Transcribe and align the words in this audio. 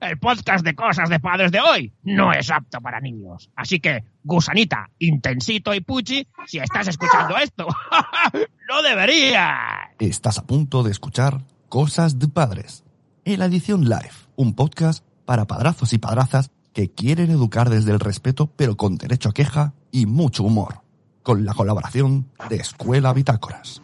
El 0.00 0.18
podcast 0.18 0.64
de 0.64 0.74
cosas 0.74 1.08
de 1.08 1.20
padres 1.20 1.52
de 1.52 1.60
hoy 1.60 1.92
no 2.02 2.32
es 2.32 2.50
apto 2.50 2.80
para 2.80 3.00
niños. 3.00 3.50
Así 3.56 3.80
que, 3.80 4.04
gusanita, 4.22 4.90
intensito 4.98 5.74
y 5.74 5.80
puchi, 5.80 6.26
si 6.46 6.58
estás 6.58 6.88
escuchando 6.88 7.36
esto, 7.36 7.66
no 8.68 8.82
deberías. 8.82 9.90
Estás 9.98 10.38
a 10.38 10.46
punto 10.46 10.82
de 10.82 10.90
escuchar 10.90 11.44
Cosas 11.68 12.18
de 12.18 12.28
Padres, 12.28 12.84
en 13.24 13.40
la 13.40 13.46
edición 13.46 13.84
live, 13.84 14.12
un 14.36 14.54
podcast 14.54 15.04
para 15.24 15.46
padrazos 15.46 15.92
y 15.92 15.98
padrazas 15.98 16.50
que 16.72 16.90
quieren 16.90 17.30
educar 17.30 17.70
desde 17.70 17.92
el 17.92 18.00
respeto 18.00 18.52
pero 18.56 18.76
con 18.76 18.96
derecho 18.96 19.30
a 19.30 19.34
queja 19.34 19.74
y 19.90 20.06
mucho 20.06 20.44
humor, 20.44 20.82
con 21.22 21.44
la 21.44 21.54
colaboración 21.54 22.28
de 22.48 22.56
Escuela 22.56 23.12
Bitácoras. 23.12 23.82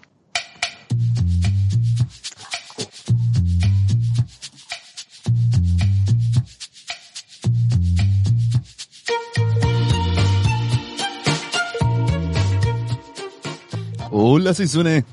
Hola, 14.26 14.54
soy 14.54 14.68
Sune. 14.68 15.04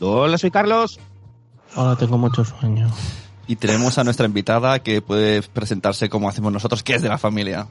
Hola, 0.00 0.36
soy 0.36 0.50
Carlos. 0.50 0.98
Ahora 1.76 1.94
tengo 1.94 2.18
mucho 2.18 2.44
sueño. 2.44 2.90
Y 3.46 3.54
tenemos 3.54 3.96
a 3.96 4.02
nuestra 4.02 4.26
invitada 4.26 4.80
que 4.80 5.00
puede 5.00 5.42
presentarse 5.42 6.08
como 6.08 6.28
hacemos 6.28 6.52
nosotros, 6.52 6.82
que 6.82 6.96
es 6.96 7.02
de 7.02 7.08
la 7.08 7.16
familia. 7.16 7.68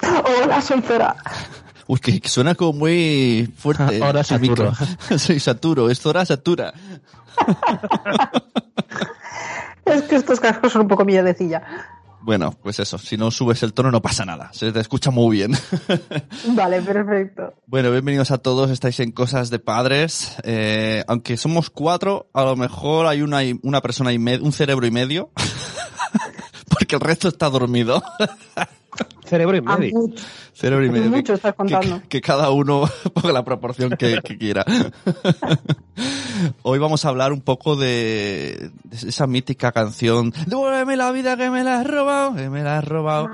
Hola, 0.00 0.62
soy 0.62 0.80
Zora. 0.80 1.14
Uy, 1.86 1.98
que 1.98 2.26
suena 2.26 2.54
como 2.54 2.72
muy 2.72 3.52
fuerte. 3.54 4.02
Ahora 4.02 4.24
Saturo. 4.24 4.72
micro. 4.72 5.18
Soy 5.18 5.38
Saturo, 5.38 5.90
es 5.90 6.00
Zora 6.00 6.24
Satura. 6.24 6.72
Es 9.84 10.02
que 10.02 10.14
estos 10.14 10.38
cascos 10.38 10.72
son 10.72 10.82
un 10.82 10.88
poco 10.88 11.04
miedecilla. 11.04 11.60
Bueno, 12.22 12.52
pues 12.62 12.78
eso, 12.78 12.98
si 12.98 13.16
no 13.16 13.32
subes 13.32 13.62
el 13.64 13.72
tono 13.72 13.90
no 13.90 14.00
pasa 14.00 14.24
nada, 14.24 14.52
se 14.52 14.70
te 14.70 14.78
escucha 14.78 15.10
muy 15.10 15.38
bien. 15.38 15.52
Vale, 16.54 16.80
perfecto. 16.80 17.54
bueno, 17.66 17.90
bienvenidos 17.90 18.30
a 18.30 18.38
todos, 18.38 18.70
estáis 18.70 19.00
en 19.00 19.10
Cosas 19.10 19.50
de 19.50 19.58
Padres. 19.58 20.36
Eh, 20.44 21.02
aunque 21.08 21.36
somos 21.36 21.68
cuatro, 21.68 22.30
a 22.32 22.44
lo 22.44 22.54
mejor 22.54 23.06
hay 23.06 23.22
una, 23.22 23.40
una 23.62 23.80
persona 23.80 24.12
y 24.12 24.20
medio, 24.20 24.44
un 24.44 24.52
cerebro 24.52 24.86
y 24.86 24.92
medio, 24.92 25.30
porque 26.82 26.96
el 26.96 27.00
resto 27.00 27.28
está 27.28 27.48
dormido. 27.48 28.02
Cerebro 29.24 29.56
y 29.56 29.60
A 29.64 29.76
medio. 29.76 30.00
Cerebro 30.52 30.84
y 30.84 30.90
medio. 30.90 31.10
Mucho 31.10 31.32
que- 31.32 31.32
estás 31.34 31.54
contando. 31.54 32.02
Que, 32.02 32.08
que 32.08 32.20
cada 32.20 32.50
uno 32.50 32.84
ponga 33.14 33.32
la 33.32 33.44
proporción 33.44 33.90
que, 33.90 34.18
que 34.22 34.36
quiera. 34.36 34.64
Hoy 36.62 36.78
vamos 36.80 37.04
a 37.04 37.08
hablar 37.08 37.32
un 37.32 37.40
poco 37.40 37.76
de, 37.76 38.70
de 38.82 39.08
esa 39.08 39.26
mítica 39.28 39.70
canción 39.70 40.32
Devuélveme 40.46 40.96
la 40.96 41.12
vida 41.12 41.36
que 41.36 41.50
me 41.50 41.62
la 41.62 41.80
has 41.80 41.86
robado, 41.86 42.34
que 42.34 42.50
me 42.50 42.62
la 42.64 42.78
has 42.78 42.84
robado. 42.84 43.30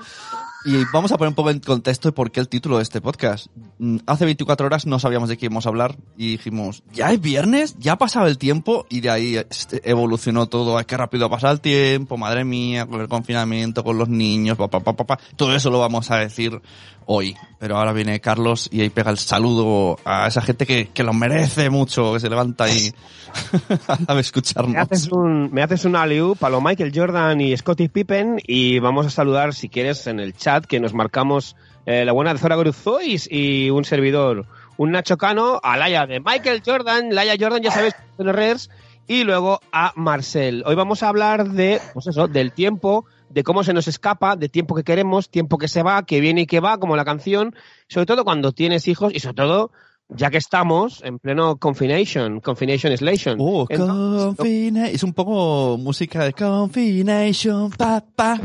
Y 0.64 0.84
vamos 0.92 1.12
a 1.12 1.18
poner 1.18 1.28
un 1.28 1.34
poco 1.36 1.50
en 1.50 1.60
contexto 1.60 2.08
de 2.08 2.12
por 2.12 2.32
qué 2.32 2.40
el 2.40 2.48
título 2.48 2.78
de 2.78 2.82
este 2.82 3.00
podcast. 3.00 3.46
Mm, 3.78 3.98
Hace 4.06 4.24
24 4.24 4.66
horas 4.66 4.86
no 4.86 4.98
sabíamos 4.98 5.28
de 5.28 5.36
qué 5.36 5.46
íbamos 5.46 5.66
a 5.66 5.68
hablar 5.68 5.96
y 6.16 6.32
dijimos, 6.32 6.82
¿ya 6.92 7.12
es 7.12 7.20
viernes? 7.20 7.76
¿Ya 7.78 7.92
ha 7.92 7.98
pasado 7.98 8.26
el 8.26 8.38
tiempo? 8.38 8.84
Y 8.88 9.00
de 9.00 9.10
ahí 9.10 9.36
este, 9.36 9.88
evolucionó 9.88 10.46
todo. 10.46 10.76
Ay, 10.76 10.84
qué 10.84 10.96
rápido 10.96 11.26
ha 11.26 11.30
pasado 11.30 11.52
el 11.52 11.60
tiempo, 11.60 12.16
madre 12.16 12.44
mía, 12.44 12.86
con 12.86 13.00
el 13.00 13.08
confinamiento, 13.08 13.84
con 13.84 13.98
los 13.98 14.08
niños, 14.08 14.58
papá, 14.58 14.80
papá, 14.80 15.04
papá. 15.04 15.22
Todo 15.36 15.54
eso 15.54 15.70
lo 15.70 15.78
vamos 15.78 16.10
a 16.10 16.16
decir 16.16 16.60
hoy. 17.08 17.36
Pero 17.58 17.76
ahora 17.76 17.92
viene 17.92 18.20
Carlos 18.20 18.68
y 18.70 18.82
ahí 18.82 18.90
pega 18.90 19.10
el 19.10 19.18
saludo 19.18 19.98
a 20.04 20.28
esa 20.28 20.40
gente 20.42 20.64
que, 20.64 20.88
que 20.88 21.02
lo 21.02 21.12
merece 21.12 21.70
mucho, 21.70 22.12
que 22.12 22.20
se 22.20 22.28
levanta 22.28 22.64
ahí 22.64 22.92
a 24.06 24.14
Me 24.14 24.20
escucharnos. 24.20 24.76
haces 24.76 25.08
un, 25.10 25.50
me 25.50 25.62
haces 25.62 25.84
un 25.84 25.92
para 26.38 26.50
lo 26.50 26.60
Michael 26.60 26.92
Jordan 26.94 27.40
y 27.40 27.56
Scottie 27.56 27.88
Pippen 27.88 28.40
y 28.46 28.78
vamos 28.78 29.06
a 29.06 29.10
saludar, 29.10 29.54
si 29.54 29.68
quieres, 29.68 30.06
en 30.06 30.20
el 30.20 30.34
chat 30.34 30.66
que 30.66 30.78
nos 30.78 30.94
marcamos 30.94 31.56
eh, 31.86 32.04
la 32.04 32.12
buena 32.12 32.32
de 32.32 32.38
Zora 32.38 32.56
Gruzois 32.56 33.26
y 33.30 33.70
un 33.70 33.84
servidor, 33.84 34.46
un 34.76 34.92
Nacho 34.92 35.16
Cano, 35.16 35.58
a 35.62 35.76
Laia 35.76 36.06
de 36.06 36.20
Michael 36.20 36.62
Jordan, 36.64 37.14
Laia 37.14 37.36
Jordan, 37.40 37.62
ya 37.62 37.70
sabes, 37.70 37.94
en 38.18 38.32
redes, 38.32 38.70
y 39.06 39.24
luego 39.24 39.60
a 39.72 39.92
Marcel. 39.96 40.62
Hoy 40.66 40.74
vamos 40.74 41.02
a 41.02 41.08
hablar 41.08 41.48
de, 41.48 41.80
pues 41.94 42.06
eso, 42.06 42.28
del 42.28 42.52
tiempo, 42.52 43.06
de 43.30 43.42
cómo 43.44 43.62
se 43.64 43.72
nos 43.72 43.88
escapa, 43.88 44.36
de 44.36 44.48
tiempo 44.48 44.74
que 44.74 44.84
queremos, 44.84 45.28
tiempo 45.30 45.58
que 45.58 45.68
se 45.68 45.82
va, 45.82 46.04
que 46.04 46.20
viene 46.20 46.42
y 46.42 46.46
que 46.46 46.60
va, 46.60 46.78
como 46.78 46.96
la 46.96 47.04
canción, 47.04 47.54
sobre 47.88 48.06
todo 48.06 48.24
cuando 48.24 48.52
tienes 48.52 48.88
hijos 48.88 49.12
y 49.14 49.20
sobre 49.20 49.34
todo 49.34 49.70
ya 50.10 50.30
que 50.30 50.38
estamos 50.38 51.02
en 51.04 51.18
pleno 51.18 51.58
confination, 51.58 52.40
confination 52.40 52.90
isolation. 52.94 53.36
Oh, 53.38 53.66
Entonces, 53.68 54.36
confina- 54.38 54.88
es 54.88 55.02
un 55.02 55.12
poco 55.12 55.76
música 55.78 56.24
de 56.24 56.32
Confination, 56.32 57.68
pa, 57.72 58.02
pa, 58.16 58.40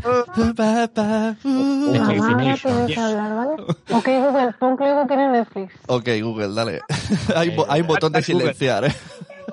pa, 0.57 0.88
pa, 0.94 1.38
uh. 1.41 1.91
De 1.94 2.00
Mamá, 2.00 2.13
no 2.15 2.38
Definition. 2.38 2.73
puedes 2.73 2.97
hablar, 2.97 3.35
¿vale? 3.38 3.63
Ok, 3.91 4.05
Google, 4.07 4.53
pon 4.59 4.75
que 4.77 4.83
Google 4.91 5.07
tiene 5.07 5.29
Netflix. 5.31 5.73
Ok, 5.88 6.09
Google, 6.21 6.53
dale. 6.53 6.81
hay, 7.35 7.51
bo- 7.55 7.65
hay 7.69 7.79
un 7.79 7.88
botón 7.88 8.11
de 8.11 8.21
silenciar, 8.21 8.83
¿eh? 8.83 8.94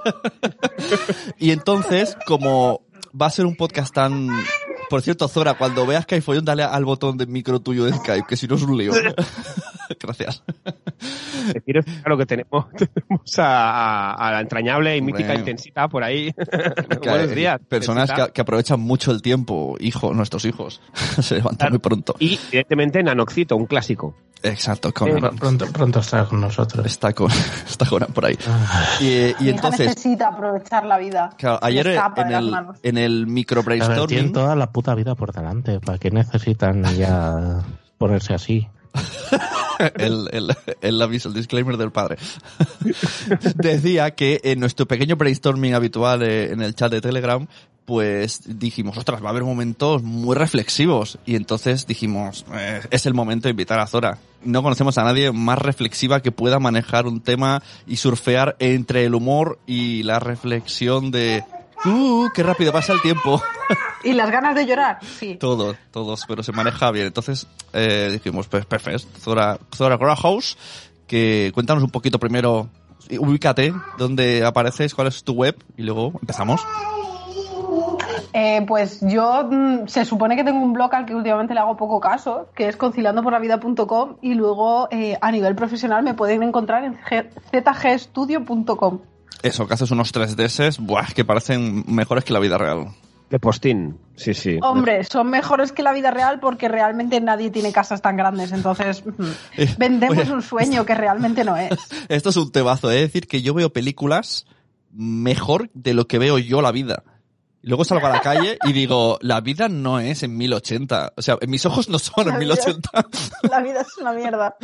y 1.38 1.50
entonces, 1.52 2.16
como 2.26 2.80
va 3.20 3.26
a 3.26 3.30
ser 3.30 3.47
un 3.47 3.54
podcast 3.56 3.94
tan... 3.94 4.28
Por 4.90 5.02
cierto, 5.02 5.28
Zora, 5.28 5.54
cuando 5.54 5.86
veas 5.86 6.04
que 6.04 6.16
hay 6.16 6.20
follón, 6.20 6.44
dale 6.44 6.64
al 6.64 6.84
botón 6.84 7.16
de 7.16 7.24
micro 7.24 7.60
tuyo 7.60 7.84
de 7.84 7.92
Skype, 7.92 8.26
que 8.28 8.36
si 8.36 8.48
no 8.48 8.56
es 8.56 8.62
un 8.62 8.76
lío. 8.76 8.90
Gracias. 10.00 10.42
deciros 11.54 11.84
claro 11.84 12.18
que 12.18 12.26
tenemos, 12.26 12.66
tenemos 12.76 13.38
a, 13.38 14.30
la 14.32 14.40
entrañable 14.40 14.96
y 14.96 15.00
mítica 15.00 15.36
intensita 15.36 15.86
por 15.86 16.02
ahí. 16.02 16.34
Buenos 17.04 17.30
días. 17.36 17.60
Personas 17.68 18.10
que, 18.10 18.32
que 18.32 18.40
aprovechan 18.40 18.80
mucho 18.80 19.12
el 19.12 19.22
tiempo, 19.22 19.76
hijos, 19.78 20.14
nuestros 20.16 20.44
hijos. 20.44 20.82
Se 21.22 21.36
levantan 21.36 21.70
muy 21.70 21.78
pronto. 21.78 22.16
Y 22.18 22.40
directamente 22.50 23.00
Nanoxito, 23.00 23.56
un 23.56 23.66
clásico. 23.66 24.16
Exacto, 24.42 24.92
con, 24.92 25.08
Eh, 25.08 25.30
Pronto, 25.38 25.66
pronto 25.72 26.00
estará 26.00 26.24
con 26.24 26.40
nosotros. 26.40 26.86
está 26.86 27.12
con, 27.12 27.30
está 27.68 27.86
con 27.86 28.00
por 28.12 28.24
ahí. 28.24 28.38
Ah, 28.48 28.84
Y, 29.00 29.34
y 29.38 29.48
entonces, 29.50 29.88
necesita 29.88 30.28
aprovechar 30.28 30.84
la 30.86 30.98
vida. 30.98 31.30
claro, 31.36 31.58
ayer 31.62 31.86
en 31.88 32.32
el, 32.32 32.54
en 32.82 32.98
el 32.98 33.26
micro 33.26 33.62
brainstorming, 33.62 34.06
tienen 34.06 34.32
toda 34.32 34.56
la 34.56 34.70
puta 34.70 34.94
vida 34.94 35.14
por 35.14 35.32
delante. 35.32 35.80
¿Para 35.80 35.98
qué 35.98 36.10
necesitan 36.10 36.82
ya 36.96 37.60
ponerse 37.98 38.34
así? 38.34 38.68
el, 39.96 40.28
el, 40.32 40.56
el 40.80 41.02
aviso, 41.02 41.28
el 41.28 41.34
disclaimer 41.34 41.76
del 41.76 41.90
padre. 41.90 42.16
Decía 43.56 44.12
que 44.12 44.40
en 44.44 44.60
nuestro 44.60 44.86
pequeño 44.86 45.16
brainstorming 45.16 45.74
habitual 45.74 46.22
eh, 46.22 46.52
en 46.52 46.62
el 46.62 46.74
chat 46.74 46.90
de 46.90 47.00
Telegram, 47.00 47.46
pues 47.90 48.42
dijimos, 48.46 48.96
ostras, 48.96 49.20
va 49.20 49.26
a 49.26 49.30
haber 49.30 49.42
momentos 49.42 50.02
muy 50.02 50.36
reflexivos. 50.36 51.18
Y 51.26 51.34
entonces 51.34 51.86
dijimos, 51.86 52.44
eh, 52.54 52.82
es 52.90 53.06
el 53.06 53.14
momento 53.14 53.48
de 53.48 53.50
invitar 53.50 53.80
a 53.80 53.86
Zora. 53.86 54.18
No 54.44 54.62
conocemos 54.62 54.96
a 54.98 55.02
nadie 55.02 55.32
más 55.32 55.58
reflexiva 55.58 56.22
que 56.22 56.30
pueda 56.30 56.60
manejar 56.60 57.06
un 57.06 57.20
tema 57.20 57.62
y 57.88 57.96
surfear 57.96 58.54
entre 58.60 59.04
el 59.04 59.14
humor 59.14 59.58
y 59.66 60.04
la 60.04 60.20
reflexión 60.20 61.10
de, 61.10 61.42
uh, 61.84 62.28
qué 62.34 62.42
rápido 62.42 62.72
pasa 62.72 62.92
el 62.92 63.00
tiempo. 63.00 63.42
¿Y 64.04 64.12
las 64.12 64.30
ganas 64.30 64.54
de 64.54 64.66
llorar? 64.66 64.98
Sí. 65.04 65.36
Todos, 65.36 65.76
todos, 65.91 66.24
pero 66.26 66.42
se 66.42 66.52
maneja 66.52 66.91
bien. 66.91 67.06
Entonces 67.06 67.46
eh, 67.72 68.08
dijimos, 68.12 68.48
pues 68.48 68.64
perfecto, 68.66 69.06
Zora, 69.18 69.58
Zora 69.74 69.98
House, 70.16 70.56
que 71.06 71.50
cuéntanos 71.54 71.82
un 71.82 71.91
poquito 71.91 72.18
primero, 72.18 72.68
ubícate, 73.18 73.72
dónde 73.98 74.44
apareces, 74.44 74.94
cuál 74.94 75.08
es 75.08 75.22
tu 75.22 75.32
web, 75.32 75.56
y 75.76 75.82
luego 75.82 76.12
empezamos. 76.20 76.60
Eh, 78.32 78.64
pues 78.66 79.00
yo 79.02 79.44
mm, 79.50 79.86
se 79.88 80.04
supone 80.04 80.36
que 80.36 80.44
tengo 80.44 80.60
un 80.60 80.72
blog 80.72 80.94
al 80.94 81.04
que 81.04 81.14
últimamente 81.14 81.54
le 81.54 81.60
hago 81.60 81.76
poco 81.76 82.00
caso, 82.00 82.48
que 82.54 82.68
es 82.68 82.76
conciliandoporlavida.com 82.76 84.16
y 84.20 84.34
luego 84.34 84.88
eh, 84.91 85.18
a 85.20 85.32
nivel 85.32 85.54
profesional 85.54 86.02
me 86.02 86.14
pueden 86.14 86.42
encontrar 86.42 86.84
en 86.84 86.98
zgstudio.com. 87.52 89.00
Eso, 89.42 89.66
que 89.66 89.74
haces 89.74 89.91
unos 89.91 90.12
3DS, 90.14 90.78
buah, 90.78 91.06
que 91.14 91.24
parecen 91.24 91.84
mejores 91.86 92.24
que 92.24 92.32
la 92.32 92.38
vida 92.41 92.58
real. 92.58 92.88
De 93.30 93.38
postín. 93.38 93.96
Sí, 94.16 94.34
sí. 94.34 94.58
Hombre, 94.60 95.04
son 95.04 95.30
mejores 95.30 95.70
que 95.72 95.82
la 95.84 95.92
vida 95.92 96.10
real 96.10 96.41
porque 96.41 96.68
realmente 96.68 97.21
nadie 97.21 97.50
tiene 97.50 97.72
casas 97.72 98.03
tan 98.03 98.16
grandes, 98.16 98.50
entonces 98.53 99.04
Eh, 99.56 99.72
vendemos 99.78 100.18
oye. 100.18 100.32
un 100.32 100.42
sueño 100.42 100.84
que 100.84 100.94
realmente 100.97 101.44
no 101.44 101.56
es. 101.56 101.71
Esto 102.09 102.30
es 102.30 102.36
un 102.36 102.50
tebazo, 102.50 102.91
es 102.91 103.00
decir, 103.03 103.28
que 103.28 103.41
yo 103.41 103.54
veo 103.54 103.72
películas 103.72 104.47
mejor 104.92 105.71
de 105.74 105.94
lo 105.94 106.06
que 106.09 106.18
veo 106.18 106.38
yo 106.38 106.60
la 106.60 106.72
vida. 106.72 107.04
Y 107.62 107.68
luego 107.68 107.84
salgo 107.84 108.06
a 108.06 108.10
la 108.10 108.21
calle 108.21 108.59
y 108.65 108.72
digo, 108.72 109.18
la 109.21 109.41
vida 109.42 109.68
no 109.68 110.00
es 110.00 110.22
en 110.22 110.36
1080. 110.36 111.12
O 111.16 111.22
sea, 111.22 111.36
en 111.41 111.50
mis 111.50 111.65
ojos 111.66 111.88
no 111.91 111.98
son 111.98 112.30
en 112.30 112.38
vida- 112.41 112.54
1080. 112.54 112.91
La 113.50 113.60
vida 113.60 113.82
es 113.82 113.97
una 114.00 114.12
mierda. 114.12 114.56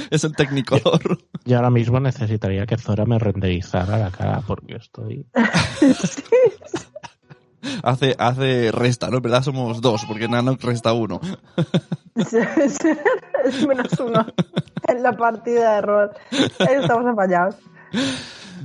Es 0.10 0.24
en 0.24 0.32
Technicolor. 0.32 1.18
Yo 1.44 1.56
ahora 1.56 1.70
mismo 1.70 2.00
necesitaría 2.00 2.66
que 2.66 2.76
Zora 2.76 3.04
me 3.04 3.18
renderizara 3.18 3.98
la 3.98 4.10
cara 4.10 4.42
porque 4.46 4.76
estoy... 4.76 5.26
Hace, 7.82 8.16
hace 8.18 8.72
resta, 8.72 9.10
¿no? 9.10 9.18
En 9.18 9.22
verdad 9.22 9.42
somos 9.42 9.82
dos, 9.82 10.06
porque 10.06 10.28
Nano 10.28 10.56
resta 10.58 10.94
uno. 10.94 11.20
es 12.16 12.32
es 12.32 13.66
menos 13.66 14.00
uno 14.00 14.24
en 14.88 15.02
la 15.02 15.12
partida 15.12 15.74
de 15.74 15.82
rol. 15.82 16.10
Estamos 16.58 17.06
apañados. 17.06 17.56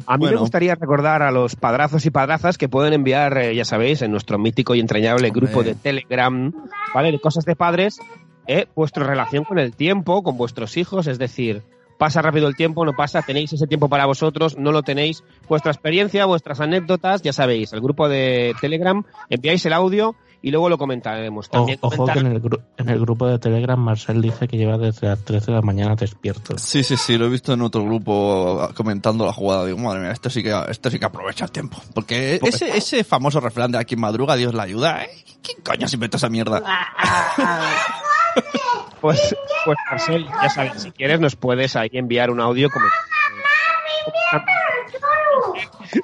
A 0.08 0.18
mí 0.18 0.26
me 0.26 0.36
gustaría 0.36 0.76
recordar 0.76 1.24
a 1.24 1.32
los 1.32 1.56
padrazos 1.56 2.06
y 2.06 2.10
padrazas 2.10 2.58
que 2.58 2.70
pueden 2.70 2.94
enviar, 2.94 3.38
eh, 3.38 3.56
ya 3.56 3.66
sabéis, 3.66 4.02
en 4.02 4.12
nuestro 4.12 4.38
mítico 4.38 4.76
y 4.76 4.80
entrañable 4.80 5.30
grupo 5.30 5.64
de 5.64 5.76
Telegram, 5.76 6.54
¿vale? 6.94 7.12
De 7.12 7.20
cosas 7.20 7.46
de 7.46 7.56
padres, 7.56 8.00
eh, 8.48 8.68
vuestra 8.76 9.06
relación 9.06 9.44
con 9.44 9.60
el 9.60 9.76
tiempo, 9.76 10.24
con 10.24 10.38
vuestros 10.38 10.78
hijos, 10.78 11.08
es 11.08 11.18
decir, 11.20 11.64
pasa 11.98 12.22
rápido 12.22 12.48
el 12.48 12.56
tiempo, 12.56 12.86
no 12.86 12.94
pasa, 12.94 13.22
tenéis 13.22 13.54
ese 13.54 13.68
tiempo 13.68 13.88
para 13.88 14.06
vosotros, 14.06 14.58
no 14.58 14.72
lo 14.74 14.84
tenéis, 14.84 15.24
vuestra 15.48 15.72
experiencia, 15.72 16.26
vuestras 16.26 16.60
anécdotas, 16.60 17.22
ya 17.22 17.32
sabéis, 17.34 17.72
el 17.74 17.80
grupo 17.82 18.10
de 18.10 18.54
Telegram, 18.60 19.04
enviáis 19.30 19.66
el 19.66 19.72
audio 19.74 20.16
y 20.42 20.52
luego 20.52 20.68
lo 20.70 20.78
comentaremos. 20.78 21.48
O- 21.48 21.50
También 21.52 21.80
ojo 21.82 21.96
comentar- 21.96 22.14
que 22.16 22.20
en 22.20 22.28
el, 22.36 22.42
gru- 22.44 22.62
en 22.78 22.90
el 22.90 23.00
grupo 23.00 23.26
de 23.28 23.40
Telegram 23.40 23.80
Marcel 23.80 24.22
dice 24.22 24.48
que 24.48 24.58
lleva 24.58 24.78
desde 24.78 25.08
las 25.08 25.24
13 25.24 25.48
de 25.48 25.52
la 25.54 25.62
mañana 25.62 25.96
despierto. 25.96 26.58
Sí, 26.60 26.84
sí, 26.84 26.98
sí, 26.98 27.18
lo 27.18 27.26
he 27.26 27.30
visto 27.30 27.54
en 27.54 27.62
otro 27.62 27.84
grupo 27.84 28.60
ah, 28.62 28.72
comentando 28.76 29.26
la 29.26 29.34
jugada. 29.34 29.66
Digo, 29.66 29.78
madre 29.80 30.02
mía, 30.02 30.12
esto 30.12 30.30
sí 30.30 30.44
que, 30.44 30.54
esto 30.70 30.92
sí 30.92 31.00
que 31.00 31.06
aprovecha 31.06 31.46
el 31.46 31.52
tiempo. 31.52 31.78
Porque 31.96 32.40
ese, 32.44 32.78
ese 32.78 33.04
famoso 33.06 33.40
refrán 33.40 33.72
de 33.72 33.80
aquí 33.80 33.96
en 33.96 34.02
madruga, 34.02 34.36
Dios 34.36 34.54
la 34.54 34.64
ayuda, 34.64 35.04
¿eh? 35.06 35.10
¿Quién 35.42 35.62
coño 35.64 35.88
se 35.88 35.96
inventó 35.96 36.18
esa 36.18 36.30
mierda? 36.30 36.62
Pues, 39.02 39.36
pues 39.66 39.78
Marcel, 39.92 40.26
ya 40.42 40.50
sabes, 40.50 40.82
si 40.82 40.92
quieres 40.92 41.20
nos 41.20 41.36
puedes 41.36 41.76
ahí 41.76 41.90
enviar 41.94 42.32
un 42.32 42.40
audio 42.42 42.70
como... 42.72 42.86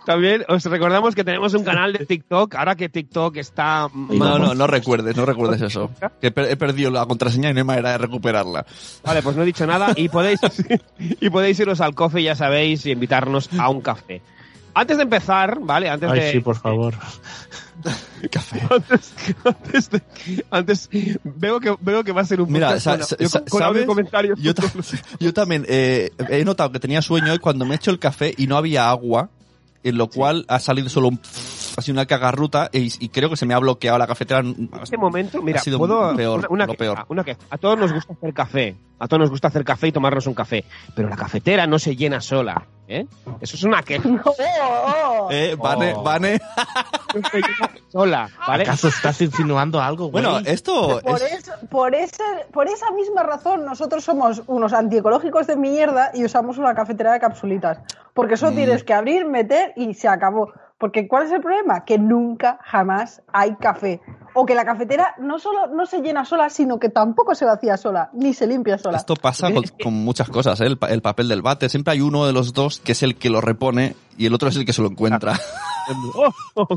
También 0.06 0.44
os 0.48 0.64
recordamos 0.66 1.16
que 1.16 1.24
tenemos 1.24 1.54
un 1.54 1.64
canal 1.64 1.94
de 1.94 2.06
TikTok, 2.06 2.56
ahora 2.56 2.76
que 2.76 2.90
TikTok 2.90 3.38
está... 3.38 3.88
No, 3.94 4.40
no, 4.40 4.54
no 4.54 4.68
recuerdes, 4.68 5.16
no 5.18 5.26
recuerdes 5.26 5.62
eso. 5.62 5.92
Que 6.22 6.28
he 6.28 6.32
per- 6.32 6.50
he 6.52 6.56
perdido 6.56 6.92
la 6.92 7.06
contraseña 7.06 7.50
y 7.50 7.54
no 7.54 7.60
hay 7.60 7.66
manera 7.66 7.92
de 7.92 7.98
recuperarla. 7.98 8.66
Vale, 9.04 9.22
pues 9.22 9.36
no 9.36 9.44
he 9.44 9.46
dicho 9.46 9.66
nada 9.66 9.90
y 9.96 10.08
podéis, 10.08 10.40
y 11.00 11.30
podéis 11.30 11.60
iros 11.60 11.82
al 11.82 11.96
coffee, 11.96 12.24
ya 12.24 12.36
sabéis, 12.36 12.86
y 12.86 12.92
invitarnos 12.92 13.50
a 13.58 13.70
un 13.70 13.82
café. 13.82 14.22
Antes 14.74 14.98
de 14.98 15.04
empezar, 15.04 15.60
¿vale? 15.60 15.90
Antes 15.90 16.10
Ay, 16.12 16.20
de... 16.20 16.32
sí, 16.34 16.40
por 16.40 16.56
favor. 16.56 16.94
Café. 18.32 18.62
Antes, 18.70 19.12
antes, 19.44 19.90
de- 19.90 20.02
antes 20.52 20.90
veo 21.24 21.60
que 21.60 21.76
veo 21.82 22.04
que 22.04 22.12
va 22.12 22.22
a 22.22 22.26
ser 22.26 22.42
un 22.42 22.52
Mira, 22.52 22.80
sa- 22.80 23.02
sa- 23.02 23.18
yo 23.18 23.30
con- 23.30 23.60
¿sabes? 23.60 23.86
comentarios. 23.86 24.40
Yo, 24.42 24.54
ta- 24.54 24.72
yo 25.20 25.34
también 25.34 25.66
eh, 25.68 26.12
he 26.30 26.44
notado 26.46 26.72
que 26.72 26.80
tenía 26.80 27.02
sueño 27.02 27.34
y 27.34 27.40
cuando 27.40 27.66
me 27.66 27.74
he 27.74 27.78
hecho 27.78 27.92
el 27.92 28.00
café 28.00 28.34
y 28.38 28.48
no 28.48 28.58
había 28.58 28.90
agua, 28.90 29.30
en 29.84 29.98
lo 29.98 30.08
cual 30.10 30.46
ha 30.48 30.60
salido 30.60 30.90
solo 30.90 31.08
un 31.10 31.20
así 31.78 31.90
una 31.92 32.06
cagarruta 32.06 32.70
y, 32.74 32.92
y 33.04 33.10
creo 33.10 33.30
que 33.30 33.38
se 33.38 33.46
me 33.46 33.54
ha 33.54 33.60
bloqueado 33.60 33.98
la 33.98 34.08
cafetera. 34.08 34.42
En 34.42 34.70
este 34.82 34.98
momento, 34.98 35.42
mira, 35.42 35.60
Ha 35.60 35.64
sido 35.64 35.78
puedo 35.80 36.16
peor, 36.16 36.40
una, 36.40 36.48
una 36.50 36.66
lo 36.68 36.74
peor. 36.74 37.06
una 37.10 37.24
queja. 37.24 37.40
A 37.50 37.58
todos 37.58 37.78
nos 37.80 37.94
gusta 37.94 38.14
hacer 38.14 38.34
café, 38.34 38.76
a 39.00 39.08
todos 39.08 39.20
nos 39.22 39.30
gusta 39.30 39.48
hacer 39.48 39.64
café 39.64 39.88
y 39.88 39.92
tomarnos 39.92 40.28
un 40.28 40.34
café, 40.34 40.66
pero 40.96 41.08
la 41.10 41.16
cafetera 41.16 41.66
no 41.68 41.80
se 41.80 41.96
llena 41.96 42.20
sola, 42.22 42.68
¿eh? 42.88 43.06
Eso 43.40 43.56
es 43.56 43.64
una. 43.64 43.82
Oh, 44.26 45.26
oh. 45.26 45.28
Eh, 45.32 45.56
Vane, 45.58 45.94
Oh. 45.96 46.04
Vane. 46.04 46.40
No 47.14 47.28
se 47.30 47.38
llena 47.42 47.70
sola, 47.90 48.30
¿vale? 48.48 48.64
¿Acaso 48.64 48.88
estás 48.88 49.20
insinuando 49.22 49.82
algo, 49.82 50.08
güey? 50.08 50.24
Bueno, 50.24 50.40
esto 50.46 51.02
Por, 51.04 51.22
es, 51.22 51.34
eso- 51.34 51.52
por, 51.70 51.94
ese, 51.94 52.24
por 52.54 52.68
esa 52.70 52.90
misma 52.92 53.24
razón, 53.24 53.66
nosotros 53.66 54.02
somos 54.06 54.44
unos 54.48 54.72
antiecológicos 54.72 55.46
de 55.48 55.58
mierda 55.58 56.12
y 56.14 56.24
usamos 56.24 56.58
una 56.58 56.74
cafetera 56.74 57.12
de 57.12 57.20
capsulitas. 57.20 57.80
Porque 58.14 58.34
eso 58.36 58.52
Mm. 58.52 58.56
tienes 58.56 58.84
que 58.84 58.94
abrir, 58.94 59.26
meter 59.26 59.74
y 59.76 59.94
se 59.94 60.08
acabó. 60.08 60.52
Porque 60.78 61.08
¿cuál 61.08 61.26
es 61.28 61.32
el 61.32 61.42
problema? 61.42 61.86
Que 61.86 62.00
nunca, 62.00 62.58
jamás 62.64 63.22
hay 63.32 63.56
café. 63.58 64.02
O 64.34 64.46
que 64.48 64.56
la 64.56 64.66
cafetera 64.66 65.14
no 65.20 65.38
solo 65.38 65.68
no 65.68 65.86
se 65.86 66.02
llena 66.02 66.26
sola, 66.26 66.50
sino 66.50 66.80
que 66.80 66.90
tampoco 66.90 67.36
se 67.36 67.46
vacía 67.46 67.78
sola, 67.78 68.10
ni 68.14 68.34
se 68.34 68.48
limpia 68.48 68.78
sola. 68.80 68.98
esto 68.98 69.14
pasa 69.16 69.52
con, 69.54 69.64
con 69.84 69.94
muchas 69.94 70.28
cosas, 70.30 70.60
¿eh? 70.62 70.66
el, 70.66 70.80
el 70.90 71.02
papel 71.04 71.28
del 71.28 71.42
váter. 71.44 71.70
Siempre 71.70 71.94
hay 71.94 72.02
uno 72.02 72.26
de 72.26 72.34
los 72.34 72.54
dos 72.54 72.80
que 72.80 72.94
es 72.94 73.04
el 73.04 73.16
que 73.16 73.30
lo 73.30 73.42
repone 73.42 73.96
y 74.18 74.26
el 74.26 74.34
otro 74.34 74.50
es 74.50 74.56
el 74.56 74.66
que 74.66 74.74
se 74.74 74.82
lo 74.82 74.90
encuentra. 74.90 75.34
Oh, 76.16 76.30
oh, 76.54 76.68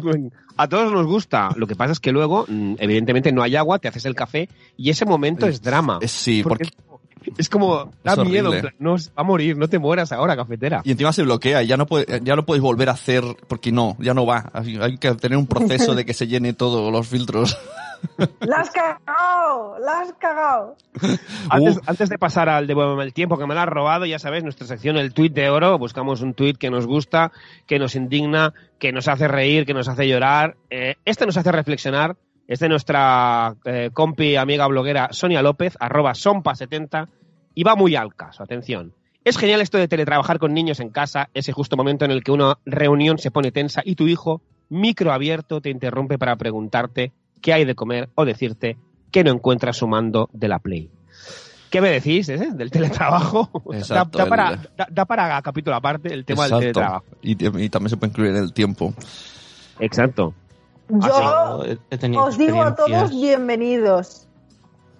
a 0.56 0.66
todos 0.68 0.90
nos 0.90 1.06
gusta. 1.06 1.50
Lo 1.56 1.66
que 1.66 1.76
pasa 1.76 1.92
es 1.92 2.00
que 2.00 2.10
luego, 2.10 2.46
mm, 2.48 2.76
evidentemente, 2.78 3.30
no 3.32 3.42
hay 3.42 3.54
agua, 3.54 3.78
te 3.78 3.86
haces 3.86 4.06
el 4.06 4.14
café 4.14 4.48
y 4.78 4.90
ese 4.90 5.04
momento 5.04 5.46
es 5.46 5.62
drama. 5.62 5.98
Es- 6.00 6.10
sí, 6.10 6.42
porque- 6.42 6.70
es 7.38 7.48
como, 7.48 7.90
da 8.02 8.12
Es 8.12 8.24
miedo, 8.24 8.52
no, 8.78 8.96
va 8.96 8.98
a 9.16 9.22
morir, 9.22 9.56
no 9.56 9.68
te 9.68 9.78
mueras 9.78 10.12
ahora, 10.12 10.36
cafetera. 10.36 10.82
Y 10.84 10.92
encima 10.92 11.12
se 11.12 11.22
bloquea 11.22 11.62
y 11.62 11.66
ya 11.66 11.76
no, 11.76 11.86
puede, 11.86 12.20
ya 12.22 12.36
no 12.36 12.44
puedes 12.44 12.62
volver 12.62 12.88
a 12.88 12.92
hacer 12.92 13.24
porque 13.48 13.72
no, 13.72 13.96
ya 13.98 14.14
no 14.14 14.26
va. 14.26 14.50
Hay 14.54 14.98
que 14.98 15.14
tener 15.14 15.38
un 15.38 15.46
proceso 15.46 15.94
de 15.94 16.04
que 16.04 16.14
se 16.14 16.26
llene 16.26 16.52
todos 16.52 16.92
los 16.92 17.06
filtros. 17.08 17.56
¡La 18.40 18.56
has 18.56 18.70
cagado! 18.70 19.78
¡La 19.78 20.00
has 20.00 20.12
cagado! 20.14 20.76
Antes, 21.48 21.76
Uh. 21.78 21.80
antes 21.86 22.08
de 22.10 22.18
pasar 22.18 22.48
al 22.50 22.66
devuélveme 22.66 23.04
el 23.04 23.14
tiempo 23.14 23.38
que 23.38 23.46
me 23.46 23.54
lo 23.54 23.60
has 23.60 23.68
robado, 23.68 24.04
ya 24.04 24.18
sabes, 24.18 24.42
nuestra 24.42 24.66
sección 24.66 24.98
El 24.98 25.14
Tweet 25.14 25.30
de 25.30 25.48
Oro, 25.48 25.78
buscamos 25.78 26.20
un 26.20 26.34
tweet 26.34 26.54
que 26.54 26.70
nos 26.70 26.86
gusta, 26.86 27.32
que 27.66 27.78
nos 27.78 27.94
indigna, 27.94 28.52
que 28.78 28.92
nos 28.92 29.08
hace 29.08 29.26
reír, 29.26 29.64
que 29.64 29.72
nos 29.72 29.88
hace 29.88 30.06
llorar. 30.06 30.56
Eh, 30.68 30.96
este 31.06 31.24
nos 31.24 31.38
hace 31.38 31.50
reflexionar, 31.50 32.16
es 32.48 32.58
de 32.60 32.68
nuestra 32.68 33.54
eh, 33.64 33.90
compi, 33.92 34.36
amiga 34.36 34.66
bloguera 34.66 35.08
Sonia 35.12 35.42
López, 35.42 35.76
arroba 35.80 36.12
sompa70, 36.12 37.08
y 37.54 37.62
va 37.64 37.74
muy 37.76 37.96
al 37.96 38.14
caso, 38.14 38.42
atención. 38.42 38.92
Es 39.24 39.38
genial 39.38 39.60
esto 39.62 39.78
de 39.78 39.88
teletrabajar 39.88 40.38
con 40.38 40.52
niños 40.52 40.80
en 40.80 40.90
casa, 40.90 41.30
ese 41.32 41.52
justo 41.52 41.76
momento 41.76 42.04
en 42.04 42.10
el 42.10 42.22
que 42.22 42.32
una 42.32 42.58
reunión 42.66 43.16
se 43.18 43.30
pone 43.30 43.52
tensa 43.52 43.80
y 43.84 43.94
tu 43.94 44.06
hijo, 44.06 44.42
micro 44.68 45.12
abierto, 45.12 45.60
te 45.60 45.70
interrumpe 45.70 46.18
para 46.18 46.36
preguntarte 46.36 47.12
qué 47.40 47.52
hay 47.54 47.64
de 47.64 47.74
comer 47.74 48.10
o 48.16 48.24
decirte 48.24 48.76
que 49.10 49.24
no 49.24 49.30
encuentra 49.32 49.72
su 49.72 49.86
mando 49.86 50.28
de 50.32 50.48
la 50.48 50.58
Play. 50.58 50.90
¿Qué 51.70 51.80
me 51.80 51.88
decís 51.90 52.28
eh, 52.28 52.50
del 52.52 52.70
teletrabajo? 52.70 53.50
Exacto, 53.72 54.18
da, 54.18 54.24
da 54.24 54.30
para, 54.30 54.50
el- 54.50 54.60
da- 54.76 54.88
da 54.90 55.04
para 55.06 55.40
capítulo 55.42 55.74
aparte 55.76 56.12
el 56.12 56.24
tema 56.24 56.42
del 56.44 56.50
teletrabajo. 56.60 57.04
Y, 57.22 57.64
y 57.64 57.68
también 57.70 57.90
se 57.90 57.96
puede 57.96 58.10
incluir 58.10 58.34
el 58.36 58.52
tiempo. 58.52 58.92
Exacto. 59.80 60.34
Yo 60.88 61.62
he 61.90 62.16
os 62.18 62.36
digo 62.38 62.62
a 62.62 62.74
todos 62.74 63.10
bienvenidos. 63.10 64.26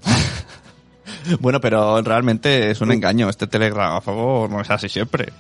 Bueno, 1.41 1.59
pero 1.61 2.03
realmente 2.03 2.71
es 2.71 2.81
un 2.83 2.93
engaño. 2.93 3.29
Este 3.31 3.47
telegrafo 3.47 4.47
no 4.51 4.61
es 4.61 4.71
así 4.71 4.89
siempre. 4.91 5.33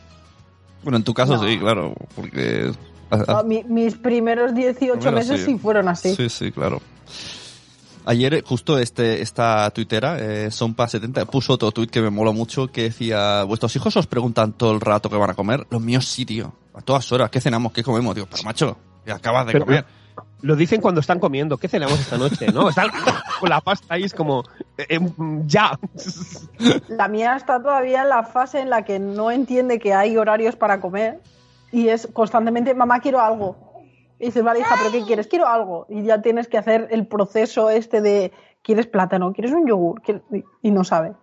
Bueno, 0.82 0.96
en 0.96 1.04
tu 1.04 1.12
caso 1.12 1.36
No. 1.36 1.42
sí, 1.46 1.58
claro, 1.58 1.94
porque... 2.16 2.72
Ah, 3.10 3.42
mi- 3.44 3.64
mis 3.64 3.94
primeros 3.96 4.54
18 4.54 4.96
Bueno, 4.96 5.12
meses 5.12 5.40
sí. 5.40 5.46
sí 5.52 5.58
fueron 5.58 5.88
así. 5.88 6.14
Sí, 6.14 6.28
sí, 6.30 6.52
claro. 6.52 6.80
Ayer, 8.06 8.34
eh, 8.34 8.42
justo 8.46 8.78
este, 8.78 9.20
esta 9.22 9.70
tuitera, 9.70 10.18
eh, 10.18 10.48
Sonpa70, 10.48 11.26
puso 11.26 11.54
otro 11.54 11.70
tuit 11.70 11.90
que 11.90 12.00
me 12.02 12.10
moló 12.10 12.32
mucho, 12.32 12.68
que 12.72 12.84
decía, 12.84 13.44
vuestros 13.44 13.74
hijos 13.76 13.94
os 13.96 14.06
preguntan 14.06 14.52
todo 14.54 14.72
el 14.72 14.80
rato 14.80 15.08
qué 15.10 15.16
van 15.16 15.30
a 15.30 15.34
comer. 15.34 15.66
Los 15.70 15.80
míos 15.82 16.06
sí, 16.06 16.24
tío. 16.26 16.52
A 16.74 16.80
todas 16.80 17.10
horas, 17.12 17.30
¿qué 17.30 17.40
cenamos? 17.40 17.72
¿Qué 17.72 17.82
comemos? 17.82 18.14
Digo, 18.14 18.26
pero 18.30 18.42
macho, 18.42 18.76
ya 19.06 19.14
acabas 19.16 19.46
de 19.46 19.52
Pero- 19.52 19.64
comer. 19.66 19.84
Lo 20.42 20.56
dicen 20.56 20.80
cuando 20.80 21.00
están 21.00 21.20
comiendo. 21.20 21.56
¿Qué 21.56 21.68
cenamos 21.68 21.98
esta 21.98 22.18
noche? 22.18 22.46
¿No? 22.52 22.68
Están 22.68 22.88
con 23.40 23.48
la 23.48 23.60
pasta 23.60 23.94
ahí, 23.94 24.04
es 24.04 24.12
como, 24.12 24.44
eh, 24.76 24.86
eh, 24.88 25.00
ya. 25.46 25.78
La 26.88 27.08
mía 27.08 27.36
está 27.36 27.62
todavía 27.62 28.02
en 28.02 28.10
la 28.10 28.24
fase 28.24 28.60
en 28.60 28.70
la 28.70 28.84
que 28.84 28.98
no 28.98 29.30
entiende 29.30 29.78
que 29.78 29.94
hay 29.94 30.16
horarios 30.16 30.56
para 30.56 30.80
comer 30.80 31.20
y 31.72 31.88
es 31.88 32.06
constantemente, 32.12 32.74
mamá, 32.74 33.00
quiero 33.00 33.20
algo. 33.20 33.56
Y 34.18 34.26
dices, 34.26 34.44
vale, 34.44 34.60
hija, 34.60 34.76
¿pero 34.78 34.92
qué 34.92 35.02
quieres? 35.02 35.26
Quiero 35.26 35.48
algo. 35.48 35.86
Y 35.88 36.02
ya 36.04 36.22
tienes 36.22 36.46
que 36.46 36.56
hacer 36.56 36.88
el 36.90 37.06
proceso 37.06 37.68
este 37.70 38.00
de, 38.00 38.32
¿quieres 38.62 38.86
plátano? 38.86 39.32
¿Quieres 39.32 39.52
un 39.52 39.66
yogur? 39.66 40.00
¿Quieres-?" 40.02 40.22
Y 40.62 40.70
no 40.70 40.84
sabe. 40.84 41.14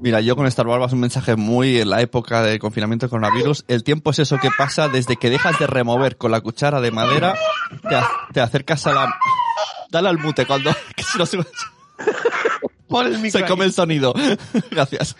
Mira, 0.00 0.20
yo 0.20 0.34
con 0.36 0.46
Star 0.46 0.66
Wars 0.66 0.92
un 0.92 1.00
mensaje 1.00 1.36
muy 1.36 1.78
en 1.80 1.90
la 1.90 2.00
época 2.00 2.42
de 2.42 2.58
confinamiento 2.58 3.08
coronavirus. 3.08 3.64
El 3.68 3.84
tiempo 3.84 4.10
es 4.10 4.18
eso 4.18 4.38
que 4.38 4.50
pasa 4.56 4.88
desde 4.88 5.16
que 5.16 5.30
dejas 5.30 5.58
de 5.58 5.66
remover 5.66 6.16
con 6.16 6.30
la 6.32 6.40
cuchara 6.40 6.80
de 6.80 6.90
madera, 6.90 7.36
te, 7.88 7.94
a- 7.94 8.08
te 8.32 8.40
acercas 8.40 8.86
a 8.86 8.92
la... 8.94 9.14
Dale 9.90 10.08
al 10.08 10.18
mute 10.18 10.46
cuando... 10.46 10.70
que 10.96 11.02
si 11.04 11.18
no 11.18 11.26
se, 11.26 11.38
el 13.06 13.20
ahí. 13.44 13.48
come 13.50 13.64
el 13.64 13.72
sonido. 13.72 14.14
Gracias. 14.70 15.16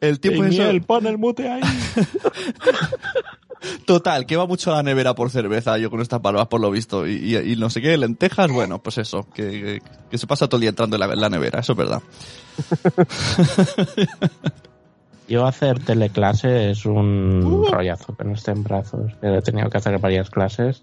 El 0.00 0.20
tiempo 0.20 0.44
es 0.44 0.54
eso... 0.54 0.62
Miel, 0.62 0.82
pon 0.82 1.06
el 1.06 1.18
mute 1.18 1.48
ahí. 1.48 1.60
Total, 3.84 4.24
que 4.26 4.36
va 4.36 4.46
mucho 4.46 4.72
a 4.72 4.76
la 4.76 4.82
nevera 4.82 5.14
por 5.14 5.30
cerveza, 5.30 5.76
yo 5.78 5.90
con 5.90 6.00
estas 6.00 6.20
palabras 6.20 6.48
por 6.48 6.60
lo 6.60 6.70
visto. 6.70 7.06
Y, 7.06 7.36
y- 7.36 7.52
y 7.52 7.56
no 7.56 7.68
sé 7.70 7.80
qué, 7.82 7.96
lentejas, 7.98 8.50
bueno, 8.50 8.82
pues 8.82 8.98
eso, 8.98 9.26
que, 9.34 9.50
que- 9.50 9.82
que 10.10 10.18
se 10.18 10.26
pasa 10.26 10.46
todo 10.48 10.56
el 10.56 10.62
día 10.62 10.70
entrando 10.70 10.96
en 10.96 11.00
la, 11.00 11.06
en 11.12 11.20
la 11.20 11.28
nevera, 11.28 11.60
eso 11.60 11.72
es 11.72 11.78
verdad. 11.78 12.02
Yo 15.28 15.46
hacer 15.46 15.78
teleclase 15.78 16.72
es 16.72 16.84
un 16.86 17.64
rollazo 17.70 18.16
que 18.16 18.24
no 18.24 18.32
esté 18.34 18.50
en 18.50 18.64
brazos. 18.64 19.12
He 19.22 19.40
tenido 19.42 19.70
que 19.70 19.78
hacer 19.78 19.96
varias 20.00 20.28
clases 20.28 20.82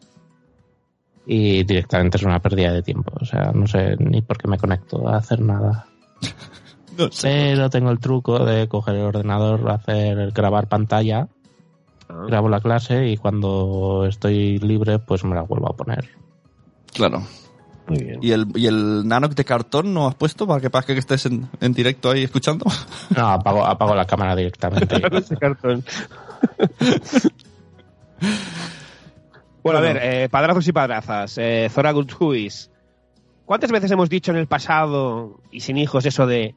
y 1.25 1.63
directamente 1.65 2.15
es 2.17 2.24
una 2.24 2.39
pérdida 2.39 2.72
de 2.72 2.81
tiempo. 2.81 3.12
O 3.19 3.25
sea, 3.25 3.51
no 3.53 3.67
sé 3.67 3.98
ni 4.00 4.22
por 4.22 4.38
qué 4.38 4.48
me 4.48 4.57
conecto 4.57 5.05
a 5.10 5.17
hacer 5.17 5.41
nada. 5.41 5.88
No 6.98 7.12
sé. 7.12 7.51
Pero 7.53 7.69
tengo 7.69 7.91
el 7.91 8.00
truco 8.00 8.43
de 8.43 8.67
coger 8.67 8.96
el 8.96 9.03
ordenador, 9.03 9.69
hacer 9.69 10.31
grabar 10.31 10.67
pantalla, 10.67 11.27
Ah. 12.09 12.25
grabo 12.27 12.47
la 12.49 12.59
clase 12.61 13.07
y 13.09 13.17
cuando 13.17 14.05
estoy 14.07 14.59
libre 14.59 14.99
pues 14.99 15.23
me 15.23 15.35
la 15.35 15.41
vuelvo 15.41 15.69
a 15.69 15.75
poner. 15.75 16.09
Claro. 16.93 17.21
Muy 17.87 18.03
bien. 18.03 18.19
¿Y 18.21 18.31
el, 18.31 18.47
¿Y 18.55 18.67
el 18.67 19.07
nanoc 19.07 19.33
de 19.33 19.45
cartón 19.45 19.93
no 19.93 20.07
has 20.07 20.15
puesto 20.15 20.45
para 20.47 20.59
que 20.59 20.69
parezca 20.69 20.93
que 20.93 20.99
estés 20.99 21.25
en, 21.25 21.47
en 21.61 21.73
directo 21.73 22.09
ahí 22.11 22.23
escuchando? 22.23 22.65
No, 23.15 23.27
apago, 23.29 23.65
apago 23.65 23.95
la 23.95 24.05
cámara 24.05 24.35
directamente. 24.35 25.01
Ese 25.17 25.37
cartón. 25.37 25.83
bueno, 29.63 29.79
a 29.79 29.81
ver, 29.81 29.99
eh, 30.01 30.29
padrazos 30.29 30.67
y 30.67 30.71
padrazas. 30.71 31.37
Eh, 31.37 31.67
Zora 31.71 31.91
Guthuis. 31.91 32.71
¿Cuántas 33.45 33.71
veces 33.71 33.89
hemos 33.91 34.09
dicho 34.09 34.31
en 34.31 34.37
el 34.37 34.47
pasado 34.47 35.39
y 35.51 35.61
sin 35.61 35.77
hijos 35.77 36.05
eso 36.05 36.25
de 36.27 36.55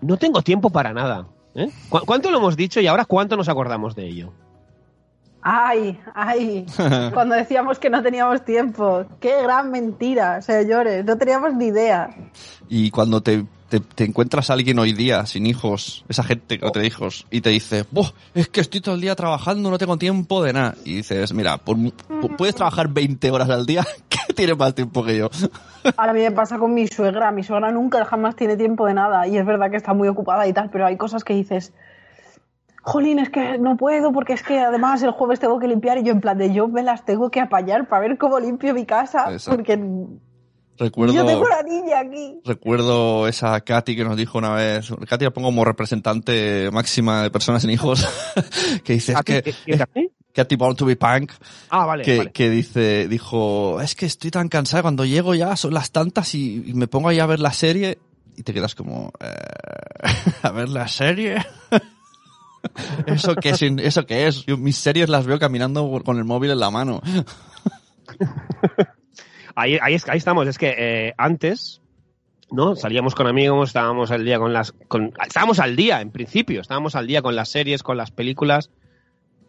no 0.00 0.16
tengo 0.16 0.42
tiempo 0.42 0.70
para 0.70 0.92
nada? 0.92 1.26
¿Eh? 1.54 1.68
¿Cu- 1.88 2.00
¿Cuánto 2.04 2.30
lo 2.30 2.38
hemos 2.38 2.56
dicho 2.56 2.80
y 2.80 2.86
ahora 2.88 3.04
cuánto 3.04 3.36
nos 3.36 3.48
acordamos 3.48 3.94
de 3.94 4.08
ello? 4.08 4.32
Ay, 5.42 5.98
ay. 6.14 6.66
Cuando 7.12 7.34
decíamos 7.34 7.78
que 7.78 7.90
no 7.90 8.02
teníamos 8.02 8.44
tiempo. 8.44 9.04
Qué 9.20 9.42
gran 9.42 9.70
mentira, 9.70 10.40
señores. 10.40 11.04
No 11.04 11.18
teníamos 11.18 11.54
ni 11.54 11.66
idea. 11.66 12.10
Y 12.68 12.90
cuando 12.90 13.20
te, 13.20 13.44
te, 13.68 13.80
te 13.80 14.04
encuentras 14.04 14.48
a 14.48 14.52
alguien 14.54 14.78
hoy 14.78 14.92
día 14.92 15.26
sin 15.26 15.44
hijos, 15.44 16.04
esa 16.08 16.22
gente 16.22 16.58
que 16.58 16.64
no 16.64 16.70
tiene 16.70 16.88
hijos, 16.88 17.26
y 17.30 17.40
te 17.40 17.50
dice, 17.50 17.84
"Buah, 17.90 18.12
es 18.34 18.48
que 18.48 18.60
estoy 18.60 18.80
todo 18.80 18.94
el 18.94 19.00
día 19.00 19.14
trabajando, 19.14 19.70
no 19.70 19.78
tengo 19.78 19.98
tiempo 19.98 20.42
de 20.42 20.52
nada. 20.52 20.74
Y 20.84 20.96
dices, 20.96 21.34
mira, 21.34 21.58
por 21.58 21.76
puedes 22.38 22.54
trabajar 22.54 22.88
20 22.88 23.30
horas 23.30 23.50
al 23.50 23.66
día, 23.66 23.84
que 24.08 24.32
tienes 24.32 24.56
más 24.56 24.74
tiempo 24.74 25.04
que 25.04 25.18
yo. 25.18 25.28
Ahora 25.96 26.12
a 26.12 26.14
mí 26.14 26.20
me 26.20 26.30
pasa 26.30 26.58
con 26.58 26.72
mi 26.72 26.86
suegra. 26.86 27.32
Mi 27.32 27.42
suegra 27.42 27.72
nunca 27.72 28.04
jamás 28.04 28.36
tiene 28.36 28.56
tiempo 28.56 28.86
de 28.86 28.94
nada. 28.94 29.26
Y 29.26 29.36
es 29.36 29.44
verdad 29.44 29.70
que 29.70 29.76
está 29.76 29.92
muy 29.92 30.08
ocupada 30.08 30.46
y 30.46 30.52
tal, 30.52 30.70
pero 30.70 30.86
hay 30.86 30.96
cosas 30.96 31.24
que 31.24 31.34
dices. 31.34 31.72
Jolín, 32.82 33.18
es 33.20 33.30
que 33.30 33.58
no 33.58 33.76
puedo 33.76 34.12
porque 34.12 34.32
es 34.32 34.42
que 34.42 34.58
además 34.58 35.02
el 35.02 35.12
jueves 35.12 35.38
tengo 35.40 35.58
que 35.58 35.68
limpiar 35.68 35.98
y 35.98 36.02
yo 36.04 36.12
en 36.12 36.20
plan 36.20 36.36
de 36.38 36.52
yo 36.52 36.66
me 36.68 36.82
las 36.82 37.04
tengo 37.04 37.30
que 37.30 37.40
apañar 37.40 37.88
para 37.88 38.02
ver 38.08 38.18
cómo 38.18 38.40
limpio 38.40 38.74
mi 38.74 38.84
casa 38.84 39.32
Exacto. 39.32 39.56
porque 39.56 39.80
Recuerdo, 40.78 41.14
yo 41.14 41.24
tengo 41.24 41.42
una 41.42 41.62
niña 41.62 42.00
aquí. 42.00 42.40
recuerdo 42.44 43.28
esa 43.28 43.60
Katy 43.60 43.94
que 43.94 44.04
nos 44.04 44.16
dijo 44.16 44.38
una 44.38 44.54
vez, 44.54 44.90
Katy 45.08 45.24
la 45.26 45.30
pongo 45.30 45.48
como 45.48 45.64
representante 45.64 46.70
máxima 46.72 47.22
de 47.22 47.30
personas 47.30 47.62
sin 47.62 47.70
hijos, 47.70 48.08
que 48.84 48.94
dice, 48.94 49.12
es 49.12 49.18
¿A 49.18 49.22
que, 49.22 49.42
ti? 49.42 50.10
Katy 50.34 50.56
Born 50.56 50.74
to 50.74 50.86
be 50.86 50.96
Punk, 50.96 51.30
Ah, 51.68 51.84
vale. 51.84 52.02
que, 52.04 52.16
vale. 52.18 52.32
que 52.32 52.48
dice, 52.50 53.06
dijo, 53.06 53.80
es 53.82 53.94
que 53.94 54.06
estoy 54.06 54.30
tan 54.30 54.48
cansada 54.48 54.82
cuando 54.82 55.04
llego 55.04 55.34
ya, 55.34 55.54
son 55.56 55.74
las 55.74 55.92
tantas 55.92 56.34
y, 56.34 56.64
y 56.66 56.74
me 56.74 56.88
pongo 56.88 57.10
ahí 57.10 57.20
a 57.20 57.26
ver 57.26 57.38
la 57.38 57.52
serie 57.52 57.98
y 58.34 58.42
te 58.42 58.54
quedas 58.54 58.74
como, 58.74 59.12
eh, 59.20 59.28
a 60.42 60.50
ver 60.50 60.70
la 60.70 60.88
serie. 60.88 61.36
¿Eso 63.06 63.34
qué, 63.36 63.50
es? 63.50 63.62
¿Eso 63.62 64.06
qué 64.06 64.26
es? 64.26 64.44
Yo 64.46 64.56
mis 64.56 64.76
series 64.76 65.08
las 65.08 65.26
veo 65.26 65.38
caminando 65.38 65.90
con 66.04 66.18
el 66.18 66.24
móvil 66.24 66.50
en 66.50 66.60
la 66.60 66.70
mano. 66.70 67.00
Ahí, 69.54 69.78
ahí, 69.82 69.96
ahí 70.08 70.16
estamos. 70.16 70.46
Es 70.48 70.56
que 70.56 70.74
eh, 70.78 71.14
antes, 71.18 71.82
¿no? 72.50 72.74
Salíamos 72.76 73.14
con 73.14 73.26
amigos, 73.26 73.70
estábamos 73.70 74.10
al 74.10 74.24
día 74.24 74.38
con 74.38 74.52
las. 74.52 74.72
Con, 74.88 75.12
estábamos 75.26 75.58
al 75.58 75.76
día, 75.76 76.00
en 76.00 76.10
principio. 76.10 76.60
Estábamos 76.60 76.94
al 76.94 77.06
día 77.06 77.22
con 77.22 77.36
las 77.36 77.50
series, 77.50 77.82
con 77.82 77.96
las 77.96 78.10
películas. 78.10 78.70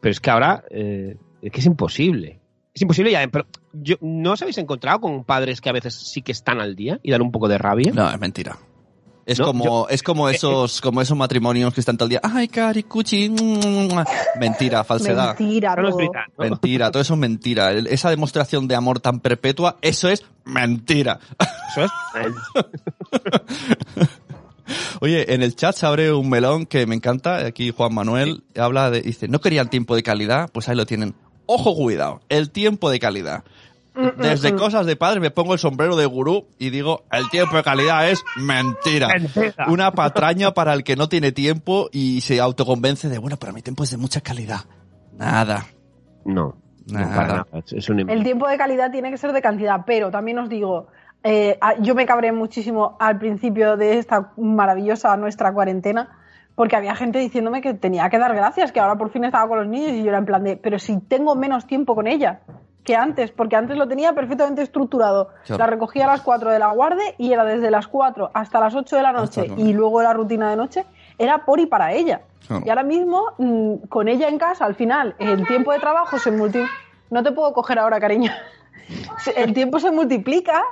Pero 0.02 0.12
es 0.12 0.20
que 0.20 0.30
ahora 0.30 0.64
eh, 0.70 1.16
es 1.42 1.52
que 1.52 1.60
es 1.60 1.66
imposible. 1.66 2.42
Es 2.74 2.82
imposible 2.82 3.12
ya. 3.12 3.26
Pero 3.28 3.46
yo, 3.72 3.96
¿no 4.02 4.34
os 4.34 4.42
habéis 4.42 4.58
encontrado 4.58 5.00
con 5.00 5.24
padres 5.24 5.62
que 5.62 5.70
a 5.70 5.74
veces 5.74 5.94
sí 5.94 6.22
que 6.22 6.32
están 6.32 6.60
al 6.60 6.76
día 6.76 7.00
y 7.02 7.12
dan 7.12 7.22
un 7.22 7.32
poco 7.32 7.48
de 7.48 7.58
rabia? 7.58 7.92
No, 7.94 8.10
es 8.10 8.20
mentira. 8.20 8.58
Es 9.26 9.40
No, 9.40 9.46
como, 9.46 9.64
yo- 9.64 9.88
es 9.90 10.04
como 10.04 10.28
esos, 10.28 10.82
como 10.82 11.02
esos 11.02 11.18
matrimonios 11.18 11.74
que 11.74 11.80
están 11.80 11.96
todo 11.96 12.08
el 12.08 12.10
día, 12.12 12.20
ay, 12.24 12.48
cari, 12.50 12.84
cuchi, 12.84 13.30
mm". 13.30 14.40
mentira, 14.40 14.84
falsedad. 14.84 15.38
Mentira, 15.40 15.76
todo. 15.76 15.98
Mentira, 16.38 16.92
todo 16.92 17.02
eso 17.02 17.14
es 17.14 17.20
mentira. 17.20 17.72
Esa 17.72 18.10
demostración 18.10 18.68
de 18.68 18.76
amor 18.76 19.00
tan 19.00 19.20
perpetua, 19.22 19.78
eso 19.82 20.10
es 20.10 20.26
mentira. 20.44 21.20
Eso 21.72 21.86
es. 21.86 21.92
Oye, 25.02 25.34
en 25.34 25.44
el 25.44 25.56
chat 25.56 25.76
se 25.76 25.86
abre 25.86 26.14
un 26.14 26.30
melón 26.30 26.66
que 26.66 26.86
me 26.86 26.96
encanta. 26.96 27.46
Aquí 27.46 27.72
Juan 27.72 27.94
Manuel 27.94 28.44
habla 28.58 28.90
de, 28.92 29.02
dice, 29.02 29.28
no 29.28 29.40
querían 29.40 29.70
tiempo 29.70 29.96
de 29.96 30.04
calidad, 30.04 30.50
pues 30.52 30.70
ahí 30.70 30.76
lo 30.76 30.86
tienen. 30.86 31.16
Ojo, 31.46 31.76
cuidado, 31.76 32.22
el 32.30 32.50
tiempo 32.52 32.90
de 32.90 33.00
calidad. 33.00 33.44
Desde 34.18 34.56
cosas 34.56 34.86
de 34.86 34.96
padre 34.96 35.20
me 35.20 35.30
pongo 35.32 35.54
el 35.54 35.60
sombrero 35.60 35.96
de 35.96 36.06
gurú 36.06 36.48
y 36.58 36.70
digo, 36.72 37.04
el 37.12 37.30
tiempo 37.30 37.58
de 37.58 37.64
calidad 37.64 38.10
es 38.10 38.24
mentira. 38.38 39.08
Mentira. 39.10 39.66
Una 39.68 39.92
patraña 39.92 40.54
para 40.54 40.74
el 40.74 40.84
que 40.84 40.96
no 40.96 41.10
tiene 41.10 41.32
tiempo 41.32 41.90
y 41.92 42.22
se 42.22 42.40
autoconvence 42.42 43.08
de, 43.10 43.18
bueno, 43.20 43.38
pero 43.40 43.54
mi 43.54 43.62
tiempo 43.62 43.84
es 43.84 43.92
de 43.92 43.98
mucha 43.98 44.22
calidad. 44.22 44.62
Nada. 45.18 45.66
No. 46.26 46.56
No, 46.92 47.00
Nada. 47.00 47.28
nada. 47.28 47.48
Es- 47.72 47.90
un. 47.90 48.10
El 48.10 48.24
tiempo 48.24 48.48
de 48.48 48.58
calidad 48.58 48.92
tiene 48.92 49.10
que 49.12 49.18
ser 49.18 49.32
de 49.32 49.42
cantidad, 49.42 49.82
pero 49.86 50.12
también 50.12 50.38
os 50.40 50.50
digo, 50.50 50.88
eh, 51.24 51.58
yo 51.80 51.96
me 51.96 52.06
cabré 52.06 52.32
muchísimo 52.34 52.98
al 53.00 53.18
principio 53.20 53.78
de 53.78 54.00
esta 54.00 54.34
maravillosa 54.38 55.16
nuestra 55.16 55.54
cuarentena, 55.54 56.10
porque 56.56 56.76
había 56.76 56.94
gente 56.96 57.20
diciéndome 57.20 57.62
que 57.62 57.74
tenía 57.74 58.10
que 58.10 58.18
dar 58.20 58.36
gracias, 58.36 58.72
que 58.74 58.80
ahora 58.82 58.98
por 58.98 59.12
fin 59.12 59.24
estaba 59.24 59.48
con 59.48 59.60
los 59.60 59.68
niños 59.68 59.92
y 59.92 60.04
yo 60.04 60.10
era 60.10 60.18
en 60.18 60.26
plan 60.26 60.44
de, 60.44 60.58
pero 60.58 60.78
si 60.78 61.00
tengo 61.00 61.36
menos 61.36 61.68
tiempo 61.68 61.96
con 61.96 62.06
ella 62.08 62.42
que 62.84 62.96
antes, 62.96 63.32
porque 63.32 63.56
antes 63.56 63.78
lo 63.78 63.88
tenía 63.88 64.14
perfectamente 64.14 64.62
estructurado. 64.62 65.30
Claro. 65.46 65.60
La 65.60 65.68
recogía 65.68 66.06
a 66.06 66.08
las 66.08 66.22
4 66.22 66.52
de 66.52 66.60
la 66.60 66.72
guardia 66.72 67.06
y 67.18 67.32
era 67.32 67.46
desde 67.46 67.72
las 67.72 67.88
4 67.88 68.32
hasta 68.34 68.60
las 68.60 68.76
8 68.76 68.96
de 68.96 69.02
la 69.02 69.12
noche 69.12 69.52
y 69.58 69.74
luego 69.74 70.02
la 70.02 70.14
rutina 70.14 70.50
de 70.50 70.56
noche 70.56 70.86
era 71.18 71.46
por 71.46 71.60
y 71.60 71.66
para 71.66 71.94
ella. 71.94 72.22
Claro. 72.48 72.64
Y 72.66 72.70
ahora 72.70 72.84
mismo, 72.84 73.24
mm, 73.38 73.88
con 73.88 74.08
ella 74.08 74.28
en 74.28 74.38
casa, 74.38 74.66
al 74.66 74.76
final, 74.76 75.16
el 75.20 75.48
tiempo 75.48 75.72
de 75.72 75.80
trabajo 75.80 76.20
se 76.20 76.32
multiplica. 76.32 76.72
No 77.10 77.24
te 77.24 77.32
puedo 77.32 77.54
coger 77.54 77.80
ahora, 77.80 78.00
cariño. 78.00 78.32
El 79.36 79.54
tiempo 79.54 79.80
se 79.80 79.92
multiplica 79.92 80.64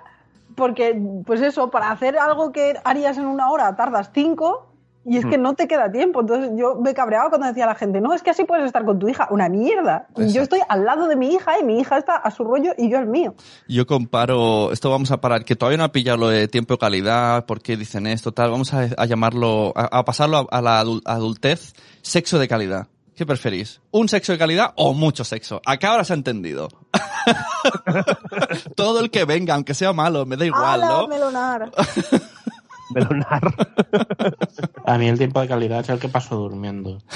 porque, 0.55 0.99
pues 1.25 1.41
eso, 1.41 1.69
para 1.69 1.91
hacer 1.91 2.17
algo 2.17 2.51
que 2.51 2.73
harías 2.83 3.17
en 3.17 3.25
una 3.25 3.49
hora 3.49 3.75
tardas 3.75 4.09
cinco 4.13 4.70
y 5.03 5.17
es 5.17 5.25
que 5.25 5.37
Hmm. 5.37 5.41
no 5.41 5.53
te 5.55 5.67
queda 5.67 5.91
tiempo. 5.91 6.21
Entonces 6.21 6.51
yo 6.55 6.75
me 6.75 6.93
cabreaba 6.93 7.29
cuando 7.29 7.47
decía 7.47 7.65
la 7.65 7.75
gente, 7.75 7.99
no, 8.01 8.13
es 8.13 8.21
que 8.21 8.29
así 8.29 8.43
puedes 8.43 8.65
estar 8.65 8.85
con 8.85 8.99
tu 8.99 9.09
hija. 9.09 9.27
Una 9.31 9.49
mierda. 9.49 10.07
Y 10.17 10.31
Yo 10.31 10.41
estoy 10.41 10.59
al 10.69 10.85
lado 10.85 11.07
de 11.07 11.15
mi 11.15 11.33
hija 11.33 11.59
y 11.59 11.63
mi 11.63 11.79
hija 11.79 11.97
está 11.97 12.15
a 12.15 12.29
su 12.31 12.43
rollo 12.43 12.73
y 12.77 12.89
yo 12.89 12.97
al 12.99 13.07
mío. 13.07 13.33
Yo 13.67 13.85
comparo, 13.87 14.71
esto 14.71 14.89
vamos 14.91 15.09
a 15.11 15.19
parar, 15.21 15.43
que 15.43 15.55
todavía 15.55 15.77
no 15.77 15.83
ha 15.85 15.91
pillado 15.91 16.17
lo 16.17 16.27
de 16.29 16.47
tiempo 16.47 16.75
de 16.75 16.77
calidad, 16.79 17.45
por 17.45 17.61
qué 17.61 17.77
dicen 17.77 18.05
esto, 18.07 18.31
tal, 18.31 18.51
vamos 18.51 18.73
a, 18.73 18.87
a 18.97 19.05
llamarlo, 19.05 19.73
a, 19.75 19.99
a 19.99 20.05
pasarlo 20.05 20.37
a, 20.37 20.57
a 20.57 20.61
la 20.61 20.83
adul- 20.83 21.01
adultez, 21.05 21.73
sexo 22.01 22.37
de 22.39 22.47
calidad. 22.47 22.87
¿Qué 23.15 23.25
preferís? 23.25 23.81
¿Un 23.91 24.07
sexo 24.09 24.31
de 24.31 24.37
calidad 24.39 24.71
o 24.77 24.93
mucho 24.93 25.23
sexo? 25.23 25.61
Acá 25.65 25.89
ahora 25.91 26.03
se 26.03 26.13
ha 26.13 26.15
entendido. 26.15 26.69
Todo 28.75 28.99
el 28.99 29.11
que 29.11 29.25
venga, 29.25 29.53
aunque 29.55 29.73
sea 29.73 29.93
malo, 29.93 30.25
me 30.25 30.37
da 30.37 30.45
igual, 30.45 30.81
¡Hala, 30.83 30.87
¿no? 30.87 31.07
melonar! 31.07 31.71
Melonar. 32.93 33.41
A 34.85 34.97
mí 34.97 35.07
el 35.07 35.17
tiempo 35.17 35.41
de 35.41 35.47
calidad 35.47 35.79
es 35.81 35.89
el 35.89 35.99
que 35.99 36.09
paso 36.09 36.35
durmiendo. 36.35 36.97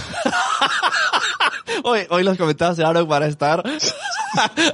Hoy, 1.84 2.02
hoy 2.10 2.24
los 2.24 2.38
comentarios 2.38 2.78
de 2.78 2.86
Aaron 2.86 3.08
van 3.08 3.24
a 3.24 3.28
estar 3.28 3.64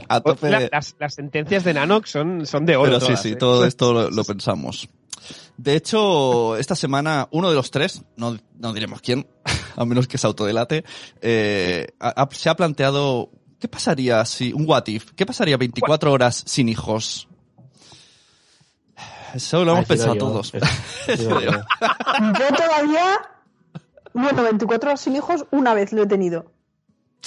a 0.07 0.21
tope 0.21 0.47
de... 0.47 0.69
las, 0.71 0.95
las 0.99 1.13
sentencias 1.13 1.63
de 1.63 1.73
Nanox 1.73 2.09
son, 2.09 2.45
son 2.45 2.65
de 2.65 2.75
oro. 2.75 2.99
Pero 2.99 2.99
sí, 3.01 3.05
todas, 3.07 3.21
sí, 3.21 3.29
¿eh? 3.29 3.35
todo 3.35 3.65
esto 3.65 3.93
lo, 3.93 4.09
lo 4.11 4.23
pensamos. 4.23 4.87
De 5.57 5.75
hecho, 5.75 6.55
esta 6.57 6.75
semana, 6.75 7.27
uno 7.31 7.49
de 7.49 7.55
los 7.55 7.69
tres, 7.71 8.03
no, 8.17 8.37
no 8.57 8.73
diremos 8.73 9.01
quién, 9.01 9.27
a 9.75 9.85
menos 9.85 10.07
que 10.07 10.17
se 10.17 10.27
autodelate, 10.27 10.83
eh, 11.21 11.87
ha- 11.99 12.29
se 12.31 12.49
ha 12.49 12.55
planteado, 12.55 13.29
¿qué 13.59 13.67
pasaría 13.67 14.23
si, 14.25 14.53
un 14.53 14.65
what 14.67 14.87
if, 14.87 15.11
qué 15.15 15.25
pasaría 15.25 15.57
24 15.57 16.11
horas 16.11 16.43
sin 16.45 16.69
hijos? 16.69 17.27
Eso 19.33 19.63
lo 19.65 19.73
hemos 19.73 19.85
pensado 19.85 20.13
yo, 20.15 20.19
todos. 20.19 20.51
yo. 20.51 20.59
Yo 21.19 22.55
todavía, 22.55 23.19
bueno, 24.13 24.43
24 24.43 24.89
horas 24.89 25.01
sin 25.01 25.15
hijos, 25.15 25.45
una 25.51 25.73
vez 25.73 25.91
lo 25.93 26.03
he 26.03 26.07
tenido. 26.07 26.51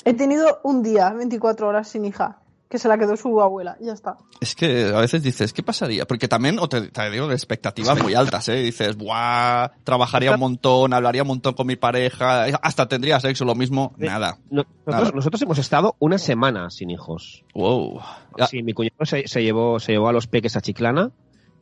He 0.05 0.15
tenido 0.15 0.61
un 0.65 0.83
día, 0.83 1.11
24 1.11 1.69
horas 1.69 1.89
sin 1.89 2.05
hija, 2.05 2.41
que 2.69 2.79
se 2.79 2.89
la 2.89 2.99
quedó 2.99 3.17
su 3.17 3.41
abuela, 3.41 3.77
ya 3.81 3.93
está. 3.93 4.17
Es 4.41 4.55
que 4.57 4.93
a 4.95 4.99
veces 5.01 5.23
dices, 5.23 5.53
¿qué 5.53 5.63
pasaría? 5.63 6.05
Porque 6.07 6.27
también, 6.29 6.59
o 6.59 6.69
te, 6.69 6.89
te 6.91 7.11
digo, 7.11 7.29
de 7.29 7.35
expectativas 7.35 8.03
muy 8.03 8.15
altas, 8.15 8.49
¿eh? 8.49 8.57
Dices, 8.57 8.97
¡buah! 8.97 9.69
Trabajaría 9.85 10.33
un 10.33 10.41
montón, 10.41 10.93
hablaría 10.93 11.23
un 11.23 11.29
montón 11.29 11.55
con 11.55 11.67
mi 11.69 11.77
pareja, 11.77 12.45
hasta 12.63 12.87
tendría 12.89 13.21
sexo, 13.21 13.45
lo 13.45 13.55
mismo, 13.55 13.95
nada. 13.97 14.39
No- 14.51 14.65
Nada. 14.87 15.11
nosotros, 15.15 15.41
hemos 15.43 15.59
estado 15.59 15.95
una 16.01 16.19
semana 16.19 16.69
sin 16.71 16.91
hijos. 16.91 17.45
Wow. 17.55 18.01
Ya, 18.37 18.47
Sí, 18.49 18.63
mi 18.63 18.73
cuñado 18.75 19.05
se, 19.07 19.27
se 19.29 19.43
llevó, 19.43 19.79
se 19.79 19.93
llevó 19.93 20.09
a 20.09 20.13
los 20.13 20.27
peques 20.27 20.57
a 20.57 20.61
Chiclana 20.61 21.11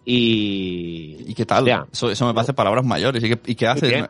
y... 0.05 1.17
¿Y 1.27 1.35
qué 1.35 1.47
tal? 1.47 1.61
Hostia, 1.65 1.87
Eso, 1.93 2.11
eso 2.11 2.27
me 2.27 2.35
parece 2.35 2.53
palabras 2.53 2.85
mayores. 2.85 3.23
¿Y 3.23 3.29
qué, 3.29 3.41
y 3.47 3.55
qué 3.55 3.67
haces? 3.67 3.89
bien. 3.91 4.09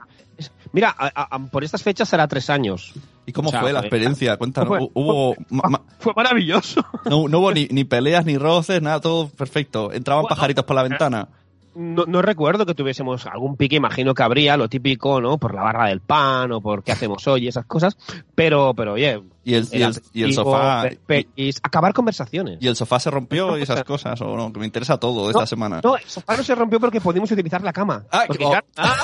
Mira, 0.72 0.94
a- 0.96 1.34
a- 1.34 1.38
por 1.38 1.62
estas 1.64 1.82
fechas 1.82 2.08
será 2.08 2.26
tres 2.26 2.48
años. 2.48 2.94
¿Y 3.26 3.32
cómo 3.32 3.48
O 3.48 3.52
sea, 3.52 3.60
fue 3.60 3.72
la 3.72 3.80
fue- 3.80 3.88
experiencia? 3.88 4.36
Cuéntanos. 4.38 4.68
fue- 4.68 4.78
Hu- 4.80 4.90
Hubo, 4.94 5.36
ma- 5.50 5.82
Fue 6.00 6.12
maravilloso. 6.16 6.84
no, 7.04 7.28
no 7.28 7.38
hubo 7.40 7.52
ni, 7.52 7.66
ni 7.70 7.84
peleas, 7.84 8.24
ni 8.24 8.38
roces, 8.38 8.80
nada, 8.80 9.00
todo 9.00 9.28
perfecto. 9.28 9.92
Entraban 9.92 10.22
Bueno, 10.22 10.34
pajaritos 10.34 10.64
por 10.64 10.74
la 10.76 10.82
ventana. 10.82 11.28
No, 11.74 12.04
no 12.06 12.22
recuerdo 12.22 12.66
que 12.66 12.74
tuviésemos 12.74 13.26
algún 13.26 13.56
pique, 13.56 13.76
imagino 13.76 14.14
que 14.14 14.22
habría, 14.22 14.56
lo 14.56 14.68
típico, 14.68 15.20
¿no? 15.20 15.38
Por 15.38 15.54
la 15.54 15.62
barra 15.62 15.88
del 15.88 16.00
pan 16.00 16.52
o 16.52 16.60
por 16.60 16.82
qué 16.82 16.92
hacemos 16.92 17.26
hoy, 17.26 17.48
esas 17.48 17.66
cosas. 17.66 17.96
Pero, 18.34 18.74
pero 18.74 18.94
oye, 18.94 19.22
Y 19.44 19.54
el, 19.54 19.68
y 19.72 19.82
el, 19.82 19.94
y 20.12 20.22
el 20.22 20.30
aperitivo, 20.30 20.44
sofá. 20.44 20.84
pelis, 21.06 21.60
acabar 21.62 21.92
conversaciones. 21.94 22.58
Y 22.60 22.68
el 22.68 22.76
sofá 22.76 23.00
se 23.00 23.10
rompió 23.10 23.58
y 23.58 23.62
esas 23.62 23.84
cosas, 23.84 24.20
o 24.20 24.36
no, 24.36 24.52
que 24.52 24.60
me 24.60 24.66
interesa 24.66 24.98
todo 24.98 25.30
esta 25.30 25.46
semana. 25.46 25.80
No, 25.82 25.96
el 25.96 26.04
sofá 26.04 26.36
no 26.36 26.42
se 26.42 26.54
rompió 26.54 26.78
porque 26.78 27.00
pudimos 27.00 27.30
utilizar 27.30 27.62
la 27.62 27.72
cama. 27.72 28.04
Ah, 28.10 28.24
Porque 28.26 28.44
oh. 28.44 28.54
Ah. 28.76 28.96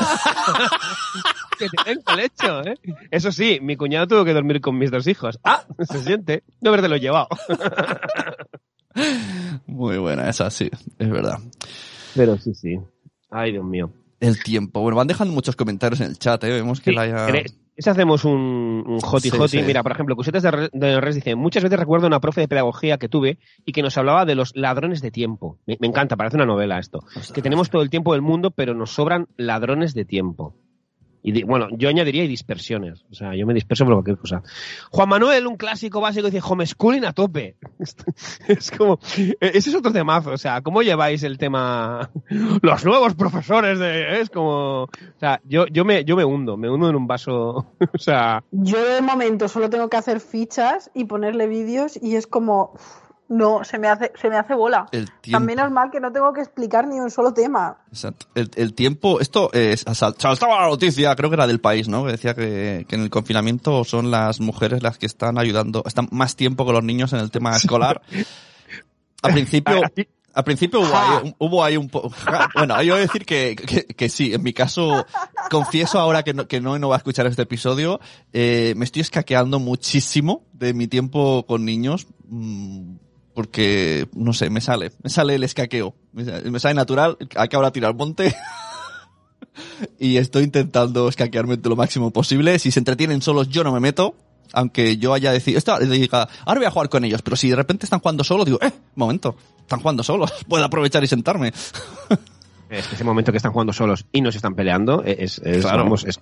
que 1.58 1.66
te 1.68 1.92
el 2.12 2.20
hecho, 2.20 2.62
¿eh? 2.62 2.74
Eso 3.10 3.32
sí, 3.32 3.58
mi 3.60 3.76
cuñado 3.76 4.06
tuvo 4.06 4.24
que 4.24 4.34
dormir 4.34 4.60
con 4.60 4.78
mis 4.78 4.90
dos 4.90 5.06
hijos. 5.06 5.38
Ah, 5.44 5.64
se 5.88 6.02
siente. 6.02 6.44
No 6.60 6.70
haberte 6.70 6.88
lo 6.88 6.96
llevado. 6.96 7.28
Muy 9.66 9.98
buena, 9.98 10.28
esa 10.28 10.50
sí, 10.50 10.70
es 10.98 11.10
verdad. 11.10 11.38
Pero 12.18 12.36
sí, 12.36 12.54
sí. 12.54 12.78
Ay, 13.30 13.52
Dios 13.52 13.64
mío. 13.64 13.90
El 14.20 14.42
tiempo. 14.42 14.80
Bueno, 14.82 14.96
van 14.96 15.06
dejando 15.06 15.32
muchos 15.32 15.56
comentarios 15.56 16.00
en 16.00 16.08
el 16.08 16.18
chat, 16.18 16.42
¿eh? 16.44 16.50
Vemos 16.52 16.80
que 16.80 16.90
Sí, 16.90 16.96
la 16.96 17.02
haya... 17.02 17.26
¿queréis- 17.28 17.54
Si 17.78 17.88
hacemos 17.88 18.24
un, 18.24 18.82
un 18.86 18.98
hoti 19.00 19.30
Sí, 19.30 19.36
hoti, 19.38 19.58
sí. 19.58 19.62
mira, 19.62 19.84
por 19.84 19.92
ejemplo, 19.92 20.16
Cusetas 20.16 20.42
de, 20.42 20.68
de 20.72 21.00
Res 21.00 21.14
dice, 21.14 21.36
muchas 21.36 21.62
veces 21.62 21.78
recuerdo 21.78 22.08
una 22.08 22.18
profe 22.20 22.40
de 22.40 22.48
pedagogía 22.48 22.98
que 22.98 23.08
tuve 23.08 23.38
y 23.64 23.70
que 23.72 23.82
nos 23.82 23.96
hablaba 23.96 24.24
de 24.24 24.34
los 24.34 24.56
ladrones 24.56 25.00
de 25.00 25.12
tiempo. 25.12 25.58
Me, 25.64 25.76
me 25.80 25.86
encanta, 25.86 26.16
parece 26.16 26.34
una 26.36 26.46
novela 26.46 26.80
esto. 26.80 27.04
Que 27.32 27.40
tenemos 27.42 27.70
todo 27.70 27.82
el 27.82 27.90
tiempo 27.90 28.12
del 28.14 28.22
mundo, 28.22 28.50
pero 28.50 28.74
nos 28.74 28.90
sobran 28.90 29.28
ladrones 29.36 29.94
de 29.94 30.04
tiempo. 30.04 30.56
Y 31.28 31.42
bueno, 31.42 31.68
yo 31.72 31.90
añadiría 31.90 32.24
y 32.24 32.28
dispersiones. 32.28 33.04
O 33.10 33.14
sea, 33.14 33.34
yo 33.34 33.46
me 33.46 33.52
disperso 33.52 33.84
por 33.84 33.92
cualquier 33.94 34.16
cosa. 34.16 34.42
Juan 34.90 35.10
Manuel, 35.10 35.46
un 35.46 35.56
clásico 35.56 36.00
básico, 36.00 36.30
dice 36.30 36.40
homeschooling 36.42 37.04
a 37.04 37.12
tope. 37.12 37.56
es 38.48 38.70
como, 38.70 38.98
eh, 39.18 39.36
ese 39.40 39.68
es 39.68 39.76
otro 39.76 39.92
temazo. 39.92 40.30
O 40.30 40.38
sea, 40.38 40.62
¿cómo 40.62 40.80
lleváis 40.80 41.22
el 41.24 41.36
tema? 41.36 42.10
Los 42.62 42.84
nuevos 42.86 43.14
profesores 43.14 43.78
de, 43.78 44.20
es 44.22 44.30
como, 44.30 44.84
o 44.84 45.18
sea, 45.20 45.42
yo, 45.44 45.66
yo 45.66 45.84
me, 45.84 46.02
yo 46.06 46.16
me 46.16 46.24
hundo, 46.24 46.56
me 46.56 46.70
hundo 46.70 46.88
en 46.88 46.96
un 46.96 47.06
vaso. 47.06 47.66
o 47.92 47.98
sea, 47.98 48.42
Yo 48.50 48.82
de 48.82 49.02
momento 49.02 49.48
solo 49.48 49.68
tengo 49.68 49.90
que 49.90 49.98
hacer 49.98 50.20
fichas 50.20 50.90
y 50.94 51.04
ponerle 51.04 51.46
vídeos 51.46 51.98
y 52.00 52.16
es 52.16 52.26
como 52.26 52.72
no, 53.28 53.62
se 53.64 53.78
me 53.78 53.88
hace, 53.88 54.10
se 54.20 54.30
me 54.30 54.36
hace 54.36 54.54
bola. 54.54 54.86
El 54.90 55.10
tiempo. 55.20 55.44
menos 55.44 55.70
mal 55.70 55.90
que 55.90 56.00
no 56.00 56.10
tengo 56.12 56.32
que 56.32 56.40
explicar 56.40 56.86
ni 56.88 56.98
un 56.98 57.10
solo 57.10 57.32
tema. 57.34 57.76
Exacto. 57.90 58.26
El, 58.34 58.50
el 58.56 58.74
tiempo, 58.74 59.20
esto 59.20 59.50
es, 59.52 59.84
sal- 59.92 60.14
saltaba 60.18 60.62
la 60.62 60.68
noticia, 60.68 61.14
creo 61.14 61.28
que 61.30 61.34
era 61.34 61.46
del 61.46 61.60
país, 61.60 61.88
¿no? 61.88 62.04
Que 62.06 62.12
decía 62.12 62.34
que, 62.34 62.86
que 62.88 62.96
en 62.96 63.02
el 63.02 63.10
confinamiento 63.10 63.84
son 63.84 64.10
las 64.10 64.40
mujeres 64.40 64.82
las 64.82 64.96
que 64.98 65.06
están 65.06 65.38
ayudando, 65.38 65.82
están 65.86 66.08
más 66.10 66.36
tiempo 66.36 66.64
con 66.64 66.74
los 66.74 66.84
niños 66.84 67.12
en 67.12 67.20
el 67.20 67.30
tema 67.30 67.54
escolar. 67.54 68.00
Al 69.22 69.32
principio, 69.32 69.82
al 70.34 70.44
principio 70.44 70.80
hubo 70.80 70.96
ahí, 70.96 71.34
hubo 71.38 71.64
ahí 71.64 71.76
un 71.76 71.88
poco, 71.88 72.10
bueno, 72.54 72.80
yo 72.82 72.92
voy 72.94 73.00
a 73.00 73.06
decir 73.06 73.26
que, 73.26 73.56
que, 73.56 73.84
que 73.84 74.08
sí, 74.08 74.32
en 74.32 74.42
mi 74.42 74.52
caso, 74.52 75.04
confieso 75.50 75.98
ahora 75.98 76.22
que 76.22 76.32
no, 76.34 76.46
que 76.46 76.60
no, 76.60 76.78
no 76.78 76.88
va 76.88 76.94
a 76.94 76.98
escuchar 76.98 77.26
este 77.26 77.42
episodio, 77.42 77.98
eh, 78.32 78.74
me 78.76 78.84
estoy 78.84 79.02
escaqueando 79.02 79.58
muchísimo 79.58 80.44
de 80.52 80.72
mi 80.74 80.86
tiempo 80.86 81.44
con 81.46 81.64
niños, 81.64 82.06
mm, 82.28 82.94
porque, 83.38 84.08
no 84.14 84.32
sé, 84.32 84.50
me 84.50 84.60
sale, 84.60 84.90
me 85.00 85.10
sale 85.10 85.36
el 85.36 85.44
escaqueo, 85.44 85.94
me 86.12 86.58
sale, 86.58 86.74
natural, 86.74 87.16
hay 87.36 87.46
que 87.46 87.54
ahora 87.54 87.70
tirar 87.70 87.94
monte. 87.94 88.34
y 90.00 90.16
estoy 90.16 90.42
intentando 90.42 91.08
escaquearme 91.08 91.56
lo 91.62 91.76
máximo 91.76 92.10
posible. 92.10 92.58
Si 92.58 92.72
se 92.72 92.80
entretienen 92.80 93.22
solos, 93.22 93.48
yo 93.48 93.62
no 93.62 93.70
me 93.70 93.78
meto. 93.78 94.16
Aunque 94.54 94.96
yo 94.96 95.14
haya 95.14 95.30
decidido, 95.30 95.60
ahora 95.68 96.58
voy 96.58 96.64
a 96.64 96.70
jugar 96.72 96.88
con 96.88 97.04
ellos, 97.04 97.22
pero 97.22 97.36
si 97.36 97.48
de 97.48 97.54
repente 97.54 97.86
están 97.86 98.00
jugando 98.00 98.24
solos, 98.24 98.44
digo, 98.44 98.58
eh, 98.60 98.72
momento, 98.96 99.36
están 99.60 99.78
jugando 99.78 100.02
solos, 100.02 100.32
puedo 100.48 100.64
aprovechar 100.64 101.04
y 101.04 101.06
sentarme. 101.06 101.52
es 102.70 102.86
que 102.86 102.94
ese 102.96 103.04
momento 103.04 103.30
que 103.32 103.36
están 103.38 103.52
jugando 103.52 103.72
solos 103.72 104.06
y 104.12 104.20
no 104.20 104.30
se 104.30 104.38
están 104.38 104.54
peleando, 104.54 105.02
es, 105.04 105.38
es, 105.44 105.62
Claro. 105.62 105.84
vamos, 105.84 106.04
es, 106.04 106.18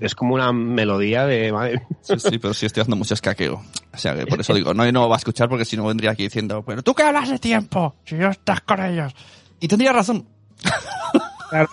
es- 0.00 0.14
como 0.14 0.34
una 0.34 0.52
melodía 0.52 1.24
de, 1.26 1.52
madre, 1.52 1.82
Sí, 2.02 2.14
sí, 2.18 2.38
pero 2.38 2.52
sí 2.54 2.66
estoy 2.66 2.82
haciendo 2.82 2.96
mucho 2.96 3.14
escaqueo. 3.14 3.62
O 3.92 3.96
sea, 3.98 4.14
que 4.16 4.26
por 4.26 4.40
eso 4.40 4.52
digo, 4.54 4.74
no, 4.74 4.90
no 4.92 5.08
va 5.08 5.16
a 5.16 5.18
escuchar 5.18 5.48
porque 5.48 5.64
si 5.64 5.76
no 5.76 5.86
vendría 5.86 6.10
aquí 6.10 6.24
diciendo, 6.24 6.62
pero 6.66 6.82
tú 6.82 6.94
qué 6.94 7.02
hablas 7.04 7.28
de 7.30 7.38
tiempo, 7.38 7.96
si 8.04 8.16
yo 8.16 8.28
estás 8.28 8.60
con 8.62 8.82
ellos. 8.84 9.14
Y 9.60 9.68
tendría 9.68 9.92
razón. 9.92 10.26
Claro, 11.50 11.68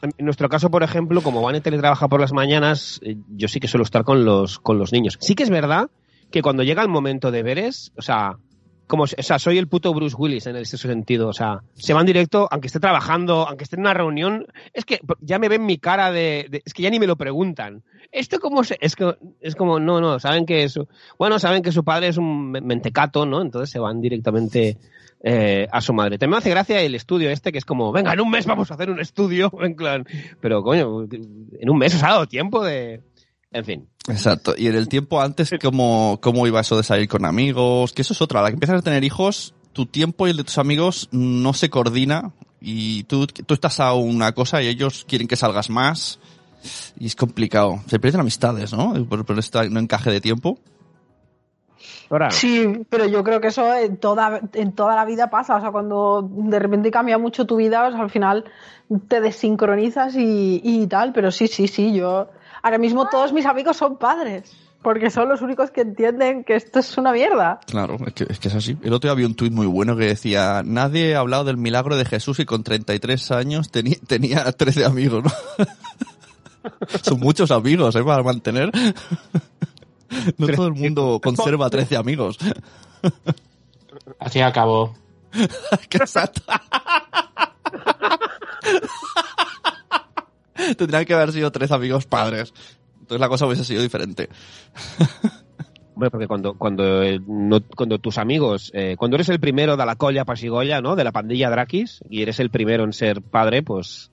en 0.00 0.24
nuestro 0.24 0.48
caso, 0.48 0.70
por 0.70 0.82
ejemplo, 0.82 1.20
como 1.22 1.42
van 1.42 1.54
a 1.54 1.60
teletrabajar 1.60 2.08
por 2.08 2.22
las 2.22 2.32
mañanas, 2.32 2.98
eh, 3.04 3.16
yo 3.28 3.48
sí 3.48 3.60
que 3.60 3.68
suelo 3.68 3.84
estar 3.84 4.02
con 4.02 4.24
los, 4.24 4.58
con 4.58 4.78
los 4.78 4.92
niños. 4.94 5.18
Sí 5.20 5.34
que 5.34 5.42
es 5.42 5.50
verdad 5.50 5.90
que 6.30 6.40
cuando 6.40 6.62
llega 6.62 6.80
el 6.80 6.88
momento 6.88 7.30
de 7.30 7.42
veres, 7.42 7.92
o 7.98 8.00
sea, 8.02 8.38
como, 8.90 9.04
o 9.04 9.06
sea, 9.06 9.38
soy 9.38 9.56
el 9.56 9.68
puto 9.68 9.94
Bruce 9.94 10.16
Willis 10.18 10.46
en 10.46 10.56
ese 10.56 10.76
sentido, 10.76 11.28
o 11.28 11.32
sea, 11.32 11.62
se 11.74 11.94
van 11.94 12.04
directo, 12.04 12.48
aunque 12.50 12.66
esté 12.66 12.80
trabajando, 12.80 13.46
aunque 13.48 13.64
esté 13.64 13.76
en 13.76 13.82
una 13.82 13.94
reunión, 13.94 14.46
es 14.74 14.84
que 14.84 15.00
ya 15.20 15.38
me 15.38 15.48
ven 15.48 15.64
mi 15.64 15.78
cara 15.78 16.10
de, 16.12 16.62
es 16.66 16.74
que 16.74 16.82
ya 16.82 16.90
ni 16.90 16.98
me 16.98 17.06
lo 17.06 17.16
preguntan. 17.16 17.82
Esto 18.12 18.40
como 18.40 18.64
se, 18.64 18.76
es 18.80 18.96
que, 18.96 19.16
es 19.40 19.54
como, 19.54 19.78
no, 19.78 20.00
no, 20.00 20.18
saben 20.18 20.44
que 20.44 20.68
su, 20.68 20.88
bueno, 21.18 21.38
saben 21.38 21.62
que 21.62 21.72
su 21.72 21.84
padre 21.84 22.08
es 22.08 22.16
un 22.18 22.50
me- 22.50 22.60
mentecato, 22.60 23.24
¿no? 23.24 23.40
Entonces 23.40 23.70
se 23.70 23.78
van 23.78 24.00
directamente 24.00 24.76
eh, 25.22 25.68
a 25.70 25.80
su 25.80 25.92
madre. 25.92 26.18
También 26.18 26.32
me 26.32 26.38
hace 26.38 26.50
gracia 26.50 26.80
el 26.80 26.94
estudio 26.96 27.30
este, 27.30 27.52
que 27.52 27.58
es 27.58 27.64
como, 27.64 27.92
venga, 27.92 28.12
en 28.12 28.20
un 28.20 28.30
mes 28.30 28.44
vamos 28.44 28.70
a 28.70 28.74
hacer 28.74 28.90
un 28.90 28.98
estudio, 29.00 29.50
pero 30.40 30.62
coño, 30.64 31.04
en 31.04 31.70
un 31.70 31.78
mes 31.78 31.94
os 31.94 32.02
ha 32.02 32.08
dado 32.08 32.26
tiempo 32.26 32.64
de, 32.64 33.02
en 33.52 33.64
fin. 33.64 33.88
Exacto. 34.08 34.54
Y 34.56 34.66
en 34.66 34.76
el 34.76 34.88
tiempo 34.88 35.20
antes, 35.20 35.50
¿cómo, 35.62 36.18
cómo 36.22 36.46
iba 36.46 36.60
eso 36.60 36.76
de 36.76 36.82
salir 36.82 37.08
con 37.08 37.24
amigos? 37.24 37.92
Que 37.92 38.02
eso 38.02 38.12
es 38.12 38.22
otra. 38.22 38.40
A 38.40 38.42
la 38.42 38.48
que 38.48 38.54
empiezas 38.54 38.78
a 38.78 38.82
tener 38.82 39.04
hijos, 39.04 39.54
tu 39.72 39.86
tiempo 39.86 40.26
y 40.26 40.30
el 40.30 40.36
de 40.36 40.44
tus 40.44 40.58
amigos 40.58 41.08
no 41.12 41.52
se 41.52 41.70
coordina 41.70 42.32
y 42.60 43.04
tú, 43.04 43.26
tú 43.26 43.54
estás 43.54 43.80
a 43.80 43.92
una 43.94 44.32
cosa 44.32 44.62
y 44.62 44.68
ellos 44.68 45.04
quieren 45.08 45.28
que 45.28 45.36
salgas 45.36 45.70
más 45.70 46.18
y 46.98 47.06
es 47.06 47.16
complicado. 47.16 47.80
Se 47.86 47.98
pierden 47.98 48.20
amistades, 48.20 48.72
¿no? 48.72 48.92
Por, 49.06 49.24
por 49.24 49.38
este 49.38 49.68
no 49.70 49.80
encaje 49.80 50.10
de 50.10 50.20
tiempo. 50.20 50.58
Ahora, 52.10 52.30
Sí, 52.30 52.84
pero 52.90 53.06
yo 53.06 53.22
creo 53.22 53.40
que 53.40 53.48
eso 53.48 53.72
en 53.74 53.96
toda, 53.96 54.40
en 54.52 54.72
toda 54.72 54.96
la 54.96 55.04
vida 55.04 55.30
pasa. 55.30 55.56
O 55.56 55.60
sea, 55.60 55.70
cuando 55.70 56.28
de 56.28 56.58
repente 56.58 56.90
cambia 56.90 57.18
mucho 57.18 57.46
tu 57.46 57.56
vida, 57.56 57.86
o 57.86 57.90
sea, 57.92 58.00
al 58.00 58.10
final 58.10 58.44
te 59.08 59.20
desincronizas 59.20 60.16
y, 60.16 60.60
y 60.62 60.86
tal. 60.88 61.12
Pero 61.12 61.30
sí, 61.30 61.46
sí, 61.46 61.68
sí, 61.68 61.94
yo. 61.94 62.28
Ahora 62.62 62.78
mismo 62.78 63.08
todos 63.08 63.32
mis 63.32 63.46
amigos 63.46 63.76
son 63.76 63.96
padres. 63.96 64.52
Porque 64.82 65.10
son 65.10 65.28
los 65.28 65.42
únicos 65.42 65.70
que 65.70 65.82
entienden 65.82 66.42
que 66.42 66.56
esto 66.56 66.78
es 66.78 66.96
una 66.96 67.12
mierda. 67.12 67.60
Claro, 67.66 67.98
es 68.06 68.14
que, 68.14 68.24
es 68.30 68.38
que 68.38 68.48
es 68.48 68.54
así. 68.54 68.78
El 68.82 68.94
otro 68.94 69.08
día 69.08 69.12
había 69.12 69.26
un 69.26 69.34
tuit 69.34 69.52
muy 69.52 69.66
bueno 69.66 69.94
que 69.94 70.06
decía, 70.06 70.62
nadie 70.64 71.16
ha 71.16 71.18
hablado 71.18 71.44
del 71.44 71.58
milagro 71.58 71.98
de 71.98 72.06
Jesús 72.06 72.38
y 72.38 72.46
con 72.46 72.64
33 72.64 73.30
años 73.32 73.70
tenía, 73.70 73.96
tenía 74.06 74.50
13 74.50 74.86
amigos, 74.86 75.24
¿no? 75.24 75.30
Son 77.02 77.20
muchos 77.20 77.50
amigos, 77.50 77.94
¿eh? 77.96 78.02
Para 78.02 78.22
mantener. 78.22 78.70
No 80.38 80.46
todo 80.48 80.66
el 80.66 80.74
mundo 80.74 81.20
conserva 81.22 81.68
13 81.68 81.96
amigos. 81.96 82.38
Así 84.18 84.40
acabó. 84.40 84.94
¡Qué 85.88 85.96
exacto! 85.98 86.42
Tendrían 90.76 91.04
que 91.04 91.14
haber 91.14 91.32
sido 91.32 91.50
13 91.50 91.74
amigos 91.74 92.06
padres. 92.06 92.52
Entonces 93.00 93.20
la 93.20 93.28
cosa 93.28 93.46
hubiese 93.46 93.64
sido 93.64 93.82
diferente. 93.82 94.28
Hombre, 95.94 96.10
porque 96.10 96.26
cuando, 96.28 96.54
cuando, 96.54 97.02
eh, 97.02 97.20
no- 97.26 97.60
cuando 97.76 97.98
tus 97.98 98.16
amigos, 98.18 98.70
eh, 98.74 98.94
cuando 98.96 99.16
eres 99.16 99.28
el 99.28 99.40
primero 99.40 99.76
de 99.76 99.84
la 99.84 99.96
colla 99.96 100.24
pasigolla, 100.24 100.80
¿no? 100.80 100.96
De 100.96 101.04
la 101.04 101.12
pandilla 101.12 101.50
Drakis, 101.50 102.00
y 102.08 102.22
eres 102.22 102.40
el 102.40 102.50
primero 102.50 102.84
en 102.84 102.92
ser 102.92 103.20
padre, 103.20 103.62
pues, 103.62 104.10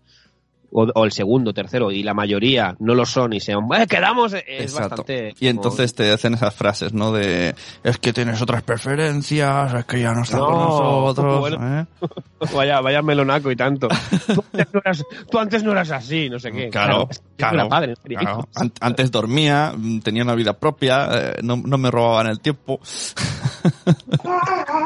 o, 0.71 0.83
o 0.93 1.05
el 1.05 1.11
segundo, 1.11 1.53
tercero, 1.53 1.91
y 1.91 2.03
la 2.03 2.13
mayoría 2.13 2.75
no 2.79 2.93
lo 2.95 3.05
son 3.05 3.33
y 3.33 3.39
se 3.39 3.53
"Eh, 3.53 3.87
quedamos, 3.87 4.33
eh", 4.33 4.43
es 4.47 4.71
Exacto. 4.71 4.89
bastante... 5.03 5.33
Y 5.39 5.47
entonces 5.47 5.93
te 5.95 6.11
hacen 6.11 6.33
esas 6.33 6.53
frases, 6.53 6.93
¿no? 6.93 7.11
De, 7.11 7.55
es 7.83 7.97
que 7.99 8.13
tienes 8.13 8.41
otras 8.41 8.63
preferencias, 8.63 9.73
es 9.73 9.85
que 9.85 10.01
ya 10.01 10.13
no 10.13 10.23
estás 10.23 10.39
con 10.39 10.53
No, 10.57 10.65
nosotros, 10.67 11.39
bueno. 11.57 11.79
¿eh? 11.81 11.85
Vaya, 12.53 12.81
vaya 12.81 13.01
melonaco 13.01 13.49
y 13.51 13.55
tanto. 13.55 13.87
Tú 14.27 14.43
antes 14.53 14.67
no 14.73 14.79
eras, 14.79 15.03
tú 15.31 15.39
antes 15.39 15.63
no 15.63 15.71
eras 15.71 15.89
así, 15.91 16.29
no 16.29 16.37
sé 16.39 16.51
qué. 16.51 16.69
Claro, 16.69 17.09
claro, 17.35 17.67
padre, 17.67 17.95
claro. 18.03 18.47
An- 18.55 18.71
Antes 18.79 19.09
dormía, 19.09 19.73
tenía 20.03 20.21
una 20.23 20.35
vida 20.35 20.53
propia, 20.53 21.09
eh, 21.11 21.35
no, 21.41 21.57
no 21.57 21.77
me 21.79 21.89
robaban 21.89 22.27
el 22.27 22.39
tiempo. 22.39 22.79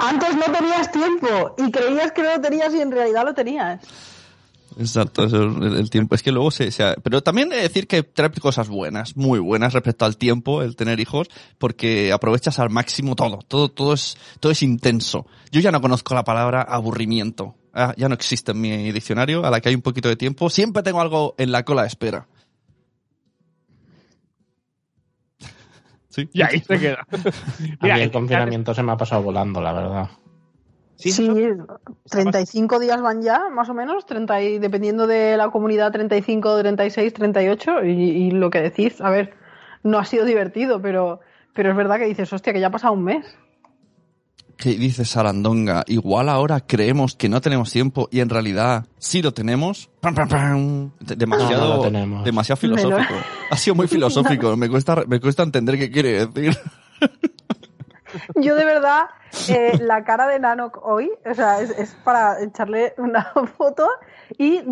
Antes 0.02 0.36
no 0.36 0.44
tenías 0.54 0.91
tiempo 0.91 1.56
y 1.58 1.72
creías 1.72 2.12
que 2.12 2.24
no 2.24 2.36
lo 2.36 2.41
tenías 2.41 2.74
y 2.74 2.82
en 2.82 2.91
realidad 2.91 3.26
lo 3.26 3.34
tenías. 3.34 3.82
Exacto, 4.77 5.25
eso 5.25 5.47
es 5.49 5.55
el, 5.57 5.77
el 5.77 5.89
tiempo. 5.89 6.15
Es 6.15 6.23
que 6.23 6.31
luego 6.31 6.49
se, 6.51 6.71
se- 6.71 6.95
Pero 7.03 7.21
también 7.21 7.51
he 7.51 7.57
de 7.57 7.62
decir 7.63 7.88
que 7.88 8.03
trae 8.03 8.31
cosas 8.31 8.69
buenas, 8.69 9.17
muy 9.17 9.39
buenas 9.39 9.73
respecto 9.73 10.05
al 10.05 10.17
tiempo, 10.17 10.62
el 10.62 10.75
tener 10.75 10.99
hijos, 10.99 11.27
porque 11.57 12.12
aprovechas 12.12 12.60
al 12.60 12.69
máximo 12.69 13.15
todo. 13.15 13.39
Todo, 13.47 13.69
todo 13.69 13.93
es, 13.93 14.17
todo 14.39 14.51
es 14.51 14.63
intenso. 14.63 15.25
Yo 15.51 15.60
ya 15.60 15.71
no 15.71 15.81
conozco 15.81 16.13
la 16.15 16.23
palabra 16.23 16.62
aburrimiento. 16.62 17.55
Ah, 17.73 17.93
ya 17.97 18.07
no 18.10 18.15
existe 18.15 18.51
en 18.51 18.62
mi 18.62 18.91
diccionario. 18.91 19.45
A 19.45 19.49
la 19.49 19.62
que 19.62 19.69
hay 19.69 19.75
un 19.75 19.81
poquito 19.81 20.10
de 20.10 20.15
tiempo, 20.15 20.49
siempre 20.49 20.84
tengo 20.84 21.01
algo 21.01 21.36
en 21.38 21.51
la 21.51 21.63
cola 21.63 21.81
de 21.84 21.88
espera. 21.89 22.27
Sí. 26.10 26.29
Y 26.34 26.41
ahí 26.41 26.60
se 26.60 26.77
queda. 26.79 27.05
A 27.79 27.86
mí 27.88 28.01
el 28.01 28.12
confinamiento 28.12 28.73
se 28.73 28.84
me 28.84 28.91
ha 28.91 28.97
pasado 28.97 29.23
volando, 29.23 29.62
la 29.62 29.71
verdad. 29.73 30.10
Sí, 31.01 31.11
Sí, 31.11 31.23
eso- 31.27 31.79
35 32.09 32.79
días 32.79 33.01
van 33.01 33.21
ya, 33.21 33.49
más 33.49 33.67
o 33.69 33.73
menos, 33.73 34.05
30 34.05 34.41
y, 34.41 34.59
dependiendo 34.59 35.07
de 35.07 35.35
la 35.37 35.49
comunidad, 35.49 35.91
35, 35.91 36.59
36, 36.59 37.13
38, 37.13 37.83
y, 37.85 37.89
y 37.91 38.31
lo 38.31 38.49
que 38.49 38.61
decís, 38.61 39.01
a 39.01 39.09
ver, 39.09 39.33
no 39.83 39.97
ha 39.99 40.05
sido 40.05 40.25
divertido, 40.25 40.81
pero, 40.81 41.19
pero 41.53 41.71
es 41.71 41.75
verdad 41.75 41.97
que 41.97 42.05
dices, 42.05 42.31
hostia, 42.31 42.53
que 42.53 42.59
ya 42.59 42.67
ha 42.67 42.71
pasado 42.71 42.93
un 42.93 43.03
mes. 43.03 43.25
¿Qué 44.57 44.75
dice 44.75 45.05
Sarandonga? 45.05 45.83
Igual 45.87 46.29
ahora 46.29 46.59
creemos 46.59 47.15
que 47.15 47.27
no 47.29 47.41
tenemos 47.41 47.71
tiempo 47.71 48.07
y 48.11 48.19
en 48.19 48.29
realidad 48.29 48.85
sí 48.99 49.23
lo 49.23 49.33
tenemos. 49.33 49.89
Pam, 50.01 50.13
pam, 50.13 50.29
pam. 50.29 50.91
De- 50.99 51.15
Demasiado, 51.15 51.61
No, 51.63 51.69
no 51.69 51.75
lo 51.77 51.81
tenemos. 51.81 52.23
demasiado 52.23 52.57
filosófico. 52.57 53.15
Ha 53.49 53.57
sido 53.57 53.73
muy 53.75 53.87
filosófico. 53.87 54.55
Me 54.55 54.69
cuesta, 54.69 55.03
me 55.07 55.19
cuesta 55.19 55.41
entender 55.41 55.79
qué 55.79 55.89
quiere 55.89 56.27
decir. 56.27 56.55
Yo 58.36 58.56
de 58.56 58.65
verdad, 58.65 59.10
eh, 59.50 59.78
la 59.80 60.04
cara 60.04 60.28
de 60.28 60.39
Nanok 60.39 60.86
hoy, 60.86 61.12
o 61.26 61.34
sea, 61.34 61.62
es, 61.62 61.69
es 61.71 61.95
para 62.04 62.41
echarle 62.41 62.93
una 62.97 63.32
foto 63.58 63.88
y 64.38 64.63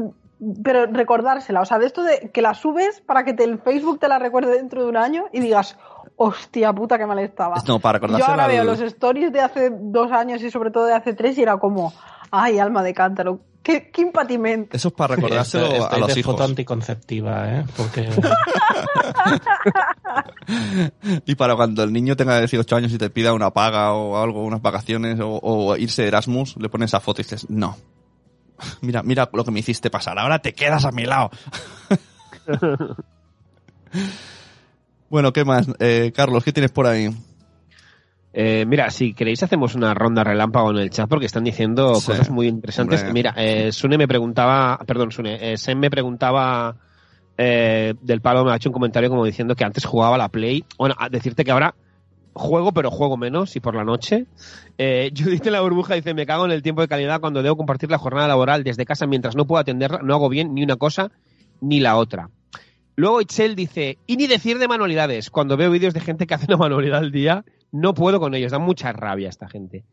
pero 0.64 0.86
recordársela, 0.86 1.62
o 1.62 1.66
sea, 1.66 1.80
de 1.80 1.86
esto 1.86 2.02
de 2.02 2.32
que 2.32 2.42
la 2.42 2.54
subes 2.54 3.02
para 3.02 3.26
que 3.26 3.34
te, 3.34 3.44
el 3.44 3.60
Facebook 3.60 4.00
te 4.00 4.08
la 4.08 4.20
recuerde 4.20 4.54
dentro 4.54 4.82
de 4.82 4.90
un 4.90 4.96
año 4.96 5.26
y 5.34 5.42
digas, 5.42 5.78
hostia 6.16 6.72
puta 6.72 6.98
que 6.98 7.06
mal 7.06 7.20
estaba. 7.20 7.56
No, 7.68 7.80
para 7.80 8.00
Yo 8.00 8.04
recordársela 8.04 8.32
ahora 8.32 8.48
veo 8.48 8.64
los 8.64 8.80
stories 8.80 9.34
de 9.34 9.42
hace 9.42 9.70
dos 9.70 10.12
años 10.12 10.42
y 10.42 10.50
sobre 10.50 10.72
todo 10.72 10.86
de 10.86 10.94
hace 10.94 11.14
tres 11.14 11.38
y 11.38 11.42
era 11.42 11.58
como, 11.58 11.94
ay, 12.32 12.60
alma 12.60 12.84
de 12.84 12.94
cántaro, 12.94 13.42
qué, 13.64 13.90
qué 13.92 14.02
impatiment. 14.02 14.74
Eso 14.74 14.88
es 14.90 14.94
para 14.94 15.16
recordárselo 15.16 15.66
Estoy- 15.68 15.88
a 15.92 15.98
los 15.98 16.14
de 16.14 16.20
hijos. 16.20 16.32
foto 16.34 16.44
anticonceptiva, 16.44 17.52
¿eh? 17.60 17.66
Porque 17.76 18.10
Y 21.26 21.36
para 21.36 21.56
cuando 21.56 21.84
el 21.84 21.94
niño 21.94 22.16
tenga 22.16 22.40
18 22.40 22.76
años 22.76 22.92
y 22.94 22.98
te 22.98 23.10
pida 23.10 23.34
una 23.34 23.52
paga 23.52 23.94
o 23.94 24.22
algo, 24.22 24.44
unas 24.44 24.62
vacaciones 24.62 25.20
o, 25.20 25.40
o 25.42 25.76
irse 25.78 26.02
de 26.04 26.08
Erasmus, 26.10 26.56
le 26.58 26.70
pones 26.70 26.90
esa 26.90 27.00
foto 27.00 27.22
y 27.22 27.24
dices, 27.24 27.50
no. 27.50 27.78
Mira, 28.82 29.04
mira 29.04 29.30
lo 29.32 29.44
que 29.46 29.52
me 29.52 29.60
hiciste 29.60 29.90
pasar. 29.90 30.18
Ahora 30.20 30.40
te 30.40 30.54
quedas 30.54 30.84
a 30.86 30.92
mi 30.92 31.06
lado. 31.06 31.30
bueno, 35.10 35.34
¿qué 35.34 35.46
más? 35.46 35.68
Eh, 35.80 36.12
Carlos, 36.16 36.44
¿qué 36.44 36.52
tienes 36.54 36.72
por 36.72 36.86
ahí? 36.88 37.10
Eh, 38.32 38.66
mira, 38.68 38.90
si 38.92 39.14
queréis 39.14 39.42
hacemos 39.42 39.74
una 39.76 39.94
ronda 39.94 40.24
relámpago 40.24 40.70
en 40.72 40.78
el 40.78 40.90
chat 40.92 41.10
porque 41.10 41.26
están 41.26 41.44
diciendo 41.44 41.96
Sí. 41.96 42.08
cosas 42.12 42.30
muy 42.30 42.48
interesantes. 42.48 43.00
Hombre. 43.02 43.14
Mira, 43.14 43.34
eh, 43.36 43.72
Sune 43.72 43.98
me 43.98 44.08
preguntaba, 44.08 44.78
perdón, 44.86 45.12
Sune, 45.12 45.54
eh, 45.54 45.58
Sem 45.58 45.80
me 45.80 45.90
preguntaba 45.90 46.76
eh, 47.38 47.94
del 48.02 48.22
palo, 48.22 48.44
me 48.46 48.52
ha 48.52 48.58
hecho 48.58 48.70
un 48.70 48.74
comentario 48.74 49.10
como 49.10 49.26
diciendo 49.26 49.56
que 49.56 49.64
antes 49.64 49.86
jugaba 49.86 50.18
la 50.18 50.30
Play. 50.30 50.64
Bueno, 50.78 50.94
a 50.98 51.10
decirte 51.10 51.44
que 51.44 51.52
ahora 51.52 51.74
juego, 52.34 52.72
pero 52.72 52.92
juego 52.92 53.18
menos 53.18 53.56
y 53.56 53.60
por 53.60 53.76
la 53.76 53.84
noche. 53.84 54.26
Eh, 54.78 55.12
Judith 55.18 55.46
en 55.48 55.54
la 55.54 55.62
burbuja 55.62 55.96
dice, 55.96 56.14
me 56.14 56.26
cago 56.26 56.46
en 56.46 56.52
el 56.52 56.62
tiempo 56.62 56.82
de 56.82 56.88
calidad 56.88 57.20
cuando 57.20 57.42
debo 57.42 57.58
compartir 57.58 57.90
la 57.90 57.98
jornada 57.98 58.28
laboral 58.28 58.64
desde 58.64 58.86
casa 58.86 59.08
mientras 59.08 59.36
no 59.36 59.46
puedo 59.48 59.60
atenderla, 59.60 60.02
no 60.04 60.14
hago 60.14 60.30
bien 60.30 60.54
ni 60.54 60.64
una 60.64 60.76
cosa 60.76 61.12
ni 61.62 61.80
la 61.80 61.96
otra. 61.98 62.30
Luego 62.96 63.22
Itzel 63.22 63.56
dice, 63.56 63.98
y 64.06 64.18
ni 64.18 64.28
decir 64.28 64.60
de 64.60 64.68
manualidades. 64.68 65.30
Cuando 65.30 65.56
veo 65.56 65.72
vídeos 65.72 65.94
de 65.94 66.02
gente 66.02 66.28
que 66.28 66.34
hace 66.34 66.46
una 66.50 66.58
manualidad 66.58 67.00
al 67.00 67.12
día, 67.14 67.46
no 67.72 67.94
puedo 67.94 68.20
con 68.20 68.34
ellos, 68.36 68.52
da 68.52 68.60
mucha 68.60 68.92
rabia 68.92 69.30
esta 69.30 69.48
gente. 69.48 69.84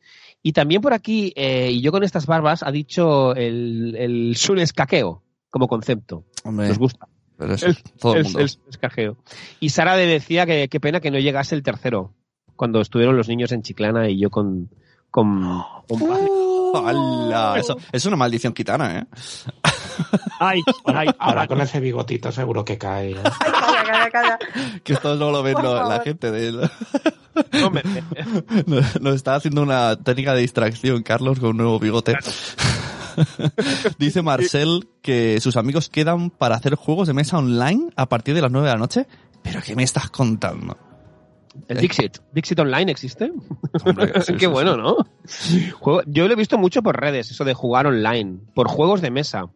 Y 0.43 0.53
también 0.53 0.81
por 0.81 0.93
aquí, 0.95 1.33
eh, 1.37 1.71
y 1.73 1.81
yo 1.81 1.93
con 1.93 2.03
estas 2.05 2.27
barbas, 2.27 2.63
ha 2.63 2.71
dicho 2.71 3.35
el, 3.35 3.95
el 3.97 4.37
Sun 4.37 4.59
escaqueo 4.59 5.23
como 5.51 5.69
concepto. 5.69 6.25
Hombre, 6.45 6.69
Nos 6.69 6.79
gusta. 6.79 7.09
pero 7.37 7.55
eso 7.55 7.67
El, 7.67 7.73
es 7.73 7.83
todo 7.99 8.13
el 8.15 8.19
el- 8.19 8.25
mundo. 8.25 8.41
el 8.41 8.51
escajeo. 8.69 9.17
Y 9.61 9.71
Sara 9.71 9.97
le 9.97 10.07
decía 10.07 10.47
que 10.47 10.69
qué 10.69 10.81
pena 10.81 11.01
que 11.01 11.11
no 11.11 11.19
llegase 11.19 11.55
el 11.55 11.63
tercero, 11.63 12.13
cuando 12.57 12.81
estuvieron 12.81 13.17
los 13.17 13.29
niños 13.29 13.53
en 13.53 13.63
Chiclana 13.63 14.09
y 14.09 14.19
yo 14.19 14.31
con... 14.31 14.71
con, 15.11 15.43
con 15.89 15.99
¡Hala! 16.85 17.55
Eso 17.59 17.77
es 17.93 18.05
una 18.07 18.17
maldición 18.17 18.55
gitana, 18.55 18.99
¿eh? 18.99 19.05
Ay, 20.41 20.61
ay, 20.87 21.09
ahora 21.19 21.47
con 21.47 21.61
ese 21.61 21.81
bigotito 21.81 22.31
seguro 22.33 22.65
que 22.65 22.77
cae. 22.77 23.13
¿eh? 23.13 23.17
Ay, 23.25 23.53
calla, 23.53 23.85
calla, 23.85 24.11
calla. 24.11 24.39
Que 24.85 24.93
esto 24.95 25.15
no 25.17 25.31
lo 25.31 25.43
ven 25.43 25.55
lo- 25.63 25.89
la 25.89 26.01
gente 26.01 26.31
de 26.31 26.49
él. 26.49 26.71
Nos 29.01 29.15
está 29.15 29.35
haciendo 29.37 29.63
una 29.63 29.97
técnica 29.97 30.35
de 30.35 30.41
distracción, 30.43 31.03
Carlos, 31.03 31.39
con 31.39 31.51
un 31.51 31.57
nuevo 31.59 31.79
bigote. 31.79 32.17
Dice 33.99 34.21
Marcel 34.23 34.89
que 35.03 35.41
sus 35.41 35.57
amigos 35.57 35.89
quedan 35.89 36.31
para 36.31 36.57
hacer 36.57 36.75
juegos 36.75 37.09
de 37.09 37.15
mesa 37.15 37.39
online 37.39 37.91
a 37.97 38.07
partir 38.07 38.35
de 38.35 38.43
las 38.43 38.51
9 38.51 38.67
de 38.69 38.73
la 38.75 38.79
noche. 38.79 39.07
¿Pero 39.43 39.61
qué 39.65 39.75
me 39.77 39.85
estás 39.85 40.11
contando? 40.11 40.77
El 41.69 41.79
Dixit. 41.79 42.19
¿Dixit 42.33 42.59
Online 42.61 42.91
existe? 42.91 43.33
Hombre, 43.85 44.13
sí, 44.23 44.33
Qué 44.35 44.41
sí, 44.41 44.47
bueno, 44.47 44.75
sí. 44.75 44.81
¿no? 44.81 45.73
Juego- 45.79 46.03
yo 46.07 46.27
lo 46.27 46.33
he 46.33 46.37
visto 46.37 46.59
mucho 46.59 46.83
por 46.83 47.01
redes, 47.01 47.31
eso 47.31 47.45
de 47.45 47.55
jugar 47.55 47.87
online, 47.87 48.39
por 48.55 48.69
juegos 48.69 49.01
de 49.01 49.11
mesa. 49.11 49.47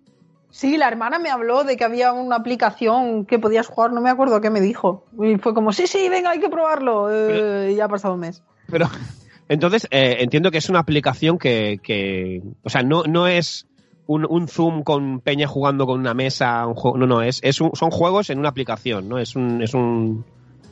Sí, 0.50 0.76
la 0.76 0.88
hermana 0.88 1.18
me 1.20 1.30
habló 1.30 1.62
de 1.62 1.76
que 1.76 1.84
había 1.84 2.12
una 2.12 2.36
aplicación 2.36 3.24
que 3.24 3.38
podías 3.38 3.68
jugar, 3.68 3.92
no 3.92 4.00
me 4.00 4.10
acuerdo 4.10 4.40
qué 4.40 4.50
me 4.50 4.60
dijo. 4.60 5.04
Y 5.22 5.36
fue 5.38 5.54
como, 5.54 5.72
sí, 5.72 5.86
sí, 5.86 6.08
venga, 6.08 6.30
hay 6.30 6.40
que 6.40 6.48
probarlo. 6.48 7.08
Eh, 7.10 7.70
y 7.72 7.76
ya 7.76 7.84
ha 7.84 7.88
pasado 7.88 8.14
un 8.14 8.20
mes. 8.20 8.42
Pero 8.68 8.88
entonces 9.48 9.86
eh, 9.92 10.16
entiendo 10.20 10.50
que 10.50 10.58
es 10.58 10.68
una 10.68 10.80
aplicación 10.80 11.38
que, 11.38 11.78
que 11.82 12.42
o 12.64 12.68
sea, 12.68 12.82
no, 12.82 13.04
no 13.04 13.28
es 13.28 13.66
un, 14.06 14.26
un 14.28 14.48
Zoom 14.48 14.82
con 14.82 15.20
Peña 15.20 15.46
jugando 15.46 15.86
con 15.86 16.00
una 16.00 16.14
mesa, 16.14 16.66
un 16.66 16.74
juego, 16.74 16.98
no, 16.98 17.06
no, 17.06 17.22
es, 17.22 17.38
es 17.44 17.60
un- 17.60 17.70
son 17.74 17.90
juegos 17.92 18.28
en 18.30 18.40
una 18.40 18.48
aplicación, 18.48 19.08
¿no? 19.08 19.18
Es 19.18 19.36
un, 19.36 19.62
es 19.62 19.72
un, 19.72 20.24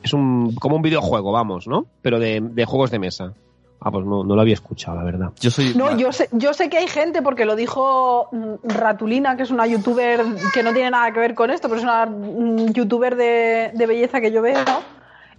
es 0.03 0.13
un, 0.13 0.55
como 0.55 0.75
un 0.77 0.81
videojuego, 0.81 1.31
vamos, 1.31 1.67
¿no? 1.67 1.85
Pero 2.01 2.19
de, 2.19 2.39
de 2.41 2.65
juegos 2.65 2.91
de 2.91 2.99
mesa. 2.99 3.33
Ah, 3.81 3.91
pues 3.91 4.05
no, 4.05 4.25
no 4.25 4.35
lo 4.35 4.41
había 4.41 4.55
escuchado, 4.55 4.97
la 4.97 5.03
verdad. 5.05 5.31
Yo 5.39 5.49
soy... 5.51 5.73
No, 5.73 5.95
yo 5.97 6.11
sé, 6.11 6.27
yo 6.33 6.53
sé 6.53 6.69
que 6.69 6.77
hay 6.77 6.87
gente, 6.87 7.21
porque 7.21 7.45
lo 7.45 7.55
dijo 7.55 8.27
mm, 8.33 8.55
Ratulina, 8.67 9.37
que 9.37 9.43
es 9.43 9.51
una 9.51 9.65
youtuber 9.67 10.21
que 10.53 10.63
no 10.63 10.73
tiene 10.73 10.91
nada 10.91 11.13
que 11.13 11.19
ver 11.21 11.33
con 11.33 11.49
esto, 11.49 11.69
pero 11.69 11.79
es 11.79 11.83
una 11.85 12.05
mm, 12.05 12.73
youtuber 12.73 13.15
de, 13.15 13.71
de 13.73 13.85
belleza 13.85 14.19
que 14.19 14.31
yo 14.33 14.41
veo. 14.41 14.57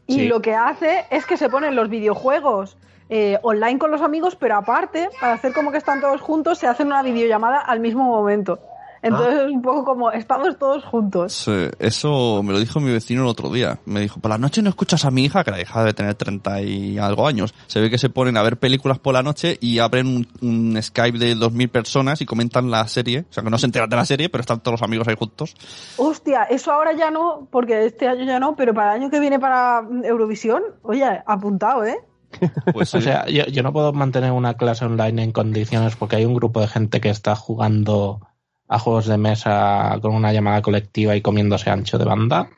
Y 0.06 0.14
Sí. 0.20 0.26
lo 0.26 0.40
que 0.40 0.54
hace 0.54 1.04
es 1.10 1.26
que 1.26 1.36
se 1.36 1.50
ponen 1.50 1.76
los 1.76 1.90
videojuegos 1.90 2.78
eh, 3.10 3.38
online 3.42 3.78
con 3.78 3.90
los 3.90 4.00
amigos, 4.00 4.36
pero 4.36 4.56
aparte, 4.56 5.08
para 5.20 5.34
hacer 5.34 5.52
como 5.52 5.70
que 5.70 5.78
están 5.78 6.00
todos 6.00 6.20
juntos, 6.22 6.58
se 6.58 6.66
hacen 6.66 6.86
una 6.86 7.02
videollamada 7.02 7.58
al 7.60 7.80
mismo 7.80 8.04
momento. 8.04 8.58
Entonces 9.02 9.42
es 9.42 9.50
un 9.50 9.62
poco 9.62 9.84
como, 9.84 10.10
estamos 10.10 10.58
todos 10.58 10.84
juntos. 10.84 11.32
Sí, 11.32 11.68
eso 11.78 12.42
me 12.42 12.52
lo 12.52 12.58
dijo 12.58 12.80
mi 12.80 12.92
vecino 12.92 13.22
el 13.22 13.28
otro 13.28 13.50
día. 13.50 13.78
Me 13.86 14.00
dijo, 14.00 14.20
por 14.20 14.30
la 14.30 14.38
noche 14.38 14.62
no 14.62 14.68
escuchas 14.68 15.04
a 15.04 15.10
mi 15.10 15.24
hija, 15.24 15.42
que 15.42 15.50
la 15.50 15.60
hija 15.60 15.80
debe 15.80 15.94
tener 15.94 16.14
30 16.14 16.62
y 16.62 16.98
algo 16.98 17.26
años. 17.26 17.54
Se 17.66 17.80
ve 17.80 17.90
que 17.90 17.98
se 17.98 18.10
ponen 18.10 18.36
a 18.36 18.42
ver 18.42 18.58
películas 18.58 18.98
por 18.98 19.14
la 19.14 19.22
noche 19.22 19.56
y 19.60 19.78
abren 19.78 20.06
un, 20.06 20.28
un 20.42 20.82
Skype 20.82 21.18
de 21.18 21.34
2.000 21.34 21.70
personas 21.70 22.20
y 22.20 22.26
comentan 22.26 22.70
la 22.70 22.86
serie. 22.88 23.24
O 23.30 23.32
sea, 23.32 23.42
que 23.42 23.50
no 23.50 23.58
se 23.58 23.66
enteran 23.66 23.88
de 23.88 23.96
la 23.96 24.04
serie, 24.04 24.28
pero 24.28 24.42
están 24.42 24.60
todos 24.60 24.80
los 24.80 24.82
amigos 24.82 25.08
ahí 25.08 25.16
juntos. 25.18 25.54
Hostia, 25.96 26.44
eso 26.44 26.72
ahora 26.72 26.92
ya 26.92 27.10
no, 27.10 27.48
porque 27.50 27.86
este 27.86 28.06
año 28.08 28.24
ya 28.24 28.38
no, 28.38 28.54
pero 28.56 28.74
para 28.74 28.94
el 28.94 29.02
año 29.02 29.10
que 29.10 29.20
viene 29.20 29.38
para 29.38 29.82
Eurovisión, 30.04 30.62
oye, 30.82 31.04
apuntado, 31.26 31.84
¿eh? 31.84 31.98
Pues 32.72 32.94
O 32.94 33.00
sea, 33.00 33.26
yo, 33.26 33.44
yo 33.46 33.62
no 33.62 33.72
puedo 33.72 33.92
mantener 33.92 34.32
una 34.32 34.54
clase 34.54 34.84
online 34.84 35.22
en 35.22 35.32
condiciones 35.32 35.96
porque 35.96 36.16
hay 36.16 36.24
un 36.24 36.34
grupo 36.34 36.60
de 36.60 36.68
gente 36.68 37.00
que 37.00 37.10
está 37.10 37.34
jugando 37.34 38.20
a 38.72 38.78
juegos 38.78 39.06
de 39.06 39.18
mesa 39.18 39.98
con 40.00 40.14
una 40.14 40.32
llamada 40.32 40.62
colectiva 40.62 41.14
y 41.16 41.20
comiéndose 41.20 41.68
ancho 41.70 41.98
de 41.98 42.04
banda. 42.04 42.48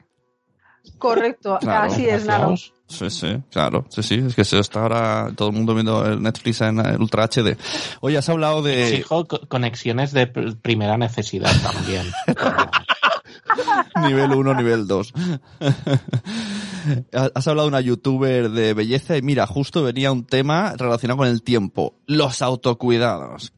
Correcto, 0.99 1.59
Claro, 1.61 1.91
así 1.93 2.09
es, 2.09 2.27
Nano. 2.27 2.55
Sí, 2.57 3.09
sí, 3.09 3.39
claro, 3.51 3.87
sí, 3.89 4.03
sí, 4.03 4.23
es 4.27 4.35
que 4.35 4.45
se 4.45 4.59
está 4.59 4.83
ahora 4.83 5.31
todo 5.35 5.49
el 5.49 5.55
mundo 5.55 5.73
viendo 5.75 6.05
el 6.05 6.21
Netflix 6.23 6.61
en 6.61 6.79
el 6.85 7.01
Ultra 7.01 7.25
HD. 7.29 7.57
Oye, 8.01 8.19
has 8.19 8.29
hablado 8.29 8.61
de... 8.63 8.89
Exijo 8.89 9.25
co- 9.27 9.41
conexiones 9.49 10.13
de 10.13 10.31
pr- 10.31 10.61
primera 10.61 10.99
necesidad 10.99 11.51
también. 11.63 12.05
nivel 14.07 14.33
1, 14.33 14.55
nivel 14.55 14.87
2. 14.87 15.13
Has 17.35 17.47
hablado 17.47 17.69
de 17.69 17.75
una 17.77 17.81
youtuber 17.81 18.51
de 18.51 18.75
belleza 18.75 19.17
y 19.17 19.23
mira, 19.23 19.47
justo 19.47 19.83
venía 19.83 20.11
un 20.13 20.25
tema 20.27 20.75
relacionado 20.77 21.19
con 21.19 21.29
el 21.29 21.43
tiempo. 21.43 21.95
Los 22.07 22.43
autocuidados. 22.43 23.53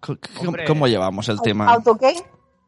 Hombre. 0.44 0.64
¿Cómo 0.66 0.86
llevamos 0.88 1.28
el 1.28 1.40
tema? 1.40 1.72
¿Auto 1.72 1.96
qué? 1.96 2.12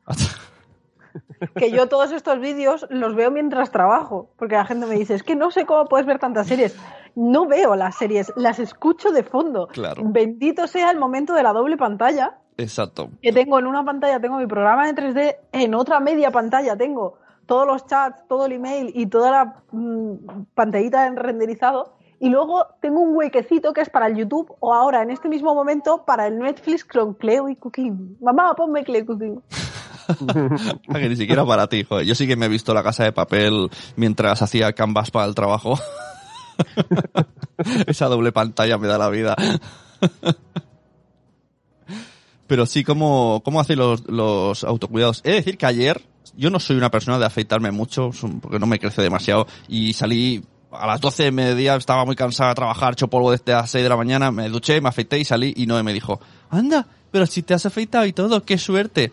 que 1.57 1.71
yo 1.71 1.89
todos 1.89 2.13
estos 2.13 2.41
vídeos 2.41 2.87
los 2.91 3.15
veo 3.15 3.31
mientras 3.31 3.71
trabajo, 3.71 4.31
porque 4.37 4.57
la 4.57 4.65
gente 4.65 4.87
me 4.87 4.95
dice, 4.95 5.15
es 5.15 5.23
que 5.23 5.37
no 5.37 5.51
sé 5.51 5.67
cómo 5.67 5.87
puedes 5.87 6.07
ver 6.07 6.19
tantas 6.19 6.47
series. 6.47 6.77
No 7.15 7.47
veo 7.47 7.77
las 7.77 7.97
series, 7.97 8.33
las 8.37 8.59
escucho 8.59 9.11
de 9.11 9.23
fondo. 9.23 9.69
Claro. 9.69 10.03
Bendito 10.05 10.67
sea 10.67 10.91
el 10.91 10.99
momento 10.99 11.33
de 11.33 11.43
la 11.43 11.53
doble 11.53 11.77
pantalla, 11.77 12.39
Exacto. 12.59 13.11
que 13.23 13.33
tengo 13.33 13.59
en 13.59 13.67
una 13.67 13.85
pantalla, 13.85 14.21
tengo 14.21 14.39
mi 14.39 14.47
programa 14.47 14.91
de 14.91 14.95
3D, 14.95 15.37
en 15.53 15.75
otra 15.75 16.01
media 16.01 16.31
pantalla 16.31 16.77
tengo 16.77 17.19
todos 17.47 17.67
los 17.67 17.87
chats, 17.87 18.27
todo 18.29 18.47
el 18.47 18.53
email 18.53 18.91
y 18.95 19.07
toda 19.07 19.31
la 19.31 19.63
mm, 19.71 20.45
pantallita 20.55 21.07
en 21.07 21.17
renderizado. 21.17 21.95
Y 22.19 22.31
luego 22.31 22.67
tengo 22.81 23.01
un 23.01 23.15
huequecito 23.15 23.73
que 23.73 23.83
es 23.83 23.91
para 23.91 24.07
el 24.07 24.17
YouTube 24.17 24.55
o 24.61 24.73
ahora 24.75 25.03
en 25.03 25.11
este 25.11 25.29
mismo 25.29 25.55
momento 25.55 26.05
para 26.05 26.27
el 26.27 26.39
Netflix 26.39 26.85
con 26.85 27.15
Cleo 27.15 27.49
y 27.49 27.57
Cooking. 27.57 28.17
Mamá, 28.21 28.55
ponme 28.55 28.85
Cleo 28.85 29.03
y 29.03 29.07
Cooking. 29.07 29.43
Que 30.93 31.09
ni 31.09 31.17
siquiera 31.17 31.45
para 31.45 31.69
ti, 31.69 31.85
joder. 31.85 32.07
Yo 32.07 32.15
sí 32.15 32.27
que 32.27 32.37
me 32.37 32.47
he 32.47 32.49
visto 32.49 32.75
la 32.75 32.83
casa 32.83 33.05
de 33.05 33.13
papel 33.13 33.71
mientras 33.97 34.43
hacía 34.43 34.73
canvas 34.73 35.11
para 35.11 35.27
el 35.27 35.35
trabajo. 35.35 35.79
Esa 37.87 38.07
doble 38.07 38.33
pantalla 38.33 38.79
me 38.79 38.87
da 38.87 38.99
la 38.99 39.09
vida. 39.09 39.37
Pero 42.47 42.67
sí, 42.67 42.85
¿cómo, 42.85 43.43
cómo 43.45 43.61
hace 43.61 43.77
los, 43.77 44.09
los 44.09 44.63
autocuidados? 44.65 45.21
He 45.25 45.31
de 45.31 45.37
decir 45.37 45.59
que 45.59 45.67
ayer, 45.67 46.03
yo 46.37 46.51
no 46.51 46.61
soy 46.61 46.77
una 46.77 46.91
persona 46.91 47.19
de 47.19 47.27
afeitarme 47.27 47.71
mucho, 47.71 48.11
porque 48.41 48.59
no 48.59 48.67
me 48.67 48.79
crece 48.79 49.03
demasiado, 49.03 49.47
y 49.69 49.93
salí 49.95 50.45
a 50.71 50.87
las 50.87 51.01
12 51.01 51.25
de 51.25 51.33
mediodía, 51.33 51.75
estaba 51.75 52.05
muy 52.05 52.15
cansada 52.15 52.51
de 52.51 52.57
trabajar, 52.57 52.93
hecho 52.93 53.09
polvo 53.09 53.33
desde 53.33 53.53
las 53.53 53.71
6 53.71 53.83
de 53.83 53.89
la 53.89 53.97
mañana, 53.97 54.31
me 54.31 54.49
duché, 54.49 54.81
me 54.81 54.89
afeité 54.89 55.19
y 55.19 55.25
salí, 55.25 55.53
y 55.57 55.67
Noé 55.67 55.83
me 55.83 55.93
dijo, 55.93 56.21
anda, 56.51 56.87
pero 57.11 57.27
si 57.27 57.43
te 57.43 57.55
has 57.55 57.67
afeitado 57.67 58.07
y 58.07 58.13
todo, 58.13 58.45
qué 58.45 58.59
suerte. 58.59 59.13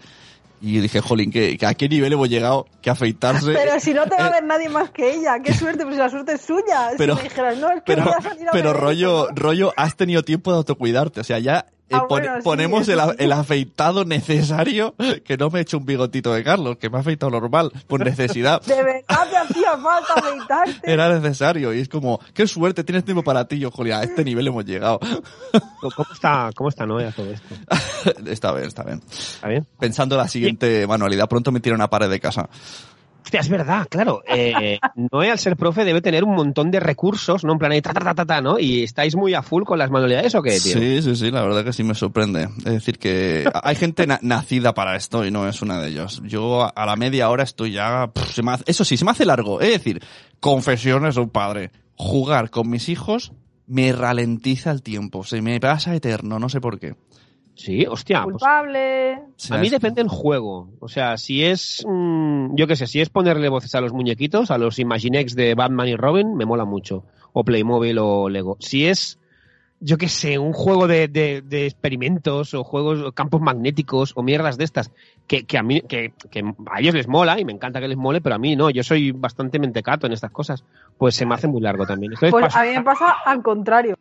Y 0.65 0.75
yo 0.75 0.81
dije, 0.81 1.01
jolín, 1.01 1.29
¿qué, 1.29 1.57
que 1.57 1.65
¿a 1.65 1.73
qué 1.73 1.89
nivel 1.89 2.13
hemos 2.13 2.29
llegado? 2.29 2.65
Que 2.81 2.89
afeitarse... 2.89 3.51
Pero 3.53 3.77
si 3.81 3.93
no 3.93 4.05
te 4.05 4.15
va 4.15 4.27
a 4.27 4.29
Eh, 4.29 4.31
ver 4.31 4.43
nadie 4.45 4.69
más 4.69 4.91
que 4.91 5.13
ella, 5.13 5.39
qué 5.43 5.53
suerte, 5.59 5.83
pues 5.83 5.97
la 5.97 6.09
suerte 6.09 6.35
es 6.35 6.41
suya. 6.41 6.91
Pero- 6.97 7.17
si 7.17 7.23
me 7.23 7.29
dijeras, 7.29 7.57
no, 7.57 7.67
es 7.69 7.75
que 7.83 7.95
pero, 7.95 8.03
voy 8.05 8.13
a 8.47 8.51
pero 8.53 8.71
rollo, 8.73 9.27
¿no? 9.29 9.35
rollo, 9.35 9.73
has 9.75 9.97
tenido 9.97 10.23
tiempo 10.23 10.51
de 10.51 10.57
autocuidarte. 10.59 11.19
O 11.19 11.23
sea, 11.25 11.37
ya 11.39 11.65
eh, 11.89 11.95
Ah, 11.95 11.99
pon- 12.07 12.07
bueno, 12.21 12.35
sí, 12.37 12.41
ponemos 12.43 12.87
el, 12.87 12.99
sí. 12.99 13.05
el 13.19 13.31
afeitado 13.33 14.05
necesario, 14.05 14.95
que 15.25 15.37
no 15.37 15.49
me 15.49 15.59
he 15.59 15.61
hecho 15.61 15.77
un 15.77 15.85
bigotito 15.85 16.33
de 16.33 16.43
Carlos, 16.43 16.77
que 16.77 16.89
me 16.89 16.97
ha 16.97 17.01
afeitado 17.01 17.29
normal, 17.31 17.71
por 17.87 17.99
necesidad. 18.05 18.61
De 18.63 18.75
verdad 18.83 19.27
te 19.29 19.37
hacía 19.37 19.77
falta 19.77 20.13
afeitarte. 20.15 20.91
Era 20.91 21.09
necesario 21.19 21.73
y 21.73 21.81
es 21.81 21.89
como, 21.89 22.19
qué 22.33 22.47
suerte, 22.47 22.83
tienes 22.83 23.03
tiempo 23.05 23.23
para 23.23 23.47
ti. 23.47 23.59
Yo, 23.59 23.69
Julia, 23.71 23.99
a 23.99 24.03
este 24.03 24.23
nivel 24.23 24.47
hemos 24.47 24.65
llegado. 24.65 24.99
¿Cómo 25.81 26.07
está, 26.13 26.49
cómo 26.55 26.69
está 26.69 26.85
Noé 26.85 27.11
todo 27.11 27.29
esto? 27.31 27.55
está 28.29 28.53
bien, 28.53 28.67
está 28.67 28.83
bien. 28.83 29.01
¿Está 29.09 29.47
bien? 29.47 29.67
Pensando 29.79 30.17
la 30.17 30.27
siguiente 30.27 30.87
manualidad, 30.87 31.27
pronto 31.29 31.51
me 31.51 31.59
tiro 31.59 31.75
una 31.75 31.89
pared 31.89 32.09
de 32.09 32.19
casa. 32.19 32.49
Hostia, 33.23 33.39
es 33.39 33.49
verdad, 33.49 33.87
claro. 33.89 34.21
Eh, 34.27 34.79
Noé, 35.11 35.31
al 35.31 35.39
ser 35.39 35.55
profe, 35.55 35.85
debe 35.85 36.01
tener 36.01 36.23
un 36.23 36.35
montón 36.35 36.69
de 36.71 36.79
recursos, 36.79 37.43
¿no? 37.43 37.53
En 37.53 37.59
plan, 37.59 37.71
ahí, 37.71 37.81
ta, 37.81 37.93
ta, 37.93 38.13
ta, 38.13 38.25
ta, 38.25 38.41
¿no? 38.41 38.59
¿Y 38.59 38.83
estáis 38.83 39.15
muy 39.15 39.33
a 39.33 39.41
full 39.41 39.63
con 39.63 39.79
las 39.79 39.89
manualidades 39.89 40.35
o 40.35 40.41
qué, 40.41 40.59
tío? 40.59 40.73
Sí, 40.73 41.01
sí, 41.01 41.15
sí, 41.15 41.31
la 41.31 41.41
verdad 41.41 41.63
que 41.63 41.73
sí 41.73 41.83
me 41.83 41.95
sorprende. 41.95 42.49
Es 42.59 42.63
decir, 42.73 42.99
que 42.99 43.49
hay 43.63 43.75
gente 43.75 44.05
na- 44.07 44.19
nacida 44.21 44.73
para 44.73 44.95
esto 44.95 45.25
y 45.25 45.31
no 45.31 45.47
es 45.47 45.61
una 45.61 45.79
de 45.81 45.89
ellos. 45.89 46.21
Yo 46.25 46.63
a- 46.63 46.69
a 46.69 46.85
la 46.85 46.95
media 46.95 47.29
hora 47.29 47.43
estoy 47.43 47.71
ya... 47.71 48.11
pff, 48.13 48.33
se 48.33 48.43
me 48.43 48.51
hace- 48.51 48.63
eso 48.67 48.83
sí, 48.85 48.97
se 48.97 49.05
me 49.05 49.11
hace 49.11 49.25
largo. 49.25 49.61
Es 49.61 49.69
decir, 49.71 50.01
confesiones 50.39 51.15
de 51.15 51.21
un 51.21 51.29
padre. 51.29 51.71
Jugar 51.95 52.49
con 52.49 52.69
mis 52.69 52.89
hijos 52.89 53.31
me 53.67 53.93
ralentiza 53.93 54.71
el 54.71 54.81
tiempo. 54.83 55.23
Se 55.23 55.41
me 55.41 55.59
pasa 55.59 55.95
eterno, 55.95 56.39
no 56.39 56.49
sé 56.49 56.59
por 56.59 56.79
qué. 56.79 56.95
Sí, 57.55 57.85
hostia. 57.85 58.23
pues, 58.23 58.33
Culpable. 58.37 59.13
A 59.51 59.57
mí 59.57 59.69
depende 59.69 60.01
el 60.01 60.07
juego. 60.09 60.69
O 60.79 60.87
sea, 60.87 61.17
si 61.17 61.43
es, 61.43 61.85
mm, 61.87 62.55
yo 62.55 62.65
qué 62.67 62.75
sé, 62.75 62.87
si 62.87 62.99
es 62.99 63.09
ponerle 63.09 63.47
voces 63.49 63.75
a 63.75 63.81
los 63.81 63.93
muñequitos, 63.93 64.49
a 64.51 64.57
los 64.57 64.79
Imaginex 64.79 65.35
de 65.35 65.53
Batman 65.53 65.87
y 65.87 65.95
Robin, 65.95 66.35
me 66.35 66.45
mola 66.45 66.65
mucho. 66.65 67.03
O 67.31 67.43
Playmobil 67.43 67.97
o 67.99 68.27
Lego. 68.29 68.57
Si 68.59 68.87
es, 68.87 69.19
yo 69.79 69.97
qué 69.99 70.07
sé, 70.09 70.39
un 70.39 70.51
juego 70.53 70.87
de, 70.87 71.07
de- 71.07 71.41
de 71.43 71.65
experimentos 71.67 72.53
o 72.55 72.63
juegos, 72.63 73.01
o 73.01 73.11
campos 73.11 73.39
magnéticos 73.41 74.13
o 74.15 74.23
mierdas 74.23 74.57
de 74.57 74.63
estas, 74.63 74.91
que, 75.27 75.45
que 75.45 75.57
a 75.59 75.63
mí, 75.63 75.81
que, 75.81 76.13
que 76.31 76.43
a 76.71 76.79
ellos 76.79 76.95
les 76.95 77.07
mola 77.07 77.39
y 77.39 77.45
me 77.45 77.51
encanta 77.53 77.79
que 77.79 77.87
les 77.87 77.97
mole, 77.97 78.19
pero 78.21 78.33
a 78.35 78.39
mí 78.39 78.55
no, 78.55 78.71
yo 78.71 78.81
soy 78.83 79.11
bastante 79.11 79.59
mentecato 79.59 80.07
en 80.07 80.13
estas 80.13 80.31
cosas, 80.31 80.63
pues 80.97 81.15
se 81.15 81.25
me 81.27 81.35
hace 81.35 81.47
muy 81.47 81.61
largo 81.61 81.85
también. 81.85 82.13
Entonces, 82.13 82.31
Pues 82.31 82.55
a 82.55 82.63
mí 82.63 82.69
me 82.69 82.81
pasa 82.81 83.11
al 83.25 83.43
contrario. 83.43 83.95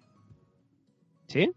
¿Sí? 1.26 1.50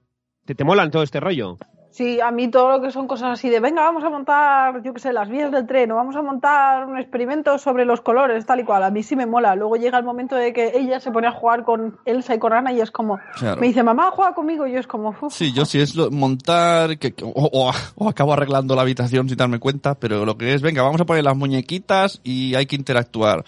¿Te, 0.45 0.55
te 0.55 0.63
molan 0.63 0.91
todo 0.91 1.03
este 1.03 1.19
rollo? 1.19 1.57
Sí, 1.95 2.19
a 2.19 2.29
mí 2.29 2.49
todo 2.49 2.71
lo 2.71 2.81
que 2.81 2.91
son 2.91 3.07
cosas 3.07 3.31
así 3.39 3.49
de, 3.49 3.61
venga, 3.61 3.81
vamos 3.83 4.03
a 4.03 4.09
montar, 4.09 4.83
yo 4.83 4.93
qué 4.93 4.99
sé, 4.99 5.13
las 5.13 5.29
vías 5.29 5.49
del 5.49 5.65
tren, 5.65 5.89
o 5.93 5.95
vamos 5.95 6.13
a 6.17 6.21
montar 6.21 6.85
un 6.87 6.97
experimento 6.97 7.57
sobre 7.57 7.85
los 7.85 8.01
colores, 8.01 8.45
tal 8.45 8.59
y 8.59 8.65
cual, 8.65 8.83
a 8.83 8.89
mí 8.91 9.01
sí 9.01 9.15
me 9.15 9.25
mola. 9.25 9.55
Luego 9.55 9.77
llega 9.77 9.97
el 9.97 10.03
momento 10.03 10.35
de 10.35 10.51
que 10.51 10.73
ella 10.77 10.99
se 10.99 11.09
pone 11.11 11.27
a 11.27 11.31
jugar 11.31 11.63
con 11.63 11.97
Elsa 12.03 12.35
y 12.35 12.39
con 12.39 12.51
Anna 12.51 12.73
y 12.73 12.81
es 12.81 12.91
como, 12.91 13.17
Claro. 13.37 13.61
me 13.61 13.67
dice, 13.67 13.81
mamá, 13.81 14.11
juega 14.11 14.33
conmigo, 14.33 14.67
y 14.67 14.73
yo 14.73 14.79
es 14.79 14.87
como, 14.87 15.15
"Uf". 15.21 15.33
Sí, 15.33 15.53
yo 15.53 15.63
sí 15.63 15.79
es 15.79 15.95
lo- 15.95 16.11
montar 16.11 16.97
que, 16.97 17.13
o, 17.23 17.31
o- 17.33 17.71
o 17.95 18.09
acabo 18.09 18.33
arreglando 18.33 18.75
la 18.75 18.81
habitación 18.81 19.29
sin 19.29 19.37
darme 19.37 19.59
cuenta, 19.59 19.95
pero 19.95 20.25
lo 20.25 20.37
que 20.37 20.53
es, 20.53 20.61
venga, 20.61 20.81
vamos 20.81 20.99
a 20.99 21.05
poner 21.05 21.23
las 21.23 21.37
muñequitas 21.37 22.19
y 22.25 22.55
hay 22.55 22.65
que 22.65 22.75
interactuar. 22.75 23.45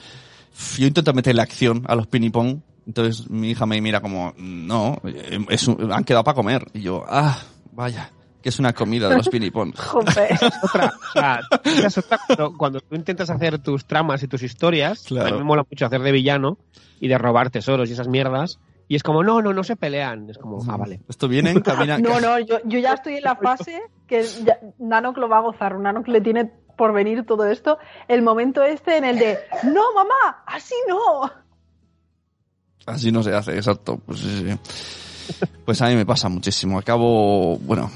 Yo 0.78 0.88
intento 0.88 1.14
meterle 1.14 1.42
acción 1.42 1.84
a 1.86 1.96
los 1.96 2.08
pinipón, 2.08 2.64
entonces 2.86 3.30
mi 3.30 3.50
hija 3.50 3.66
me 3.66 3.82
mira 3.82 4.00
como, 4.00 4.34
no, 4.38 5.02
eh, 5.04 5.38
es 5.50 5.68
han 5.68 6.06
quedado 6.06 6.24
para 6.24 6.36
comer. 6.36 6.66
Y 6.74 6.80
yo, 6.80 7.04
ah, 7.10 7.38
vaya, 7.74 8.10
que 8.42 8.50
es 8.50 8.60
una 8.60 8.74
comida 8.74 9.10
de 9.10 9.18
los 9.18 9.30
pinipón. 9.30 9.72
Jope. 9.78 10.30
otra, 10.64 10.94
o 10.96 11.12
sea, 11.14 11.40
es 11.64 11.98
otra 11.98 12.20
cuando, 12.28 12.58
cuando 12.58 12.80
tú 12.82 12.96
intentas 12.96 13.30
hacer 13.30 13.60
tus 13.60 13.86
tramas 13.86 14.24
y 14.24 14.28
tus 14.28 14.44
historias, 14.44 15.04
Claro. 15.04 15.28
a 15.28 15.32
mí 15.32 15.38
me 15.40 15.44
mola 15.44 15.66
mucho 15.70 15.86
hacer 15.86 16.02
de 16.02 16.12
villano 16.12 16.58
y 17.00 17.08
de 17.08 17.18
robar 17.18 17.50
tesoros 17.50 17.90
y 17.90 17.94
esas 17.94 18.08
mierdas, 18.08 18.60
y 18.90 18.96
es 18.96 19.04
como, 19.04 19.22
no, 19.24 19.42
no, 19.42 19.54
no 19.54 19.64
se 19.64 19.76
pelean, 19.76 20.30
es 20.30 20.38
como, 20.38 20.60
ah, 20.72 20.78
vale. 20.78 21.02
Esto 21.10 21.28
vienen, 21.28 21.60
caminan. 21.62 22.02
No, 22.08 22.22
no, 22.22 22.40
yo, 22.40 22.60
yo 22.64 22.80
ya 22.80 22.94
estoy 22.94 23.16
en 23.16 23.24
la 23.24 23.36
fase 23.36 23.82
que 24.08 24.24
ya, 24.24 24.60
Nanok 24.80 25.18
lo 25.18 25.28
va 25.28 25.40
a 25.40 25.42
gozar. 25.42 25.78
Nanok 25.78 26.08
le 26.08 26.22
tiene 26.22 26.46
por 26.78 26.94
venir 26.94 27.26
todo 27.26 27.46
esto. 27.46 27.80
El 28.08 28.22
momento 28.22 28.64
este 28.64 28.96
en 28.98 29.04
el 29.04 29.20
de, 29.20 29.40
no, 29.64 29.94
mamá, 29.94 30.44
así 30.46 30.76
no. 30.88 31.30
Así 32.86 33.12
no 33.12 33.22
se 33.24 33.34
hace, 33.34 33.56
exacto. 33.58 33.98
Pues, 34.06 34.20
sí, 34.20 34.46
sí. 34.48 35.07
Pues 35.66 35.82
a 35.82 35.88
mí 35.88 35.96
me 35.96 36.06
pasa 36.06 36.30
muchísimo. 36.30 36.80
Acabo, 36.80 37.58
bueno, 37.60 37.92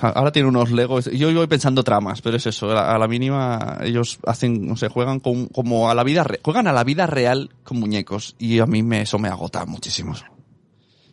ahora 0.00 0.30
tiene 0.32 0.48
unos 0.48 0.70
Legos. 0.70 1.06
Yo 1.06 1.32
voy 1.34 1.46
pensando 1.46 1.82
tramas, 1.82 2.22
pero 2.22 2.36
es 2.36 2.46
eso. 2.46 2.70
A 2.70 2.98
la, 2.98 3.08
mínima 3.08 3.78
ellos 3.82 4.18
hacen, 4.26 4.66
no 4.66 4.76
sé, 4.76 4.88
juegan 4.88 5.20
con, 5.20 5.46
como 5.48 5.90
a 5.90 5.94
la 5.94 6.04
vida, 6.04 6.24
juegan 6.42 6.66
a 6.66 6.72
la 6.72 6.84
vida 6.84 7.06
real 7.06 7.50
con 7.64 7.80
muñecos 7.80 8.36
y 8.38 8.60
a 8.60 8.66
mí 8.66 8.82
me, 8.82 9.02
eso 9.02 9.18
me 9.18 9.28
agota 9.28 9.64
muchísimo. 9.66 10.14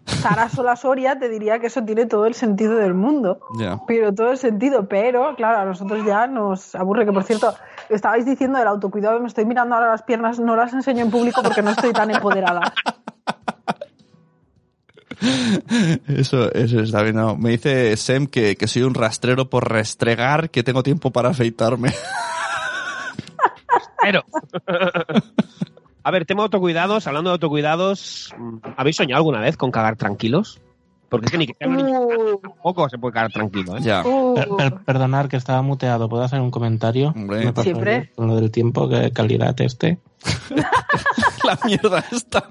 Sara 0.08 0.48
Sola 0.48 0.76
Soria 0.76 1.20
te 1.20 1.28
diría 1.28 1.60
que 1.60 1.68
eso 1.68 1.84
tiene 1.84 2.06
todo 2.06 2.26
el 2.26 2.34
sentido 2.34 2.76
del 2.76 2.94
mundo. 2.94 3.40
Pero 3.88 4.14
todo 4.14 4.32
el 4.32 4.38
sentido, 4.38 4.88
pero 4.88 5.36
claro, 5.36 5.60
a 5.60 5.66
nosotros 5.66 6.06
ya 6.06 6.28
nos 6.28 6.76
aburre. 6.76 7.06
Que 7.06 7.12
por 7.12 7.24
cierto, 7.24 7.54
estabais 7.90 8.26
diciendo 8.26 8.58
del 8.58 8.68
autocuidado, 8.68 9.20
me 9.20 9.28
estoy 9.28 9.46
mirando 9.46 9.76
ahora 9.76 9.90
las 9.90 10.04
piernas, 10.04 10.40
no 10.40 10.56
las 10.56 10.74
enseño 10.74 11.04
en 11.04 11.12
público 11.12 11.42
porque 11.44 11.62
no 11.62 11.72
estoy 11.72 11.92
tan 11.92 12.10
empoderada. 12.10 12.74
Eso, 16.08 16.52
eso 16.54 16.80
está 16.82 17.02
bien. 17.04 17.16
no. 17.16 17.36
Me 17.38 17.52
dice 17.52 17.96
Sem 17.98 18.28
que, 18.28 18.56
que 18.56 18.68
soy 18.68 18.84
un 18.84 18.94
rastrero 18.94 19.50
por 19.50 19.72
restregar, 19.72 20.50
que 20.50 20.64
tengo 20.64 20.84
tiempo 20.84 21.12
para 21.12 21.30
afeitarme. 21.30 21.92
Pero. 24.02 24.24
A 26.04 26.12
ver, 26.12 26.26
tema 26.26 26.42
de 26.44 26.46
autocuidados, 26.46 27.06
hablando 27.08 27.32
de 27.32 27.34
autocuidados, 27.34 28.34
¿habéis 28.78 28.96
soñado 28.96 29.18
alguna 29.18 29.42
vez 29.42 29.58
con 29.58 29.72
cagar 29.72 29.98
tranquilos? 29.98 30.62
Porque 31.10 31.26
es 31.26 31.32
que 31.32 31.38
ni 31.38 31.48
que 31.48 31.56
sea 31.58 31.68
un 31.70 31.78
niño 31.78 32.02
Uh, 32.02 32.38
tampoco 32.42 32.90
se 32.90 32.98
puede 32.98 33.14
cagar 33.14 33.32
tranquilo, 33.32 33.78
¿eh? 33.78 33.82
ya. 33.82 34.06
uh. 34.06 34.36
Per- 34.36 34.50
per- 34.58 34.76
perdonar 34.84 35.28
que 35.30 35.38
estaba 35.38 35.62
muteado. 35.62 36.08
¿Puedo 36.10 36.24
hacer 36.24 36.40
un 36.42 36.52
comentario? 36.52 37.10
Hombre. 37.16 37.52
Siempre. 37.62 38.12
Con 38.16 38.28
lo 38.28 38.36
del 38.36 38.52
tiempo, 38.52 38.88
que 38.90 39.12
calidad 39.12 39.60
este. 39.62 40.00
La 41.46 41.58
mierda 41.66 42.04
esta. 42.12 42.50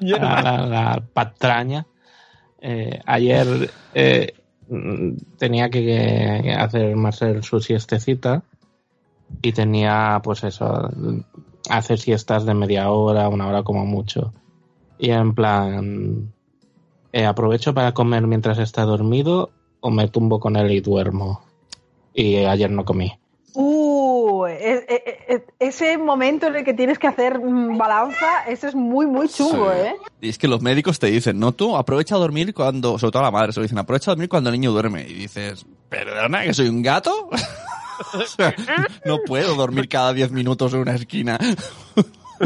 la, 0.00 0.18
la- 0.42 0.66
la 0.66 1.02
patraña. 1.12 1.86
Eh, 2.60 3.00
ayer 3.06 3.70
eh, 3.94 4.34
tenía 5.38 5.70
que, 5.70 6.40
que 6.42 6.52
hacer 6.52 6.96
Marcel 6.96 7.42
su 7.42 7.60
siestecita 7.60 8.42
y 9.42 9.52
tenía, 9.52 10.20
pues 10.22 10.44
eso, 10.44 10.90
hacer 11.68 11.98
siestas 11.98 12.44
de 12.44 12.54
media 12.54 12.90
hora, 12.90 13.28
una 13.28 13.48
hora 13.48 13.62
como 13.62 13.84
mucho. 13.86 14.32
Y 14.98 15.10
en 15.10 15.34
plan, 15.34 16.32
eh, 17.12 17.24
aprovecho 17.24 17.74
para 17.74 17.94
comer 17.94 18.26
mientras 18.26 18.58
está 18.58 18.82
dormido 18.82 19.50
o 19.80 19.90
me 19.90 20.08
tumbo 20.08 20.40
con 20.40 20.56
él 20.56 20.70
y 20.72 20.80
duermo. 20.80 21.42
Y 22.14 22.36
ayer 22.36 22.70
no 22.70 22.84
comí. 22.84 23.12
Ese 25.58 25.98
momento 25.98 26.46
en 26.46 26.56
el 26.56 26.64
que 26.64 26.74
tienes 26.74 26.98
que 26.98 27.06
hacer 27.06 27.38
mm, 27.38 27.76
balanza, 27.78 28.44
ese 28.46 28.68
es 28.68 28.74
muy, 28.74 29.06
muy 29.06 29.28
chungo, 29.28 29.70
Sí. 29.72 29.78
¿eh? 29.80 29.94
Y 30.20 30.28
es 30.30 30.38
que 30.38 30.48
los 30.48 30.60
médicos 30.62 30.98
te 30.98 31.06
dicen, 31.08 31.38
no, 31.38 31.52
tú 31.52 31.76
aprovecha 31.76 32.16
a 32.16 32.18
dormir 32.18 32.52
cuando, 32.54 32.98
sobre 32.98 33.12
todo 33.12 33.22
la 33.22 33.30
madre 33.30 33.52
se 33.52 33.60
lo 33.60 33.62
dicen, 33.62 33.78
aprovecha 33.78 34.10
a 34.10 34.14
dormir 34.14 34.28
cuando 34.28 34.50
el 34.50 34.54
niño 34.54 34.72
duerme. 34.72 35.02
Y 35.02 35.14
dices, 35.14 35.64
¿perdona 35.88 36.42
que 36.44 36.54
soy 36.54 36.68
un 36.68 36.82
gato? 36.82 37.30
O 38.14 38.22
sea, 38.22 38.54
no 39.04 39.18
puedo 39.26 39.56
dormir 39.56 39.88
cada 39.88 40.12
10 40.12 40.30
minutos 40.30 40.72
en 40.72 40.82
una 40.82 40.94
esquina. 40.94 41.36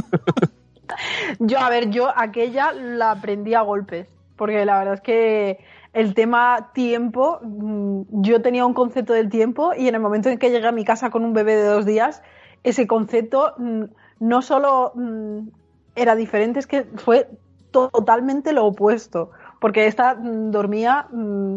Yo, 1.38 1.59
a 1.59 1.68
ver, 1.68 1.90
yo 1.90 2.11
aquella 2.14 2.72
la 2.72 3.12
aprendí 3.12 3.55
a 3.55 3.62
golpes, 3.62 4.07
porque 4.37 4.64
la 4.64 4.79
verdad 4.79 4.94
es 4.94 5.01
que 5.01 5.59
el 5.92 6.14
tema 6.14 6.70
tiempo, 6.72 7.40
mm, 7.42 8.22
yo 8.22 8.40
tenía 8.40 8.64
un 8.64 8.74
concepto 8.74 9.12
del 9.12 9.28
tiempo 9.28 9.72
y 9.76 9.88
en 9.88 9.94
el 9.94 10.00
momento 10.00 10.28
en 10.28 10.38
que 10.38 10.50
llegué 10.50 10.66
a 10.66 10.72
mi 10.72 10.85
casa 10.85 11.11
con 11.11 11.24
un 11.24 11.33
bebé 11.33 11.57
de 11.57 11.64
dos 11.64 11.85
días, 11.85 12.22
ese 12.64 12.87
concepto 12.87 13.55
mm, 13.59 13.85
no 14.20 14.42
solo 14.42 14.92
mm, 14.94 15.48
era 15.94 16.16
diferente, 16.16 16.59
es 16.59 16.66
que 16.66 16.85
fue 16.96 17.28
totalmente 17.70 18.52
lo 18.52 18.66
opuesto, 18.66 19.31
porque 19.61 19.87
esta 19.87 20.14
dormía 20.14 21.09
mm, 21.11 21.57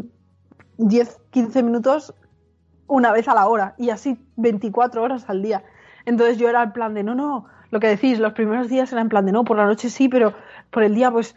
10, 0.78 1.22
15 1.32 1.64
minutos 1.64 2.14
una 2.88 3.12
vez 3.12 3.28
a 3.28 3.34
la 3.34 3.48
hora 3.48 3.76
y 3.78 3.90
así 3.90 4.20
24 4.36 5.02
horas 5.02 5.26
al 5.30 5.42
día. 5.42 5.64
Entonces 6.06 6.38
yo 6.38 6.50
era 6.50 6.62
el 6.62 6.72
plan 6.72 6.94
de, 6.94 7.04
no, 7.04 7.16
no, 7.16 7.46
lo 7.72 7.80
que 7.80 7.88
decís, 7.88 8.20
los 8.20 8.34
primeros 8.34 8.70
días 8.70 8.92
era 8.92 9.02
en 9.02 9.10
plan 9.10 9.26
de, 9.26 9.32
no, 9.32 9.44
por 9.44 9.58
la 9.58 9.66
noche 9.66 9.90
sí, 9.90 10.10
pero 10.10 10.34
por 10.72 10.84
el 10.84 10.94
día 10.94 11.12
pues 11.12 11.36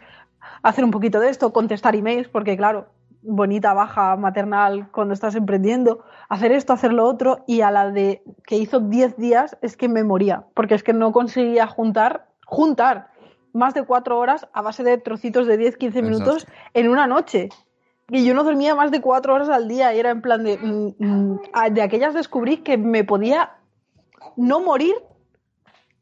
hacer 0.63 0.83
un 0.83 0.91
poquito 0.91 1.19
de 1.19 1.29
esto, 1.29 1.53
contestar 1.53 1.95
emails, 1.95 2.27
porque 2.27 2.55
claro, 2.57 2.87
bonita 3.21 3.73
baja 3.73 4.15
maternal 4.15 4.87
cuando 4.91 5.13
estás 5.13 5.35
emprendiendo, 5.35 6.03
hacer 6.29 6.51
esto, 6.51 6.73
hacer 6.73 6.93
lo 6.93 7.05
otro, 7.05 7.43
y 7.47 7.61
a 7.61 7.71
la 7.71 7.91
de 7.91 8.23
que 8.45 8.55
hizo 8.57 8.79
10 8.79 9.17
días 9.17 9.57
es 9.61 9.75
que 9.75 9.89
me 9.89 10.03
moría, 10.03 10.45
porque 10.53 10.75
es 10.75 10.83
que 10.83 10.93
no 10.93 11.11
conseguía 11.11 11.67
juntar, 11.67 12.27
juntar 12.45 13.09
más 13.51 13.73
de 13.73 13.83
cuatro 13.83 14.17
horas 14.19 14.47
a 14.53 14.61
base 14.61 14.83
de 14.83 14.97
trocitos 14.97 15.47
de 15.47 15.57
10, 15.57 15.77
15 15.77 16.01
minutos 16.01 16.47
en 16.73 16.87
una 16.89 17.07
noche. 17.07 17.49
Y 18.11 18.25
yo 18.25 18.33
no 18.33 18.43
dormía 18.43 18.73
más 18.73 18.89
de 18.91 19.01
cuatro 19.01 19.33
horas 19.33 19.49
al 19.49 19.67
día 19.67 19.93
y 19.93 19.99
era 19.99 20.11
en 20.11 20.21
plan 20.21 20.43
de... 20.43 20.57
mm, 20.57 20.95
mm, 20.97 21.39
a- 21.53 21.69
de 21.69 21.81
aquellas 21.81 22.13
descubrí 22.13 22.57
que 22.57 22.77
me 22.77 23.03
podía 23.03 23.51
no 24.35 24.61
morir 24.61 24.93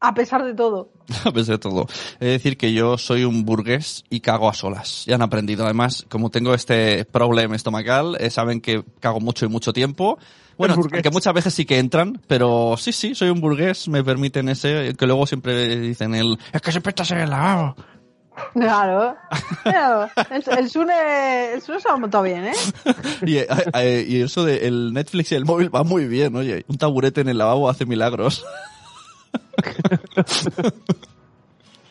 a 0.00 0.14
pesar 0.14 0.44
de 0.44 0.54
todo. 0.54 0.90
A 1.24 1.32
pesar 1.32 1.56
de 1.56 1.58
todo. 1.58 1.86
Es 2.20 2.28
decir, 2.28 2.56
que 2.56 2.72
yo 2.72 2.98
soy 2.98 3.24
un 3.24 3.44
burgués 3.44 4.04
y 4.10 4.20
cago 4.20 4.48
a 4.48 4.54
solas. 4.54 5.04
Ya 5.06 5.14
han 5.14 5.22
aprendido. 5.22 5.64
Además, 5.64 6.06
como 6.08 6.30
tengo 6.30 6.54
este 6.54 7.04
problema 7.06 7.56
estomacal, 7.56 8.16
eh, 8.20 8.30
saben 8.30 8.60
que 8.60 8.84
cago 9.00 9.20
mucho 9.20 9.46
y 9.46 9.48
mucho 9.48 9.72
tiempo. 9.72 10.18
Bueno, 10.58 10.76
que 10.82 11.10
muchas 11.10 11.32
veces 11.32 11.54
sí 11.54 11.64
que 11.64 11.78
entran, 11.78 12.20
pero 12.26 12.74
sí, 12.76 12.92
sí, 12.92 13.14
soy 13.14 13.30
un 13.30 13.40
burgués, 13.40 13.86
me 13.86 14.02
permiten 14.02 14.48
ese, 14.48 14.92
que 14.98 15.06
luego 15.06 15.24
siempre 15.24 15.78
dicen 15.78 16.16
el, 16.16 16.36
es 16.52 16.60
que 16.60 16.72
siempre 16.72 16.90
estás 16.90 17.12
en 17.12 17.18
el 17.18 17.30
lavabo. 17.30 17.76
Claro. 18.54 19.16
Claro. 19.62 20.08
El, 20.30 20.58
el 20.58 20.70
Sune, 20.70 21.54
el 21.54 21.62
Sune 21.62 21.80
se 21.80 21.88
ha 21.88 21.96
montado 21.96 22.24
bien, 22.24 22.44
¿eh? 22.46 22.52
Y, 23.26 23.36
eh, 23.38 23.48
eh, 23.74 24.06
y 24.08 24.22
eso 24.22 24.44
de 24.44 24.66
el 24.66 24.92
Netflix 24.92 25.32
y 25.32 25.34
el 25.34 25.44
móvil 25.44 25.74
va 25.74 25.82
muy 25.82 26.06
bien, 26.06 26.36
oye. 26.36 26.64
Un 26.68 26.78
taburete 26.78 27.20
en 27.20 27.28
el 27.28 27.38
lavabo 27.38 27.68
hace 27.68 27.84
milagros. 27.84 28.44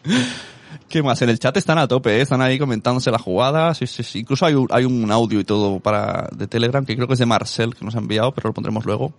¿Qué 0.90 1.04
más? 1.04 1.22
En 1.22 1.30
el 1.30 1.40
chat 1.40 1.58
están 1.58 1.78
a 1.78 1.88
tope, 1.88 2.18
¿eh? 2.18 2.22
están 2.22 2.42
ahí 2.42 2.58
comentándose 2.58 3.12
la 3.12 3.20
jugada. 3.20 3.74
Sí, 3.74 3.88
sí, 3.88 4.04
sí. 4.04 4.20
Incluso 4.20 4.46
hay 4.46 4.54
un, 4.56 4.68
hay 4.72 4.86
un 4.86 5.12
audio 5.12 5.40
y 5.40 5.44
todo 5.44 5.80
para 5.80 6.30
de 6.34 6.48
Telegram 6.48 6.86
que 6.86 6.96
creo 6.96 7.08
que 7.08 7.14
es 7.14 7.20
de 7.20 7.26
Marcel 7.26 7.76
que 7.76 7.84
nos 7.84 7.96
ha 7.96 8.00
enviado, 8.00 8.32
pero 8.32 8.50
lo 8.50 8.54
pondremos 8.54 8.86
luego. 8.86 9.14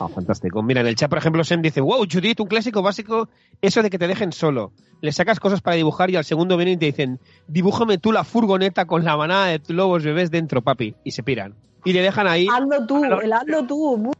Ah, 0.00 0.08
fantástico. 0.08 0.62
Mira, 0.62 0.80
en 0.80 0.86
el 0.86 0.96
chat, 0.96 1.08
por 1.08 1.18
ejemplo, 1.18 1.44
Sem 1.44 1.62
dice, 1.62 1.80
wow, 1.80 2.04
Judith, 2.10 2.40
un 2.40 2.46
clásico 2.46 2.82
básico, 2.82 3.28
eso 3.60 3.82
de 3.82 3.90
que 3.90 3.98
te 3.98 4.08
dejen 4.08 4.32
solo. 4.32 4.72
Le 5.00 5.12
sacas 5.12 5.38
cosas 5.38 5.60
para 5.60 5.76
dibujar 5.76 6.10
y 6.10 6.16
al 6.16 6.24
segundo 6.24 6.56
vienen 6.56 6.74
y 6.74 6.78
te 6.78 6.86
dicen, 6.86 7.20
dibújame 7.46 7.98
tú 7.98 8.10
la 8.10 8.24
furgoneta 8.24 8.86
con 8.86 9.04
la 9.04 9.16
manada 9.16 9.46
de 9.48 9.60
lobos 9.68 10.02
bebés 10.02 10.30
dentro, 10.30 10.62
papi. 10.62 10.96
Y 11.04 11.12
se 11.12 11.22
piran. 11.22 11.54
Y 11.84 11.92
le 11.92 12.02
dejan 12.02 12.26
ahí. 12.26 12.46
Hazlo 12.50 12.86
tú, 12.86 13.04
el 13.04 13.32
hazlo 13.32 13.66
tú. 13.66 14.12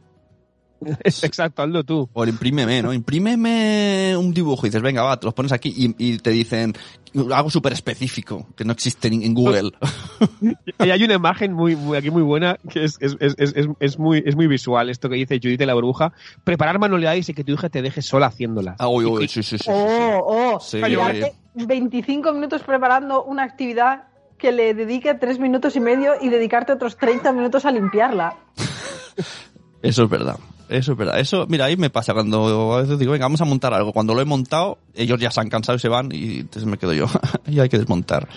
Exacto, 1.03 1.61
hazlo 1.61 1.83
tú. 1.83 2.09
O 2.13 2.23
el 2.23 2.29
imprímeme, 2.29 2.81
¿no? 2.81 2.93
Imprímeme 2.93 4.15
un 4.17 4.33
dibujo 4.33 4.65
y 4.65 4.69
dices, 4.69 4.81
venga, 4.81 5.03
va, 5.03 5.19
te 5.19 5.25
los 5.25 5.33
pones 5.33 5.51
aquí 5.51 5.73
y, 5.75 5.95
y 5.97 6.17
te 6.19 6.31
dicen 6.31 6.73
algo 7.33 7.49
súper 7.49 7.73
específico 7.73 8.47
que 8.55 8.65
no 8.65 8.73
existe 8.73 9.07
en, 9.07 9.23
en 9.23 9.33
Google. 9.33 9.71
Y 10.79 10.89
hay 10.89 11.03
una 11.03 11.13
imagen 11.15 11.53
muy, 11.53 11.75
muy 11.75 11.97
aquí 11.97 12.11
muy 12.11 12.21
buena 12.21 12.57
que 12.69 12.83
es, 12.83 12.97
es, 12.99 13.15
es, 13.19 13.55
es, 13.79 13.99
muy, 13.99 14.21
es 14.25 14.35
muy 14.35 14.47
visual. 14.47 14.89
Esto 14.89 15.09
que 15.09 15.15
dice 15.15 15.39
Judith 15.41 15.59
de 15.59 15.65
la 15.65 15.73
burbuja. 15.73 16.13
Preparar 16.43 16.79
manualidades 16.79 17.29
y 17.29 17.33
que 17.33 17.43
tu 17.43 17.53
hija 17.53 17.69
te 17.69 17.81
deje 17.81 18.01
sola 18.01 18.27
haciéndolas. 18.27 18.75
Ah, 18.79 18.87
uy, 18.87 19.05
uy, 19.05 19.27
sí, 19.27 19.41
sí, 19.41 19.43
sí. 19.43 19.57
sí, 19.57 19.63
sí. 19.65 19.71
Oh, 19.73 20.55
oh. 20.55 20.59
Sí, 20.59 20.81
Tirarte 20.81 21.33
25 21.55 22.33
minutos 22.33 22.61
preparando 22.63 23.23
una 23.23 23.43
actividad 23.43 24.03
que 24.37 24.51
le 24.51 24.73
dedique 24.73 25.13
3 25.13 25.39
minutos 25.39 25.75
y 25.75 25.79
medio 25.79 26.13
y 26.21 26.29
dedicarte 26.29 26.73
otros 26.73 26.97
30 26.97 27.31
minutos 27.31 27.65
a 27.65 27.71
limpiarla. 27.71 28.35
Eso 29.81 30.03
es 30.03 30.09
verdad. 30.09 30.37
Eso 30.69 30.93
es 30.93 30.97
verdad. 30.97 31.19
Eso, 31.19 31.45
mira, 31.47 31.65
ahí 31.65 31.77
me 31.77 31.89
pasa 31.89 32.13
cuando 32.13 32.73
a 32.73 32.81
veces 32.81 32.97
digo, 32.97 33.11
venga, 33.11 33.25
vamos 33.25 33.41
a 33.41 33.45
montar 33.45 33.73
algo. 33.73 33.93
Cuando 33.93 34.13
lo 34.13 34.21
he 34.21 34.25
montado, 34.25 34.79
ellos 34.95 35.19
ya 35.19 35.31
se 35.31 35.39
han 35.39 35.49
cansado 35.49 35.75
y 35.77 35.79
se 35.79 35.89
van 35.89 36.11
y 36.11 36.39
entonces 36.39 36.65
me 36.65 36.77
quedo 36.77 36.93
yo. 36.93 37.07
y 37.47 37.59
hay 37.59 37.69
que 37.69 37.77
desmontar. 37.77 38.27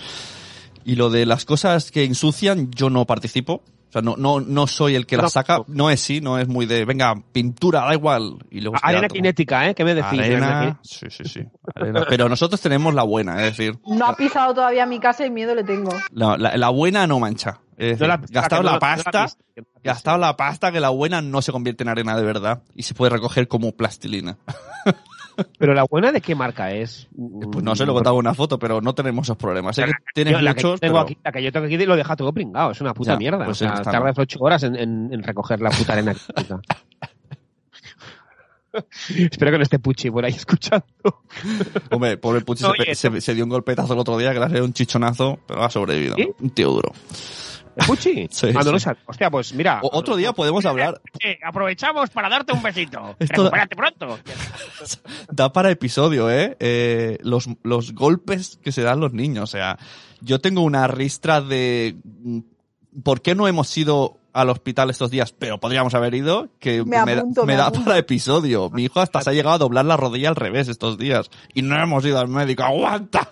Y 0.85 0.95
lo 0.95 1.09
de 1.09 1.25
las 1.25 1.45
cosas 1.45 1.91
que 1.91 2.03
ensucian, 2.03 2.71
yo 2.71 2.89
no 2.89 3.05
participo. 3.05 3.61
O 3.89 3.91
sea, 3.91 4.01
no, 4.03 4.15
no, 4.17 4.39
no 4.39 4.67
soy 4.67 4.93
el 4.95 5.07
que 5.07 5.17
las 5.17 5.33
saca. 5.33 5.61
No 5.67 5.89
es 5.89 5.99
sí, 5.99 6.21
no 6.21 6.37
es 6.37 6.47
muy 6.47 6.67
de, 6.67 6.85
venga, 6.85 7.15
pintura, 7.31 7.81
da 7.85 7.93
igual. 7.93 8.35
Y 8.51 8.61
luego 8.61 8.77
Arena 8.83 9.07
todo. 9.07 9.15
cinética, 9.15 9.67
¿eh? 9.67 9.73
¿Qué 9.73 9.83
me 9.83 9.95
decís? 9.95 10.19
Arena, 10.19 10.79
sí, 10.83 11.07
sí, 11.09 11.23
sí. 11.25 11.41
Arena. 11.75 12.05
Pero 12.07 12.29
nosotros 12.29 12.61
tenemos 12.61 12.93
la 12.93 13.01
buena, 13.01 13.43
es 13.45 13.57
decir, 13.57 13.79
No 13.87 14.05
ha 14.05 14.15
pisado 14.15 14.53
todavía 14.53 14.85
mi 14.85 14.99
casa 14.99 15.25
y 15.25 15.31
miedo 15.31 15.55
le 15.55 15.63
tengo. 15.63 15.89
la, 16.11 16.37
la- 16.37 16.55
la 16.55 16.69
buena 16.69 17.07
no 17.07 17.19
mancha. 17.19 17.61
Es 17.77 17.91
decir, 17.97 18.01
No 18.01 18.07
la- 18.09 18.17
gastado 18.29 18.61
la 18.61 18.71
la- 18.71 18.71
no 18.73 18.75
la 18.75 18.79
pasta, 18.79 19.21
no 19.25 19.27
la 19.55 19.63
gastado 19.83 20.17
la 20.19 20.37
pasta 20.37 20.71
que 20.71 20.79
la 20.79 20.89
buena 20.89 21.21
no 21.23 21.41
se 21.41 21.51
convierte 21.51 21.83
en 21.83 21.89
arena 21.89 22.15
de 22.15 22.23
verdad 22.23 22.61
y 22.75 22.83
se 22.83 22.93
puede 22.93 23.09
recoger 23.11 23.47
como 23.47 23.71
plastilina. 23.71 24.37
Pero 25.57 25.73
la 25.73 25.85
buena 25.89 26.11
de 26.11 26.21
qué 26.21 26.35
marca 26.35 26.71
es? 26.71 27.07
Pues 27.51 27.63
no 27.63 27.75
sé, 27.75 27.85
luego 27.85 28.01
te 28.01 28.09
hago 28.09 28.17
una 28.17 28.33
foto, 28.33 28.57
pero 28.59 28.81
no 28.81 28.93
tenemos 28.95 29.25
esos 29.27 29.37
problemas. 29.37 29.75
Sé 29.75 29.85
que 29.85 29.91
tienes 30.13 30.33
Yo, 30.33 30.41
la 30.41 30.53
que 30.53 30.63
muchos, 30.65 30.79
tengo 30.79 30.93
pero- 30.95 31.03
aquí, 31.05 31.17
la 31.23 31.31
que 31.31 31.43
yo 31.43 31.51
tengo 31.51 31.65
aquí 31.65 31.77
lo 31.77 31.95
deja 31.95 32.15
todo 32.15 32.33
pringado, 32.33 32.71
es 32.71 32.81
una 32.81 32.93
puta 32.93 33.13
Ya, 33.13 33.17
mierda. 33.17 33.45
pues 33.45 33.61
o 33.61 33.65
sea, 33.65 33.81
tardas 33.81 34.17
ocho 34.17 34.39
horas 34.41 34.63
en, 34.63 34.75
en- 34.75 35.13
en 35.13 35.23
recoger 35.23 35.61
la 35.61 35.69
puta 35.71 35.93
arena. 35.93 36.15
Espero 39.17 39.51
que 39.51 39.57
no 39.57 39.63
esté 39.63 39.79
Puchi 39.79 40.11
por 40.11 40.23
ahí 40.23 40.31
escuchando. 40.33 40.85
Hombre, 41.89 42.17
pobre 42.17 42.41
Puchi 42.41 42.63
se 42.63 42.69
Oye, 42.69 42.93
se, 42.95 43.19
se 43.19 43.33
dio 43.33 43.43
un 43.43 43.49
golpetazo 43.49 43.93
el 43.93 43.99
otro 43.99 44.15
día 44.17 44.31
que 44.31 44.39
le 44.39 44.59
ha 44.59 44.63
un 44.63 44.73
chichonazo, 44.73 45.39
pero 45.47 45.63
ha 45.63 45.69
sobrevivido. 45.71 46.15
¿Sí? 46.15 46.29
Un 46.39 46.49
tío 46.51 46.69
duro. 46.69 46.91
¿Es 47.79 47.87
Puchi? 47.87 48.27
Sí, 48.31 48.51
no 48.51 48.79
sí. 48.79 48.89
Hostia, 49.05 49.29
pues 49.31 49.53
mira. 49.53 49.79
O- 49.83 49.97
otro 49.97 50.15
día 50.15 50.33
podemos 50.33 50.65
hablar, 50.65 51.01
Eh, 51.23 51.37
aprovechamos 51.43 52.09
para 52.09 52.29
darte 52.29 52.53
un 52.53 52.61
besito. 52.61 53.15
Esto- 53.19 53.43
Recupérate 53.43 53.75
pronto. 53.75 54.19
da 55.31 55.51
para 55.53 55.71
episodio, 55.71 56.29
¿eh? 56.31 56.55
Eh, 56.59 57.17
los, 57.23 57.47
los 57.63 57.93
golpes 57.93 58.59
que 58.63 58.71
se 58.71 58.81
dan 58.81 58.99
los 58.99 59.13
niños. 59.13 59.43
O 59.43 59.47
sea, 59.47 59.77
yo 60.21 60.39
tengo 60.39 60.61
una 60.61 60.87
ristra 60.87 61.41
de 61.41 61.95
mm, 62.03 62.39
por 63.03 63.21
qué 63.21 63.35
no 63.35 63.47
hemos 63.47 63.75
ido 63.77 64.17
al 64.31 64.49
hospital 64.49 64.89
estos 64.91 65.09
días, 65.09 65.31
pero 65.33 65.59
podríamos 65.59 65.95
haber 65.95 66.13
ido, 66.13 66.49
que 66.59 66.83
Me 66.85 67.03
me, 67.03 67.15
da- 67.15 67.21
apunto, 67.21 67.41
me 67.45 67.53
me 67.53 67.57
da 67.57 67.65
apunto. 67.67 67.85
para 67.85 67.97
episodio. 67.97 68.69
Mi 68.69 68.83
hijo 68.83 68.99
hasta 68.99 69.21
se 69.21 69.29
ha 69.29 69.33
llegado 69.33 69.55
a 69.55 69.57
doblar 69.57 69.85
la 69.85 69.97
rodilla 69.97 70.29
al 70.29 70.35
revés 70.35 70.67
estos 70.67 70.97
días 70.99 71.29
y 71.53 71.61
no 71.63 71.81
hemos 71.81 72.05
ido 72.05 72.19
al 72.19 72.27
médico. 72.27 72.63
¡Aguanta! 72.63 73.29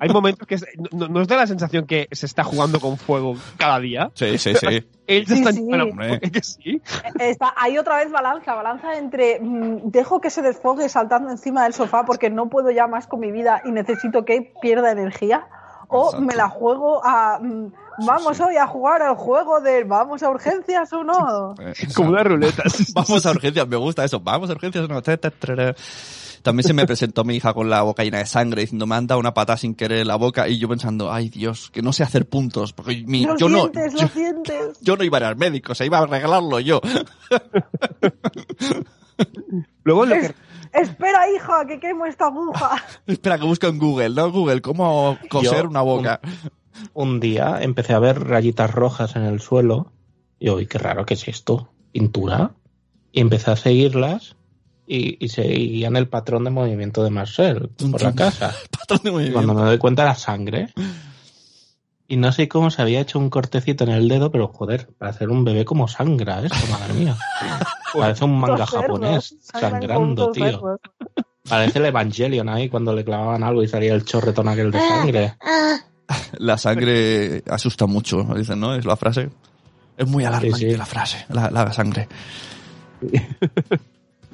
Hay 0.00 0.08
momentos 0.08 0.46
que 0.46 0.54
es- 0.56 0.66
no, 0.92 1.08
no 1.08 1.20
os 1.20 1.28
da 1.28 1.36
la 1.36 1.46
sensación 1.46 1.86
que 1.86 2.08
se 2.12 2.26
está 2.26 2.44
jugando 2.44 2.80
con 2.80 2.96
fuego 2.98 3.34
cada 3.56 3.78
día. 3.78 4.10
Sí, 4.14 4.38
sí, 4.38 4.54
sí. 4.54 4.66
Él 5.06 5.26
se 5.26 5.34
Sí, 5.36 5.40
está 5.42 5.52
sí. 5.52 6.30
que 6.32 6.42
sí. 6.42 6.82
Está, 7.18 7.52
hay 7.56 7.78
otra 7.78 7.96
vez 7.96 8.10
balanza, 8.10 8.54
balanza 8.54 8.96
entre 8.96 9.40
mm, 9.40 9.90
dejo 9.90 10.20
que 10.20 10.30
se 10.30 10.42
desfogue 10.42 10.88
saltando 10.88 11.30
encima 11.30 11.64
del 11.64 11.74
sofá 11.74 12.04
porque 12.04 12.30
no 12.30 12.48
puedo 12.48 12.70
ya 12.70 12.86
más 12.86 13.06
con 13.06 13.20
mi 13.20 13.32
vida 13.32 13.62
y 13.64 13.70
necesito 13.72 14.24
que 14.24 14.52
pierda 14.60 14.90
energía. 14.92 15.46
O 15.88 16.06
Exacto. 16.06 16.24
me 16.24 16.34
la 16.34 16.48
juego 16.48 17.04
a 17.04 17.38
mm, 17.38 17.72
vamos 18.06 18.40
hoy 18.40 18.56
a 18.56 18.66
jugar 18.66 19.02
al 19.02 19.14
juego 19.16 19.60
de 19.60 19.84
vamos 19.84 20.22
a 20.22 20.30
urgencias 20.30 20.90
o 20.94 21.04
no. 21.04 21.54
Eh, 21.60 21.74
Como 21.94 22.10
una 22.10 22.22
ruleta. 22.24 22.62
Vamos 22.94 23.26
a 23.26 23.30
urgencias, 23.30 23.68
me 23.68 23.76
gusta 23.76 24.04
eso. 24.04 24.18
Vamos 24.20 24.48
a 24.48 24.54
urgencias. 24.54 24.88
No. 24.88 25.02
También 26.42 26.66
se 26.66 26.72
me 26.74 26.84
presentó 26.86 27.22
mi 27.24 27.36
hija 27.36 27.54
con 27.54 27.70
la 27.70 27.82
boca 27.82 28.02
llena 28.02 28.18
de 28.18 28.26
sangre 28.26 28.62
diciendo 28.62 28.86
me 28.86 28.96
han 28.96 29.06
dado 29.06 29.20
una 29.20 29.32
patada 29.32 29.56
sin 29.56 29.74
querer 29.74 29.98
en 30.00 30.08
la 30.08 30.16
boca 30.16 30.48
y 30.48 30.58
yo 30.58 30.68
pensando, 30.68 31.12
ay 31.12 31.28
Dios, 31.28 31.70
que 31.70 31.82
no 31.82 31.92
sé 31.92 32.02
hacer 32.02 32.28
puntos. 32.28 32.72
Porque 32.72 33.04
mi- 33.06 33.24
Lo 33.24 33.36
yo 33.36 33.48
no, 33.48 33.60
sientes, 33.70 33.94
yo, 33.94 34.02
lo 34.02 34.08
sientes. 34.08 34.78
yo 34.80 34.96
no 34.96 35.04
iba 35.04 35.18
a 35.18 35.20
ir 35.20 35.26
al 35.26 35.36
médico, 35.36 35.74
se 35.74 35.86
iba 35.86 35.98
a 35.98 36.02
arreglarlo 36.02 36.58
yo. 36.60 36.80
Luego 39.84 40.06
lo 40.06 40.14
Es- 40.14 40.28
que 40.28 40.80
espera, 40.80 41.30
hija, 41.30 41.66
que 41.66 41.78
quemo 41.80 42.06
esta 42.06 42.26
aguja. 42.26 42.82
Espera, 43.06 43.38
que 43.38 43.44
busco 43.44 43.66
en 43.66 43.78
Google, 43.78 44.10
¿no? 44.10 44.30
Google, 44.32 44.60
¿cómo 44.62 45.18
coser 45.28 45.62
Yo, 45.64 45.68
una 45.68 45.82
boca? 45.82 46.20
Un 46.94 47.20
día 47.20 47.58
empecé 47.60 47.92
a 47.92 47.98
ver 47.98 48.20
rayitas 48.26 48.70
rojas 48.70 49.14
en 49.16 49.22
el 49.24 49.40
suelo. 49.40 49.92
Y 50.38 50.46
yo, 50.46 50.56
uy, 50.56 50.66
qué 50.66 50.78
raro, 50.78 51.04
¿qué 51.06 51.14
es 51.14 51.28
esto? 51.28 51.68
¿Pintura? 51.92 52.52
Y 53.12 53.20
empecé 53.20 53.50
a 53.50 53.56
seguirlas 53.56 54.36
y, 54.94 55.16
y 55.24 55.28
seguían 55.30 55.96
el 55.96 56.08
patrón 56.08 56.44
de 56.44 56.50
movimiento 56.50 57.02
de 57.02 57.10
Marcel 57.10 57.70
por 57.90 58.02
la 58.02 58.12
casa. 58.12 58.54
Patrón 58.70 59.00
de 59.04 59.10
movimiento. 59.10 59.34
cuando 59.38 59.54
me 59.54 59.62
doy 59.62 59.78
cuenta 59.78 60.02
era 60.02 60.14
sangre. 60.14 60.68
Y 62.08 62.18
no 62.18 62.30
sé 62.30 62.46
cómo 62.46 62.70
se 62.70 62.82
había 62.82 63.00
hecho 63.00 63.18
un 63.18 63.30
cortecito 63.30 63.84
en 63.84 63.90
el 63.90 64.06
dedo, 64.06 64.30
pero 64.30 64.48
joder, 64.48 64.88
para 64.98 65.10
hacer 65.12 65.30
un 65.30 65.44
bebé 65.44 65.64
como 65.64 65.88
sangra 65.88 66.42
esto, 66.42 66.58
madre 66.70 66.92
mía. 66.92 67.16
Parece 67.94 68.24
un 68.24 68.38
manga 68.38 68.66
japonés 68.66 69.34
sangran 69.40 69.72
sangrando, 69.80 70.30
tío. 70.30 70.78
Parece 71.48 71.78
el 71.78 71.86
Evangelion 71.86 72.48
ahí 72.50 72.68
cuando 72.68 72.94
le 72.94 73.04
clavaban 73.04 73.42
algo 73.42 73.62
y 73.62 73.68
salía 73.68 73.94
el 73.94 74.04
chorretón 74.04 74.48
aquel 74.48 74.70
de 74.70 74.78
sangre. 74.78 75.34
La 76.38 76.58
sangre 76.58 77.42
asusta 77.48 77.86
mucho, 77.86 78.22
dicen, 78.36 78.60
¿no? 78.60 78.74
Es 78.74 78.84
la 78.84 78.96
frase. 78.96 79.30
Es 79.96 80.06
muy 80.06 80.24
alarmante 80.24 80.58
Sí, 80.58 80.70
sí. 80.70 80.76
la 80.76 80.84
frase, 80.84 81.24
la, 81.30 81.50
la 81.50 81.72
sangre. 81.72 82.08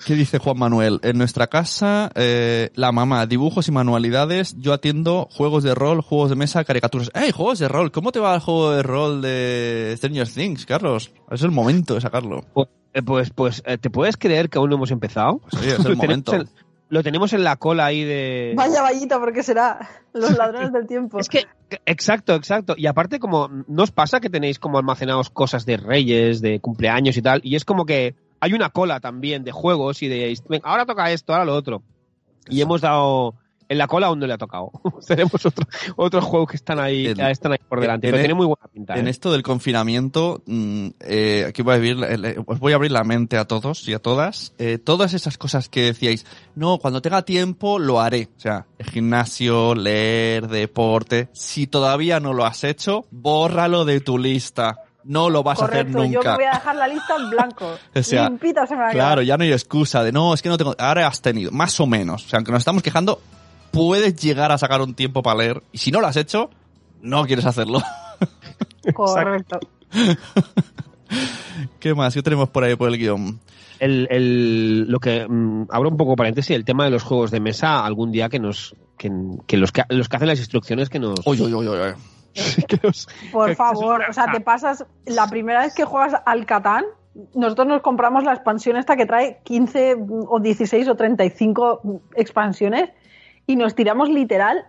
¿Qué 0.06 0.14
dice 0.14 0.38
Juan 0.38 0.58
Manuel? 0.58 1.00
En 1.02 1.18
nuestra 1.18 1.46
casa, 1.48 2.10
eh, 2.14 2.70
la 2.74 2.92
mamá, 2.92 3.26
dibujos 3.26 3.68
y 3.68 3.72
manualidades, 3.72 4.54
yo 4.58 4.72
atiendo 4.72 5.28
juegos 5.30 5.64
de 5.64 5.74
rol, 5.74 6.00
juegos 6.00 6.30
de 6.30 6.36
mesa, 6.36 6.64
caricaturas. 6.64 7.10
¡Ey, 7.14 7.30
juegos 7.32 7.58
de 7.58 7.68
rol! 7.68 7.90
¿Cómo 7.92 8.12
te 8.12 8.20
va 8.20 8.34
el 8.34 8.40
juego 8.40 8.70
de 8.72 8.82
rol 8.82 9.20
de 9.22 9.94
Stranger 9.96 10.28
Things, 10.28 10.66
Carlos? 10.66 11.12
Es 11.30 11.42
el 11.42 11.50
momento 11.50 11.94
de 11.94 12.00
sacarlo. 12.00 12.44
Pues, 12.54 12.68
eh, 12.94 13.02
pues, 13.02 13.30
pues, 13.30 13.62
eh, 13.66 13.78
¿te 13.78 13.90
puedes 13.90 14.16
creer 14.16 14.48
que 14.48 14.58
aún 14.58 14.70
no 14.70 14.76
hemos 14.76 14.90
empezado? 14.90 15.38
Pues 15.38 15.54
oye, 15.62 15.72
es 15.72 15.78
el 15.78 15.82
Tenemos 15.84 15.98
momento. 15.98 16.34
el- 16.34 16.48
lo 16.90 17.02
tenemos 17.02 17.34
en 17.34 17.44
la 17.44 17.56
cola 17.56 17.84
ahí 17.84 18.02
de... 18.02 18.54
Vaya 18.56 18.80
vallita, 18.80 19.20
porque 19.20 19.42
será 19.42 19.78
los 20.14 20.34
ladrones 20.38 20.72
del 20.72 20.86
tiempo. 20.86 21.18
Es 21.18 21.28
que, 21.28 21.44
exacto, 21.84 22.34
exacto. 22.34 22.74
Y 22.78 22.86
aparte, 22.86 23.18
como, 23.18 23.46
¿no 23.68 23.82
os 23.82 23.90
pasa 23.90 24.20
que 24.20 24.30
tenéis 24.30 24.58
como 24.58 24.78
almacenados 24.78 25.28
cosas 25.28 25.66
de 25.66 25.76
reyes, 25.76 26.40
de 26.40 26.60
cumpleaños 26.60 27.18
y 27.18 27.20
tal? 27.20 27.42
Y 27.44 27.56
es 27.56 27.66
como 27.66 27.84
que 27.84 28.14
hay 28.40 28.52
una 28.52 28.70
cola 28.70 29.00
también 29.00 29.44
de 29.44 29.52
juegos 29.52 30.02
y 30.02 30.08
de, 30.08 30.38
"Venga, 30.48 30.68
ahora 30.68 30.86
toca 30.86 31.10
esto, 31.10 31.32
ahora 31.32 31.44
lo 31.44 31.54
otro. 31.54 31.82
Y 32.48 32.60
hemos 32.62 32.80
dado, 32.80 33.34
en 33.68 33.76
la 33.76 33.86
cola 33.86 34.06
aún 34.06 34.18
no 34.18 34.26
le 34.26 34.32
ha 34.32 34.38
tocado. 34.38 34.70
Tenemos 35.06 35.44
otro, 35.44 35.66
otros 35.96 36.24
juegos 36.24 36.48
que 36.48 36.56
están 36.56 36.78
ahí, 36.80 37.08
En- 37.08 37.16
que 37.16 37.30
están 37.30 37.52
ahí 37.52 37.58
por 37.68 37.80
delante, 37.80 38.06
pero 38.06 38.16
en- 38.16 38.22
tiene 38.22 38.34
muy 38.34 38.46
buena 38.46 38.66
pinta. 38.72 38.94
En 38.98 39.06
¿eh? 39.06 39.10
esto 39.10 39.30
del 39.30 39.42
confinamiento, 39.42 40.42
mm, 40.46 40.88
eh, 41.00 41.44
aquí 41.46 41.60
voy 41.60 41.72
a 41.72 41.76
abrir, 41.76 41.96
eh, 42.04 42.36
os 42.46 42.58
voy 42.58 42.72
a 42.72 42.76
abrir 42.76 42.90
la 42.92 43.04
mente 43.04 43.36
a 43.36 43.44
todos 43.44 43.86
y 43.86 43.92
a 43.92 43.98
todas. 43.98 44.54
Eh, 44.56 44.78
todas 44.78 45.12
esas 45.12 45.36
cosas 45.36 45.68
que 45.68 45.82
decíais, 45.82 46.24
no, 46.54 46.78
cuando 46.78 47.02
tenga 47.02 47.22
tiempo 47.22 47.78
lo 47.78 48.00
haré. 48.00 48.30
O 48.36 48.40
sea, 48.40 48.66
el 48.78 48.86
gimnasio, 48.86 49.74
leer, 49.74 50.48
deporte. 50.48 51.28
Si 51.34 51.66
todavía 51.66 52.20
no 52.20 52.32
lo 52.32 52.46
has 52.46 52.64
hecho, 52.64 53.04
bórralo 53.10 53.84
de 53.84 54.00
tu 54.00 54.16
lista. 54.16 54.76
No 55.04 55.30
lo 55.30 55.42
vas 55.42 55.60
a 55.62 55.64
hacer 55.66 55.86
Correcto, 55.86 55.98
yo 56.04 56.08
me 56.08 56.14
nunca. 56.16 56.34
voy 56.34 56.44
a 56.44 56.50
dejar 56.54 56.76
la 56.76 56.88
lista 56.88 57.16
en 57.16 57.30
blanco. 57.30 57.78
O 57.94 58.02
sea, 58.02 58.28
Limpita 58.28 58.66
se 58.66 58.74
me 58.74 58.82
va 58.82 58.88
a 58.88 58.92
Claro, 58.92 59.22
ya 59.22 59.36
no 59.36 59.44
hay 59.44 59.52
excusa 59.52 60.02
de 60.02 60.12
no, 60.12 60.34
es 60.34 60.42
que 60.42 60.48
no 60.48 60.58
tengo. 60.58 60.74
Ahora 60.78 61.06
has 61.06 61.22
tenido, 61.22 61.50
más 61.52 61.78
o 61.80 61.86
menos. 61.86 62.24
O 62.26 62.28
sea, 62.28 62.38
aunque 62.38 62.52
nos 62.52 62.60
estamos 62.60 62.82
quejando, 62.82 63.20
puedes 63.70 64.16
llegar 64.16 64.52
a 64.52 64.58
sacar 64.58 64.80
un 64.82 64.94
tiempo 64.94 65.22
para 65.22 65.38
leer. 65.38 65.62
Y 65.72 65.78
si 65.78 65.90
no 65.90 66.00
lo 66.00 66.06
has 66.08 66.16
hecho, 66.16 66.50
no 67.00 67.24
quieres 67.26 67.46
hacerlo. 67.46 67.80
Correcto. 68.94 69.60
¿Qué 71.80 71.94
más? 71.94 72.14
¿Qué 72.14 72.22
tenemos 72.22 72.48
por 72.50 72.64
ahí 72.64 72.76
por 72.76 72.88
el 72.88 72.98
guion? 72.98 73.40
el, 73.80 74.08
el- 74.10 74.90
lo 74.90 74.98
que 74.98 75.24
mm, 75.28 75.66
abro 75.70 75.88
un 75.88 75.96
poco 75.96 76.16
paréntesis 76.16 76.50
el 76.56 76.64
tema 76.64 76.84
de 76.84 76.90
los 76.90 77.04
juegos 77.04 77.30
de 77.30 77.38
mesa 77.38 77.84
algún 77.86 78.10
día 78.10 78.28
que 78.28 78.40
nos 78.40 78.74
que, 78.98 79.08
que 79.46 79.56
los 79.56 79.70
que 79.70 79.84
los 79.90 80.08
que 80.08 80.16
hacen 80.16 80.26
las 80.26 80.40
instrucciones 80.40 80.88
que 80.88 80.98
nos, 80.98 81.20
Uy, 81.24 81.40
uy, 81.40 81.54
uy, 81.54 81.68
que 82.68 82.78
Por 83.32 83.48
que- 83.48 83.54
favor, 83.56 84.02
o 84.08 84.12
sea, 84.12 84.26
te 84.32 84.40
pasas 84.40 84.84
la 85.06 85.26
primera 85.28 85.60
vez 85.62 85.74
que 85.74 85.84
juegas 85.84 86.20
al 86.26 86.46
Catán, 86.46 86.84
nosotros 87.34 87.66
nos 87.66 87.82
compramos 87.82 88.22
la 88.24 88.32
expansión 88.32 88.76
esta 88.76 88.96
que 88.96 89.06
trae 89.06 89.40
15 89.44 89.96
o 90.28 90.38
16 90.40 90.88
o 90.88 90.94
35 90.96 92.00
expansiones 92.14 92.90
y 93.46 93.56
nos 93.56 93.74
tiramos 93.74 94.08
literal 94.08 94.64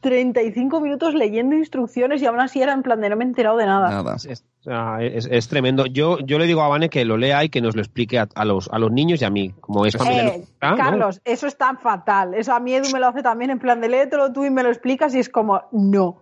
35 0.00 0.80
minutos 0.80 1.14
leyendo 1.14 1.54
instrucciones 1.54 2.20
y 2.20 2.26
aún 2.26 2.40
así 2.40 2.60
era 2.60 2.72
en 2.72 2.82
plan 2.82 3.00
de 3.00 3.08
no 3.08 3.16
me 3.16 3.22
he 3.24 3.28
enterado 3.28 3.56
de 3.56 3.66
nada. 3.66 3.88
Nada. 3.88 4.16
es, 4.16 4.26
es- 4.26 5.28
es 5.30 5.48
tremendo 5.48 5.86
yo 5.86 6.18
yo 6.20 6.38
le 6.40 6.46
digo 6.46 6.62
a 6.62 6.68
Vane 6.68 6.88
que 6.88 7.04
lo 7.04 7.16
lea 7.16 7.44
y 7.44 7.48
que 7.50 7.60
nos 7.60 7.76
lo 7.76 7.82
explique 7.82 8.18
a, 8.18 8.26
a 8.34 8.44
los 8.44 8.68
a 8.72 8.78
los 8.80 8.90
niños 8.90 9.22
y 9.22 9.24
a 9.24 9.30
mí 9.30 9.52
como 9.60 9.86
es 9.86 9.96
familia 9.96 10.22
Eh, 10.34 10.36
nuestra, 10.38 10.70
¿no? 10.70 10.76
Carlos, 10.76 11.20
eso 11.24 11.46
está 11.46 11.74
fatal. 11.76 12.34
Eso 12.34 12.52
a 12.52 12.58
mí 12.58 12.74
Edu 12.74 12.90
me 12.92 12.98
lo 12.98 13.06
hace 13.08 13.22
también 13.22 13.50
en 13.52 13.60
plan 13.60 13.80
de 13.80 13.88
léetelo 13.88 14.32
tú 14.32 14.44
y 14.44 14.50
me 14.50 14.64
lo 14.64 14.70
explicas 14.70 15.14
y 15.14 15.20
es 15.20 15.28
como, 15.28 15.62
no. 15.70 16.16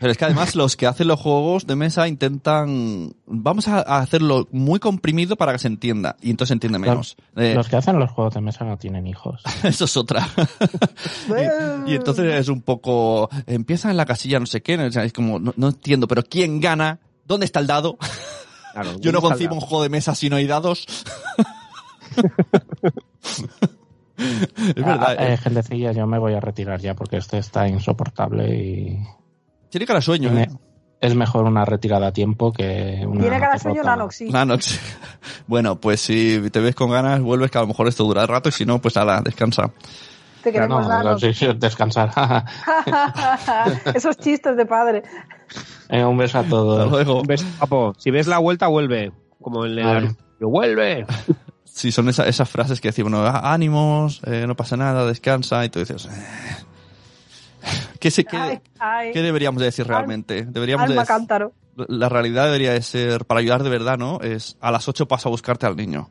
Pero 0.00 0.12
es 0.12 0.18
que 0.18 0.24
además 0.24 0.54
los 0.56 0.76
que 0.76 0.86
hacen 0.86 1.08
los 1.08 1.20
juegos 1.20 1.66
de 1.66 1.76
mesa 1.76 2.08
intentan. 2.08 3.14
Vamos 3.26 3.68
a 3.68 3.80
hacerlo 3.98 4.48
muy 4.50 4.80
comprimido 4.80 5.36
para 5.36 5.52
que 5.52 5.58
se 5.58 5.68
entienda. 5.68 6.16
Y 6.20 6.30
entonces 6.30 6.48
se 6.48 6.54
entiende 6.54 6.78
menos. 6.78 7.16
Eh, 7.36 7.54
Los 7.54 7.68
que 7.68 7.76
hacen 7.76 7.98
los 7.98 8.10
juegos 8.10 8.34
de 8.34 8.40
mesa 8.40 8.64
no 8.64 8.76
tienen 8.76 9.06
hijos. 9.06 9.42
Eso 9.62 9.84
es 9.84 9.96
otra. 9.96 10.26
y, 11.86 11.92
y 11.92 11.94
entonces 11.94 12.34
es 12.34 12.48
un 12.48 12.62
poco. 12.62 13.30
Empieza 13.46 13.90
en 13.90 13.96
la 13.96 14.06
casilla 14.06 14.40
no 14.40 14.46
sé 14.46 14.62
qué. 14.62 14.76
o 14.76 14.90
sea, 14.92 15.04
es 15.04 15.12
como, 15.12 15.38
no, 15.38 15.54
no 15.56 15.68
entiendo, 15.68 16.08
pero 16.08 16.22
¿quién 16.22 16.60
gana? 16.60 16.98
¿Dónde 17.24 17.46
está 17.46 17.60
el 17.60 17.66
dado? 17.66 17.98
Claro, 18.72 18.98
Yo 19.00 19.12
no 19.12 19.20
concibo 19.20 19.54
un 19.54 19.60
juego 19.60 19.82
de 19.82 19.90
mesa 19.90 20.14
si 20.14 20.30
no 20.30 20.36
hay 20.36 20.46
dados. 20.46 20.86
es 24.16 24.74
verdad. 24.74 25.16
Ah, 25.18 25.26
eh, 25.26 25.34
eh, 25.34 25.36
gentecilla, 25.36 25.92
yo 25.92 26.06
me 26.06 26.18
voy 26.18 26.34
a 26.34 26.40
retirar 26.40 26.80
ya 26.80 26.94
porque 26.94 27.18
este 27.18 27.38
está 27.38 27.68
insoportable 27.68 28.54
y 28.54 28.98
Tiene 29.72 29.86
cara 29.86 29.98
de 29.98 30.04
sueño, 30.04 30.28
tiene- 30.30 30.44
¿eh? 30.44 30.50
es 31.00 31.16
mejor 31.16 31.46
una 31.46 31.64
retirada 31.64 32.06
a 32.08 32.12
tiempo 32.12 32.52
que 32.52 33.02
una 33.04 33.22
Tiene 33.22 33.40
cara 33.40 33.54
de 33.54 33.58
sueño 33.58 33.76
derrota. 33.82 33.96
Nanox, 33.96 34.14
sí. 34.14 34.30
Nanox. 34.30 34.80
Bueno, 35.48 35.80
pues 35.80 36.00
si 36.00 36.40
te 36.52 36.60
ves 36.60 36.74
con 36.76 36.90
ganas, 36.90 37.20
vuelves, 37.20 37.50
que 37.50 37.58
a 37.58 37.62
lo 37.62 37.66
mejor 37.66 37.88
esto 37.88 38.04
dura 38.04 38.24
rato, 38.26 38.48
y 38.48 38.52
si 38.52 38.64
no, 38.64 38.80
pues 38.80 38.96
ala, 38.96 39.20
descansa. 39.20 39.70
Te 40.42 40.52
queremos 40.52 40.86
no, 40.86 41.18
sí, 41.18 41.32
sí, 41.34 41.46
descansar. 41.56 42.10
Esos 43.94 44.16
chistes 44.18 44.56
de 44.56 44.66
padre. 44.66 45.02
Venga, 45.88 46.08
un 46.08 46.16
beso 46.18 46.38
a 46.38 46.40
Hasta 46.42 46.50
todos. 46.50 46.90
luego. 46.90 47.22
¿Ves, 47.26 47.42
papo? 47.58 47.94
si 47.98 48.10
ves 48.10 48.26
la 48.26 48.38
vuelta 48.38 48.66
vuelve 48.68 49.12
como 49.40 49.64
el 49.64 49.78
anuncio, 49.80 50.16
vuelve 50.48 51.06
Sí, 51.64 51.90
son 51.90 52.08
esa- 52.10 52.26
esas 52.28 52.48
frases 52.48 52.80
que 52.80 52.88
decimos, 52.88 53.12
bueno, 53.12 53.26
ánimos, 53.42 54.20
eh, 54.26 54.44
no 54.46 54.54
pasa 54.56 54.76
nada, 54.76 55.06
descansa, 55.06 55.64
y 55.64 55.68
tú 55.70 55.78
dices, 55.80 56.06
eh. 56.06 56.10
¿Qué, 58.02 58.10
se, 58.10 58.24
qué, 58.24 58.60
Ay, 58.80 59.12
qué 59.12 59.22
deberíamos 59.22 59.60
de 59.60 59.66
decir 59.66 59.84
Al- 59.84 59.90
realmente? 59.90 60.44
Deberíamos 60.44 60.88
de 60.88 60.92
alma 60.94 61.04
dec- 61.04 61.06
cántaro. 61.06 61.52
la 61.76 62.08
realidad 62.08 62.46
debería 62.46 62.72
de 62.72 62.82
ser, 62.82 63.24
para 63.26 63.38
ayudar 63.38 63.62
de 63.62 63.70
verdad, 63.70 63.96
¿no? 63.96 64.20
Es 64.20 64.56
a 64.60 64.72
las 64.72 64.88
8 64.88 65.06
paso 65.06 65.28
a 65.28 65.30
buscarte 65.30 65.66
al 65.66 65.76
niño. 65.76 66.10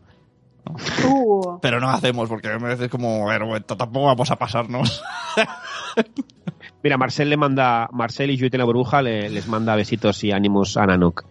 Uh, 1.06 1.60
Pero 1.62 1.82
no 1.82 1.89
hacemos, 1.89 2.30
porque 2.30 2.48
me 2.48 2.70
veces 2.70 2.88
como, 2.89 3.30
a 3.30 3.34
ver, 3.34 3.44
bueno, 3.44 3.66
tampoco 3.66 4.06
vamos 4.06 4.32
a 4.32 4.38
pasarnos. 4.38 5.04
Mira, 6.84 6.97
Marcel 6.97 7.29
le 7.29 7.38
manda, 7.38 7.88
Marcel 7.91 8.32
y 8.32 8.36
Juliette 8.38 8.55
en 8.55 8.59
la 8.59 8.65
burbuja 8.65 9.01
le- 9.01 9.29
les 9.29 9.47
manda 9.47 9.75
besitos 9.75 10.23
y 10.23 10.32
ánimos 10.32 10.77
a 10.77 10.86
Nanok. 10.86 11.25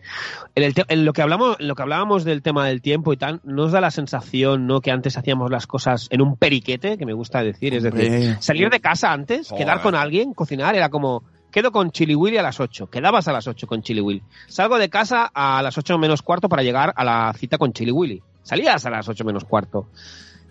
En, 0.54 0.62
el 0.62 0.74
te- 0.74 0.84
en 0.88 1.04
lo 1.04 1.12
que 1.12 1.22
hablamos, 1.22 1.56
en 1.58 1.68
lo 1.68 1.74
que 1.74 1.82
hablábamos 1.82 2.24
del 2.24 2.42
tema 2.42 2.66
del 2.66 2.80
tiempo 2.82 3.12
y 3.12 3.16
tal, 3.16 3.40
nos 3.44 3.72
da 3.72 3.80
la 3.80 3.90
sensación, 3.90 4.66
¿no? 4.66 4.80
Que 4.80 4.90
antes 4.90 5.16
hacíamos 5.18 5.50
las 5.50 5.66
cosas 5.66 6.06
en 6.10 6.22
un 6.22 6.36
periquete, 6.36 6.96
que 6.98 7.06
me 7.06 7.12
gusta 7.12 7.42
decir, 7.42 7.74
es 7.74 7.82
decir, 7.82 8.36
salir 8.40 8.70
de 8.70 8.80
casa 8.80 9.12
antes, 9.12 9.48
Joder. 9.48 9.64
quedar 9.64 9.82
con 9.82 9.94
alguien, 9.94 10.34
cocinar, 10.34 10.74
era 10.76 10.88
como, 10.88 11.24
quedo 11.50 11.72
con 11.72 11.90
Chili 11.90 12.14
Willy 12.14 12.36
a 12.38 12.42
las 12.42 12.60
8, 12.60 12.88
quedabas 12.88 13.26
a 13.26 13.32
las 13.32 13.46
8 13.48 13.66
con 13.66 13.82
Chili 13.82 14.00
Willy. 14.00 14.22
Salgo 14.46 14.78
de 14.78 14.88
casa 14.88 15.30
a 15.34 15.62
las 15.62 15.76
8 15.76 15.98
menos 15.98 16.22
cuarto 16.22 16.48
para 16.48 16.62
llegar 16.62 16.92
a 16.96 17.02
la 17.04 17.32
cita 17.36 17.58
con 17.58 17.72
Chili 17.72 17.90
Willy. 17.90 18.22
Salías 18.42 18.86
a 18.86 18.90
las 18.90 19.08
8 19.08 19.24
menos 19.24 19.44
cuarto. 19.44 19.88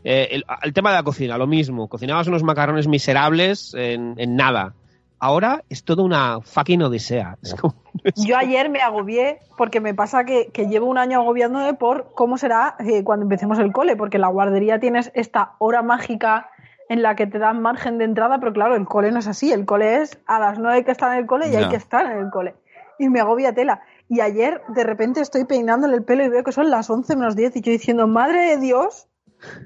Eh, 0.03 0.27
el, 0.31 0.45
el 0.61 0.73
tema 0.73 0.91
de 0.91 0.95
la 0.97 1.03
cocina, 1.03 1.37
lo 1.37 1.47
mismo. 1.47 1.87
Cocinabas 1.89 2.27
unos 2.27 2.43
macarrones 2.43 2.87
miserables 2.87 3.73
en, 3.73 4.13
en 4.17 4.35
nada. 4.35 4.73
Ahora 5.19 5.63
es 5.69 5.83
toda 5.83 6.03
una 6.03 6.39
fucking 6.41 6.81
odisea. 6.81 7.37
Es 7.41 7.53
como- 7.55 7.75
yo 8.15 8.37
ayer 8.37 8.69
me 8.69 8.81
agobié 8.81 9.39
porque 9.57 9.81
me 9.81 9.93
pasa 9.93 10.23
que, 10.23 10.47
que 10.53 10.67
llevo 10.67 10.87
un 10.87 10.97
año 10.97 11.19
agobiándome 11.19 11.73
por 11.73 12.13
cómo 12.13 12.37
será 12.37 12.75
eh, 12.79 13.03
cuando 13.03 13.23
empecemos 13.23 13.59
el 13.59 13.71
cole, 13.73 13.95
porque 13.95 14.17
en 14.17 14.21
la 14.21 14.29
guardería 14.29 14.79
tienes 14.79 15.11
esta 15.13 15.53
hora 15.59 15.81
mágica 15.81 16.49
en 16.87 17.01
la 17.03 17.15
que 17.15 17.27
te 17.27 17.37
dan 17.37 17.61
margen 17.61 17.97
de 17.99 18.05
entrada, 18.05 18.39
pero 18.39 18.51
claro, 18.53 18.75
el 18.75 18.85
cole 18.85 19.11
no 19.11 19.19
es 19.19 19.27
así, 19.27 19.51
el 19.51 19.65
cole 19.65 20.01
es 20.01 20.17
a 20.25 20.39
las 20.39 20.57
nueve 20.57 20.83
que 20.83 20.91
estar 20.91 21.11
en 21.11 21.19
el 21.19 21.25
cole 21.27 21.47
y 21.49 21.55
hay 21.55 21.63
que 21.69 21.75
estar 21.75 22.05
en 22.05 22.17
el 22.17 22.29
cole. 22.31 22.55
Y 22.97 23.09
me 23.09 23.19
agobia 23.19 23.53
tela. 23.53 23.81
Y 24.07 24.21
ayer 24.21 24.61
de 24.69 24.83
repente 24.83 25.21
estoy 25.21 25.45
peinándole 25.45 25.95
el 25.95 26.03
pelo 26.03 26.23
y 26.23 26.29
veo 26.29 26.43
que 26.43 26.51
son 26.51 26.71
las 26.71 26.89
11 26.89 27.15
menos 27.15 27.35
10 27.35 27.55
y 27.57 27.61
yo 27.61 27.71
diciendo, 27.71 28.07
madre 28.07 28.41
de 28.41 28.57
Dios, 28.57 29.07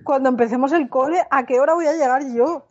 cuando 0.03 0.27
empecemos 0.29 0.73
el 0.73 0.89
cole, 0.89 1.21
¿a 1.31 1.45
qué 1.45 1.59
hora 1.61 1.75
voy 1.75 1.85
a 1.87 1.93
llegar 1.93 2.23
yo? 2.35 2.67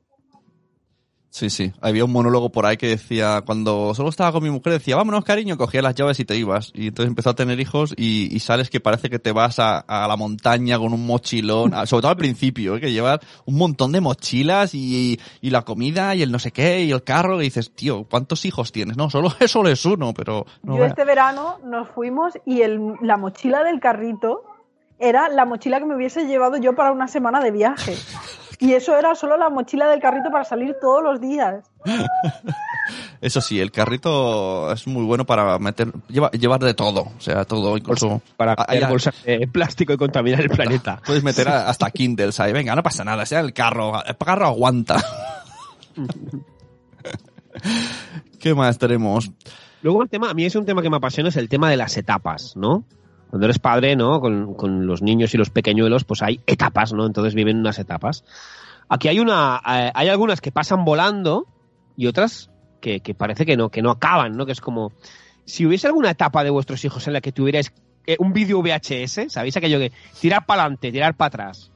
Sí, 1.33 1.49
sí. 1.49 1.73
Había 1.81 2.05
un 2.05 2.13
monólogo 2.13 2.53
por 2.53 2.67
ahí 2.67 2.77
que 2.77 2.89
decía, 2.89 3.41
cuando 3.47 3.95
solo 3.95 4.11
estaba 4.11 4.33
con 4.33 4.43
mi 4.43 4.51
mujer, 4.51 4.75
decía, 4.75 4.97
vámonos 4.97 5.25
cariño, 5.25 5.57
cogía 5.57 5.81
las 5.81 5.95
llaves 5.95 6.21
y 6.21 6.27
te 6.27 6.37
ibas. 6.37 6.71
Y 6.75 6.89
entonces 6.89 7.09
empezó 7.09 7.31
a 7.31 7.35
tener 7.35 7.59
hijos 7.59 7.95
y, 7.97 8.29
y 8.37 8.39
sales 8.41 8.69
que 8.69 8.81
parece 8.81 9.09
que 9.09 9.19
te 9.19 9.33
vas 9.33 9.59
a, 9.59 9.79
a 9.79 10.07
la 10.07 10.17
montaña 10.19 10.79
con 10.79 10.93
un 10.93 11.07
mochilón, 11.07 11.73
sobre 11.87 12.03
todo 12.03 12.11
al 12.11 12.19
principio, 12.19 12.77
¿eh? 12.77 12.81
que 12.81 12.93
llevas 12.93 13.21
un 13.47 13.57
montón 13.57 13.93
de 13.93 14.03
mochilas 14.03 14.75
y, 14.75 15.19
y 15.41 15.49
la 15.49 15.63
comida 15.63 16.15
y 16.15 16.21
el 16.21 16.31
no 16.31 16.39
sé 16.39 16.51
qué 16.51 16.83
y 16.83 16.93
el 16.93 17.03
carro 17.03 17.41
y 17.41 17.45
dices, 17.45 17.75
tío, 17.75 18.05
¿cuántos 18.05 18.45
hijos 18.45 18.71
tienes? 18.71 18.99
No, 18.99 19.09
solo, 19.09 19.31
solo 19.47 19.71
es 19.71 19.87
uno, 19.87 20.13
pero... 20.13 20.45
no 20.63 20.77
Yo 20.77 20.85
este 20.85 21.07
verano 21.07 21.61
nos 21.65 21.89
fuimos 21.89 22.35
y 22.45 22.61
el, 22.61 22.97
la 23.01 23.17
mochila 23.17 23.65
del 23.65 23.81
carrito 23.81 24.45
era 24.99 25.31
la 25.31 25.47
mochila 25.47 25.79
que 25.79 25.87
me 25.87 25.97
hubiese 25.97 26.27
llevado 26.27 26.59
yo 26.59 26.75
para 26.75 26.93
una 26.93 27.09
semana 27.09 27.41
de 27.41 27.53
viaje. 27.53 27.97
Y 28.63 28.73
eso 28.75 28.97
era 28.97 29.15
solo 29.15 29.37
la 29.37 29.51
mochila 29.51 29.89
del 29.89 30.01
carrito 30.01 30.31
para 30.31 30.45
salir 30.45 30.77
todos 30.81 31.03
los 31.03 31.21
días. 31.21 31.65
Eso 33.21 33.41
sí, 33.41 33.61
el 33.61 33.71
carrito 33.71 34.73
es 34.73 34.87
muy 34.89 35.05
bueno 35.05 35.25
para 35.25 35.57
meter, 35.61 35.93
lleva- 36.09 36.31
llevar 36.33 36.61
de 36.61 36.75
todo, 36.75 37.03
o 37.17 37.21
sea, 37.21 37.45
todo, 37.45 37.77
incluso... 37.77 38.21
para 38.37 38.53
Ah, 38.53 38.65
hacer 38.69 38.81
ya. 38.81 38.89
bolsas 38.89 39.15
de 39.25 39.47
plástico 39.47 39.93
y 39.93 39.97
contaminar 39.97 40.41
el 40.41 40.51
planeta. 40.51 41.01
Puedes 41.07 41.23
meter 41.23 41.49
hasta 41.49 41.91
Kindles 41.93 42.41
ahí, 42.41 42.53
venga, 42.53 42.75
no 42.75 42.83
pasa 42.83 43.05
nada, 43.05 43.25
sea 43.25 43.39
el 43.41 43.53
carro, 43.53 44.05
el 44.05 44.17
carro 44.17 44.47
aguanta. 44.47 44.97
¿Qué 48.41 48.55
más 48.55 48.79
tenemos? 48.79 49.31
Luego 49.83 50.03
el 50.03 50.09
tema, 50.09 50.31
a 50.31 50.35
mí 50.35 50.45
es 50.45 50.55
un 50.57 50.65
tema 50.65 50.83
que 50.83 50.91
me 50.91 50.97
apasiona, 50.97 51.29
es 51.29 51.37
el 51.37 51.49
tema 51.49 51.71
de 51.71 51.77
las 51.77 51.97
etapas, 51.97 52.57
¿no? 52.57 52.85
Cuando 53.33 53.47
eres 53.47 53.59
padre, 53.59 53.97
¿no? 53.97 54.21
Con, 54.21 54.53
con 54.53 54.87
los 54.87 55.01
niños 55.01 55.33
y 55.33 55.39
los 55.39 55.49
pequeñuelos, 55.49 56.05
pues 56.05 56.21
hay 56.21 56.41
etapas, 56.47 56.93
¿no? 56.93 57.07
Entonces 57.07 57.35
viven 57.35 57.61
unas 57.61 57.79
etapas. 57.79 58.25
Aquí 58.91 59.09
hay 59.09 59.21
una, 59.21 59.59
eh, 59.67 59.91
hay 59.95 60.09
algunas 60.09 60.43
que 60.43 60.53
pasan 60.53 60.85
volando 60.85 61.47
y 61.97 62.09
otras 62.09 62.51
que, 62.83 63.01
que 63.01 63.15
parece 63.15 63.47
que 63.47 63.57
no, 63.57 63.71
que 63.71 63.81
no 63.81 63.91
acaban, 63.91 64.37
¿no? 64.37 64.45
Que 64.45 64.53
es 64.53 64.61
como, 64.61 64.93
si 65.47 65.65
hubiese 65.65 65.87
alguna 65.87 66.11
etapa 66.11 66.45
de 66.45 66.51
vuestros 66.51 66.85
hijos 66.85 67.07
en 67.07 67.15
la 67.15 67.23
que 67.23 67.33
tuvierais 67.33 67.73
eh, 68.07 68.17
un 68.19 68.35
vídeo 68.35 68.61
VHS, 68.61 69.33
¿sabéis 69.33 69.57
aquello 69.57 69.79
que 69.79 69.93
tirar 70.21 70.45
para 70.45 70.65
adelante, 70.65 70.93
tirar 70.93 71.17
para 71.17 71.29
atrás? 71.29 71.73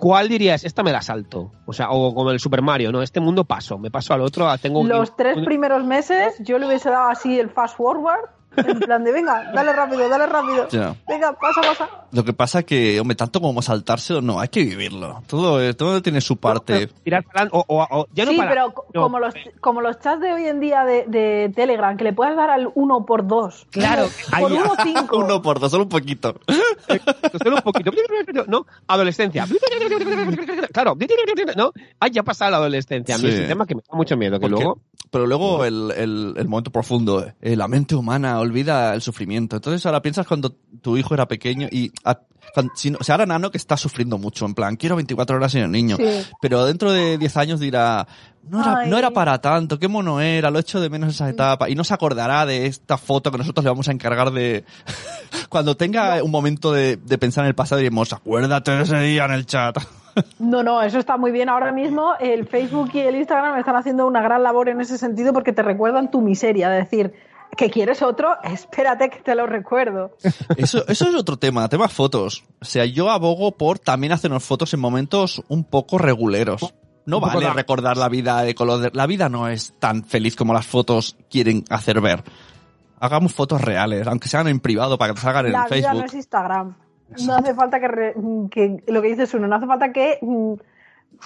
¿cuál 0.00 0.28
dirías? 0.28 0.64
Esta 0.64 0.82
me 0.82 0.92
la 0.92 1.02
salto. 1.02 1.52
O 1.66 1.74
sea, 1.74 1.90
o 1.90 2.14
como 2.14 2.30
el 2.30 2.40
Super 2.40 2.62
Mario, 2.62 2.90
¿no? 2.90 3.02
Este 3.02 3.20
mundo 3.20 3.44
paso, 3.44 3.78
me 3.78 3.90
paso 3.90 4.14
al 4.14 4.22
otro, 4.22 4.48
tengo 4.58 4.80
un... 4.80 4.88
Los 4.88 5.14
tres 5.14 5.36
primeros 5.44 5.84
meses 5.84 6.34
yo 6.40 6.58
le 6.58 6.66
hubiese 6.66 6.88
dado 6.88 7.10
así 7.10 7.38
el 7.38 7.50
fast 7.50 7.76
forward, 7.76 8.30
en 8.56 8.78
plan 8.80 9.04
de 9.04 9.12
venga, 9.12 9.50
dale 9.54 9.72
rápido, 9.72 10.08
dale 10.08 10.26
rápido. 10.26 10.68
Ya. 10.68 10.94
Venga, 11.08 11.32
pasa, 11.38 11.60
pasa. 11.60 11.88
Lo 12.12 12.24
que 12.24 12.32
pasa 12.32 12.62
que, 12.64 12.98
hombre, 13.00 13.14
tanto 13.16 13.40
como 13.40 13.62
saltárselo, 13.62 14.20
no, 14.20 14.40
hay 14.40 14.48
que 14.48 14.64
vivirlo. 14.64 15.22
Todo, 15.28 15.62
eh, 15.62 15.74
todo 15.74 16.02
tiene 16.02 16.20
su 16.20 16.36
parte. 16.38 16.88
Tirar 17.04 17.22
para 17.24 17.42
adelante, 17.42 17.64
o, 17.68 17.76
o- 17.76 18.00
o- 18.00 18.06
ya 18.12 18.24
no 18.24 18.32
sí, 18.32 18.36
para- 18.36 18.50
pero 18.50 18.74
no, 18.94 19.02
como, 19.02 19.18
los, 19.20 19.34
como 19.60 19.80
los 19.80 19.98
chats 20.00 20.20
de 20.20 20.32
hoy 20.32 20.46
en 20.46 20.60
día 20.60 20.84
de, 20.84 21.04
de 21.06 21.52
Telegram, 21.54 21.96
que 21.96 22.04
le 22.04 22.12
puedes 22.12 22.36
dar 22.36 22.50
al 22.50 22.70
1 22.74 23.06
por 23.06 23.26
2 23.26 23.66
Claro, 23.70 24.08
por 24.30 24.34
ahí- 24.38 24.44
1 24.44 24.72
5 24.82 25.16
Uno 25.16 25.40
por 25.42 25.60
dos, 25.60 25.70
solo 25.70 25.84
un 25.84 25.88
poquito. 25.90 26.34
Solo 27.42 27.56
un 27.56 27.62
poquito. 27.62 27.90
¿No? 28.48 28.66
Adolescencia. 28.88 29.46
Claro. 30.72 30.96
¿No? 31.56 31.72
Ay, 31.98 32.10
ya 32.10 32.20
ha 32.22 32.24
pasado 32.24 32.50
la 32.50 32.56
adolescencia. 32.58 33.14
A 33.14 33.18
mí 33.18 33.24
Sí. 33.28 33.34
es 33.34 33.40
un 33.40 33.46
tema 33.48 33.66
que 33.66 33.74
me 33.74 33.82
da 33.88 33.96
mucho 33.96 34.16
miedo. 34.16 34.38
Que 34.38 34.48
Porque- 34.48 34.62
luego. 34.64 34.78
Pero 35.10 35.26
luego 35.26 35.64
el, 35.64 35.90
el, 35.96 36.34
el 36.36 36.48
momento 36.48 36.70
profundo, 36.70 37.26
eh, 37.40 37.56
la 37.56 37.66
mente 37.68 37.94
humana 37.96 38.38
olvida 38.38 38.94
el 38.94 39.02
sufrimiento. 39.02 39.56
Entonces 39.56 39.84
ahora 39.86 40.02
piensas 40.02 40.26
cuando 40.26 40.54
tu 40.82 40.96
hijo 40.96 41.14
era 41.14 41.26
pequeño 41.26 41.66
y 41.70 41.90
a- 42.04 42.20
cuando- 42.54 42.72
si 42.76 42.90
no- 42.90 42.98
o 43.00 43.04
sea, 43.04 43.14
ahora 43.16 43.26
Nano 43.26 43.50
que 43.50 43.58
está 43.58 43.76
sufriendo 43.76 44.18
mucho, 44.18 44.46
en 44.46 44.54
plan, 44.54 44.76
quiero 44.76 44.96
24 44.96 45.36
horas 45.36 45.52
sin 45.52 45.62
el 45.62 45.70
niño. 45.70 45.96
Sí. 45.96 46.04
Pero 46.40 46.64
dentro 46.64 46.92
de 46.92 47.18
10 47.18 47.36
años 47.36 47.58
dirá, 47.60 48.06
no 48.48 48.60
era, 48.60 48.78
Ay. 48.78 48.90
no 48.90 48.98
era 48.98 49.10
para 49.10 49.40
tanto, 49.40 49.78
qué 49.78 49.88
mono 49.88 50.20
era, 50.20 50.50
lo 50.50 50.58
echo 50.58 50.80
de 50.80 50.90
menos 50.90 51.14
esa 51.14 51.28
etapa. 51.28 51.68
Y 51.68 51.74
no 51.74 51.84
se 51.84 51.94
acordará 51.94 52.46
de 52.46 52.66
esta 52.66 52.96
foto 52.98 53.30
que 53.30 53.38
nosotros 53.38 53.64
le 53.64 53.70
vamos 53.70 53.88
a 53.88 53.92
encargar 53.92 54.30
de... 54.32 54.64
cuando 55.48 55.76
tenga 55.76 56.22
un 56.22 56.30
momento 56.30 56.72
de, 56.72 56.96
de 56.96 57.18
pensar 57.18 57.44
en 57.44 57.48
el 57.48 57.54
pasado 57.54 57.78
diremos, 57.78 58.12
acuérdate 58.12 58.70
de 58.72 58.82
ese 58.82 58.98
día 59.00 59.24
en 59.24 59.32
el 59.32 59.46
chat. 59.46 59.76
No, 60.40 60.64
no, 60.64 60.82
eso 60.82 60.98
está 60.98 61.16
muy 61.16 61.30
bien. 61.30 61.48
Ahora 61.48 61.72
mismo 61.72 62.14
el 62.18 62.46
Facebook 62.46 62.90
y 62.94 62.98
el 62.98 63.14
Instagram 63.14 63.56
están 63.58 63.76
haciendo 63.76 64.08
una 64.08 64.20
gran 64.20 64.42
labor 64.42 64.68
en 64.68 64.80
ese 64.80 64.98
sentido 64.98 65.32
porque 65.32 65.52
te 65.52 65.62
recuerdan 65.62 66.10
tu 66.10 66.20
miseria. 66.20 66.68
De 66.68 66.78
decir, 66.78 67.14
que 67.56 67.70
quieres 67.70 68.02
otro, 68.02 68.36
espérate 68.42 69.10
que 69.10 69.20
te 69.20 69.34
lo 69.34 69.46
recuerdo. 69.46 70.16
Eso, 70.56 70.84
eso 70.88 71.08
es 71.08 71.14
otro 71.14 71.36
tema, 71.36 71.68
tema 71.68 71.88
fotos. 71.88 72.44
O 72.60 72.64
sea, 72.64 72.84
yo 72.84 73.10
abogo 73.10 73.52
por 73.52 73.78
también 73.78 74.12
hacernos 74.12 74.44
fotos 74.44 74.72
en 74.74 74.80
momentos 74.80 75.42
un 75.48 75.64
poco 75.64 75.98
reguleros. 75.98 76.74
No 77.06 77.20
vale 77.20 77.46
da- 77.46 77.52
recordar 77.54 77.96
la 77.96 78.08
vida 78.08 78.42
de 78.42 78.54
color. 78.54 78.80
de- 78.80 78.90
La 78.92 79.06
vida 79.06 79.28
no 79.28 79.48
es 79.48 79.74
tan 79.78 80.04
feliz 80.04 80.36
como 80.36 80.52
las 80.52 80.66
fotos 80.66 81.16
quieren 81.30 81.64
hacer 81.70 82.00
ver. 82.00 82.22
Hagamos 83.00 83.32
fotos 83.32 83.60
reales, 83.60 84.06
aunque 84.06 84.28
sean 84.28 84.46
en 84.48 84.60
privado 84.60 84.98
para 84.98 85.14
que 85.14 85.20
salgan 85.20 85.46
en 85.46 85.52
La 85.52 85.64
vida 85.64 85.68
Facebook. 85.68 85.98
no 86.00 86.04
es 86.04 86.14
Instagram. 86.14 86.76
No 87.26 87.34
hace 87.34 87.54
falta 87.54 87.80
que, 87.80 87.88
re- 87.88 88.14
que 88.50 88.84
lo 88.86 89.02
que 89.02 89.08
dices 89.08 89.32
uno, 89.34 89.48
no 89.48 89.56
hace 89.56 89.66
falta 89.66 89.92
que 89.92 90.18
mm, 90.22 90.52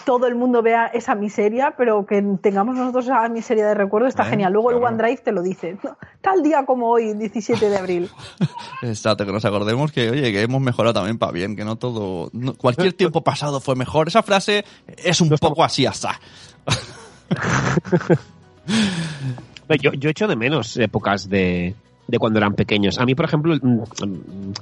todo 0.05 0.26
el 0.26 0.35
mundo 0.35 0.61
vea 0.61 0.87
esa 0.87 1.14
miseria, 1.14 1.74
pero 1.78 2.05
que 2.05 2.20
tengamos 2.43 2.74
nosotros 2.76 3.05
esa 3.07 3.28
miseria 3.28 3.66
de 3.68 3.74
recuerdo 3.74 4.09
está 4.09 4.24
Eh, 4.26 4.30
genial. 4.30 4.53
Luego 4.53 4.70
el. 4.72 4.76
OneDrive 4.82 5.18
te 5.18 5.30
lo 5.32 5.41
dice. 5.43 5.76
Tal 6.20 6.43
día 6.43 6.66
como 6.66 6.89
hoy, 6.91 7.14
17 7.14 7.70
de 7.70 7.76
abril. 7.78 8.11
Exacto, 8.82 9.24
que 9.24 9.32
nos 9.32 9.45
acordemos 9.45 9.93
que, 9.93 10.11
oye, 10.11 10.32
que 10.32 10.43
hemos 10.43 10.61
mejorado 10.61 10.95
también 10.95 11.18
para 11.18 11.30
bien, 11.32 11.55
que 11.55 11.64
no 11.64 11.76
todo, 11.76 12.28
no- 12.32 12.55
cualquier 12.55 12.93
tiempo 12.95 13.22
pasado 13.22 13.61
fue 13.61 13.76
mejor. 13.76 14.09
Esa 14.09 14.22
frase 14.22 14.64
es 14.99 15.20
un 15.20 15.28
poco 15.30 15.62
así, 15.62 15.87
asá. 15.87 16.18
Yo, 19.80 19.93
yo 19.93 20.11
echo 20.11 20.28
de 20.28 20.37
menos 20.37 20.76
épocas 20.76 21.28
de, 21.28 21.74
de 22.07 22.18
cuando 22.18 22.39
eran 22.39 22.55
pequeños. 22.55 22.99
A 22.99 23.07
mí, 23.07 23.14
por 23.14 23.24
ejemplo, 23.24 23.55
mm, 23.61 23.78
mm, 23.78 24.53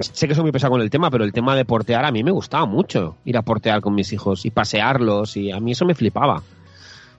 sé 0.00 0.28
que 0.28 0.34
soy 0.34 0.42
muy 0.42 0.52
pesado 0.52 0.72
con 0.72 0.80
el 0.80 0.90
tema, 0.90 1.10
pero 1.10 1.24
el 1.24 1.32
tema 1.32 1.56
de 1.56 1.64
portear 1.64 2.04
a 2.04 2.12
mí 2.12 2.22
me 2.22 2.30
gustaba 2.30 2.66
mucho. 2.66 3.16
Ir 3.24 3.36
a 3.36 3.42
portear 3.42 3.80
con 3.80 3.94
mis 3.94 4.12
hijos 4.12 4.44
y 4.46 4.50
pasearlos, 4.50 5.36
y 5.36 5.50
a 5.50 5.60
mí 5.60 5.72
eso 5.72 5.84
me 5.84 5.94
flipaba. 5.94 6.42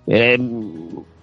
Eh, 0.07 0.37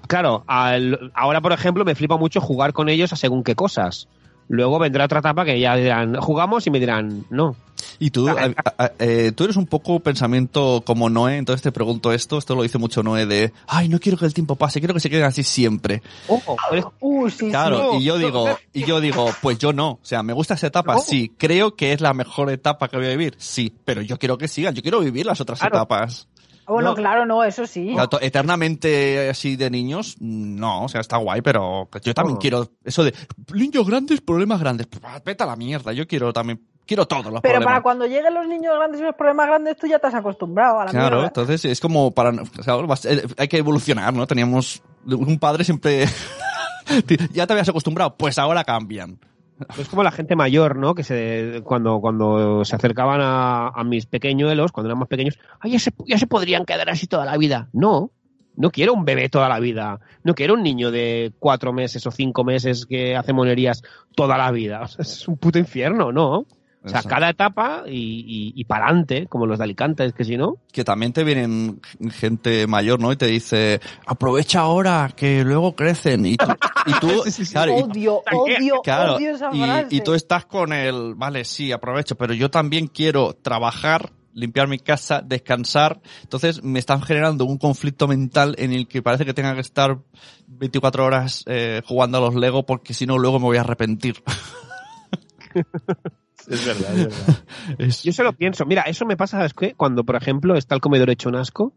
claro, 0.06 0.44
ahora, 0.46 1.40
por 1.40 1.52
ejemplo, 1.52 1.84
me 1.84 1.94
flipa 1.94 2.16
mucho 2.16 2.40
jugar 2.40 2.72
con 2.72 2.88
ellos 2.88 3.12
a 3.12 3.16
según 3.16 3.42
qué 3.42 3.54
cosas. 3.54 4.08
Luego 4.48 4.78
vendrá 4.78 5.04
otra 5.06 5.20
etapa 5.20 5.44
que 5.44 5.58
ya 5.58 5.74
dirán, 5.76 6.16
jugamos 6.16 6.66
y 6.66 6.70
me 6.70 6.80
dirán, 6.80 7.24
no. 7.30 7.56
Y 7.98 8.10
tú, 8.10 8.26
Vale. 8.26 8.54
a- 8.76 8.84
a- 8.84 8.92
eh, 8.98 9.32
tú 9.34 9.44
eres 9.44 9.56
un 9.56 9.66
poco 9.66 10.00
pensamiento 10.00 10.82
como 10.84 11.08
Noé, 11.10 11.36
entonces 11.36 11.62
te 11.62 11.70
pregunto 11.72 12.12
esto, 12.12 12.38
esto 12.38 12.54
lo 12.54 12.62
dice 12.62 12.78
mucho 12.78 13.02
Noé 13.02 13.26
de, 13.26 13.52
ay, 13.68 13.88
no 13.88 14.00
quiero 14.00 14.18
que 14.18 14.24
el 14.26 14.34
tiempo 14.34 14.56
pase, 14.56 14.80
quiero 14.80 14.94
que 14.94 15.00
se 15.00 15.10
queden 15.10 15.24
así 15.24 15.42
siempre. 15.44 16.02
Ojo, 16.28 16.56
eres- 16.72 16.84
Uh, 17.00 17.28
sí, 17.30 17.48
Claro, 17.50 17.92
no, 17.94 18.00
y 18.00 18.04
yo 18.04 18.14
no, 18.18 18.26
digo, 18.26 18.58
y 18.72 18.84
yo 18.84 19.00
digo, 19.00 19.30
pues 19.42 19.58
yo 19.58 19.72
no, 19.72 19.90
o 19.92 19.98
sea, 20.02 20.22
me 20.22 20.32
gusta 20.32 20.54
esa 20.54 20.66
etapa, 20.66 20.94
No. 20.94 21.00
sí, 21.00 21.32
creo 21.38 21.74
que 21.76 21.92
es 21.92 22.00
la 22.00 22.14
mejor 22.14 22.50
etapa 22.50 22.88
que 22.88 22.96
voy 22.96 23.06
a 23.06 23.10
vivir, 23.10 23.34
sí, 23.38 23.72
pero 23.84 24.02
yo 24.02 24.18
quiero 24.18 24.38
que 24.38 24.48
sigan, 24.48 24.74
yo 24.74 24.82
quiero 24.82 25.00
vivir 25.00 25.26
las 25.26 25.40
otras 25.40 25.60
Claro. 25.60 25.76
etapas. 25.76 26.26
Bueno, 26.66 26.90
No. 26.90 26.94
claro, 26.94 27.26
no, 27.26 27.44
eso 27.44 27.66
sí. 27.66 27.94
Eternamente 28.20 29.28
así 29.30 29.56
de 29.56 29.70
niños, 29.70 30.16
no, 30.20 30.84
o 30.84 30.88
sea, 30.88 31.00
está 31.00 31.16
guay, 31.18 31.40
pero 31.42 31.88
yo 32.02 32.14
también 32.14 32.34
No. 32.34 32.40
quiero 32.40 32.68
eso 32.84 33.04
de 33.04 33.14
niños 33.54 33.86
grandes, 33.86 34.20
problemas 34.20 34.60
grandes. 34.60 34.86
Pues, 34.86 35.02
vete 35.24 35.42
a 35.42 35.46
la 35.46 35.56
mierda, 35.56 35.92
yo 35.92 36.06
quiero 36.06 36.32
también, 36.32 36.60
quiero 36.86 37.06
todos 37.06 37.24
los 37.26 37.40
Pero 37.40 37.54
problemas. 37.54 37.66
para 37.66 37.82
cuando 37.82 38.06
lleguen 38.06 38.34
los 38.34 38.46
niños 38.46 38.74
grandes 38.76 39.00
y 39.00 39.04
los 39.04 39.14
problemas 39.14 39.46
grandes, 39.46 39.76
tú 39.76 39.86
ya 39.86 39.98
te 39.98 40.06
has 40.06 40.14
acostumbrado 40.14 40.80
a 40.80 40.84
la 40.86 40.90
Claro, 40.90 41.16
mierda. 41.16 41.26
entonces 41.28 41.64
es 41.64 41.80
como 41.80 42.10
para, 42.12 42.30
o 42.30 42.62
sea, 42.62 42.74
vas- 42.76 43.04
eh, 43.06 43.22
hay 43.36 43.48
que 43.48 43.58
evolucionar, 43.58 44.12
¿no? 44.14 44.26
Teníamos 44.26 44.82
un 45.06 45.38
padre 45.38 45.64
siempre, 45.64 46.06
ya 47.32 47.46
te 47.46 47.52
habías 47.52 47.68
acostumbrado, 47.68 48.16
pues 48.16 48.38
ahora 48.38 48.64
cambian. 48.64 49.18
Es 49.78 49.88
como 49.88 50.02
la 50.02 50.10
gente 50.10 50.36
mayor, 50.36 50.76
¿no? 50.76 50.94
Que 50.94 51.04
se 51.04 51.60
cuando, 51.64 52.00
cuando 52.00 52.64
se 52.64 52.76
acercaban 52.76 53.20
a, 53.20 53.68
a 53.68 53.84
mis 53.84 54.06
pequeñuelos, 54.06 54.72
cuando 54.72 54.88
eran 54.88 54.98
más 54.98 55.08
pequeños, 55.08 55.38
ay, 55.60 55.72
ya 55.72 55.78
se, 55.78 55.92
ya 56.06 56.18
se 56.18 56.26
podrían 56.26 56.64
quedar 56.64 56.90
así 56.90 57.06
toda 57.06 57.24
la 57.24 57.36
vida. 57.36 57.68
No, 57.72 58.10
no 58.56 58.70
quiero 58.70 58.94
un 58.94 59.04
bebé 59.04 59.28
toda 59.28 59.48
la 59.48 59.60
vida. 59.60 60.00
No 60.22 60.34
quiero 60.34 60.54
un 60.54 60.62
niño 60.62 60.90
de 60.90 61.32
cuatro 61.38 61.72
meses 61.72 62.06
o 62.06 62.10
cinco 62.10 62.44
meses 62.44 62.86
que 62.86 63.16
hace 63.16 63.32
monerías 63.32 63.82
toda 64.14 64.38
la 64.38 64.50
vida. 64.50 64.86
Es 64.98 65.26
un 65.28 65.36
puto 65.36 65.58
infierno, 65.58 66.12
¿no? 66.12 66.46
O 66.84 66.88
sea, 66.90 67.00
Eso. 67.00 67.08
cada 67.08 67.30
etapa 67.30 67.84
y, 67.86 67.92
y, 67.96 68.52
y 68.60 68.64
para 68.64 68.84
adelante, 68.86 69.26
como 69.26 69.46
los 69.46 69.56
de 69.58 69.64
Alicante, 69.64 70.04
es 70.04 70.12
que 70.12 70.22
si 70.24 70.36
no. 70.36 70.56
que 70.70 70.84
también 70.84 71.14
te 71.14 71.24
vienen 71.24 71.80
gente 72.10 72.66
mayor, 72.66 73.00
¿no? 73.00 73.10
Y 73.10 73.16
te 73.16 73.26
dice, 73.26 73.80
aprovecha 74.06 74.60
ahora, 74.60 75.10
que 75.16 75.42
luego 75.44 75.74
crecen. 75.74 76.26
Y 76.26 76.36
tú, 76.36 76.46
y 76.86 76.92
tú, 77.00 77.08
Sí, 77.24 77.30
sí, 77.30 77.44
sí. 77.46 77.52
claro, 77.52 77.72
y- 77.78 77.82
Odio, 77.82 78.22
odio, 78.32 78.82
claro, 78.82 79.14
odio 79.16 79.30
esa 79.34 79.48
y, 79.54 79.62
frase. 79.62 79.86
y 79.96 80.00
tú 80.02 80.12
estás 80.12 80.44
con 80.44 80.74
el, 80.74 81.14
vale, 81.14 81.44
sí, 81.46 81.72
aprovecho, 81.72 82.16
pero 82.16 82.34
yo 82.34 82.50
también 82.50 82.86
quiero 82.88 83.32
trabajar, 83.32 84.12
limpiar 84.34 84.68
mi 84.68 84.78
casa, 84.78 85.22
descansar. 85.24 86.02
Entonces 86.22 86.62
me 86.62 86.80
están 86.80 87.00
generando 87.00 87.46
un 87.46 87.56
conflicto 87.56 88.06
mental 88.08 88.56
en 88.58 88.72
el 88.74 88.88
que 88.88 89.00
parece 89.00 89.24
que 89.24 89.32
tenga 89.32 89.54
que 89.54 89.60
estar 89.62 90.00
24 90.48 91.02
horas 91.04 91.44
eh, 91.46 91.80
jugando 91.86 92.18
a 92.18 92.20
los 92.20 92.34
Lego 92.34 92.66
porque 92.66 92.92
si 92.92 93.06
no 93.06 93.16
luego 93.16 93.38
me 93.38 93.46
voy 93.46 93.56
a 93.56 93.60
arrepentir. 93.62 94.22
Es 96.48 96.64
verdad, 96.66 96.98
es 96.98 97.04
verdad. 97.04 97.44
Es- 97.78 98.02
Yo 98.02 98.12
se 98.12 98.22
lo 98.22 98.32
pienso. 98.32 98.64
Mira, 98.66 98.82
eso 98.82 99.04
me 99.06 99.16
pasa, 99.16 99.38
¿sabes 99.38 99.54
qué? 99.54 99.74
Cuando, 99.74 100.04
por 100.04 100.16
ejemplo, 100.16 100.56
está 100.56 100.74
el 100.74 100.80
comedor 100.80 101.10
hecho 101.10 101.28
un 101.28 101.36
asco 101.36 101.72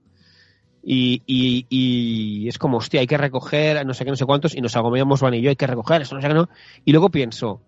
y, 0.84 1.22
y, 1.26 1.66
y 1.70 2.48
es 2.48 2.58
como, 2.58 2.78
hostia, 2.78 3.02
hay 3.02 3.08
que 3.08 3.18
recoger 3.18 3.86
no 3.86 3.94
sé 3.94 4.06
qué, 4.06 4.12
no 4.12 4.16
sé 4.18 4.26
cuántos 4.26 4.56
y 4.56 4.62
nos 4.62 4.76
agobiamos 4.76 5.20
Van 5.22 5.34
y 5.34 5.42
yo, 5.42 5.50
hay 5.50 5.56
que 5.56 5.68
recoger 5.68 6.02
eso, 6.02 6.16
no 6.16 6.22
sé 6.22 6.28
qué, 6.28 6.34
no. 6.34 6.50
Y 6.86 6.92
luego 6.92 7.10
pienso, 7.10 7.62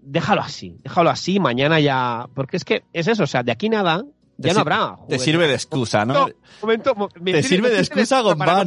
déjalo 0.00 0.42
así, 0.42 0.76
déjalo 0.84 1.10
así, 1.10 1.40
mañana 1.40 1.80
ya... 1.80 2.28
Porque 2.34 2.56
es 2.56 2.64
que 2.64 2.84
es 2.92 3.08
eso, 3.08 3.24
o 3.24 3.26
sea, 3.26 3.42
de 3.42 3.50
aquí 3.52 3.68
nada, 3.68 4.04
ya 4.38 4.52
no 4.52 4.60
habrá. 4.60 4.96
Te 5.08 5.18
sirve 5.18 5.48
de 5.48 5.54
excusa, 5.54 6.04
¿no? 6.04 6.28
Momento, 6.62 6.94
mo- 6.94 7.08
me 7.20 7.32
Te 7.32 7.42
sirve 7.42 7.70
de 7.70 7.80
excusa 7.80 8.22
cocinarnos. 8.22 8.66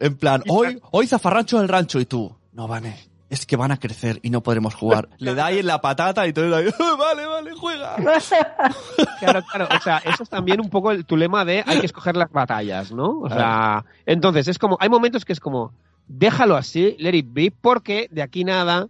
en 0.00 0.16
plan, 0.16 0.42
hoy, 0.48 0.78
hoy 0.90 1.06
zafarrancho 1.06 1.58
del 1.60 1.68
rancho 1.68 1.98
y 2.00 2.06
tú, 2.06 2.36
no 2.52 2.68
Vane, 2.68 2.96
es 3.28 3.44
que 3.46 3.56
van 3.56 3.72
a 3.72 3.76
crecer 3.78 4.20
y 4.22 4.30
no 4.30 4.42
podemos 4.42 4.74
jugar. 4.74 5.08
Le 5.18 5.34
da 5.34 5.46
ahí 5.46 5.58
en 5.58 5.66
la 5.66 5.80
patata 5.80 6.26
y 6.26 6.32
tú 6.32 6.42
le 6.42 6.48
das, 6.50 6.74
vale, 6.98 7.26
vale, 7.26 7.52
juega. 7.52 7.96
Claro, 9.18 9.42
claro. 9.50 9.68
O 9.76 9.80
sea, 9.82 9.98
eso 9.98 10.22
es 10.22 10.28
también 10.28 10.60
un 10.60 10.68
poco 10.70 10.90
el- 10.90 11.04
tu 11.04 11.16
lema 11.16 11.44
de 11.44 11.64
hay 11.66 11.80
que 11.80 11.86
escoger 11.86 12.16
las 12.16 12.30
batallas, 12.30 12.92
¿no? 12.92 13.20
O 13.20 13.28
sea, 13.28 13.84
entonces 14.04 14.46
es 14.48 14.58
como, 14.58 14.76
hay 14.80 14.88
momentos 14.88 15.24
que 15.24 15.32
es 15.32 15.40
como, 15.40 15.72
déjalo 16.06 16.56
así, 16.56 16.96
let 16.98 17.14
it 17.16 17.26
be, 17.30 17.50
porque 17.50 18.08
de 18.10 18.22
aquí 18.22 18.44
nada, 18.44 18.86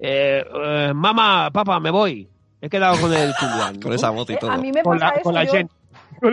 eh, 0.00 0.44
eh, 0.64 0.92
mamá, 0.94 1.50
papá, 1.52 1.78
me 1.80 1.90
voy. 1.90 2.28
He 2.60 2.68
quedado 2.68 3.00
con 3.00 3.12
el 3.14 3.32
Julián. 3.38 3.80
Con 3.80 3.92
esa 3.92 4.10
voz 4.10 4.28
y 4.30 4.32
Eh, 4.34 4.38
todo. 4.40 4.50
a 4.50 4.56
mí 4.58 4.72
me 4.72 4.82
Con 4.82 4.98
pasa 4.98 5.10
la, 5.12 5.14
eso. 5.14 5.22
con 5.22 5.34
la 5.34 5.44
yo-. 5.44 5.52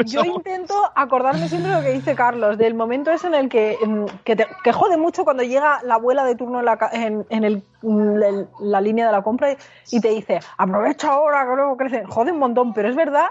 Yo 0.06 0.24
intento 0.24 0.74
acordarme 0.96 1.48
siempre 1.48 1.72
de 1.72 1.78
lo 1.78 1.84
que 1.84 1.92
dice 1.92 2.16
Carlos, 2.16 2.58
del 2.58 2.74
momento 2.74 3.12
ese 3.12 3.28
en 3.28 3.36
el 3.36 3.50
que, 3.50 3.80
que, 4.24 4.36
te- 4.36 4.48
que 4.64 4.72
jode 4.72 4.98
mucho 4.98 5.24
cuando 5.24 5.44
llega 5.44 5.80
la 5.84 5.96
abuela 5.96 6.24
de 6.26 6.36
turno 6.36 6.60
en 6.60 6.66
la, 6.66 6.78
en, 6.92 7.26
en 7.30 7.44
el, 7.44 7.64
mm, 7.82 8.24
el- 8.24 8.48
la 8.60 8.82
línea 8.82 9.06
de 9.06 9.12
la 9.12 9.22
compra 9.22 9.52
y, 9.52 9.58
y 9.92 10.02
te 10.02 10.10
dice, 10.10 10.40
aprovecha 10.58 11.12
ahora 11.12 11.46
que 11.48 11.56
luego 11.56 11.78
crecen. 11.78 12.06
Jode 12.06 12.32
un 12.32 12.40
montón, 12.40 12.74
pero 12.74 12.90
es 12.90 12.96
verdad 12.96 13.28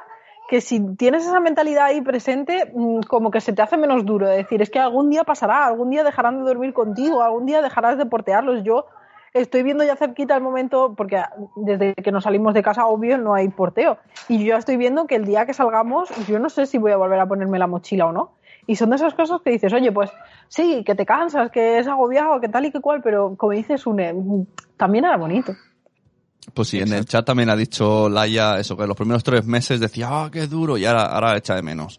que 0.46 0.60
si 0.60 0.94
tienes 0.96 1.26
esa 1.26 1.40
mentalidad 1.40 1.86
ahí 1.86 2.02
presente, 2.02 2.70
mm, 2.74 3.00
como 3.08 3.30
que 3.30 3.40
se 3.40 3.52
te 3.52 3.62
hace 3.62 3.76
menos 3.76 4.04
duro. 4.04 4.28
Es 4.28 4.36
decir, 4.36 4.60
es 4.62 4.70
que 4.70 4.78
algún 4.78 5.08
día 5.10 5.24
pasará, 5.24 5.64
algún 5.66 5.90
día 5.90 6.04
dejarán 6.04 6.38
de 6.38 6.44
dormir 6.50 6.72
contigo, 6.74 7.22
algún 7.22 7.46
día 7.46 7.62
dejarás 7.62 7.96
de 7.98 8.06
portearlos. 8.06 8.62
Yo 8.62 8.86
estoy 9.34 9.64
viendo 9.64 9.84
ya 9.84 9.96
cerquita 9.96 10.36
el 10.36 10.42
momento, 10.42 10.94
porque 10.96 11.22
desde 11.56 11.94
que 11.94 12.12
nos 12.12 12.24
salimos 12.24 12.54
de 12.54 12.62
casa, 12.62 12.86
obvio, 12.86 13.18
no 13.18 13.34
hay 13.34 13.48
porteo. 13.48 13.98
Y 14.28 14.38
yo 14.38 14.52
ya 14.52 14.58
estoy 14.58 14.76
viendo 14.76 15.06
que 15.06 15.16
el 15.16 15.24
día 15.24 15.44
que 15.44 15.52
salgamos, 15.52 16.08
yo 16.28 16.38
no 16.38 16.48
sé 16.48 16.66
si 16.66 16.78
voy 16.78 16.92
a 16.92 16.96
volver 16.96 17.18
a 17.18 17.26
ponerme 17.26 17.58
la 17.58 17.66
mochila 17.66 18.06
o 18.06 18.12
no. 18.12 18.32
Y 18.66 18.76
son 18.76 18.90
de 18.90 18.96
esas 18.96 19.12
cosas 19.14 19.42
que 19.42 19.50
dices, 19.50 19.72
oye, 19.72 19.92
pues 19.92 20.10
sí, 20.48 20.84
que 20.86 20.94
te 20.94 21.04
cansas, 21.04 21.50
que 21.50 21.78
es 21.78 21.86
agobiado, 21.86 22.40
que 22.40 22.48
tal 22.48 22.64
y 22.64 22.70
que 22.70 22.80
cual, 22.80 23.02
pero 23.02 23.34
como 23.36 23.52
dices, 23.52 23.86
Une, 23.86 24.46
también 24.78 25.04
era 25.04 25.16
bonito. 25.16 25.52
Pues 26.54 26.68
sí, 26.68 26.78
en 26.78 26.92
el 26.92 27.04
chat 27.04 27.26
también 27.26 27.50
ha 27.50 27.56
dicho 27.56 28.08
Laia 28.08 28.58
eso, 28.58 28.76
que 28.76 28.86
los 28.86 28.96
primeros 28.96 29.24
tres 29.24 29.44
meses 29.44 29.80
decía, 29.80 30.08
ah, 30.10 30.30
qué 30.32 30.46
duro, 30.46 30.78
y 30.78 30.86
ahora, 30.86 31.06
ahora 31.06 31.36
echa 31.36 31.54
de 31.54 31.62
menos. 31.62 31.98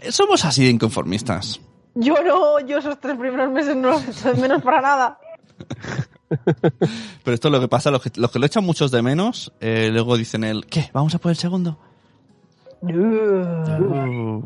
Eh, 0.00 0.10
Somos 0.10 0.44
así 0.44 0.64
de 0.64 0.70
inconformistas. 0.70 1.60
Yo 1.94 2.14
no, 2.24 2.58
yo 2.60 2.78
esos 2.78 2.98
tres 2.98 3.16
primeros 3.16 3.50
meses 3.52 3.76
no 3.76 3.90
los 3.90 4.08
echo 4.08 4.32
de 4.32 4.40
menos 4.40 4.62
para 4.62 4.80
nada. 4.80 5.18
Pero 7.24 7.34
esto 7.34 7.48
es 7.48 7.52
lo 7.52 7.60
que 7.60 7.68
pasa, 7.68 7.90
los 7.90 8.02
que, 8.02 8.10
los 8.16 8.30
que 8.30 8.38
lo 8.38 8.46
echan 8.46 8.64
muchos 8.64 8.90
de 8.90 9.02
menos, 9.02 9.52
eh, 9.60 9.90
luego 9.92 10.16
dicen 10.16 10.44
el, 10.44 10.66
¿qué? 10.66 10.90
¿Vamos 10.92 11.14
a 11.14 11.18
por 11.18 11.30
el 11.30 11.36
segundo? 11.36 11.78
El- 12.86 12.96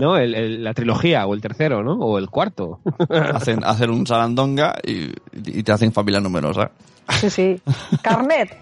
¿no? 0.00 0.16
El- 0.16 0.34
el- 0.34 0.64
la 0.64 0.74
trilogía, 0.74 1.26
o 1.26 1.34
el 1.34 1.40
tercero, 1.40 1.82
¿no? 1.82 1.92
O 1.94 2.18
el 2.18 2.28
cuarto. 2.30 2.80
hacen, 3.08 3.64
hacen 3.64 3.90
un 3.90 4.06
sarandonga 4.06 4.74
y, 4.86 5.10
y 5.32 5.62
te 5.62 5.72
hacen 5.72 5.92
familia 5.92 6.20
numerosa. 6.20 6.70
Sí, 7.20 7.30
sí. 7.30 7.60
Carnet. 8.02 8.56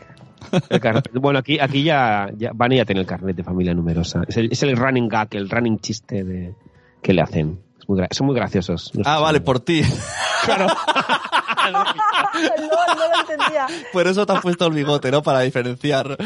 Bueno, 1.14 1.38
aquí, 1.38 1.58
aquí 1.60 1.84
ya, 1.84 2.28
ya 2.36 2.50
Vani 2.52 2.76
ya 2.76 2.84
tiene 2.84 3.00
el 3.00 3.06
carnet 3.06 3.36
de 3.36 3.44
familia 3.44 3.72
numerosa. 3.74 4.24
Es 4.26 4.36
el, 4.36 4.50
es 4.50 4.62
el 4.64 4.76
running 4.76 5.08
gag, 5.08 5.28
el 5.36 5.48
running 5.48 5.78
chiste 5.78 6.24
de, 6.24 6.54
que 7.00 7.12
le 7.12 7.22
hacen. 7.22 7.60
Es 7.82 7.88
muy 7.88 8.06
son 8.12 8.26
muy 8.28 8.36
graciosos. 8.36 8.90
Ah, 8.90 8.94
nuestros 8.94 9.22
vale, 9.22 9.40
por 9.40 9.60
ti. 9.60 9.82
no, 11.72 11.84
no 11.84 13.08
lo 13.08 13.20
entendía. 13.20 13.66
Por 13.92 14.06
eso 14.06 14.24
te 14.24 14.32
has 14.32 14.40
puesto 14.40 14.66
el 14.66 14.72
bigote, 14.72 15.10
¿no? 15.10 15.22
Para 15.22 15.40
diferenciar. 15.40 16.16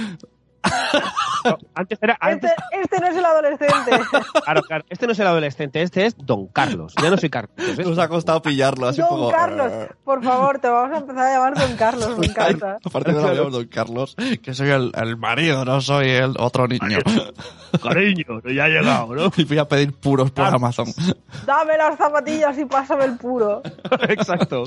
No, 1.51 1.59
antes 1.75 1.99
era. 2.03 2.17
Antes, 2.21 2.51
Este, 2.71 2.81
este 2.83 3.01
no 3.01 3.07
es 3.09 3.17
el 3.17 3.25
adolescente. 3.25 3.91
claro, 4.45 4.63
claro. 4.63 4.85
Este 4.89 5.07
no 5.07 5.13
es 5.13 5.19
el 5.19 5.27
adolescente, 5.27 5.83
este 5.83 6.07
es 6.07 6.17
Don 6.17 6.47
Carlos. 6.49 6.95
Ya 7.03 7.11
no 7.11 7.17
soy 7.17 7.31
Carlos. 7.31 7.53
¿eh? 7.59 7.83
Nos 7.85 7.99
ha 7.99 8.09
costado 8.09 8.43
pillarlo, 8.43 8.89
así 8.89 9.01
Don. 9.01 9.31
Carlos, 9.31 9.73
por 10.05 10.23
favor, 10.23 10.59
te 10.59 10.69
vamos 10.69 10.97
a 10.97 11.01
empezar 11.01 11.27
a 11.27 11.33
llamar 11.35 11.55
Don 11.59 11.77
Carlos, 11.77 12.19
me 12.19 12.27
encanta. 12.29 12.79
A 12.85 12.91
partir 12.91 13.15
de 13.15 13.35
llamo 13.35 13.51
Don 13.51 13.67
Carlos, 13.67 14.17
que 14.43 14.55
soy 14.55 14.71
el, 14.71 14.93
el 14.95 15.17
marido, 15.17 15.65
no 15.65 15.81
soy 15.81 16.11
el 16.11 16.35
otro 16.39 16.67
niño. 16.67 16.99
Cariño, 17.83 18.41
que 18.43 18.55
ya 18.55 18.65
ha 18.65 18.69
llegado, 18.69 19.15
¿no? 19.15 19.31
Y 19.37 19.45
voy 19.45 19.59
a 19.59 19.69
pedir 19.69 19.93
puros 19.93 20.31
por 20.31 20.47
Amazon. 20.47 20.87
Dame 21.45 21.77
las 21.77 21.97
zapatillas 21.99 22.59
y 22.59 22.65
pásame 22.65 23.05
el 23.05 23.17
puro. 23.17 23.63
Exacto. 24.09 24.65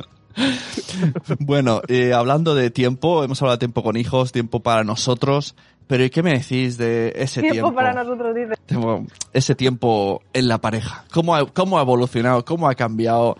Bueno, 1.40 1.82
eh, 1.88 2.14
hablando 2.14 2.56
de 2.56 2.70
tiempo, 2.70 3.24
hemos 3.24 3.42
hablado 3.42 3.58
de 3.58 3.60
tiempo 3.60 3.84
con 3.84 3.98
hijos, 3.98 4.32
tiempo 4.32 4.62
para 4.62 4.84
nosotros, 4.84 5.56
pero 5.90 6.04
¿y 6.04 6.12
qué 6.12 6.22
me 6.22 6.34
decís 6.38 6.78
de 6.78 7.12
ese 7.16 7.42
tiempo? 7.42 7.54
Tiempo 7.56 7.74
para 7.74 7.94
nosotros, 7.96 8.36
dice. 8.36 8.54
Ese 9.34 9.56
tiempo 9.56 10.22
en 10.34 10.48
la 10.48 10.60
pareja. 10.60 11.04
¿Cómo 11.12 11.36
ha, 11.36 11.48
cómo 11.52 11.80
ha 11.80 11.82
evolucionado? 11.82 12.46
¿Cómo 12.46 12.70
ha 12.70 12.76
cambiado? 12.76 13.36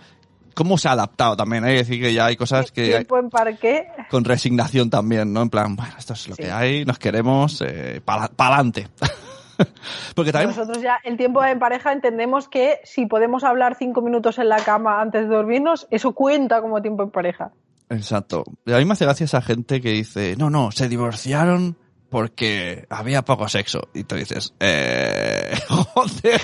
¿Cómo 0.56 0.76
se 0.76 0.88
ha 0.88 0.92
adaptado 0.92 1.36
también? 1.36 1.62
Hay 1.62 1.74
que 1.74 1.78
decir 1.78 2.00
que 2.02 2.12
ya 2.12 2.26
hay 2.26 2.34
cosas 2.34 2.72
que 2.72 2.82
hay- 2.82 2.90
Tiempo 3.04 3.18
en 3.18 3.30
parque. 3.30 3.86
con 4.10 4.24
resignación 4.24 4.90
también, 4.90 5.32
¿no? 5.32 5.42
En 5.42 5.48
plan, 5.48 5.76
bueno, 5.76 5.94
esto 5.96 6.14
es 6.14 6.26
lo 6.28 6.34
Sí. 6.34 6.42
que 6.42 6.50
hay, 6.50 6.84
nos 6.84 6.98
queremos, 6.98 7.62
eh, 7.64 8.00
para 8.04 8.28
adelante. 8.36 8.88
Porque 10.16 10.32
también 10.32 10.50
Nosotros 10.50 10.82
ya 10.82 10.98
el 11.04 11.16
tiempo 11.16 11.44
en 11.44 11.58
pareja 11.60 11.92
entendemos 11.92 12.48
que 12.48 12.80
si 12.82 13.06
podemos 13.06 13.44
hablar 13.44 13.76
cinco 13.78 14.02
minutos 14.02 14.38
en 14.38 14.48
la 14.48 14.56
cama 14.56 15.00
antes 15.00 15.28
de 15.28 15.34
dormirnos, 15.36 15.86
eso 15.90 16.12
cuenta 16.12 16.60
como 16.60 16.82
tiempo 16.82 17.04
en 17.04 17.10
pareja. 17.10 17.52
Exacto. 17.90 18.42
A 18.66 18.78
mí 18.78 18.84
me 18.84 18.92
hace 18.94 19.04
gracia 19.04 19.24
esa 19.24 19.40
gente 19.42 19.80
que 19.80 19.90
dice, 19.90 20.34
no, 20.36 20.50
no, 20.50 20.72
se 20.72 20.88
divorciaron 20.88 21.76
porque 22.10 22.86
había 22.90 23.22
poco 23.22 23.48
sexo. 23.48 23.88
Y 23.94 24.04
tú 24.04 24.16
dices, 24.16 24.52
eh, 24.60 25.58
joder, 25.68 26.42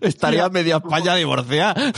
estaría 0.00 0.48
media 0.48 0.76
España 0.76 1.14
divorciada. 1.14 1.92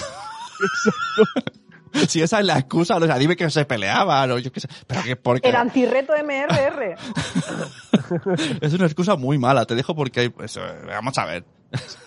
si 2.08 2.20
esa 2.20 2.40
es 2.40 2.46
la 2.46 2.58
excusa, 2.58 2.96
o 2.96 3.06
sea, 3.06 3.16
dime 3.16 3.36
que 3.36 3.48
se 3.48 3.64
peleaban, 3.64 4.30
o 4.32 4.38
yo 4.38 4.52
qué 4.52 4.60
sé. 4.60 4.68
Pero 4.86 5.02
que 5.02 5.16
porque 5.16 5.48
El 5.48 5.56
antirreto 5.56 6.12
MRR. 6.12 6.96
es 8.60 8.74
una 8.74 8.86
excusa 8.86 9.16
muy 9.16 9.38
mala, 9.38 9.64
te 9.64 9.74
dejo 9.74 9.94
porque 9.94 10.20
hay, 10.20 10.28
pues, 10.28 10.58
vamos 10.86 11.16
a 11.16 11.24
ver. 11.24 11.44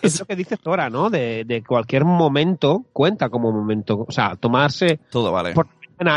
Es 0.02 0.18
lo 0.18 0.26
que 0.26 0.36
dice 0.36 0.56
Zora, 0.56 0.90
¿no? 0.90 1.10
De, 1.10 1.44
de 1.44 1.62
cualquier 1.62 2.04
momento 2.04 2.86
cuenta 2.92 3.28
como 3.28 3.52
momento. 3.52 4.04
O 4.06 4.12
sea, 4.12 4.36
tomarse 4.36 5.00
Todo 5.10 5.32
vale. 5.32 5.52
por 5.52 5.68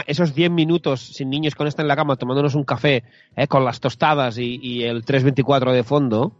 esos 0.08 0.34
10 0.34 0.52
minutos 0.52 1.02
sin 1.02 1.30
niños 1.30 1.56
con 1.56 1.68
esta 1.68 1.82
en 1.82 1.88
la 1.88 1.96
cama 1.96 2.16
tomándonos 2.16 2.56
un 2.56 2.64
café 2.64 3.04
eh, 3.36 3.48
con 3.48 3.66
las 3.66 3.80
tostadas 3.80 4.38
y, 4.38 4.60
y 4.62 4.84
el 4.84 5.04
324 5.04 5.72
de 5.74 5.84
fondo, 5.84 6.32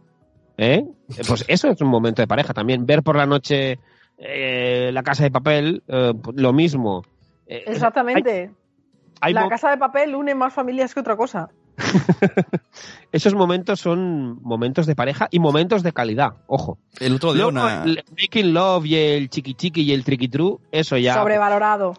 ¿eh? 0.56 0.84
pues 1.28 1.44
eso 1.48 1.68
es 1.68 1.80
un 1.80 1.88
momento 1.88 2.22
de 2.22 2.26
pareja 2.26 2.54
también. 2.54 2.86
Ver 2.86 3.02
por 3.02 3.16
la 3.16 3.26
noche 3.26 3.78
eh, 4.18 4.90
la 4.92 5.02
casa 5.02 5.24
de 5.24 5.30
papel, 5.30 5.82
eh, 5.88 6.12
pues 6.22 6.36
lo 6.36 6.52
mismo. 6.52 7.04
Eh, 7.46 7.64
Exactamente. 7.66 8.30
hay- 8.30 8.50
hay 9.20 9.32
la 9.32 9.48
casa 9.48 9.70
de 9.70 9.78
papel 9.78 10.14
une 10.14 10.34
más 10.34 10.52
familias 10.52 10.92
que 10.92 11.00
otra 11.00 11.16
cosa. 11.16 11.48
esos 13.12 13.34
momentos 13.34 13.80
son 13.80 14.40
momentos 14.42 14.86
de 14.86 14.94
pareja 14.94 15.28
y 15.30 15.38
momentos 15.38 15.82
de 15.82 15.92
calidad, 15.92 16.34
ojo. 16.46 16.78
El 17.00 17.14
otro 17.16 17.32
día 17.32 17.42
Luego, 17.44 17.50
una... 17.66 17.84
el 17.84 18.04
Making 18.10 18.52
Love 18.54 18.86
y 18.86 18.96
el 18.96 19.28
Chiqui 19.30 19.54
Chiqui 19.54 19.82
y 19.82 19.92
el 19.92 20.04
Tricky 20.04 20.28
True, 20.28 20.56
eso 20.72 20.96
ya. 20.96 21.14
Sobrevalorado. 21.14 21.94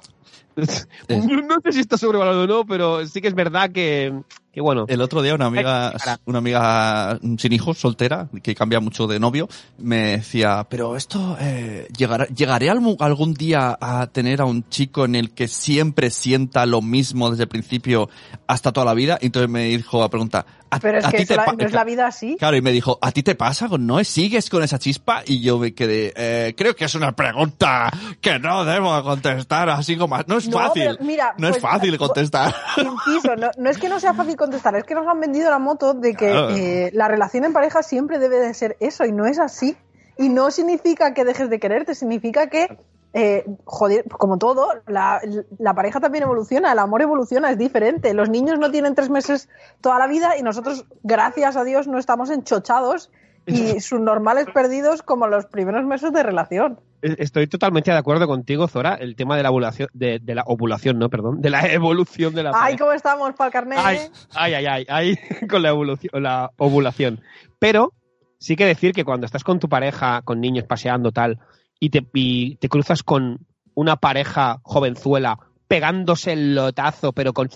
No 1.09 1.61
sé 1.63 1.73
si 1.73 1.79
está 1.81 1.97
sobrevalorado 1.97 2.43
o 2.43 2.47
no, 2.47 2.65
pero 2.65 3.05
sí 3.05 3.21
que 3.21 3.27
es 3.27 3.35
verdad 3.35 3.71
que, 3.71 4.13
que 4.55 4.61
bueno. 4.61 4.85
El 4.87 5.01
otro 5.01 5.21
día 5.21 5.35
una 5.35 5.47
amiga, 5.47 5.93
una 6.23 6.37
amiga 6.37 7.19
sin 7.37 7.51
hijos, 7.51 7.77
soltera, 7.77 8.29
que 8.41 8.55
cambia 8.55 8.79
mucho 8.79 9.05
de 9.05 9.19
novio, 9.19 9.49
me 9.77 10.15
decía, 10.15 10.65
pero 10.69 10.95
esto, 10.95 11.35
eh, 11.41 11.89
llegará, 11.97 12.25
¿llegaré 12.27 12.69
algún, 12.69 13.33
día 13.33 13.77
a 13.81 14.07
tener 14.07 14.39
a 14.39 14.45
un 14.45 14.67
chico 14.69 15.03
en 15.03 15.15
el 15.15 15.31
que 15.31 15.49
siempre 15.49 16.09
sienta 16.09 16.65
lo 16.65 16.81
mismo 16.81 17.29
desde 17.29 17.43
el 17.43 17.49
principio 17.49 18.09
hasta 18.47 18.71
toda 18.71 18.85
la 18.85 18.93
vida? 18.93 19.17
Y 19.19 19.25
entonces 19.25 19.49
me 19.49 19.65
dijo 19.65 19.99
la 19.99 20.07
pregunta, 20.07 20.45
¿a, 20.69 20.79
Pero 20.79 20.99
es 20.99 21.05
a 21.05 21.11
que 21.11 21.17
ti 21.17 21.23
eso 21.23 21.33
te 21.33 21.35
la- 21.35 21.45
no 21.51 21.65
es 21.65 21.73
la 21.73 21.83
vida 21.83 22.07
así. 22.07 22.37
Claro, 22.39 22.55
y 22.55 22.61
me 22.61 22.71
dijo, 22.71 22.97
¿a 23.01 23.11
ti 23.11 23.23
te 23.23 23.35
pasa 23.35 23.67
con 23.67 23.85
Noé? 23.85 24.05
¿Sigues 24.05 24.49
con 24.49 24.63
esa 24.63 24.79
chispa? 24.79 25.21
Y 25.25 25.41
yo 25.41 25.59
me 25.59 25.73
quedé, 25.73 26.13
eh, 26.15 26.53
creo 26.55 26.77
que 26.77 26.85
es 26.85 26.95
una 26.95 27.11
pregunta 27.13 27.91
que 28.21 28.39
no 28.39 28.63
debo 28.63 29.03
contestar 29.03 29.69
así 29.69 29.97
como, 29.97 30.17
no 30.27 30.37
es 30.37 30.47
No, 30.47 30.59
fácil, 30.59 30.83
pero 30.83 30.97
mira, 31.03 31.35
no 31.37 31.49
es 31.49 31.57
pues, 31.57 31.61
fácil 31.61 31.97
contestar. 31.97 32.55
Inciso, 32.77 33.35
no, 33.35 33.51
no 33.57 33.69
es 33.69 33.77
que 33.77 33.89
no 33.89 33.99
sea 33.99 34.13
fácil 34.13 34.37
contestar, 34.37 34.44
es 34.53 34.83
que 34.83 34.95
nos 34.95 35.07
han 35.07 35.19
vendido 35.19 35.49
la 35.49 35.59
moto 35.59 35.93
de 35.93 36.13
que 36.15 36.29
Claro. 36.29 36.49
eh, 36.55 36.89
la 36.93 37.07
relación 37.07 37.45
en 37.45 37.53
pareja 37.53 37.83
siempre 37.83 38.19
debe 38.19 38.39
de 38.39 38.53
ser 38.53 38.77
eso 38.79 39.05
y 39.05 39.11
no 39.11 39.25
es 39.25 39.39
así. 39.39 39.77
Y 40.17 40.29
no 40.29 40.49
significa 40.51 41.13
que 41.13 41.25
dejes 41.25 41.49
de 41.49 41.59
quererte, 41.59 41.93
significa 41.93 42.47
que, 42.47 42.77
eh, 43.13 43.45
joder, 43.65 44.05
como 44.09 44.37
todo, 44.37 44.67
la, 44.87 45.19
la 45.57 45.73
pareja 45.73 45.99
también 45.99 46.23
evoluciona, 46.23 46.71
el 46.71 46.79
amor 46.79 47.01
evoluciona, 47.01 47.51
es 47.51 47.57
diferente. 47.57 48.13
Los 48.13 48.29
niños 48.29 48.57
no 48.59 48.71
tienen 48.71 48.95
tres 48.95 49.09
meses 49.09 49.49
toda 49.81 49.99
la 49.99 50.07
vida 50.07 50.37
y 50.37 50.41
nosotros, 50.43 50.85
gracias 51.03 51.57
a 51.57 51.63
Dios, 51.63 51.87
no 51.87 51.97
estamos 51.97 52.29
enchochados 52.29 53.11
y 53.47 53.79
sus 53.79 53.99
normales 53.99 54.47
perdidos 54.53 55.01
como 55.03 55.27
los 55.27 55.45
primeros 55.45 55.85
meses 55.85 56.11
de 56.13 56.23
relación. 56.23 56.79
E- 57.01 57.15
Estoy 57.19 57.47
totalmente 57.47 57.91
de 57.91 57.97
acuerdo 57.97 58.27
contigo, 58.27 58.67
Zora, 58.67 58.95
el 58.95 59.15
tema 59.15 59.37
de 59.37 59.43
la 59.43 59.51
ovulación, 59.51 59.89
de, 59.93 60.19
de 60.19 60.35
la 60.35 60.43
ovulación, 60.47 60.97
no, 60.99 61.09
perdón, 61.09 61.41
de 61.41 61.49
la 61.49 61.65
evolución 61.71 62.33
de 62.33 62.43
la 62.43 62.49
Ay, 62.49 62.55
pareja. 62.59 62.77
¿cómo 62.79 62.91
estamos 62.93 63.33
para 63.35 63.47
el 63.47 63.53
carnet? 63.53 63.77
ay, 63.81 63.99
ay, 64.33 64.53
ay, 64.53 64.65
ay, 64.65 64.85
ay, 64.89 65.17
con 65.49 65.61
la 65.61 65.69
evolución, 65.69 66.23
la 66.23 66.51
ovulación. 66.57 67.21
Pero 67.59 67.93
sí 68.39 68.55
que 68.55 68.65
decir 68.65 68.93
que 68.93 69.05
cuando 69.05 69.25
estás 69.25 69.43
con 69.43 69.59
tu 69.59 69.69
pareja, 69.69 70.21
con 70.23 70.41
niños 70.41 70.65
paseando 70.65 71.11
tal, 71.11 71.39
y 71.79 71.89
te, 71.89 72.05
y 72.13 72.55
te 72.57 72.69
cruzas 72.69 73.03
con 73.03 73.39
una 73.73 73.97
pareja 73.97 74.59
jovenzuela 74.63 75.37
pegándose 75.67 76.33
el 76.33 76.53
lotazo, 76.55 77.11
pero 77.11 77.33
con, 77.33 77.49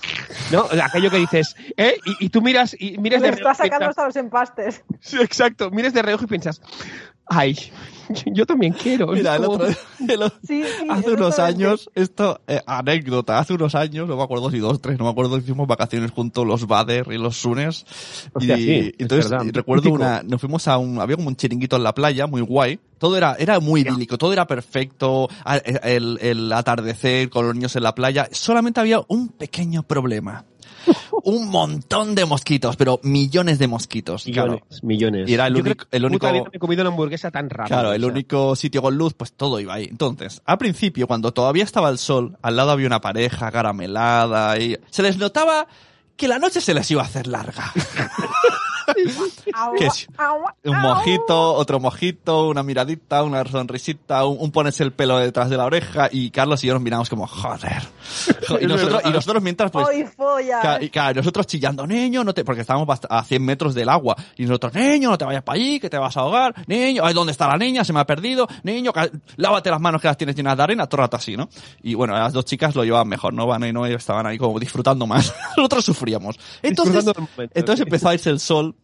¿no? 0.51 0.66
Aquello 0.84 1.12
que 1.12 1.18
dices, 1.18 1.55
¿eh? 1.78 1.95
Y, 2.05 2.26
y 2.26 2.30
tú 2.30 2.41
miras, 2.41 2.76
y 2.80 2.97
miras 2.97 3.22
Le 3.22 3.30
de 3.30 3.34
está 3.36 3.53
sacando 3.53 3.86
piensas- 3.86 3.89
hasta 3.89 4.05
los 4.05 4.16
empastes. 4.16 4.84
Sí, 4.99 5.18
exacto, 5.22 5.70
miras 5.72 5.93
de 5.93 6.01
reojo 6.01 6.24
y 6.24 6.28
piensas, 6.28 6.62
ay, 7.30 7.55
yo 8.25 8.45
también 8.45 8.73
quiero. 8.73 9.07
Mira, 9.13 9.36
el 9.36 9.43
Como- 9.43 9.55
otro, 9.63 9.67
el 10.07 10.21
otro- 10.23 10.39
Sí, 10.45 10.63
sí, 10.63 10.88
hace 10.89 11.11
unos 11.13 11.38
años, 11.39 11.89
esto, 11.95 12.41
eh, 12.47 12.59
anécdota, 12.65 13.38
hace 13.39 13.53
unos 13.53 13.75
años, 13.75 14.07
no 14.07 14.17
me 14.17 14.23
acuerdo 14.23 14.49
si 14.49 14.57
dos, 14.59 14.82
tres, 14.82 14.97
no 14.97 15.05
me 15.05 15.11
acuerdo, 15.11 15.38
hicimos 15.38 15.67
vacaciones 15.67 16.09
juntos 16.11 16.45
los 16.47 16.65
Bader 16.67 17.07
y 17.11 17.17
los 17.17 17.38
Sunes. 17.38 17.86
Hostia, 18.34 18.57
y, 18.57 18.63
sí, 18.63 18.93
entonces 18.97 19.30
verdad, 19.30 19.45
y 19.45 19.51
recuerdo 19.51 19.84
típico. 19.84 19.95
una, 20.03 20.23
nos 20.23 20.41
fuimos 20.41 20.67
a 20.67 20.77
un, 20.77 20.99
había 20.99 21.15
como 21.17 21.27
un 21.30 21.36
chiringuito 21.36 21.75
en 21.75 21.84
la 21.84 21.93
playa, 21.93 22.25
muy 22.27 22.41
guay. 22.41 22.80
Todo 22.97 23.15
era, 23.15 23.36
era 23.39 23.59
muy 23.61 23.82
idílico, 23.82 24.17
todo 24.17 24.34
era 24.34 24.45
perfecto, 24.47 25.30
a- 25.45 25.57
el, 25.57 26.17
el 26.21 26.51
atardecer 26.51 27.30
con 27.30 27.45
los 27.45 27.55
niños 27.55 27.75
en 27.75 27.84
la 27.84 27.95
playa. 27.95 28.27
Solamente 28.32 28.80
había 28.80 29.01
un 29.07 29.30
pequeño 29.30 29.84
problema. 29.84 30.45
Un 31.24 31.49
montón 31.49 32.15
de 32.15 32.26
mosquitos, 32.26 32.76
pero 32.76 32.99
millones 33.03 33.59
de 33.59 33.67
mosquitos. 33.67 34.26
Millones, 34.26 34.61
Claro. 34.70 34.80
millones. 34.84 35.30
Y 35.30 35.34
era 35.34 35.47
el 35.47 35.53
Yo 35.55 35.61
creo 35.63 35.72
único- 35.74 35.86
que 35.89 35.97
el 35.97 36.05
único- 36.05 36.20
Puta 36.28 36.32
vida 36.34 36.43
me 36.51 36.57
he 36.57 36.59
comido 36.59 36.82
una 36.82 36.89
hamburguesa 36.91 37.32
tan 37.32 37.49
rápido. 37.49 37.76
Claro, 37.76 37.93
el 37.93 38.03
o 38.03 38.07
sea. 38.07 38.13
único 38.13 38.55
sitio 38.55 38.82
con 38.82 38.95
luz, 38.97 39.13
pues 39.13 39.34
todo 39.34 39.59
iba 39.59 39.74
ahí. 39.74 39.86
Entonces, 39.89 40.41
al 40.45 40.57
principio, 40.57 41.07
cuando 41.07 41.32
todavía 41.34 41.63
estaba 41.63 41.89
el 41.89 41.97
sol, 41.97 42.38
al 42.41 42.55
lado 42.55 42.72
había 42.72 42.88
una 42.88 43.01
pareja 43.01 43.51
caramelada 43.51 44.57
y 44.59 44.78
se 44.89 45.01
les 45.03 45.17
notaba 45.17 45.67
que 46.15 46.28
la 46.28 46.38
noche 46.39 46.59
se 46.61 46.74
les 46.74 46.89
iba 46.91 47.01
a 47.01 47.05
hacer 47.05 47.28
larga. 47.28 47.72
Que 49.77 49.85
es 49.87 50.07
un 50.63 50.77
mojito, 50.81 51.53
otro 51.53 51.79
mojito, 51.79 52.47
una 52.49 52.63
miradita, 52.63 53.23
una 53.23 53.43
sonrisita, 53.45 54.25
un, 54.25 54.37
un 54.39 54.51
ponerse 54.51 54.83
el 54.83 54.91
pelo 54.93 55.17
detrás 55.17 55.49
de 55.49 55.57
la 55.57 55.65
oreja 55.65 56.09
y 56.11 56.31
Carlos 56.31 56.63
y 56.63 56.67
yo 56.67 56.73
nos 56.73 56.81
miramos 56.81 57.09
como, 57.09 57.27
joder. 57.27 57.81
Jo- 58.47 58.59
Y 58.59 58.65
nosotros, 58.65 59.01
y 59.05 59.09
nosotros 59.11 59.43
mientras 59.43 59.71
pues... 59.71 59.87
Y 60.81 60.89
claro, 60.89 61.15
nosotros 61.15 61.47
chillando, 61.47 61.85
niño, 61.87 62.23
no 62.23 62.33
te, 62.33 62.43
porque 62.43 62.61
estábamos 62.61 62.99
a 63.09 63.23
100 63.23 63.43
metros 63.43 63.73
del 63.75 63.89
agua. 63.89 64.15
Y 64.37 64.43
nosotros, 64.45 64.73
niño, 64.73 65.09
no 65.11 65.17
te 65.17 65.25
vayas 65.25 65.43
para 65.43 65.55
allí, 65.57 65.79
que 65.79 65.89
te 65.89 65.97
vas 65.97 66.15
a 66.17 66.21
ahogar. 66.21 66.53
Niño, 66.67 67.03
ay, 67.05 67.13
¿dónde 67.13 67.31
está 67.31 67.47
la 67.47 67.57
niña? 67.57 67.83
Se 67.83 67.93
me 67.93 67.99
ha 67.99 68.05
perdido. 68.05 68.47
Niño, 68.63 68.91
lávate 69.37 69.69
las 69.69 69.79
manos 69.81 70.01
que 70.01 70.07
las 70.07 70.17
tienes 70.17 70.35
llenas 70.35 70.57
de 70.57 70.63
arena, 70.63 70.87
todo 70.87 71.01
el 71.01 71.05
rato 71.05 71.17
así, 71.17 71.35
¿no? 71.37 71.49
Y 71.83 71.93
bueno, 71.93 72.13
las 72.13 72.33
dos 72.33 72.45
chicas 72.45 72.75
lo 72.75 72.83
llevaban 72.83 73.07
mejor, 73.07 73.33
¿no? 73.33 73.45
Vana 73.47 73.67
y 73.67 73.73
Noé 73.73 73.93
estaban 73.93 74.25
ahí 74.25 74.37
como 74.37 74.59
disfrutando 74.59 75.05
más. 75.05 75.33
nosotros 75.57 75.85
sufríamos. 75.85 76.37
Entonces, 76.61 77.05
entonces 77.53 77.85
empezó 77.85 78.09
a 78.09 78.13
irse 78.13 78.29
el 78.29 78.39
sol. 78.39 78.75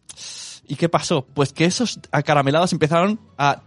¿Y 0.68 0.74
qué 0.74 0.88
pasó? 0.88 1.24
Pues 1.32 1.52
que 1.52 1.64
esos 1.64 2.00
acaramelados 2.10 2.72
empezaron 2.72 3.20
a... 3.38 3.62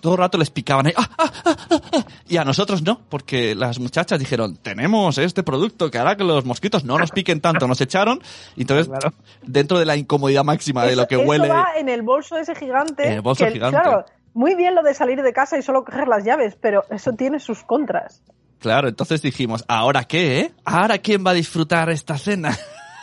Todo 0.00 0.14
el 0.14 0.18
rato 0.18 0.36
les 0.36 0.50
picaban 0.50 0.86
ahí. 0.86 0.92
¡Ah, 0.96 1.08
ah, 1.16 1.32
ah! 1.44 2.04
Y 2.28 2.38
a 2.38 2.44
nosotros 2.44 2.82
no, 2.82 3.02
porque 3.08 3.54
las 3.54 3.78
muchachas 3.78 4.18
dijeron, 4.18 4.56
tenemos 4.56 5.18
este 5.18 5.44
producto 5.44 5.90
que 5.92 5.98
hará 5.98 6.16
que 6.16 6.24
los 6.24 6.44
mosquitos 6.44 6.84
no 6.84 6.98
nos 6.98 7.12
piquen 7.12 7.40
tanto. 7.40 7.68
Nos 7.68 7.80
echaron 7.80 8.20
y 8.56 8.62
entonces, 8.62 8.88
Claro. 8.88 9.14
dentro 9.42 9.78
de 9.78 9.86
la 9.86 9.96
incomodidad 9.96 10.42
máxima 10.42 10.84
de 10.84 10.96
lo 10.96 11.06
que 11.06 11.16
eso 11.16 11.24
huele... 11.24 11.48
va 11.48 11.68
en 11.76 11.88
el 11.88 12.02
bolso 12.02 12.36
ese 12.36 12.56
gigante. 12.56 13.06
En 13.06 13.12
el 13.12 13.20
bolso 13.20 13.44
que, 13.44 13.52
gigante. 13.52 13.80
Claro, 13.80 14.04
muy 14.34 14.56
bien 14.56 14.74
lo 14.74 14.82
de 14.82 14.94
salir 14.94 15.22
de 15.22 15.32
casa 15.32 15.56
y 15.56 15.62
solo 15.62 15.84
coger 15.84 16.08
las 16.08 16.24
llaves, 16.24 16.56
pero 16.60 16.82
eso 16.90 17.12
tiene 17.12 17.38
sus 17.38 17.62
contras. 17.62 18.22
Claro, 18.58 18.88
entonces 18.88 19.22
dijimos, 19.22 19.64
¿ahora 19.68 20.04
qué, 20.04 20.40
eh? 20.40 20.54
¿Ahora 20.64 20.98
quién 20.98 21.24
va 21.24 21.30
a 21.30 21.34
disfrutar 21.34 21.90
esta 21.90 22.18
cena? 22.18 22.58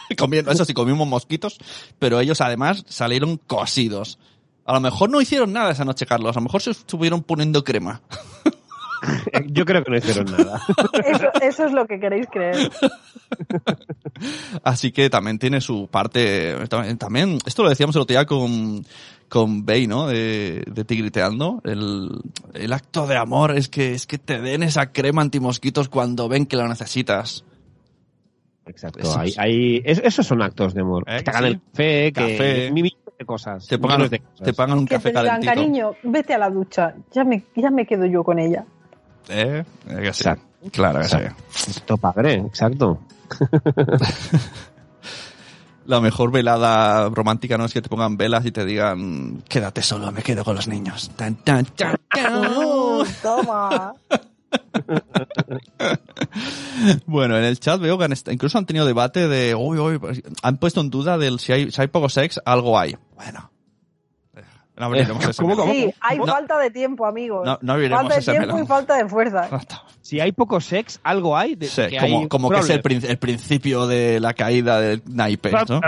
Comiendo, 0.17 0.51
eso 0.51 0.65
sí, 0.65 0.73
comimos 0.73 1.07
mosquitos, 1.07 1.57
pero 1.99 2.19
ellos 2.19 2.41
además 2.41 2.83
salieron 2.87 3.37
cosidos. 3.37 4.19
A 4.65 4.73
lo 4.73 4.81
mejor 4.81 5.09
no 5.09 5.21
hicieron 5.21 5.53
nada 5.53 5.71
esa 5.71 5.85
noche, 5.85 6.05
Carlos. 6.05 6.35
A 6.35 6.39
lo 6.39 6.43
mejor 6.43 6.61
se 6.61 6.71
estuvieron 6.71 7.23
poniendo 7.23 7.63
crema. 7.63 8.01
Yo 9.47 9.65
creo 9.65 9.83
que 9.83 9.91
no 9.91 9.97
hicieron 9.97 10.25
nada. 10.25 10.61
Eso, 11.05 11.27
eso 11.41 11.65
es 11.65 11.71
lo 11.71 11.85
que 11.85 11.99
queréis 11.99 12.27
creer. 12.31 12.71
Así 14.63 14.91
que 14.91 15.09
también 15.09 15.37
tiene 15.37 15.61
su 15.61 15.87
parte. 15.87 16.55
También, 16.97 17.37
esto 17.45 17.63
lo 17.63 17.69
decíamos 17.69 17.95
el 17.95 18.01
otro 18.01 18.13
día 18.13 18.25
con, 18.25 18.85
con 19.29 19.65
Bey, 19.65 19.87
¿no? 19.87 20.07
De, 20.07 20.63
de 20.65 20.83
Tigriteando. 20.83 21.61
El, 21.63 22.09
el 22.53 22.73
acto 22.73 23.05
de 23.07 23.17
amor 23.17 23.55
es 23.55 23.69
que, 23.69 23.93
es 23.93 24.07
que 24.07 24.17
te 24.17 24.41
den 24.41 24.63
esa 24.63 24.91
crema 24.91 25.21
antimosquitos 25.21 25.89
cuando 25.89 26.27
ven 26.27 26.45
que 26.45 26.57
lo 26.57 26.67
necesitas. 26.67 27.45
Exacto. 28.67 28.99
Eso 28.99 29.19
Hay, 29.19 29.33
hay- 29.37 29.81
es- 29.85 29.99
esos 30.03 30.25
son 30.27 30.41
actos 30.41 30.73
de 30.73 30.81
amor. 30.81 31.03
¿Eh 31.07 31.17
Que 31.17 31.23
te 31.23 31.23
que 31.23 31.29
hagan 31.31 31.43
sí? 31.43 31.49
el 31.49 31.59
café, 31.61 32.11
que 32.11 32.11
Café. 32.13 32.71
millones 32.71 32.97
de 33.17 33.25
cosas. 33.25 33.67
Te 33.67 33.77
pongan, 33.79 34.09
de 34.09 34.19
cosas. 34.19 34.45
te 34.45 34.53
pongan 34.53 34.77
un 34.79 34.85
Que 34.85 34.95
café 34.95 35.11
te 35.11 35.19
digan, 35.19 35.25
calentito. 35.41 35.53
cariño, 35.53 35.91
vete 36.03 36.33
a 36.33 36.37
la 36.37 36.49
ducha. 36.49 36.93
Ya 37.13 37.23
me, 37.23 37.43
ya 37.55 37.71
me 37.71 37.85
quedo 37.85 38.05
yo 38.05 38.23
con 38.23 38.39
ella. 38.39 38.65
¿Eh? 39.29 39.63
Eh, 39.87 39.95
que 39.95 40.13
sí. 40.13 40.23
Exacto. 40.23 40.45
Claro 40.71 40.99
que 40.99 41.07
sí. 41.07 41.15
Exacto. 41.17 41.43
Esto 41.69 41.97
padre, 41.97 42.33
exacto. 42.35 42.99
La 45.85 46.01
mejor 46.01 46.31
velada 46.31 47.07
romántica 47.09 47.57
no 47.57 47.63
es 47.63 47.73
que 47.73 47.81
te 47.81 47.87
pongan 47.87 48.17
velas 48.17 48.45
y 48.45 48.51
te 48.51 48.65
digan, 48.65 49.41
quédate 49.47 49.81
solo, 49.81 50.11
me 50.11 50.21
quedo 50.21 50.43
con 50.43 50.55
los 50.55 50.67
niños. 50.67 51.11
Tan, 51.15 51.35
tan, 51.35 51.63
tan, 51.65 51.95
tan. 52.09 52.41
Toma. 53.23 53.93
Bueno, 57.05 57.37
en 57.37 57.43
el 57.43 57.59
chat 57.59 57.79
veo 57.79 57.97
que 57.97 58.07
incluso 58.31 58.57
han 58.57 58.65
tenido 58.65 58.85
debate 58.85 59.27
de, 59.27 59.55
uy, 59.55 59.79
uy, 59.79 59.99
han 60.43 60.57
puesto 60.57 60.81
en 60.81 60.89
duda 60.89 61.17
del 61.17 61.39
si 61.39 61.51
hay, 61.51 61.71
si 61.71 61.81
hay 61.81 61.87
poco 61.87 62.09
sex, 62.09 62.39
algo 62.45 62.77
hay. 62.77 62.95
Bueno. 63.15 63.51
No 64.77 64.85
abriremos 64.85 65.25
Eh, 65.25 65.29
ese 65.31 65.41
¿cómo, 65.41 65.55
melón. 65.55 65.67
cómo? 65.67 65.79
Sí, 65.79 65.93
hay 66.01 66.17
No. 66.19 66.25
falta 66.27 66.57
de 66.59 66.69
tiempo, 66.71 67.05
amigos. 67.05 67.45
No, 67.45 67.57
no 67.61 67.73
abriremos 67.73 67.99
falta 68.01 68.13
de 68.15 68.19
ese 68.21 68.31
tiempo 68.31 68.47
melón. 68.53 68.63
y 68.63 68.67
falta 68.67 68.95
de 68.97 69.09
fuerza. 69.09 69.49
Si 70.01 70.19
hay 70.19 70.31
poco 70.31 70.61
sex, 70.61 70.99
algo 71.03 71.35
hay. 71.35 71.55
De, 71.55 71.67
Sí, 71.67 71.81
que 71.87 71.97
como, 71.97 72.19
hay 72.19 72.27
como 72.27 72.49
que 72.49 72.59
es 72.59 72.69
el, 72.69 72.81
prin- 72.81 73.03
el 73.05 73.17
principio 73.17 73.87
de 73.87 74.19
la 74.19 74.33
caída 74.33 74.79
del 74.79 75.01
naipes, 75.07 75.53
¿no? 75.67 75.81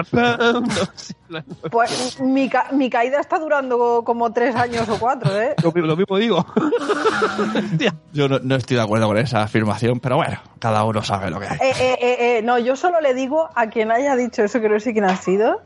Pues 1.72 2.20
mi, 2.20 2.50
ca- 2.50 2.68
mi 2.72 2.90
caída 2.90 3.20
está 3.20 3.38
durando 3.40 4.04
como 4.04 4.32
tres 4.34 4.56
años 4.56 4.90
o 4.90 4.98
cuatro, 5.00 5.40
¿eh? 5.40 5.54
lo, 5.64 5.72
lo 5.86 5.96
mismo 5.96 6.18
digo. 6.18 6.46
Yo 8.14 8.28
no, 8.28 8.40
no 8.40 8.56
estoy 8.56 8.78
de 8.78 8.82
acuerdo 8.84 9.08
con 9.08 9.18
esa 9.18 9.44
afirmación, 9.44 10.00
pero 10.00 10.16
bueno, 10.18 10.40
cada 10.60 10.84
uno 10.84 11.04
sabe 11.04 11.30
lo 11.30 11.40
que 11.40 11.48
hay. 11.48 11.58
Eh, 11.62 11.74
eh, 11.80 11.98
eh, 12.02 12.18
eh, 12.38 12.42
no, 12.42 12.58
yo 12.58 12.76
solo 12.76 13.00
le 13.02 13.14
digo 13.14 13.50
a 13.56 13.68
quien 13.68 13.92
haya 13.92 14.16
dicho 14.16 14.44
eso, 14.44 14.60
que 14.60 14.70
no 14.70 14.80
sé 14.80 14.94
quién 14.94 15.06
ha 15.06 15.16
sido, 15.16 15.62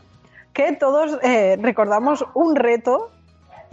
que 0.51 0.73
todos 0.73 1.17
eh, 1.23 1.57
recordamos 1.61 2.25
un 2.33 2.55
reto 2.55 3.09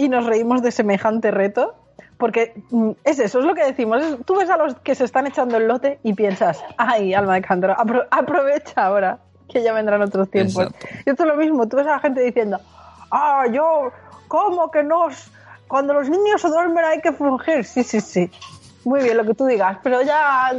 y 0.01 0.09
nos 0.09 0.25
reímos 0.25 0.63
de 0.63 0.71
semejante 0.71 1.31
reto, 1.31 1.75
porque 2.17 2.55
mm, 2.71 2.91
es 3.05 3.19
eso, 3.19 3.41
es 3.41 3.45
lo 3.45 3.55
que 3.55 3.65
decimos. 3.65 4.03
tú 4.25 4.37
ves 4.37 4.49
a 4.51 4.57
los 4.57 4.75
que 4.77 4.95
se 4.95 5.05
están 5.05 5.27
echando 5.27 5.57
el 5.59 5.67
lote 5.69 5.99
y 6.03 6.15
piensas, 6.15 6.63
ay, 6.79 7.13
alma 7.15 7.35
de 7.35 7.43
cántaro, 7.43 7.75
apro- 7.77 8.07
aprovecha 8.11 8.87
ahora, 8.87 9.19
que 9.49 9.63
ya 9.63 9.73
vendrán 9.73 10.01
otros 10.03 10.31
tiempos. 10.31 10.67
Exacto. 10.67 10.87
Y 11.07 11.11
esto 11.11 11.23
es 11.25 11.29
lo 11.29 11.37
mismo, 11.37 11.69
tú 11.69 11.77
ves 11.77 11.87
a 11.87 11.91
la 11.91 11.99
gente 12.01 12.21
diciendo, 12.23 12.59
ah, 13.11 13.45
yo, 13.53 13.93
¿cómo 14.29 14.71
que 14.71 14.83
no? 14.83 15.09
Cuando 15.69 15.93
los 15.95 16.09
niños 16.09 16.41
se 16.41 16.49
duermen 16.49 16.85
hay 16.85 17.01
que 17.01 17.13
fungir. 17.13 17.65
Sí, 17.65 17.83
sí, 17.85 18.01
sí. 18.01 18.31
Muy 18.85 19.03
bien, 19.03 19.17
lo 19.17 19.25
que 19.25 19.35
tú 19.35 19.45
digas, 19.47 19.79
pero 19.83 20.01
ya, 20.03 20.53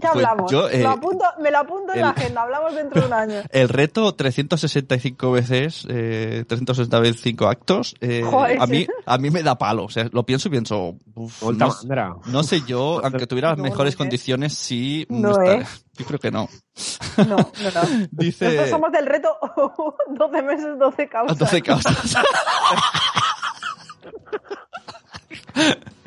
ya 0.00 0.12
Pues 0.12 0.24
hablamos. 0.26 0.50
yo, 0.50 0.68
eh, 0.68 0.82
Lo 0.82 0.90
apunto- 0.90 1.24
me 1.40 1.50
lo 1.50 1.58
apunto 1.58 1.92
en 1.92 2.00
la 2.00 2.10
agenda, 2.10 2.42
hablamos 2.42 2.74
dentro 2.74 3.00
de 3.00 3.06
un 3.06 3.12
año. 3.12 3.40
El 3.50 3.68
reto 3.68 4.14
365 4.14 5.30
veces, 5.32 5.86
eh, 5.88 6.44
360 6.46 7.00
veces 7.00 7.20
5 7.22 7.46
actos, 7.48 7.94
eh, 8.00 8.22
Joder, 8.24 8.60
a, 8.60 8.66
sí. 8.66 8.72
mí, 8.72 8.86
a 9.06 9.18
mí 9.18 9.30
me 9.30 9.42
da 9.42 9.56
palo. 9.58 9.84
O 9.84 9.88
sea, 9.90 10.08
lo 10.12 10.24
pienso 10.24 10.48
y 10.48 10.50
pienso, 10.52 10.96
uf, 11.14 11.42
no, 12.26 12.42
sé 12.42 12.62
yo, 12.66 13.00
aunque 13.04 13.26
tuviera 13.26 13.50
las 13.50 13.58
mejores 13.58 13.94
no, 13.94 13.98
condiciones, 13.98 14.54
sí. 14.54 15.06
No, 15.08 15.30
estaría- 15.32 15.62
¿eh? 15.62 15.66
Yo 15.98 16.04
creo 16.06 16.20
que 16.20 16.30
no. 16.30 16.48
No, 17.16 17.24
no, 17.26 17.36
no. 17.36 18.06
Dice... 18.12 18.44
Nosotros 18.44 18.70
somos 18.70 18.92
del 18.92 19.06
reto 19.06 19.36
12 20.10 20.42
meses, 20.42 20.78
12 20.78 21.08
causas. 21.08 21.36
12 21.38 21.62
causas. 21.62 22.14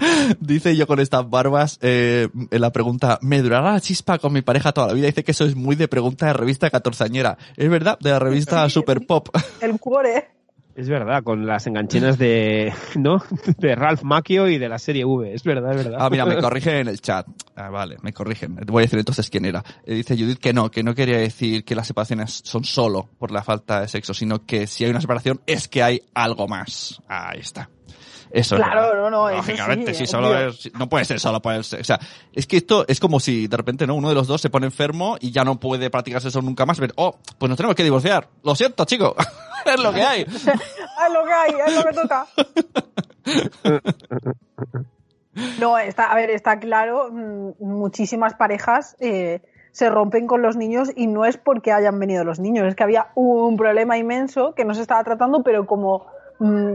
Dice 0.39 0.76
yo 0.76 0.88
con 0.88 0.99
estas 0.99 1.30
barbas, 1.30 1.78
eh, 1.82 2.28
en 2.49 2.62
la 2.62 2.72
pregunta, 2.72 3.20
¿me 3.22 3.41
durará 3.41 3.74
la 3.74 3.82
chispa 3.82 4.20
con 4.20 4.34
mi 4.34 4.41
pareja 4.41 4.72
toda 4.72 4.88
la 4.88 4.93
vida? 4.93 5.08
Dice 5.08 5.24
que 5.24 5.32
eso 5.32 5.45
es 5.45 5.56
muy 5.56 5.76
de 5.76 5.88
pregunta 5.88 6.28
de 6.28 6.34
revista 6.34 6.70
catorzañera. 6.70 7.38
Es 7.56 7.70
verdad, 7.70 7.97
de 7.99 8.12
la 8.12 8.20
revista 8.20 8.68
Super 8.70 9.06
Pop. 9.06 9.30
El 9.62 9.80
cuore. 9.80 10.30
Es 10.74 10.88
verdad, 10.88 11.22
con 11.22 11.45
las 11.45 11.68
enganchinas 11.68 12.18
de, 12.18 12.74
¿no? 12.95 13.22
De 13.58 13.76
Ralph 13.76 14.04
Macchio 14.04 14.47
y 14.47 14.58
de 14.58 14.70
la 14.70 14.80
serie 14.80 15.04
V. 15.04 15.34
Es 15.34 15.43
verdad, 15.43 15.72
es 15.72 15.84
verdad. 15.84 15.99
Ah, 16.02 16.10
mira, 16.10 16.26
me 16.26 16.39
corrigen 16.39 16.76
en 16.76 16.88
el 16.88 17.02
chat. 17.02 17.28
Ah, 17.56 17.70
vale, 17.70 17.97
me 18.02 18.14
corrigen. 18.14 18.56
Voy 18.68 18.82
a 18.82 18.86
decir 18.86 18.97
entonces 18.97 19.30
quién 19.30 19.45
era. 19.45 19.64
Eh, 19.86 19.95
dice 19.95 20.16
Judith 20.16 20.39
que 20.39 20.54
no, 20.54 20.72
que 20.72 20.82
no 20.82 20.95
quería 20.95 21.18
decir 21.18 21.66
que 21.66 21.76
las 21.76 21.88
separaciones 21.88 22.41
son 22.45 22.64
solo 22.64 23.10
por 23.20 23.32
la 23.32 23.43
falta 23.43 23.82
de 23.82 23.89
sexo, 23.89 24.14
sino 24.14 24.45
que 24.45 24.66
si 24.66 24.86
hay 24.86 24.91
una 24.91 25.02
separación 25.02 25.41
es 25.45 25.68
que 25.68 25.84
hay 25.84 26.02
algo 26.14 26.47
más. 26.47 27.02
Ahí 27.08 27.41
está. 27.41 27.70
Eso 28.32 28.55
es 28.55 28.61
Claro, 28.61 28.95
no, 28.95 29.09
no, 29.09 29.29
eso 29.29 29.38
Lógicamente, 29.38 29.93
sí, 29.93 30.05
si 30.05 30.07
solo 30.07 30.29
obvio. 30.29 30.47
es, 30.47 30.73
no 30.73 30.88
puede 30.88 31.05
ser 31.05 31.19
solo 31.19 31.41
por 31.41 31.53
el 31.53 31.63
sexo. 31.63 31.82
O 31.82 31.97
sea, 31.97 31.99
es 32.34 32.47
que 32.47 32.57
esto 32.57 32.86
es 32.88 32.99
como 32.99 33.19
si 33.19 33.47
de 33.47 33.57
repente, 33.57 33.86
¿no? 33.86 33.95
Uno 33.95 34.09
de 34.09 34.15
los 34.15 34.27
dos 34.27 34.41
se 34.41 34.49
pone 34.49 34.65
enfermo 34.65 35.17
y 35.19 35.32
ya 35.32 35.43
no 35.43 35.59
puede 35.59 35.89
practicar 35.89 36.21
sexo 36.21 36.41
nunca 36.41 36.65
más. 36.65 36.79
Ver, 36.79 36.93
oh, 36.95 37.17
pues 37.38 37.49
nos 37.49 37.57
tenemos 37.57 37.75
que 37.75 37.84
divorciar. 37.84 38.27
Lo 38.43 38.55
siento, 38.55 38.86
chico. 38.86 39.15
es 39.65 39.79
lo 39.82 39.93
que 39.93 40.01
hay. 40.01 40.25
Es 41.01 41.13
lo 41.13 41.25
que 41.25 41.34
hay, 41.34 41.51
es 41.65 41.75
lo 41.75 41.84
que 41.84 41.93
toca. 41.93 42.27
No, 45.59 45.77
está, 45.77 46.11
a 46.11 46.15
ver, 46.15 46.29
está 46.29 46.59
claro, 46.59 47.09
mm, 47.11 47.51
muchísimas 47.59 48.36
parejas 48.36 48.95
eh, 48.99 49.41
se 49.71 49.89
rompen 49.89 50.27
con 50.27 50.41
los 50.41 50.57
niños 50.57 50.91
y 50.95 51.07
no 51.07 51.25
es 51.25 51.38
porque 51.38 51.71
hayan 51.71 51.99
venido 51.99 52.23
los 52.23 52.39
niños, 52.39 52.67
es 52.67 52.75
que 52.75 52.84
había 52.84 53.07
un 53.15 53.55
problema 53.55 53.97
inmenso 53.97 54.53
que 54.55 54.65
no 54.65 54.73
se 54.73 54.82
estaba 54.82 55.03
tratando, 55.03 55.43
pero 55.43 55.65
como 55.65 56.05
mm, 56.39 56.73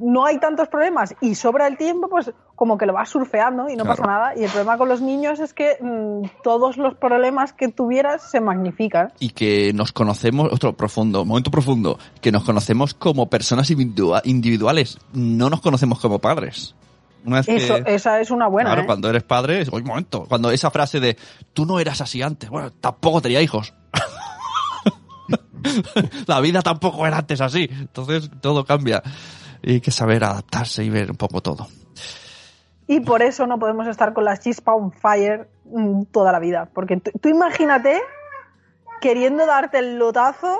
no 0.00 0.24
hay 0.26 0.38
tantos 0.38 0.68
problemas 0.68 1.14
y 1.20 1.34
sobra 1.34 1.66
el 1.66 1.76
tiempo, 1.76 2.08
pues 2.08 2.32
como 2.56 2.76
que 2.78 2.86
lo 2.86 2.92
vas 2.92 3.08
surfeando 3.08 3.68
y 3.68 3.76
no 3.76 3.84
Claro. 3.84 4.02
pasa 4.02 4.10
nada. 4.10 4.32
Y 4.36 4.44
el 4.44 4.50
problema 4.50 4.76
con 4.78 4.88
los 4.88 5.00
niños 5.00 5.40
es 5.40 5.54
que 5.54 5.76
mm, 5.80 6.42
todos 6.42 6.76
los 6.76 6.94
problemas 6.96 7.52
que 7.52 7.68
tuvieras 7.68 8.30
se 8.30 8.40
magnifican. 8.40 9.12
y 9.20 9.30
que 9.30 9.72
nos 9.72 9.92
conocemos, 9.92 10.48
otro 10.52 10.72
profundo, 10.74 11.24
momento 11.24 11.50
profundo, 11.50 11.98
que 12.20 12.32
nos 12.32 12.44
conocemos 12.44 12.94
como 12.94 13.28
personas 13.30 13.70
individua- 13.70 14.22
individuales, 14.24 14.98
no 15.12 15.50
nos 15.50 15.60
conocemos 15.60 16.00
como 16.00 16.18
padres. 16.18 16.74
Una 17.24 17.36
vez 17.36 17.48
Eso, 17.48 17.84
que, 17.84 17.94
esa 17.94 18.18
es 18.20 18.30
una 18.30 18.48
buena. 18.48 18.70
claro, 18.70 18.82
¿eh? 18.82 18.86
cuando 18.86 19.10
eres 19.10 19.22
padre, 19.22 19.60
es, 19.60 19.68
"Oye, 19.68 19.82
un 19.82 19.88
momento, 19.88 20.24
cuando 20.26 20.50
esa 20.50 20.70
frase 20.70 21.00
de 21.00 21.18
tú 21.52 21.66
no 21.66 21.78
eras 21.78 22.00
así 22.00 22.22
antes, 22.22 22.48
bueno, 22.48 22.70
tampoco 22.70 23.20
tenía 23.20 23.42
hijos. 23.42 23.74
La 26.26 26.40
vida 26.40 26.62
tampoco 26.62 27.06
era 27.06 27.18
antes 27.18 27.40
así. 27.40 27.68
Entonces 27.70 28.30
todo 28.40 28.64
cambia. 28.64 29.02
Y 29.62 29.74
hay 29.74 29.80
que 29.80 29.90
saber 29.90 30.24
adaptarse 30.24 30.84
y 30.84 30.90
ver 30.90 31.10
un 31.10 31.16
poco 31.16 31.40
todo. 31.42 31.68
Y 32.86 33.00
por 33.00 33.22
eso 33.22 33.46
no 33.46 33.58
podemos 33.58 33.86
estar 33.86 34.12
con 34.12 34.24
la 34.24 34.36
chispa 34.36 34.74
on 34.74 34.90
fire 34.92 35.48
mm, 35.64 36.04
toda 36.12 36.32
la 36.32 36.38
vida. 36.40 36.68
Porque 36.74 36.96
tú, 36.96 37.28
imagínate 37.28 38.00
queriendo 39.00 39.46
darte 39.46 39.78
el 39.78 39.96
lotazo 39.98 40.58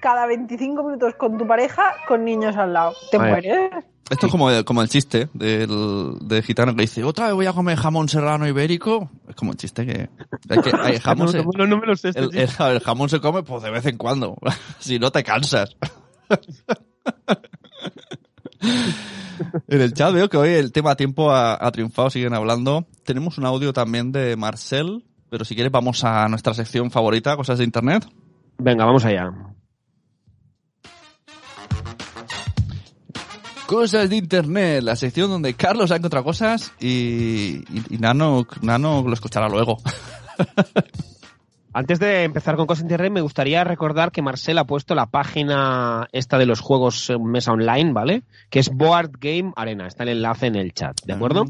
cada 0.00 0.26
25 0.26 0.82
minutos 0.84 1.14
con 1.16 1.36
tu 1.36 1.46
pareja 1.46 1.94
con 2.06 2.24
niños 2.24 2.56
al 2.56 2.72
lado. 2.72 2.94
Te 3.10 3.18
mueres. 3.18 3.70
Esto 4.10 4.24
es 4.26 4.32
como, 4.32 4.48
como 4.64 4.80
el 4.80 4.88
chiste 4.88 5.28
del, 5.34 6.16
del 6.22 6.42
gitano 6.42 6.74
que 6.74 6.80
dice, 6.80 7.04
otra 7.04 7.26
vez 7.26 7.34
voy 7.34 7.44
a 7.44 7.52
comer 7.52 7.76
jamón 7.76 8.08
serrano 8.08 8.46
ibérico. 8.48 9.10
Es 9.28 9.34
como 9.36 9.50
el 9.52 9.58
chiste 9.58 9.84
que, 9.84 10.08
hay 10.48 10.62
que 10.62 10.72
hay 10.80 10.96
jamón 11.00 11.26
no, 11.26 11.32
se- 11.32 11.44
no, 11.44 11.66
no 11.66 11.76
me 11.78 11.86
lo 11.86 11.94
sé. 11.96 12.08
este 12.10 12.20
el, 12.22 12.30
el- 12.34 12.48
el 12.72 12.80
jamón 12.80 13.10
se 13.10 13.20
come 13.20 13.42
pues 13.42 13.62
de 13.62 13.70
vez 13.70 13.84
en 13.84 13.98
cuando. 13.98 14.36
si 14.78 14.98
no 14.98 15.10
te 15.12 15.22
cansas. 15.22 15.76
en 19.68 19.80
el 19.80 19.92
chat 19.94 20.12
veo 20.12 20.28
que 20.28 20.36
hoy 20.36 20.50
el 20.50 20.72
tema 20.72 20.96
tiempo 20.96 21.30
ha, 21.30 21.54
ha 21.64 21.70
triunfado, 21.72 22.10
siguen 22.10 22.34
hablando. 22.34 22.86
Tenemos 23.04 23.38
un 23.38 23.46
audio 23.46 23.72
también 23.72 24.12
de 24.12 24.36
Marcel, 24.36 25.04
pero 25.30 25.44
si 25.44 25.54
quieres 25.54 25.72
vamos 25.72 26.04
a 26.04 26.28
nuestra 26.28 26.54
sección 26.54 26.90
favorita, 26.90 27.36
cosas 27.36 27.58
de 27.58 27.64
internet. 27.64 28.06
Venga, 28.58 28.84
vamos 28.84 29.04
allá. 29.04 29.30
Cosas 33.66 34.08
de 34.08 34.16
internet, 34.16 34.82
la 34.82 34.96
sección 34.96 35.28
donde 35.28 35.52
Carlos 35.54 35.90
ha 35.90 35.96
encontrado 35.96 36.24
cosas 36.24 36.72
y, 36.80 37.58
y- 37.68 37.84
y 37.90 37.98
Nano, 37.98 38.46
Nano 38.62 39.04
lo 39.06 39.12
escuchará 39.12 39.48
luego. 39.48 39.76
Antes 41.72 41.98
de 42.00 42.24
empezar 42.24 42.56
con 42.56 42.66
cosas 42.66 42.82
de 42.84 42.86
internet, 42.86 43.12
me 43.12 43.20
gustaría 43.20 43.62
recordar 43.62 44.10
que 44.10 44.22
Marcel 44.22 44.58
ha 44.58 44.64
puesto 44.64 44.94
la 44.94 45.06
página 45.06 46.08
esta 46.12 46.38
de 46.38 46.46
los 46.46 46.60
juegos 46.60 47.12
mesa 47.20 47.52
online, 47.52 47.92
¿vale? 47.92 48.22
Que 48.50 48.58
es 48.58 48.70
Board 48.70 49.12
Game 49.20 49.52
Arena. 49.54 49.86
Está 49.86 50.02
el 50.04 50.08
enlace 50.10 50.46
en 50.46 50.56
el 50.56 50.72
chat, 50.72 50.96
¿de 51.04 51.12
acuerdo? 51.12 51.44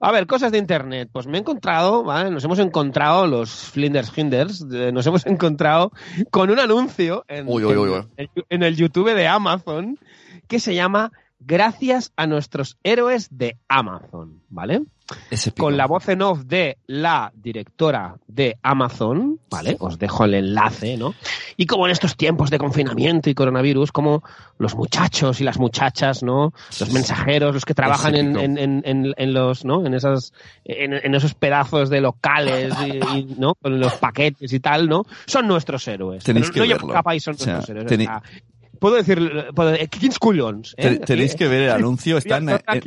A 0.00 0.12
ver, 0.12 0.26
cosas 0.26 0.52
de 0.52 0.58
internet. 0.58 1.08
Pues 1.10 1.26
me 1.26 1.38
he 1.38 1.40
encontrado, 1.40 2.04
¿vale? 2.04 2.30
Nos 2.30 2.44
hemos 2.44 2.58
encontrado, 2.58 3.26
los 3.26 3.50
Flinders 3.50 4.12
Hinders, 4.16 4.66
eh, 4.70 4.92
nos 4.92 5.06
hemos 5.06 5.24
encontrado 5.26 5.92
con 6.30 6.50
un 6.50 6.58
anuncio 6.58 7.24
en, 7.26 7.46
Uy, 7.48 7.64
uy, 7.64 7.74
uy, 7.76 7.88
uy. 7.88 8.04
en- 8.18 8.28
en 8.50 8.62
el 8.62 8.76
YouTube 8.76 9.14
de 9.14 9.26
Amazon 9.26 9.98
que 10.46 10.60
se 10.60 10.74
llama 10.74 11.10
Gracias 11.46 12.12
a 12.16 12.26
nuestros 12.26 12.78
héroes 12.82 13.28
de 13.30 13.58
Amazon, 13.68 14.40
¿vale? 14.48 14.82
Con 15.60 15.76
la 15.76 15.86
voz 15.86 16.08
en 16.08 16.22
off 16.22 16.40
de 16.46 16.78
la 16.86 17.30
directora 17.34 18.16
de 18.26 18.56
Amazon, 18.62 19.38
¿vale? 19.50 19.76
Os 19.78 19.98
dejo 19.98 20.24
el 20.24 20.32
enlace, 20.32 20.96
¿no? 20.96 21.14
Y 21.58 21.66
como 21.66 21.84
en 21.86 21.92
estos 21.92 22.16
tiempos 22.16 22.48
de 22.48 22.56
confinamiento 22.58 23.28
y 23.28 23.34
coronavirus, 23.34 23.92
como 23.92 24.22
los 24.58 24.74
muchachos 24.74 25.42
y 25.42 25.44
las 25.44 25.58
muchachas, 25.58 26.22
¿no? 26.22 26.54
Los 26.80 26.90
mensajeros, 26.92 27.52
los 27.52 27.66
que 27.66 27.74
trabajan 27.74 28.14
en, 28.14 28.36
en, 28.38 28.56
en, 28.56 28.82
en- 28.86 29.14
en 29.14 29.34
los, 29.34 29.66
¿no? 29.66 29.84
En 29.84 29.92
esas, 29.92 30.32
en, 30.64 31.14
esos 31.14 31.34
pedazos 31.34 31.90
de 31.90 32.00
locales, 32.00 32.72
y, 32.86 33.18
y, 33.18 33.24
¿no? 33.38 33.56
Con 33.56 33.78
los 33.78 33.92
paquetes 33.96 34.50
y 34.54 34.60
tal, 34.60 34.88
¿no? 34.88 35.04
Son 35.26 35.46
nuestros 35.46 35.86
héroes. 35.86 36.24
Tenéis 36.24 36.50
Pero 36.50 36.64
que 36.64 36.70
no 36.70 36.74
verlo. 36.76 36.92
capa 36.94 37.14
y 37.14 37.20
son 37.20 37.34
O 37.34 37.38
sea, 37.38 37.54
nuestros 37.56 37.76
héroes. 37.76 38.08
Puedo 38.84 38.96
decir, 38.96 39.46
puedo, 39.54 39.72
eh, 39.72 39.88
quins 39.88 40.18
collons, 40.18 40.74
¿eh? 40.76 40.90
Te- 40.90 40.98
tenéis 40.98 41.34
que 41.34 41.48
ver 41.48 41.62
el 41.62 41.70
anuncio, 41.70 42.18
está 42.18 42.36
en, 42.36 42.48
en- 42.50 42.82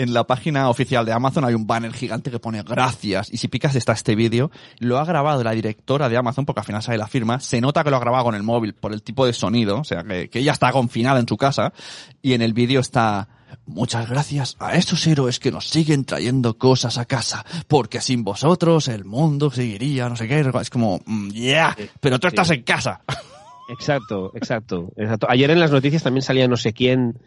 en 0.00 0.14
la 0.14 0.26
página 0.26 0.70
oficial 0.70 1.04
de 1.04 1.12
Amazon 1.12 1.44
hay 1.44 1.52
un 1.52 1.66
banner 1.66 1.92
gigante 1.92 2.30
que 2.30 2.38
pone 2.38 2.62
gracias 2.62 3.30
y 3.30 3.36
si 3.36 3.48
picas 3.48 3.74
está 3.76 3.92
este 3.92 4.14
vídeo, 4.14 4.50
lo 4.78 4.98
ha 4.98 5.04
grabado 5.04 5.44
la 5.44 5.50
directora 5.52 6.08
de 6.08 6.16
Amazon 6.16 6.46
porque 6.46 6.60
al 6.60 6.66
final 6.66 6.82
sale 6.82 6.96
la 6.96 7.06
firma, 7.06 7.38
se 7.38 7.60
nota 7.60 7.84
que 7.84 7.90
lo 7.90 7.96
ha 7.96 8.00
grabado 8.00 8.24
con 8.24 8.34
el 8.34 8.42
móvil 8.42 8.72
por 8.72 8.94
el 8.94 9.02
tipo 9.02 9.26
de 9.26 9.34
sonido, 9.34 9.80
o 9.80 9.84
sea 9.84 10.02
que, 10.04 10.30
que 10.30 10.38
ella 10.38 10.52
está 10.52 10.72
confinada 10.72 11.20
en 11.20 11.28
su 11.28 11.36
casa 11.36 11.74
y 12.22 12.32
en 12.32 12.40
el 12.40 12.54
vídeo 12.54 12.80
está 12.80 13.28
Muchas 13.66 14.08
gracias 14.08 14.56
a 14.58 14.74
esos 14.76 15.06
héroes 15.06 15.38
que 15.38 15.50
nos 15.52 15.68
siguen 15.68 16.04
trayendo 16.04 16.56
cosas 16.58 16.98
a 16.98 17.04
casa, 17.04 17.44
porque 17.68 18.00
sin 18.00 18.24
vosotros 18.24 18.88
el 18.88 19.04
mundo 19.04 19.50
seguiría, 19.50 20.08
no 20.08 20.16
sé 20.16 20.26
qué, 20.28 20.40
es 20.60 20.70
como, 20.70 21.00
mm, 21.04 21.28
yeah, 21.30 21.76
pero 22.00 22.18
tú 22.18 22.26
estás 22.28 22.50
en 22.50 22.62
casa. 22.62 23.02
Exacto, 23.68 24.32
exacto, 24.34 24.92
exacto. 24.96 25.26
Ayer 25.28 25.50
en 25.50 25.60
las 25.60 25.72
noticias 25.72 26.02
también 26.02 26.22
salía 26.22 26.48
no 26.48 26.56
sé 26.56 26.72
quién 26.72 27.18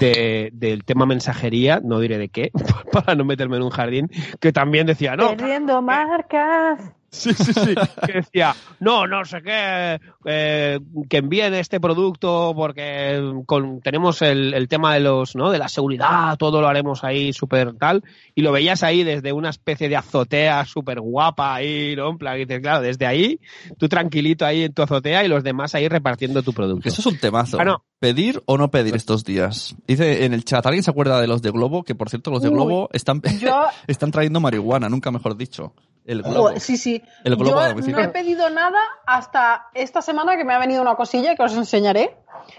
de, 0.00 0.50
del 0.52 0.84
tema 0.84 1.06
mensajería, 1.06 1.80
no 1.82 2.00
diré 2.00 2.18
de 2.18 2.28
qué, 2.28 2.50
para 2.92 3.14
no 3.14 3.24
meterme 3.24 3.56
en 3.56 3.62
un 3.62 3.70
jardín, 3.70 4.10
que 4.40 4.52
también 4.52 4.86
decía, 4.86 5.16
no, 5.16 5.36
Perdiendo 5.36 5.82
marcas. 5.82 6.80
Sí, 7.14 7.32
sí, 7.34 7.52
sí, 7.52 7.74
que 8.06 8.12
decía, 8.12 8.54
no, 8.80 9.06
no 9.06 9.24
sé 9.24 9.42
qué, 9.42 10.00
eh, 10.24 10.80
que 11.08 11.16
envíen 11.16 11.54
este 11.54 11.80
producto 11.80 12.52
porque 12.54 13.22
con, 13.46 13.80
tenemos 13.80 14.22
el, 14.22 14.54
el 14.54 14.68
tema 14.68 14.94
de 14.94 15.00
los, 15.00 15.36
¿no? 15.36 15.50
De 15.50 15.58
la 15.58 15.68
seguridad, 15.68 16.36
todo 16.36 16.60
lo 16.60 16.68
haremos 16.68 17.04
ahí 17.04 17.32
súper 17.32 17.74
tal, 17.74 18.02
y 18.34 18.42
lo 18.42 18.52
veías 18.52 18.82
ahí 18.82 19.04
desde 19.04 19.32
una 19.32 19.50
especie 19.50 19.88
de 19.88 19.96
azotea 19.96 20.64
súper 20.64 21.00
guapa 21.00 21.54
ahí, 21.54 21.94
¿no? 21.96 22.10
En 22.10 22.18
plan, 22.18 22.36
y 22.36 22.40
dices, 22.40 22.60
claro, 22.60 22.82
desde 22.82 23.06
ahí, 23.06 23.40
tú 23.78 23.88
tranquilito 23.88 24.44
ahí 24.44 24.64
en 24.64 24.72
tu 24.72 24.82
azotea 24.82 25.24
y 25.24 25.28
los 25.28 25.44
demás 25.44 25.74
ahí 25.74 25.88
repartiendo 25.88 26.42
tu 26.42 26.52
producto. 26.52 26.88
Eso 26.88 27.00
es 27.00 27.06
un 27.06 27.18
temazo. 27.18 27.58
Ah, 27.60 27.64
no. 27.64 27.84
¿Pedir 27.98 28.42
o 28.46 28.58
no 28.58 28.70
pedir 28.70 28.94
estos 28.94 29.24
días? 29.24 29.76
Dice 29.86 30.24
en 30.24 30.34
el 30.34 30.44
chat, 30.44 30.66
¿alguien 30.66 30.82
se 30.82 30.90
acuerda 30.90 31.20
de 31.20 31.26
los 31.26 31.40
de 31.40 31.50
Globo? 31.50 31.84
Que 31.84 31.94
por 31.94 32.10
cierto, 32.10 32.30
los 32.30 32.42
de 32.42 32.48
Uy, 32.48 32.54
Globo 32.54 32.90
están, 32.92 33.22
Yo, 33.40 33.64
están 33.86 34.10
trayendo 34.10 34.40
marihuana, 34.40 34.88
nunca 34.88 35.10
mejor 35.10 35.36
dicho. 35.36 35.72
El 36.04 36.22
Globo. 36.22 36.52
Sí, 36.60 36.76
sí. 36.76 37.00
El 37.24 37.36
globo 37.36 37.60
Yo 37.80 37.92
no 37.92 38.00
he 38.00 38.08
pedido 38.08 38.50
nada 38.50 38.80
hasta 39.06 39.68
esta 39.74 40.02
semana 40.02 40.36
que 40.36 40.44
me 40.44 40.54
ha 40.54 40.58
venido 40.58 40.82
una 40.82 40.94
cosilla 40.94 41.34
que 41.34 41.42
os 41.42 41.54
enseñaré. 41.56 42.16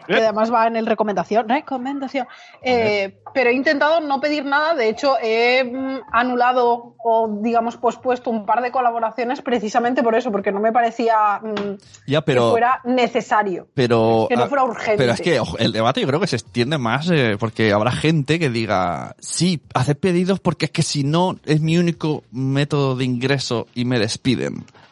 Que 0.08 0.14
¿Eh? 0.14 0.24
además 0.24 0.52
va 0.52 0.68
en 0.68 0.76
el 0.76 0.86
recomendación. 0.86 1.48
Recomendación. 1.48 2.28
Eh, 2.62 3.20
pero 3.34 3.50
he 3.50 3.54
intentado 3.54 4.00
no 4.00 4.20
pedir 4.20 4.46
nada. 4.46 4.74
De 4.74 4.90
hecho, 4.90 5.16
he 5.22 5.64
mm, 5.64 6.02
anulado 6.12 6.96
o, 7.04 7.40
digamos, 7.42 7.78
pospuesto 7.78 8.30
un 8.32 8.46
par 8.46 8.62
de 8.62 8.72
colaboraciones 8.72 9.42
precisamente 9.42 10.02
por 10.02 10.16
eso, 10.16 10.32
porque 10.32 10.52
no 10.52 10.60
me 10.60 10.72
parecía 10.72 11.40
mm, 11.42 11.78
Ya, 12.08 12.22
que 12.22 12.26
pero... 12.26 12.52
fuera 12.52 12.82
necesario. 12.84 13.68
pero 13.74 14.26
que 14.30 14.36
no 14.36 14.48
fuera 14.48 14.64
urgente. 14.64 14.98
Pero 14.98 15.14
es 15.14 15.22
que 15.22 15.40
ojo, 15.40 15.58
el 15.60 15.72
debate 15.72 16.02
yo 16.02 16.08
creo 16.08 16.20
que 16.20 16.28
se 16.28 16.38
extiende 16.38 16.78
más 16.78 17.10
eh, 17.12 17.38
porque 17.40 17.72
habrá 17.72 17.92
gente 17.92 18.40
que 18.40 18.50
diga, 18.50 19.16
sí, 19.20 19.62
haced 19.74 19.98
pedidos 19.98 20.40
porque 20.40 20.66
es 20.66 20.72
que 20.72 20.82
si 20.82 21.04
no 21.04 21.36
es 21.46 21.62
mi 21.62 21.78
único 21.78 22.24
método 22.32 22.96
de 22.96 23.06
ingreso 23.06 23.68
y 23.76 23.86
me 23.86 24.00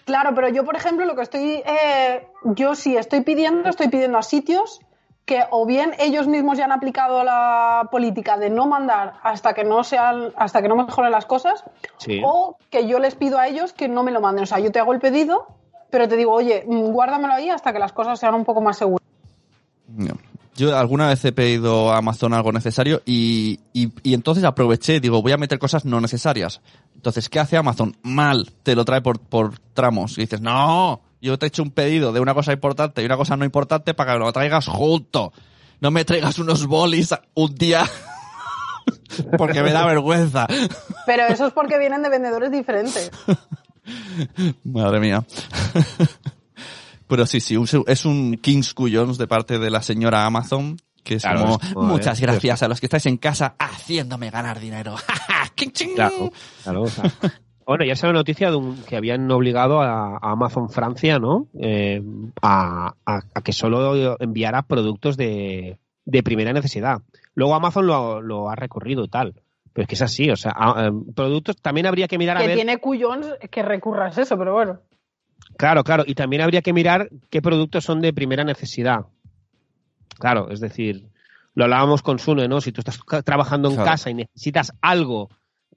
Claro, 0.06 0.32
pero 0.36 0.50
yo, 0.50 0.66
por 0.66 0.76
ejemplo, 0.76 1.06
lo 1.06 1.16
que 1.16 1.22
estoy. 1.22 1.64
eh, 1.66 2.28
yo 2.44 2.76
si 2.76 2.98
estoy 2.98 3.22
pidiendo, 3.22 3.70
estoy 3.70 3.88
pidiendo 3.90 4.18
a 4.18 4.24
sitios 4.24 4.82
que 5.26 5.44
o 5.52 5.66
bien 5.66 5.94
ellos 6.00 6.28
mismos 6.28 6.58
ya 6.58 6.66
han 6.66 6.74
aplicado 6.74 7.24
la 7.24 7.88
política 7.90 8.38
de 8.38 8.50
no 8.50 8.68
mandar 8.68 9.14
hasta 9.24 9.54
que 9.54 9.64
no 9.64 9.86
sean, 9.86 10.34
hasta 10.36 10.62
que 10.62 10.68
no 10.68 10.76
mejoren 10.76 11.12
las 11.12 11.26
cosas, 11.26 11.64
Sí. 11.98 12.22
o 12.26 12.58
que 12.70 12.88
yo 12.88 13.00
les 13.00 13.16
pido 13.16 13.40
a 13.40 13.48
ellos 13.48 13.72
que 13.72 13.88
no 13.88 14.04
me 14.04 14.12
lo 14.12 14.20
manden. 14.20 14.44
O 14.44 14.48
sea, 14.48 14.60
yo 14.60 14.72
te 14.74 14.80
hago 14.80 14.92
el 14.92 15.00
pedido, 15.00 15.48
pero 15.90 16.10
te 16.10 16.18
digo, 16.18 16.34
oye, 16.34 16.66
mm, 16.68 16.92
guárdamelo 16.92 17.34
ahí 17.34 17.50
hasta 17.50 17.72
que 17.72 17.80
las 17.80 17.94
cosas 17.94 18.20
sean 18.20 18.36
un 18.36 18.44
poco 18.44 18.60
más 18.60 18.78
seguras. 18.78 19.08
No. 19.88 20.14
Yo 20.56 20.78
alguna 20.78 21.08
vez 21.08 21.24
he 21.26 21.32
pedido 21.32 21.92
a 21.92 21.98
Amazon 21.98 22.34
algo 22.34 22.52
necesario 22.52 23.02
y, 23.06 23.60
y, 23.74 23.92
y 24.04 24.14
entonces 24.14 24.44
aproveché 24.44 25.00
digo, 25.00 25.22
voy 25.22 25.32
a 25.32 25.38
meter 25.38 25.58
cosas 25.58 25.86
no 25.86 26.00
necesarias. 26.00 26.62
Entonces, 26.96 27.28
¿qué 27.30 27.40
hace 27.40 27.58
Amazon? 27.58 27.98
Mal, 28.04 28.52
te 28.64 28.76
lo 28.76 28.86
trae 28.86 29.02
por, 29.02 29.20
por 29.20 29.58
tramos. 29.74 30.18
Y 30.18 30.22
dices, 30.22 30.42
no, 30.42 31.02
yo 31.22 31.40
te 31.40 31.46
he 31.46 31.48
hecho 31.48 31.64
un 31.64 31.72
pedido 31.72 32.12
de 32.14 32.20
una 32.20 32.34
cosa 32.34 32.54
importante 32.54 33.02
y 33.02 33.06
una 33.06 33.18
cosa 33.18 33.36
no 33.36 33.46
importante 33.46 33.94
para 33.94 34.14
que 34.14 34.20
lo 34.20 34.32
traigas 34.32 34.68
junto. 34.68 35.34
No 35.80 35.90
me 35.92 36.06
traigas 36.06 36.38
unos 36.40 36.66
bolis 36.66 37.14
un 37.34 37.56
día 37.56 37.84
porque 39.38 39.64
me 39.64 39.72
da 39.72 39.86
vergüenza. 39.86 40.48
Pero 41.06 41.24
eso 41.28 41.48
es 41.48 41.54
porque 41.54 41.78
vienen 41.78 42.04
de 42.04 42.10
vendedores 42.10 42.52
diferentes. 42.52 43.12
Madre 44.64 45.00
mía. 45.00 45.26
Pero 47.14 47.28
sí, 47.28 47.40
sí, 47.40 47.56
un- 47.56 47.68
es 47.86 48.06
un 48.06 48.38
King's 48.38 48.74
Cuyons 48.74 49.20
de 49.20 49.28
parte 49.28 49.60
de 49.60 49.70
la 49.70 49.84
señora 49.84 50.26
Amazon, 50.26 50.78
que 51.04 51.14
es 51.16 51.22
Claro, 51.22 51.42
como, 51.42 51.60
es 51.62 51.74
como, 51.76 51.88
muchas 51.90 52.18
eh, 52.20 52.24
gracias 52.24 52.64
a 52.64 52.68
los 52.68 52.80
que 52.80 52.88
estáis 52.88 53.06
en 53.06 53.18
casa 53.18 53.54
haciéndome 53.60 54.32
ganar 54.32 54.60
dinero. 54.60 54.96
¡King, 55.56 55.70
ching! 55.70 55.94
Claro, 55.94 56.32
claro. 56.64 56.82
o 56.82 56.88
sea. 56.88 57.04
Bueno, 57.66 57.86
ya 57.86 57.96
se 57.96 58.08
la 58.08 58.14
noticia 58.14 58.50
de 58.50 58.58
un, 58.58 58.76
que 58.84 58.98
habían 58.98 59.30
obligado 59.32 59.80
a, 59.80 60.18
a 60.18 60.32
Amazon 60.32 60.70
Francia, 60.70 61.18
¿no? 61.20 61.48
Eh, 61.62 62.02
a, 62.42 62.94
a- 63.06 63.22
a 63.34 63.42
que 63.42 63.54
solo 63.54 64.18
enviara 64.20 64.64
productos 64.64 65.16
de, 65.16 65.78
de 66.04 66.24
primera 66.24 66.52
necesidad. 66.52 67.02
Luego 67.36 67.56
Amazon 67.56 67.88
lo, 67.88 68.22
lo 68.22 68.50
ha 68.50 68.56
recorrido 68.56 69.06
y 69.06 69.08
tal. 69.08 69.36
Pero 69.72 69.84
es 69.84 69.88
que 69.88 69.96
es 69.96 70.02
así, 70.02 70.30
o 70.30 70.36
sea, 70.36 70.52
a- 70.56 70.88
em, 70.88 71.14
productos 71.14 71.56
también 71.62 71.86
habría 71.88 72.10
que 72.10 72.18
mirar 72.18 72.36
a 72.38 72.42
que 72.42 72.48
ver. 72.48 72.56
tiene 72.58 72.80
cuyons 72.80 73.28
que 73.50 73.62
recurras 73.64 74.18
eso, 74.18 74.38
pero 74.38 74.52
bueno. 74.54 74.80
Claro, 75.58 75.84
claro, 75.84 76.04
y 76.06 76.16
también 76.16 76.42
habría 76.42 76.62
que 76.62 76.74
mirar 76.74 77.10
qué 77.30 77.42
productos 77.42 77.84
son 77.84 78.02
de 78.02 78.14
primera 78.14 78.44
necesidad. 78.44 79.06
Claro, 80.20 80.50
es 80.52 80.60
decir, 80.60 81.08
lo 81.56 81.64
hablábamos 81.66 82.02
con 82.02 82.20
Sune, 82.20 82.48
¿no? 82.48 82.62
Si 82.62 82.72
tú 82.72 82.82
estás 82.82 83.00
trabajando 83.24 83.70
en 83.70 83.76
Claro. 83.76 83.90
casa 83.92 84.10
y 84.10 84.14
necesitas 84.16 84.74
algo 84.82 85.30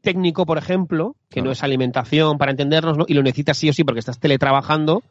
técnico, 0.02 0.46
por 0.46 0.58
ejemplo, 0.58 1.16
que 1.28 1.36
Claro. 1.36 1.46
no 1.46 1.52
es 1.52 1.62
alimentación 1.62 2.38
para 2.38 2.50
entendernos, 2.52 2.96
¿no? 2.96 3.04
Y 3.08 3.14
lo 3.14 3.22
necesitas 3.22 3.56
sí 3.58 3.68
o 3.68 3.72
sí 3.72 3.82
porque 3.84 4.00
estás 4.00 4.18
teletrabajando, 4.20 5.02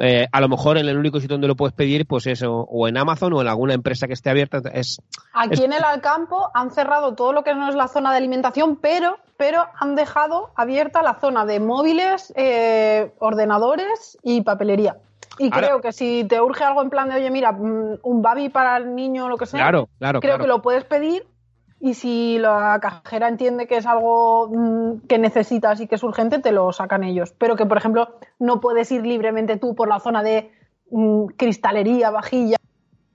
eh, 0.00 0.26
a 0.32 0.40
lo 0.40 0.48
mejor 0.48 0.78
en 0.78 0.88
el 0.88 0.96
único 0.98 1.20
sitio 1.20 1.34
donde 1.34 1.46
lo 1.48 1.56
puedes 1.56 1.74
pedir, 1.74 2.06
pues 2.06 2.26
eso, 2.26 2.52
o 2.68 2.88
en 2.88 2.96
Amazon 2.98 3.32
o 3.34 3.40
en 3.42 3.48
alguna 3.48 3.74
empresa 3.74 4.06
que 4.06 4.14
esté 4.14 4.30
abierta. 4.30 4.60
Es, 4.72 5.00
Aquí 5.32 5.54
Es- 5.54 5.60
en 5.60 5.72
el 5.72 5.84
Alcampo 5.84 6.50
han 6.54 6.70
cerrado 6.70 7.14
todo 7.14 7.32
lo 7.32 7.44
que 7.44 7.54
no 7.54 7.68
es 7.68 7.74
la 7.74 7.86
zona 7.88 8.10
de 8.10 8.16
alimentación, 8.18 8.76
pero, 8.76 9.18
pero 9.36 9.64
han 9.78 9.94
dejado 9.94 10.50
abierta 10.56 11.02
la 11.02 11.20
zona 11.20 11.44
de 11.44 11.60
móviles, 11.60 12.32
eh, 12.36 13.12
ordenadores 13.18 14.18
y 14.22 14.40
papelería. 14.42 14.96
Y 15.38 15.44
Ahora- 15.52 15.68
creo 15.68 15.80
que 15.80 15.92
si 15.92 16.24
te 16.24 16.40
urge 16.40 16.64
algo 16.64 16.82
en 16.82 16.90
plan 16.90 17.08
de, 17.08 17.14
oye, 17.16 17.30
mira, 17.30 17.52
mm, 17.52 17.98
un 18.02 18.22
babi 18.22 18.48
para 18.48 18.76
el 18.76 18.94
niño 18.94 19.26
o 19.26 19.28
lo 19.28 19.36
que 19.38 19.46
sea, 19.46 19.60
claro, 19.60 19.88
claro, 19.98 20.20
creo 20.20 20.32
claro. 20.34 20.44
que 20.44 20.48
lo 20.48 20.60
puedes 20.62 20.84
pedir 20.84 21.24
y 21.80 21.94
si 21.94 22.38
la 22.38 22.78
cajera 22.80 23.28
entiende 23.28 23.66
que 23.66 23.78
es 23.78 23.86
algo 23.86 24.48
mm, 24.48 25.06
que 25.08 25.18
necesitas 25.18 25.80
y 25.80 25.86
que 25.86 25.94
es 25.94 26.02
urgente, 26.02 26.38
te 26.38 26.52
lo 26.52 26.72
sacan 26.72 27.02
ellos. 27.04 27.34
Pero 27.38 27.56
que, 27.56 27.64
por 27.64 27.78
ejemplo, 27.78 28.08
no 28.38 28.60
puedes 28.60 28.92
ir 28.92 29.06
libremente 29.06 29.56
tú 29.56 29.74
por 29.74 29.88
la 29.88 29.98
zona 29.98 30.22
de 30.22 30.52
mm, 30.90 31.26
cristalería, 31.38 32.10
vajilla. 32.10 32.58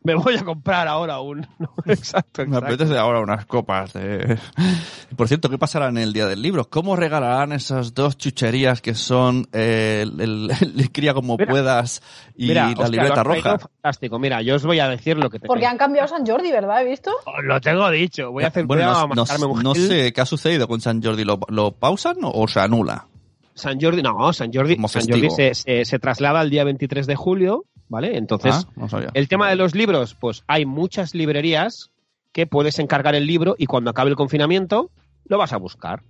Me 0.05 0.15
voy 0.15 0.35
a 0.37 0.43
comprar 0.45 0.87
ahora 0.87 1.19
un. 1.19 1.45
exacto, 1.85 2.45
Me 2.45 2.57
apetece 2.57 2.97
ahora 2.97 3.19
unas 3.21 3.45
copas 3.45 3.91
de... 3.93 4.37
Por 5.17 5.27
cierto, 5.27 5.49
¿qué 5.49 5.57
pasará 5.57 5.87
en 5.89 5.97
el 5.97 6.13
Día 6.13 6.27
del 6.27 6.41
Libro? 6.41 6.69
¿Cómo 6.69 6.95
regalarán 6.95 7.51
esas 7.51 7.93
dos 7.93 8.17
chucherías 8.17 8.81
que 8.81 8.93
son 8.93 9.47
eh, 9.53 10.01
el, 10.03 10.19
el- 10.21 10.51
el 10.77 10.91
cría 10.93 11.13
como 11.13 11.37
Mira, 11.37 11.49
puedas 11.51 12.01
y 12.35 12.47
Mira, 12.49 12.71
la 12.77 12.87
libreta 12.87 13.23
roja? 13.23 13.57
Fantástico. 13.59 14.19
Mira, 14.19 14.41
yo 14.41 14.55
os 14.55 14.65
voy 14.65 14.79
a 14.79 14.87
decir 14.89 15.17
lo 15.17 15.29
que 15.29 15.39
te 15.39 15.47
Porque 15.47 15.65
han 15.65 15.77
cambiado 15.77 16.07
San 16.07 16.25
Jordi, 16.25 16.51
¿verdad? 16.51 16.81
¿He 16.81 16.89
visto? 16.89 17.11
Os 17.25 17.43
Lo 17.43 17.59
tengo 17.61 17.89
dicho. 17.89 18.31
Voy 18.31 18.43
a 18.43 18.47
hacer 18.47 18.65
bueno, 18.65 18.83
voy 18.83 18.91
a 18.91 19.15
no, 19.15 19.25
no- 19.25 19.47
un 19.53 19.63
no 19.63 19.73
sé 19.75 20.13
qué 20.13 20.21
ha 20.21 20.25
sucedido 20.25 20.67
con 20.67 20.81
San 20.81 21.01
Jordi. 21.01 21.23
¿Lo, 21.23 21.39
lo 21.49 21.71
pausan 21.71 22.17
o 22.21 22.47
se 22.47 22.59
anula? 22.59 23.07
San 23.53 23.79
Jordi, 23.79 24.01
no, 24.03 24.33
San 24.33 24.51
Jordi, 24.53 24.75
San 24.87 25.07
Jordi 25.07 25.29
se- 25.29 25.85
se 25.85 25.99
traslada 25.99 26.41
al 26.41 26.49
día 26.49 26.65
23 26.65 27.07
de 27.07 27.15
julio, 27.15 27.63
¿vale? 27.89 28.17
Entonces, 28.17 28.67
Ah, 28.67 28.71
no 28.75 28.87
el 29.13 29.27
tema 29.27 29.49
de 29.49 29.55
los 29.55 29.75
libros, 29.75 30.15
pues 30.15 30.43
hay 30.47 30.65
muchas 30.65 31.13
librerías 31.13 31.91
que 32.31 32.47
puedes 32.47 32.79
encargar 32.79 33.15
el 33.15 33.25
libro 33.25 33.55
y 33.57 33.65
cuando 33.65 33.91
acabe 33.91 34.09
el 34.09 34.15
confinamiento 34.15 34.89
lo 35.25 35.37
vas 35.37 35.53
a 35.53 35.57
buscar, 35.57 36.01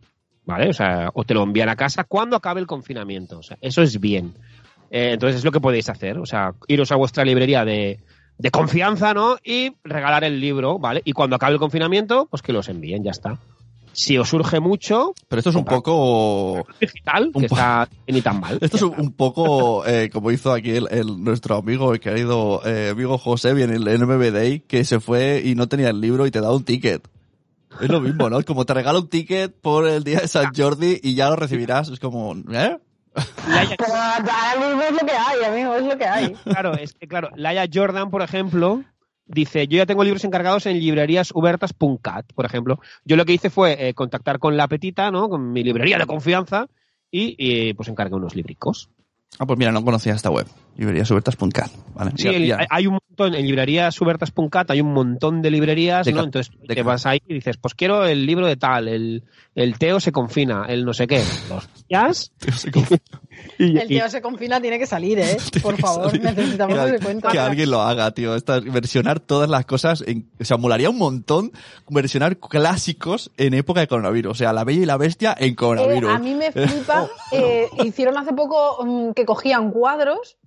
¿vale? 0.46 0.70
O 0.70 0.74
sea, 0.74 1.10
o 1.14 1.24
te 1.24 1.34
lo 1.34 1.44
envían 1.44 1.70
a 1.70 1.76
casa 1.76 2.04
cuando 2.04 2.36
acabe 2.36 2.60
el 2.62 2.68
confinamiento. 2.68 3.40
O 3.40 3.44
sea, 3.44 3.58
eso 3.62 3.82
es 3.82 4.00
bien. 4.00 4.34
Eh, 4.90 5.12
entonces 5.14 5.38
es 5.38 5.46
lo 5.46 5.52
que 5.52 5.62
podéis 5.62 5.90
hacer, 5.90 6.18
o 6.18 6.26
sea, 6.26 6.54
iros 6.68 6.92
a 6.92 6.96
vuestra 6.96 7.24
librería 7.26 7.66
de, 7.66 8.00
de 8.38 8.52
confianza, 8.52 9.14
¿no? 9.14 9.38
Y 9.44 9.74
regalar 9.84 10.24
el 10.24 10.40
libro, 10.40 10.80
¿vale? 10.80 11.02
Y 11.06 11.14
cuando 11.14 11.36
acabe 11.36 11.54
el 11.54 11.60
confinamiento, 11.60 12.28
pues 12.30 12.42
que 12.42 12.54
los 12.54 12.70
envíen, 12.70 13.04
ya 13.04 13.12
está. 13.12 13.38
Si 13.96 14.18
os 14.18 14.28
surge 14.30 14.60
mucho, 14.60 15.14
Pero 15.30 15.40
esto 15.40 15.50
es 15.52 15.56
un 15.56 15.64
poco... 15.66 16.66
digital, 16.82 17.32
Un 17.34 17.42
que 17.44 17.48
po- 17.48 17.56
está 17.56 17.88
ni 18.08 18.22
tan 18.22 18.40
mal. 18.42 18.58
Esto 18.62 18.76
es 18.78 18.84
un, 18.84 18.94
un 19.00 19.12
poco 19.14 19.86
eh, 19.88 20.10
como 20.12 20.32
hizo 20.32 20.52
aquí 20.52 20.72
el, 20.72 20.88
el- 20.92 21.24
nuestro 21.24 21.56
amigo, 21.56 21.94
el 21.94 22.00
querido 22.02 22.62
eh, 22.66 22.90
amigo 22.92 23.18
José, 23.18 23.52
en 23.52 23.72
el 23.72 23.84
NMB 24.00 24.32
Day, 24.34 24.60
que 24.60 24.84
se 24.84 25.00
fue 25.00 25.42
y 25.46 25.56
no 25.56 25.68
tenía 25.68 25.90
el 25.90 26.02
libro 26.02 26.26
y 26.28 26.32
te 26.32 26.42
da 26.42 26.52
un 26.52 26.64
ticket. 26.66 27.08
Es 27.82 27.90
lo 27.90 28.00
mismo, 28.02 28.30
¿no? 28.30 28.40
Es 28.40 28.46
como 28.46 28.66
te 28.66 28.74
regala 28.74 29.00
un 29.00 29.08
ticket 29.10 29.54
por 29.54 29.88
el 29.88 30.04
día 30.04 30.20
de 30.20 30.28
San 30.28 30.54
Jordi 30.56 31.00
y 31.04 31.16
ya 31.16 31.30
lo 31.30 31.36
recibirás. 31.36 31.90
Es 31.90 32.00
como, 32.00 32.34
¿eh? 32.52 32.78
Pero 33.78 33.94
ahora 33.94 34.68
mismo 34.68 34.82
es 34.82 34.92
lo 34.92 35.00
que 35.08 35.12
hay, 35.14 35.44
amigo, 35.46 35.76
es 35.76 35.84
lo 35.86 35.98
que 35.98 36.06
hay. 36.06 36.34
claro, 36.44 36.74
es 36.74 36.94
que 36.94 37.08
claro, 37.08 37.30
Laia 37.36 37.66
Jordan, 37.74 38.10
por 38.12 38.22
ejemplo, 38.22 38.84
dice, 39.26 39.68
yo 39.68 39.78
ya 39.78 39.86
tengo 39.86 40.04
libros 40.04 40.24
encargados 40.24 40.66
en 40.66 40.80
librerías 40.80 41.32
ubertas.cat, 41.34 42.34
por 42.34 42.46
ejemplo. 42.46 42.80
Yo 43.04 43.16
lo 43.16 43.26
que 43.26 43.34
hice 43.34 43.50
fue 43.50 43.90
eh, 43.90 43.94
contactar 43.94 44.40
con 44.40 44.58
la 44.58 44.68
petita, 44.68 45.12
¿no? 45.12 45.30
Con 45.30 45.52
mi 45.52 45.64
librería 45.64 45.98
de 45.98 46.06
confianza 46.06 46.68
y, 47.12 47.36
y, 47.38 47.74
pues 47.74 47.90
encargué 47.90 48.16
unos 48.16 48.36
libricos. 48.36 48.90
Ah, 49.40 49.46
pues 49.46 49.58
mira, 49.60 49.72
no 49.72 49.84
conocía 49.84 50.14
esta 50.14 50.30
web. 50.30 50.48
Libreríasubertas.cat, 50.76 51.72
¿vale? 51.94 52.12
Sí, 52.16 52.24
Ya- 52.26 52.30
el- 52.32 52.46
ya. 52.48 52.58
hay- 52.70 52.88
un 52.88 52.94
montón, 52.94 53.34
en 53.36 53.46
libreríasubertas.cat 53.46 54.72
hay 54.72 54.82
un 54.82 54.94
montón 54.94 55.42
de 55.42 55.50
librerías, 55.52 56.06
De 56.06 56.14
¿no? 56.14 56.24
Entonces 56.24 56.54
de 56.68 56.76
te 56.76 56.84
vas 56.84 57.06
ahí 57.06 57.20
y 57.28 57.36
dices, 57.36 57.58
pues 57.58 57.74
quiero 57.76 58.06
el 58.06 58.26
libro 58.26 58.46
de 58.48 58.58
tal, 58.58 58.88
el, 58.88 59.24
el 59.56 59.78
Teo 59.78 60.00
se 60.00 60.12
confina, 60.12 60.66
el 60.68 60.84
no 60.86 60.94
sé 60.94 61.08
qué. 61.08 61.24
Los 61.50 61.68
El 63.60 63.88
tío 63.88 64.10
se 64.10 64.22
confina, 64.22 64.60
tiene 64.62 64.80
que 64.80 64.86
salir, 64.88 65.20
¿eh? 65.20 65.38
Por 65.62 65.78
favor, 65.78 66.10
salir. 66.10 66.24
necesitamos 66.24 66.78
que, 66.92 67.00
cuenta. 67.00 67.32
que 67.32 67.40
alguien 67.40 67.70
lo 67.70 67.82
haga, 67.82 68.12
tío. 68.12 68.36
Esta, 68.36 68.60
versionar 68.60 69.20
todas 69.20 69.50
las 69.50 69.66
cosas. 69.66 70.04
En, 70.08 70.30
o 70.40 70.44
sea, 70.46 70.58
molaría 70.58 70.90
un 70.90 70.98
montón 70.98 71.52
versionar 71.90 72.38
clásicos 72.38 73.32
en 73.38 73.54
época 73.54 73.82
de 73.82 73.88
coronavirus. 73.88 74.32
O 74.32 74.36
sea, 74.36 74.52
la 74.54 74.64
bella 74.64 74.82
y 74.84 74.86
la 74.86 74.98
bestia 74.98 75.36
en 75.38 75.52
Eh, 75.52 75.56
coronavirus. 75.56 76.12
a 76.12 76.20
mí 76.20 76.34
me 76.34 76.52
flipa. 76.52 77.08
eh, 77.32 77.68
hicieron 77.84 78.18
hace 78.18 78.34
poco 78.34 78.84
mm, 78.86 79.12
que 79.14 79.26
cogían 79.26 79.72
cuadros 79.72 80.38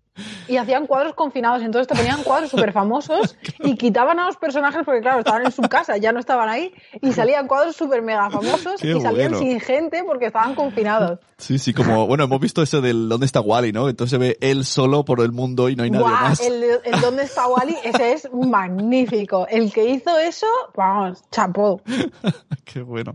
y 0.46 0.56
hacían 0.56 0.86
cuadros 0.86 1.14
confinados. 1.14 1.62
Entonces 1.62 1.88
te 1.88 1.94
ponían 1.94 2.22
cuadros 2.22 2.50
súper 2.50 2.72
famosos 2.72 3.36
y 3.60 3.76
quitaban 3.76 4.18
a 4.18 4.26
los 4.26 4.36
personajes 4.36 4.82
porque, 4.84 5.00
claro, 5.00 5.20
estaban 5.20 5.44
en 5.44 5.52
su 5.52 5.62
casa, 5.62 5.96
ya 5.96 6.12
no 6.12 6.20
estaban 6.20 6.48
ahí. 6.48 6.72
Y 7.00 7.12
salían 7.12 7.46
cuadros 7.46 7.76
súper 7.76 8.02
mega 8.02 8.30
famosos 8.30 8.80
Qué 8.80 8.96
y 8.96 9.00
salían 9.00 9.32
bueno. 9.32 9.38
sin 9.38 9.60
gente 9.60 10.04
porque 10.04 10.26
estaban 10.26 10.54
confinados. 10.54 11.18
Sí, 11.38 11.58
sí, 11.58 11.72
como, 11.72 12.06
bueno, 12.06 12.24
hemos 12.24 12.40
visto 12.40 12.62
eso 12.62 12.80
del 12.80 13.08
¿Dónde 13.08 13.26
está 13.26 13.40
Wally, 13.40 13.72
no? 13.72 13.88
Entonces 13.88 14.10
se 14.10 14.18
ve 14.18 14.36
él 14.40 14.64
solo 14.64 15.04
por 15.04 15.20
el 15.20 15.30
mundo 15.30 15.68
y 15.68 15.76
no 15.76 15.84
hay 15.84 15.90
nadie 15.90 16.06
más. 16.06 16.40
el, 16.40 16.64
el 16.84 17.00
¿Dónde 17.00 17.22
está 17.22 17.46
Wally? 17.46 17.76
Ese 17.84 18.12
es 18.12 18.28
magnífico. 18.32 19.46
El 19.48 19.72
que 19.72 19.88
hizo 19.88 20.18
eso, 20.18 20.46
vamos, 20.76 21.22
chapó. 21.30 21.80
Qué 22.64 22.82
bueno. 22.82 23.14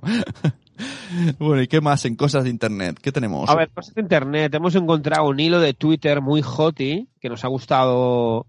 Bueno, 1.40 1.62
¿y 1.62 1.68
qué 1.68 1.82
más 1.82 2.06
en 2.06 2.16
cosas 2.16 2.44
de 2.44 2.50
internet? 2.50 2.98
¿Qué 3.02 3.12
tenemos? 3.12 3.50
A 3.50 3.56
ver, 3.56 3.70
cosas 3.70 3.94
de 3.96 4.02
internet. 4.02 4.54
Hemos 4.54 4.76
encontrado 4.76 5.28
un 5.28 5.40
hilo 5.40 5.60
de 5.60 5.74
Twitter 5.74 6.22
muy 6.22 6.44
hoti 6.44 7.08
que 7.20 7.30
nos 7.30 7.44
ha 7.44 7.48
gustado. 7.48 8.48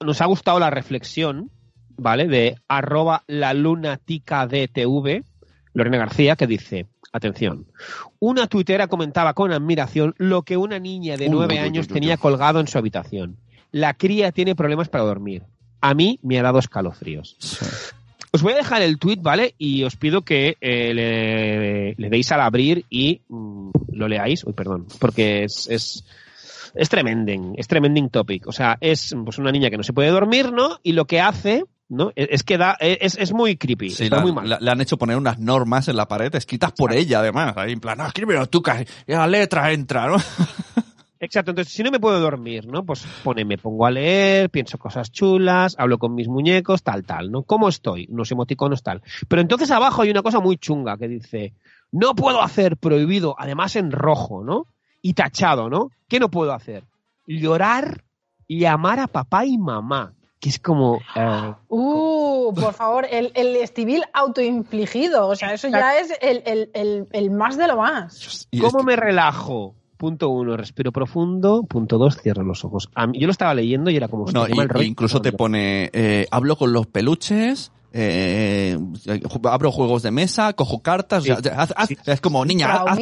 Nos 0.00 0.20
ha 0.20 0.26
gustado 0.26 0.58
la 0.58 0.70
reflexión, 0.70 1.50
¿vale? 1.96 2.26
De 2.26 2.56
arroba 2.68 3.24
la 3.26 3.54
lunatica 3.54 4.46
DTV, 4.46 5.22
Lorena 5.74 5.98
García, 5.98 6.36
que 6.36 6.46
dice. 6.46 6.86
Atención. 7.14 7.66
Una 8.20 8.46
tuitera 8.46 8.86
comentaba 8.86 9.34
con 9.34 9.52
admiración 9.52 10.14
lo 10.16 10.44
que 10.44 10.56
una 10.56 10.78
niña 10.78 11.18
de 11.18 11.28
nueve 11.28 11.56
uy, 11.56 11.60
años 11.60 11.86
uy, 11.86 11.92
uy, 11.92 12.00
tenía 12.00 12.16
colgado 12.16 12.58
en 12.58 12.68
su 12.68 12.78
habitación. 12.78 13.36
La 13.70 13.92
cría 13.92 14.32
tiene 14.32 14.54
problemas 14.54 14.88
para 14.88 15.04
dormir. 15.04 15.42
A 15.82 15.92
mí 15.92 16.18
me 16.22 16.38
ha 16.38 16.42
dado 16.42 16.58
escalofríos. 16.58 17.36
Sí. 17.38 17.66
Os 18.34 18.42
voy 18.42 18.54
a 18.54 18.56
dejar 18.56 18.80
el 18.82 18.98
tweet, 18.98 19.18
¿vale? 19.20 19.54
Y 19.58 19.84
os 19.84 19.96
pido 19.96 20.22
que 20.22 20.56
eh, 20.60 20.94
le, 20.94 21.94
le 21.96 22.08
deis 22.10 22.32
al 22.32 22.40
abrir 22.40 22.86
y 22.88 23.20
mm, 23.28 23.70
lo 23.92 24.08
leáis. 24.08 24.44
Uy, 24.44 24.54
perdón, 24.54 24.86
porque 24.98 25.44
es, 25.44 25.68
es, 25.70 26.04
es 26.74 26.88
tremending, 26.88 27.54
es 27.58 27.68
tremending 27.68 28.08
topic. 28.08 28.46
O 28.48 28.52
sea, 28.52 28.78
es 28.80 29.14
pues, 29.24 29.36
una 29.38 29.52
niña 29.52 29.68
que 29.68 29.76
no 29.76 29.82
se 29.82 29.92
puede 29.92 30.08
dormir, 30.08 30.50
¿no? 30.50 30.78
Y 30.82 30.92
lo 30.92 31.04
que 31.06 31.20
hace, 31.20 31.64
¿no? 31.90 32.10
Es, 32.16 32.28
es 32.30 32.42
que 32.42 32.56
da, 32.56 32.74
es, 32.80 33.18
es 33.18 33.34
muy 33.34 33.58
creepy, 33.58 33.90
Sí, 33.90 34.04
está 34.04 34.16
la- 34.16 34.22
muy 34.22 34.32
mal. 34.32 34.48
la- 34.48 34.58
le 34.60 34.70
han 34.70 34.80
hecho 34.80 34.96
poner 34.96 35.18
unas 35.18 35.38
normas 35.38 35.88
en 35.88 35.96
la 35.96 36.08
pared 36.08 36.34
escritas 36.34 36.72
por 36.72 36.94
ella, 36.94 37.18
además. 37.18 37.52
Ahí 37.58 37.72
en 37.72 37.80
plan, 37.80 37.98
no, 37.98 38.06
escríbelo 38.06 38.46
tú, 38.48 38.62
que 38.62 38.86
la 39.08 39.26
letra 39.26 39.70
entra, 39.72 40.06
¿no? 40.06 40.16
Exacto, 41.22 41.52
entonces 41.52 41.72
si 41.72 41.84
no 41.84 41.92
me 41.92 42.00
puedo 42.00 42.18
dormir, 42.18 42.66
¿no? 42.66 42.84
Pues 42.84 43.06
pone, 43.22 43.44
me 43.44 43.56
pongo 43.56 43.86
a 43.86 43.92
leer, 43.92 44.50
pienso 44.50 44.76
cosas 44.76 45.12
chulas, 45.12 45.76
hablo 45.78 45.96
con 45.96 46.16
mis 46.16 46.26
muñecos, 46.26 46.82
tal, 46.82 47.04
tal, 47.04 47.30
¿no? 47.30 47.44
¿Cómo 47.44 47.68
estoy? 47.68 48.08
Unos 48.10 48.32
emoticonos, 48.32 48.82
tal. 48.82 49.02
Pero 49.28 49.40
entonces 49.40 49.70
abajo 49.70 50.02
hay 50.02 50.10
una 50.10 50.22
cosa 50.22 50.40
muy 50.40 50.56
chunga 50.56 50.96
que 50.96 51.06
dice, 51.06 51.52
no 51.92 52.16
puedo 52.16 52.42
hacer 52.42 52.76
prohibido, 52.76 53.36
además 53.38 53.76
en 53.76 53.92
rojo, 53.92 54.42
¿no? 54.42 54.66
Y 55.00 55.14
tachado, 55.14 55.70
¿no? 55.70 55.92
¿Qué 56.08 56.18
no 56.18 56.28
puedo 56.28 56.52
hacer? 56.52 56.82
Llorar, 57.24 58.02
llamar 58.48 58.98
a 58.98 59.06
papá 59.06 59.46
y 59.46 59.58
mamá. 59.58 60.14
Que 60.40 60.48
es 60.48 60.58
como... 60.58 60.98
eh, 61.14 61.54
Uh, 61.68 62.52
por 62.52 62.74
favor, 62.74 63.06
el, 63.08 63.30
el 63.36 63.54
estivil 63.54 64.02
autoinfligido. 64.12 65.28
O 65.28 65.36
sea, 65.36 65.54
eso 65.54 65.68
ya 65.68 65.98
es 65.98 66.12
el, 66.20 66.42
el, 66.44 66.70
el, 66.74 67.06
el 67.12 67.30
más 67.30 67.56
de 67.56 67.68
lo 67.68 67.76
más. 67.76 68.48
Y 68.50 68.58
¿Cómo 68.58 68.82
me 68.82 68.96
relajo? 68.96 69.76
Punto 70.02 70.30
uno, 70.30 70.56
respiro 70.56 70.90
profundo. 70.90 71.62
Punto 71.62 71.96
dos, 71.96 72.16
cierro 72.20 72.42
los 72.42 72.64
ojos. 72.64 72.90
Mí- 73.06 73.20
yo 73.20 73.28
lo 73.28 73.30
estaba 73.30 73.54
leyendo 73.54 73.88
y 73.88 73.94
era 73.94 74.08
como... 74.08 74.24
Qué 74.24 74.32
y- 74.50 74.54
mal 74.56 74.68
rollo. 74.68 74.84
incluso 74.84 75.22
te 75.22 75.30
pone, 75.30 75.90
eh, 75.92 76.26
hablo 76.32 76.56
con 76.56 76.72
los 76.72 76.88
peluches, 76.88 77.70
eh, 77.92 78.76
ju- 78.78 79.50
abro 79.50 79.70
juegos 79.72 80.02
de 80.02 80.10
mesa, 80.10 80.52
cojo 80.54 80.82
cartas, 80.82 81.24
Sí, 81.24 81.30
o 81.30 81.40
sea, 81.40 81.54
haz- 81.60 81.74
haz- 81.76 81.88
sí. 81.88 81.96
es 82.06 82.20
como, 82.20 82.44
niña, 82.44 82.72
haz, 82.72 82.98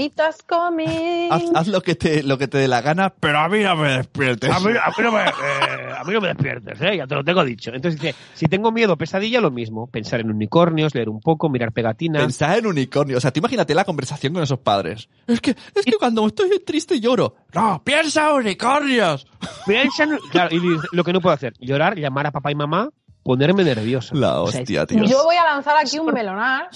haz- 1.54 1.66
lo 1.68 1.80
que 1.82 1.94
te 1.94 2.22
lo 2.22 2.38
que 2.38 2.48
te 2.48 2.58
dé 2.58 2.68
la 2.68 2.80
gana, 2.80 3.10
pero 3.20 3.38
a 3.38 3.48
mí 3.48 3.60
no 3.60 3.76
me 3.76 3.96
despiertes. 3.98 4.50
A 4.50 4.60
mí, 4.60 4.72
a 4.72 4.88
mí 4.88 5.04
no 5.04 5.12
me, 5.12 5.20
eh, 5.22 5.92
a 5.98 6.04
mí 6.04 6.12
no 6.12 6.20
me 6.20 6.28
despiertes, 6.28 6.80
¿eh? 6.80 6.96
ya 6.96 7.06
te 7.06 7.14
lo 7.14 7.24
tengo 7.24 7.44
dicho. 7.44 7.70
Entonces 7.74 8.00
dice, 8.00 8.14
si 8.34 8.46
tengo 8.46 8.72
miedo, 8.72 8.96
pesadilla, 8.96 9.40
lo 9.40 9.50
mismo. 9.50 9.86
Pensar 9.86 10.20
en 10.20 10.30
unicornios, 10.30 10.94
leer 10.94 11.08
un 11.08 11.20
poco, 11.20 11.48
mirar 11.48 11.72
pegatinas. 11.72 12.22
Pensar 12.22 12.58
en 12.58 12.66
unicornio. 12.66 13.16
O 13.16 13.20
sea, 13.20 13.30
tú 13.32 13.38
imagínate 13.38 13.74
la 13.74 13.84
conversación 13.84 14.32
con 14.32 14.42
esos 14.42 14.58
padres. 14.58 15.08
Es 15.26 15.40
que, 15.40 15.50
es 15.50 15.84
que 15.84 15.92
cuando 15.98 16.26
estoy 16.26 16.50
triste 16.64 17.00
lloro. 17.00 17.36
No, 17.54 17.82
piensa 17.84 18.30
en 18.30 18.36
unicornios. 18.36 19.26
Piensa 19.66 20.04
en- 20.04 20.18
Claro, 20.30 20.54
y 20.56 20.60
lo 20.92 21.04
que 21.04 21.12
no 21.12 21.20
puedo 21.20 21.34
hacer, 21.34 21.54
llorar, 21.60 21.96
llamar 21.98 22.26
a 22.26 22.30
papá 22.32 22.50
y 22.50 22.54
mamá, 22.54 22.90
ponerme 23.22 23.64
nervioso. 23.64 24.14
La 24.14 24.40
O 24.40 24.48
sea, 24.48 24.60
hostia, 24.60 24.86
tío. 24.86 25.04
Yo 25.04 25.24
voy 25.24 25.36
a 25.36 25.44
lanzar 25.44 25.76
aquí 25.76 25.98
un 25.98 26.12
melonar 26.12 26.68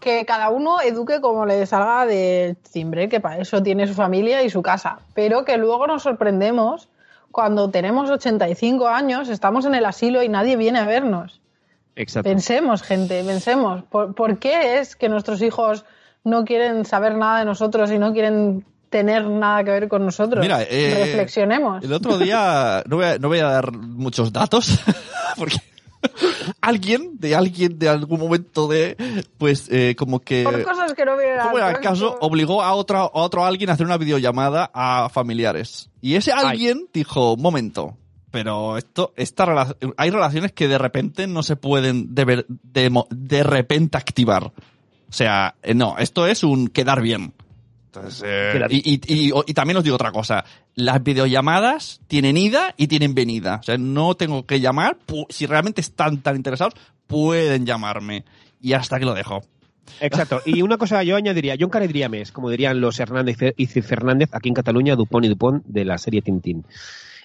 que 0.00 0.24
cada 0.24 0.50
uno 0.50 0.80
eduque 0.80 1.20
como 1.20 1.46
le 1.46 1.66
salga 1.66 2.06
del 2.06 2.56
timbre, 2.56 3.08
que 3.08 3.20
para 3.20 3.38
eso 3.38 3.62
tiene 3.62 3.86
su 3.86 3.94
familia 3.94 4.42
y 4.42 4.50
su 4.50 4.62
casa, 4.62 5.00
pero 5.14 5.44
que 5.44 5.56
luego 5.56 5.86
nos 5.86 6.02
sorprendemos 6.02 6.88
cuando 7.30 7.70
tenemos 7.70 8.10
85 8.10 8.88
años, 8.88 9.28
estamos 9.28 9.66
en 9.66 9.74
el 9.74 9.84
asilo 9.84 10.22
y 10.22 10.28
nadie 10.28 10.56
viene 10.56 10.78
a 10.78 10.86
vernos. 10.86 11.40
Exacto. 11.94 12.28
Pensemos, 12.28 12.82
gente, 12.82 13.22
pensemos. 13.24 13.82
¿Por, 13.84 14.14
por 14.14 14.38
qué 14.38 14.78
es 14.78 14.96
que 14.96 15.08
nuestros 15.08 15.42
hijos 15.42 15.84
no 16.24 16.44
quieren 16.44 16.84
saber 16.84 17.16
nada 17.16 17.40
de 17.40 17.44
nosotros 17.44 17.90
y 17.90 17.98
no 17.98 18.12
quieren 18.12 18.64
tener 18.88 19.26
nada 19.26 19.64
que 19.64 19.70
ver 19.70 19.88
con 19.88 20.04
nosotros? 20.04 20.40
Mira, 20.40 20.62
eh, 20.62 21.04
Reflexionemos. 21.06 21.84
El 21.84 21.92
otro 21.92 22.18
día, 22.18 22.82
no 22.86 22.96
voy 22.96 23.04
a, 23.04 23.18
no 23.18 23.28
voy 23.28 23.40
a 23.40 23.46
dar 23.46 23.72
muchos 23.72 24.32
datos, 24.32 24.80
porque 25.36 25.56
alguien, 26.60 27.18
de 27.18 27.34
alguien, 27.34 27.78
de 27.78 27.88
algún 27.88 28.20
momento 28.20 28.68
de, 28.68 28.96
pues, 29.38 29.68
eh, 29.70 29.94
como 29.96 30.20
que... 30.20 30.44
Por 30.44 30.62
cosas 30.64 30.94
que 30.94 31.04
no 31.04 31.16
vienen 31.16 31.38
como 31.40 31.56
al 31.56 31.62
era 31.62 31.70
el 31.70 31.80
caso, 31.80 32.16
obligó 32.20 32.62
a 32.62 32.74
otro, 32.74 32.98
a 32.98 33.10
otro 33.12 33.44
alguien 33.44 33.70
a 33.70 33.74
hacer 33.74 33.86
una 33.86 33.96
videollamada 33.98 34.70
a 34.72 35.08
familiares. 35.12 35.90
Y 36.00 36.14
ese 36.14 36.32
alguien 36.32 36.88
dijo, 36.92 37.34
un 37.34 37.42
momento, 37.42 37.96
pero 38.30 38.76
esto, 38.76 39.12
esta 39.16 39.46
rela- 39.46 39.76
hay 39.96 40.10
relaciones 40.10 40.52
que 40.52 40.68
de 40.68 40.78
repente 40.78 41.26
no 41.26 41.42
se 41.42 41.56
pueden 41.56 42.14
de, 42.14 42.24
ver- 42.24 42.46
de, 42.48 42.90
mo- 42.90 43.06
de 43.10 43.42
repente 43.42 43.96
activar. 43.98 44.44
O 44.44 45.12
sea, 45.12 45.54
eh, 45.62 45.74
no, 45.74 45.96
esto 45.98 46.26
es 46.26 46.44
un 46.44 46.68
quedar 46.68 47.00
bien. 47.00 47.32
Entonces, 47.88 48.22
eh, 48.26 48.66
y, 48.68 48.94
y, 48.94 49.28
y- 49.28 49.32
y 49.46 49.54
también 49.54 49.78
os 49.78 49.84
digo 49.84 49.96
otra 49.96 50.12
cosa. 50.12 50.44
Las 50.74 51.02
videollamadas 51.02 52.00
tienen 52.06 52.36
ida 52.36 52.74
y 52.76 52.86
tienen 52.86 53.14
venida. 53.14 53.56
O 53.60 53.62
sea, 53.62 53.78
no 53.78 54.14
tengo 54.14 54.44
que 54.44 54.60
llamar. 54.60 54.98
Si 55.30 55.46
realmente 55.46 55.80
están 55.80 56.18
tan 56.22 56.36
interesados, 56.36 56.74
pueden 57.06 57.64
llamarme. 57.64 58.24
Y 58.60 58.74
hasta 58.74 58.98
que 58.98 59.06
lo 59.06 59.14
dejo. 59.14 59.40
Exacto. 60.00 60.42
Y 60.44 60.60
una 60.60 60.76
cosa 60.76 61.02
yo 61.02 61.16
añadiría, 61.16 61.54
yo 61.54 61.66
encarecería 61.66 62.10
mes, 62.10 62.30
como 62.30 62.50
dirían 62.50 62.80
los 62.80 63.00
Hernández 63.00 63.38
y 63.56 63.66
Fernández 63.66 64.28
aquí 64.32 64.50
en 64.50 64.54
Cataluña, 64.54 64.94
Dupont 64.94 65.24
y 65.24 65.28
Dupont 65.28 65.64
de 65.64 65.84
la 65.86 65.96
serie 65.96 66.20
Tintín. 66.20 66.66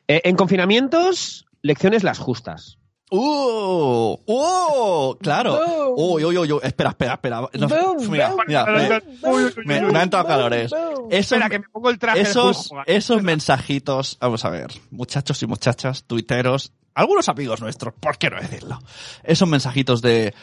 Eh, 0.07 0.21
en 0.23 0.35
confinamientos, 0.37 1.45
lecciones 1.61 2.03
las 2.03 2.19
justas. 2.19 2.77
¡Uh! 3.11 4.17
¡Uh! 4.25 5.15
Claro. 5.21 5.93
Uy, 5.95 6.25
uy, 6.25 6.37
uy. 6.37 6.59
Espera, 6.63 6.89
espera, 6.91 7.13
espera. 7.13 7.41
No, 7.53 7.67
Boom, 7.67 8.09
mira, 8.09 8.29
boom, 8.29 8.41
mira, 8.47 8.65
boom, 8.65 8.75
me, 8.75 8.99
boom, 9.21 9.51
me- 9.65 9.79
boom, 9.81 9.91
me 9.93 9.97
han 9.99 10.03
entrado 10.03 10.25
calores. 10.25 10.71
Esos, 10.71 11.07
Espera, 11.11 11.49
que 11.49 11.59
me 11.59 11.69
pongo 11.69 11.89
el 11.89 11.99
traje 11.99 12.21
esos, 12.21 12.71
esos 12.87 13.21
mensajitos, 13.21 14.17
vamos 14.19 14.43
a 14.45 14.49
ver, 14.49 14.71
muchachos 14.89 15.43
y 15.43 15.47
muchachas, 15.47 16.05
tuiteros, 16.05 16.71
algunos 16.95 17.29
amigos 17.29 17.61
nuestros, 17.61 17.93
¿por 17.99 18.17
qué 18.17 18.29
no 18.29 18.39
decirlo? 18.39 18.79
Esos 19.23 19.47
mensajitos 19.47 20.01
de, 20.01 20.33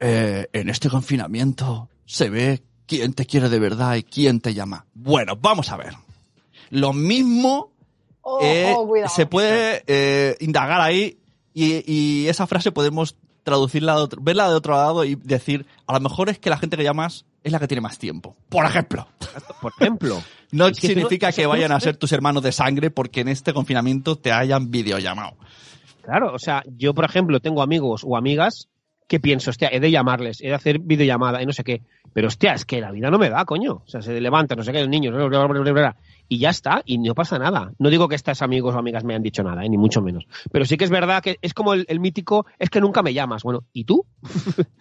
eh, 0.00 0.48
en 0.52 0.68
este 0.70 0.88
confinamiento 0.90 1.88
se 2.04 2.30
ve 2.30 2.62
quién 2.86 3.12
te 3.14 3.26
quiere 3.26 3.48
de 3.48 3.58
verdad 3.60 3.94
y 3.96 4.02
quién 4.02 4.40
te 4.40 4.54
llama. 4.54 4.86
Bueno, 4.94 5.36
vamos 5.36 5.70
a 5.70 5.76
ver. 5.76 5.94
Lo 6.70 6.92
mismo 6.92 7.70
Oh, 8.24 8.38
eh, 8.40 8.72
oh, 8.76 9.08
se 9.08 9.26
puede 9.26 9.82
eh, 9.88 10.36
indagar 10.38 10.80
ahí 10.80 11.18
y, 11.54 11.82
y 11.90 12.28
esa 12.28 12.46
frase 12.46 12.72
podemos 12.72 13.16
traducirla, 13.42 13.96
de 13.96 14.02
otro- 14.02 14.20
verla 14.22 14.48
de 14.48 14.54
otro 14.54 14.74
lado 14.74 15.04
y 15.04 15.16
decir, 15.16 15.66
a 15.86 15.94
lo 15.94 16.00
mejor 16.00 16.28
es 16.28 16.38
que 16.38 16.48
la 16.50 16.58
gente 16.58 16.76
que 16.76 16.84
llamas 16.84 17.24
es 17.42 17.50
la 17.52 17.58
que 17.58 17.66
tiene 17.66 17.80
más 17.80 17.98
tiempo. 17.98 18.36
Por 18.48 18.64
ejemplo. 18.64 19.06
Por 19.60 19.72
ejemplo. 19.78 20.22
No 20.52 20.66
Es 20.66 20.78
que 20.78 20.88
significa 20.88 21.32
que 21.32 21.46
vayan 21.46 21.72
a 21.72 21.80
ser 21.80 21.96
tus 21.96 22.12
hermanos 22.12 22.42
de 22.42 22.52
sangre 22.52 22.90
porque 22.90 23.22
en 23.22 23.28
este 23.28 23.54
confinamiento 23.54 24.16
te 24.16 24.32
hayan 24.32 24.70
videollamado. 24.70 25.32
Claro, 26.02 26.34
o 26.34 26.38
sea, 26.38 26.62
yo, 26.76 26.92
por 26.92 27.06
ejemplo, 27.06 27.40
tengo 27.40 27.62
amigos 27.62 28.02
o 28.04 28.18
amigas 28.18 28.68
que 29.08 29.20
pienso, 29.20 29.50
hostia, 29.50 29.68
he 29.70 29.80
de 29.80 29.90
llamarles, 29.90 30.40
he 30.40 30.48
de 30.48 30.54
hacer 30.54 30.78
videollamada 30.78 31.42
y 31.42 31.46
no 31.46 31.52
sé 31.52 31.64
qué. 31.64 31.82
Pero, 32.14 32.28
hostia, 32.28 32.52
es 32.54 32.64
que 32.66 32.80
la 32.80 32.90
vida 32.90 33.10
no 33.10 33.18
me 33.18 33.30
da, 33.30 33.44
coño. 33.44 33.82
O 33.84 33.88
sea, 33.88 34.02
se 34.02 34.20
levanta, 34.20 34.54
no 34.54 34.62
sé 34.62 34.72
qué, 34.72 34.80
el 34.80 34.90
niño, 34.90 35.10
bla, 35.12 35.24
bla, 35.26 35.46
bla, 35.46 35.60
bla, 35.60 35.72
bla, 35.72 35.96
y 36.28 36.38
ya 36.38 36.50
está, 36.50 36.82
y 36.84 36.98
no 36.98 37.14
pasa 37.14 37.38
nada. 37.38 37.72
No 37.78 37.88
digo 37.90 38.06
que 38.08 38.14
estos 38.14 38.42
amigos 38.42 38.74
o 38.74 38.78
amigas 38.78 39.02
me 39.04 39.14
han 39.14 39.22
dicho 39.22 39.42
nada, 39.42 39.64
eh, 39.64 39.68
ni 39.68 39.76
mucho 39.78 40.02
menos. 40.02 40.26
Pero 40.50 40.64
sí 40.64 40.76
que 40.76 40.84
es 40.84 40.90
verdad 40.90 41.22
que 41.22 41.38
es 41.42 41.54
como 41.54 41.72
el, 41.74 41.84
el 41.88 42.00
mítico, 42.00 42.46
es 42.58 42.68
que 42.70 42.80
nunca 42.80 43.02
me 43.02 43.14
llamas. 43.14 43.42
Bueno, 43.42 43.64
¿y 43.72 43.84
tú? 43.84 44.04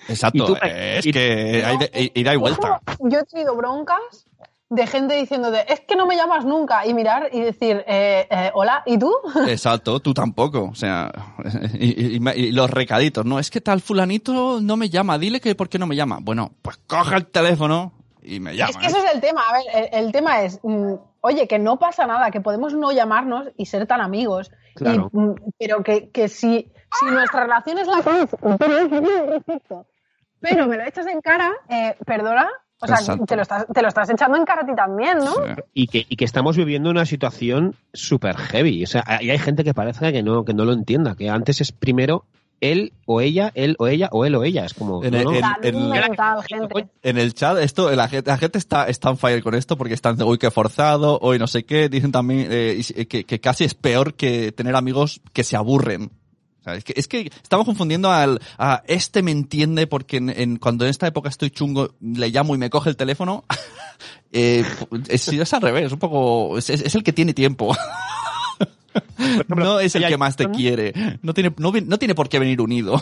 Exacto. 0.08 0.44
Y 0.44 0.48
tú- 0.48 0.56
eh, 0.62 0.96
es 1.00 1.06
y- 1.06 1.12
que 1.12 1.64
hay 1.66 1.78
de, 1.78 2.12
ida 2.16 2.34
y 2.34 2.38
vuelta. 2.38 2.82
Yo 3.00 3.20
he 3.20 3.24
tenido 3.24 3.56
broncas 3.56 4.28
de 4.74 4.88
gente 4.88 5.16
diciendo 5.16 5.52
de, 5.52 5.66
es 5.68 5.82
que 5.82 5.98
no 5.98 6.06
me 6.08 6.16
llamas 6.16 6.46
nunca 6.46 6.86
y 6.88 6.94
mirar 6.94 7.28
y 7.34 7.42
decir, 7.42 7.84
eh, 7.88 8.26
eh, 8.32 8.52
hola, 8.54 8.84
¿y 8.86 8.98
tú? 8.98 9.14
Exacto, 9.48 10.00
tú 10.00 10.14
tampoco. 10.14 10.70
O 10.72 10.76
sea, 10.76 11.12
y, 11.74 12.18
y- 12.18 12.30
y 12.36 12.52
los 12.54 12.70
recaditos, 12.72 13.26
¿no? 13.26 13.38
Es 13.38 13.52
que 13.52 13.60
tal 13.60 13.82
fulanito 13.82 14.62
no 14.62 14.78
me 14.78 14.90
llama, 14.90 15.18
dile 15.18 15.42
que 15.42 15.56
por 15.56 15.68
qué 15.68 15.78
no 15.78 15.88
me 15.88 15.96
llama. 15.98 16.20
Bueno, 16.22 16.54
pues 16.62 16.78
coja 16.88 17.18
el 17.18 17.26
teléfono 17.28 17.92
y 18.24 18.40
me 18.40 18.56
llama. 18.56 18.70
Es 18.72 18.78
que 18.78 18.86
ese 18.88 18.98
es 19.00 19.14
el 19.14 19.20
tema. 19.20 19.42
A 19.50 19.54
ver, 19.54 19.90
el, 19.92 20.06
el 20.06 20.12
tema 20.14 20.42
es, 20.44 20.60
mm, 20.64 20.94
oye, 21.20 21.48
que 21.50 21.60
no 21.60 21.78
pasa 21.78 22.08
nada, 22.08 22.32
que 22.32 22.40
podemos 22.40 22.74
no 22.74 22.94
llamarnos 22.94 23.50
y 23.58 23.66
ser 23.66 23.86
tan 23.88 24.00
amigos. 24.00 24.52
Claro. 24.76 25.10
Y, 25.14 25.18
mm, 25.18 25.36
pero 25.60 25.84
que, 25.84 26.10
que 26.12 26.30
si, 26.30 26.72
si 26.98 27.06
nuestra 27.08 27.42
relación 27.44 27.78
es 27.78 27.88
la 27.88 28.02
pero 30.40 30.66
me 30.68 30.78
lo 30.78 30.84
echas 30.86 31.06
en 31.08 31.22
cara, 31.22 31.52
eh, 31.70 31.96
perdona, 32.06 32.50
o 32.82 32.88
sea, 32.88 33.18
te 33.26 33.36
lo, 33.36 33.42
estás, 33.42 33.66
te 33.74 33.82
lo 33.82 33.88
estás 33.88 34.10
echando 34.10 34.38
en 34.38 34.46
cara 34.46 34.62
a 34.62 34.66
ti 34.66 34.74
también, 34.76 35.18
¿no? 35.20 35.34
Sí. 35.34 35.42
Y 35.74 35.88
que, 35.88 36.06
y 36.10 36.16
que 36.16 36.26
estamos 36.26 36.58
viviendo 36.58 36.90
una 36.90 37.06
situación 37.06 37.76
súper 37.94 38.38
heavy. 38.38 38.84
O 38.84 38.88
sea, 38.88 39.04
y 39.22 39.30
hay 39.30 39.38
gente 39.40 39.64
que 39.64 39.74
parece 39.74 40.12
que 40.12 40.24
no, 40.24 40.44
que 40.46 40.54
no 40.54 40.66
lo 40.66 40.74
entienda, 40.74 41.16
que 41.16 41.30
antes 41.30 41.62
es 41.62 41.72
primero 41.72 42.26
él 42.60 42.94
o 43.08 43.22
ella, 43.22 43.52
él 43.56 43.76
o 43.80 43.88
ella, 43.88 44.08
o 44.12 44.24
él 44.24 44.36
o 44.36 44.44
ella. 44.44 44.66
Es 44.66 44.76
como. 44.76 45.04
En 45.04 45.12
no, 45.14 45.18
el- 45.18 45.24
no. 45.26 45.34
en- 45.34 45.42
Salud 45.42 45.66
en- 45.66 45.90
mental, 45.90 46.44
gente. 46.44 46.88
En 47.02 47.18
el 47.18 47.34
chat, 47.34 47.58
esto, 47.58 47.90
la 47.96 48.08
gente, 48.08 48.30
la 48.30 48.38
gente 48.38 48.58
está, 48.60 48.86
está 48.88 49.10
on 49.10 49.18
fire 49.18 49.42
con 49.42 49.56
esto 49.56 49.78
porque 49.78 49.96
están 49.96 50.16
de 50.16 50.24
uy, 50.24 50.38
qué 50.38 50.52
forzado, 50.52 51.18
hoy 51.24 51.40
no 51.40 51.48
sé 51.48 51.64
qué. 51.66 51.90
Dicen 51.90 52.12
también 52.12 52.48
eh, 52.52 52.80
y- 52.80 53.06
que, 53.06 53.24
que 53.24 53.40
casi 53.40 53.64
es 53.64 53.74
peor 53.74 54.14
que 54.14 54.52
tener 54.52 54.76
amigos 54.76 55.22
que 55.34 55.44
se 55.44 55.56
aburren. 55.58 56.12
O 56.62 56.64
sea, 56.64 56.76
es, 56.76 56.84
que, 56.84 56.94
es 56.96 57.08
que 57.08 57.32
estamos 57.42 57.66
confundiendo 57.66 58.12
al, 58.12 58.40
a 58.58 58.84
este 58.88 59.24
me 59.24 59.32
entiende 59.32 59.88
porque 59.88 60.18
en, 60.18 60.30
en- 60.30 60.58
cuando 60.58 60.86
en 60.86 60.92
esta 60.92 61.08
época 61.08 61.28
estoy 61.30 61.50
chungo, 61.50 61.96
le 62.02 62.30
llamo 62.30 62.54
y 62.54 62.60
me 62.60 62.70
coge 62.70 62.90
el 62.92 62.96
teléfono. 62.96 63.44
eh, 64.32 64.64
es, 65.10 65.28
es 65.28 65.54
al 65.54 65.62
revés, 65.62 65.92
un 65.92 66.00
poco, 66.00 66.58
es, 66.58 66.70
es- 66.70 66.94
el 66.96 67.04
que 67.04 67.14
tiene 67.14 67.34
tiempo. 67.34 67.76
no 69.48 69.80
es 69.80 69.96
el 69.96 70.08
que 70.08 70.18
más 70.18 70.36
te 70.36 70.50
quiere. 70.50 70.94
No 71.22 71.34
tiene, 71.34 71.54
no, 71.58 71.72
no 71.72 71.98
tiene 72.00 72.16
por 72.16 72.30
qué 72.30 72.40
venir 72.40 72.62
unido. 72.62 73.02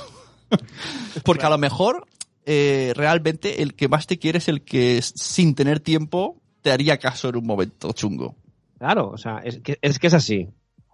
Porque 1.24 1.46
a 1.46 1.50
lo 1.50 1.58
mejor 1.58 2.08
eh, 2.46 2.94
realmente 2.96 3.62
el 3.62 3.76
que 3.76 3.88
más 3.88 4.08
te 4.08 4.18
quiere 4.18 4.38
es 4.40 4.48
el 4.48 4.62
que 4.62 5.02
sin 5.02 5.54
tener 5.54 5.80
tiempo 5.80 6.38
te 6.62 6.72
haría 6.72 6.98
caso 6.98 7.30
en 7.30 7.36
un 7.38 7.46
momento 7.46 7.92
chungo. 7.94 8.36
Claro, 8.80 9.10
o 9.10 9.18
sea, 9.18 9.40
es 9.44 9.60
que 9.60 9.78
es, 9.82 10.00
que 10.00 10.08
es 10.08 10.14
así. 10.14 10.48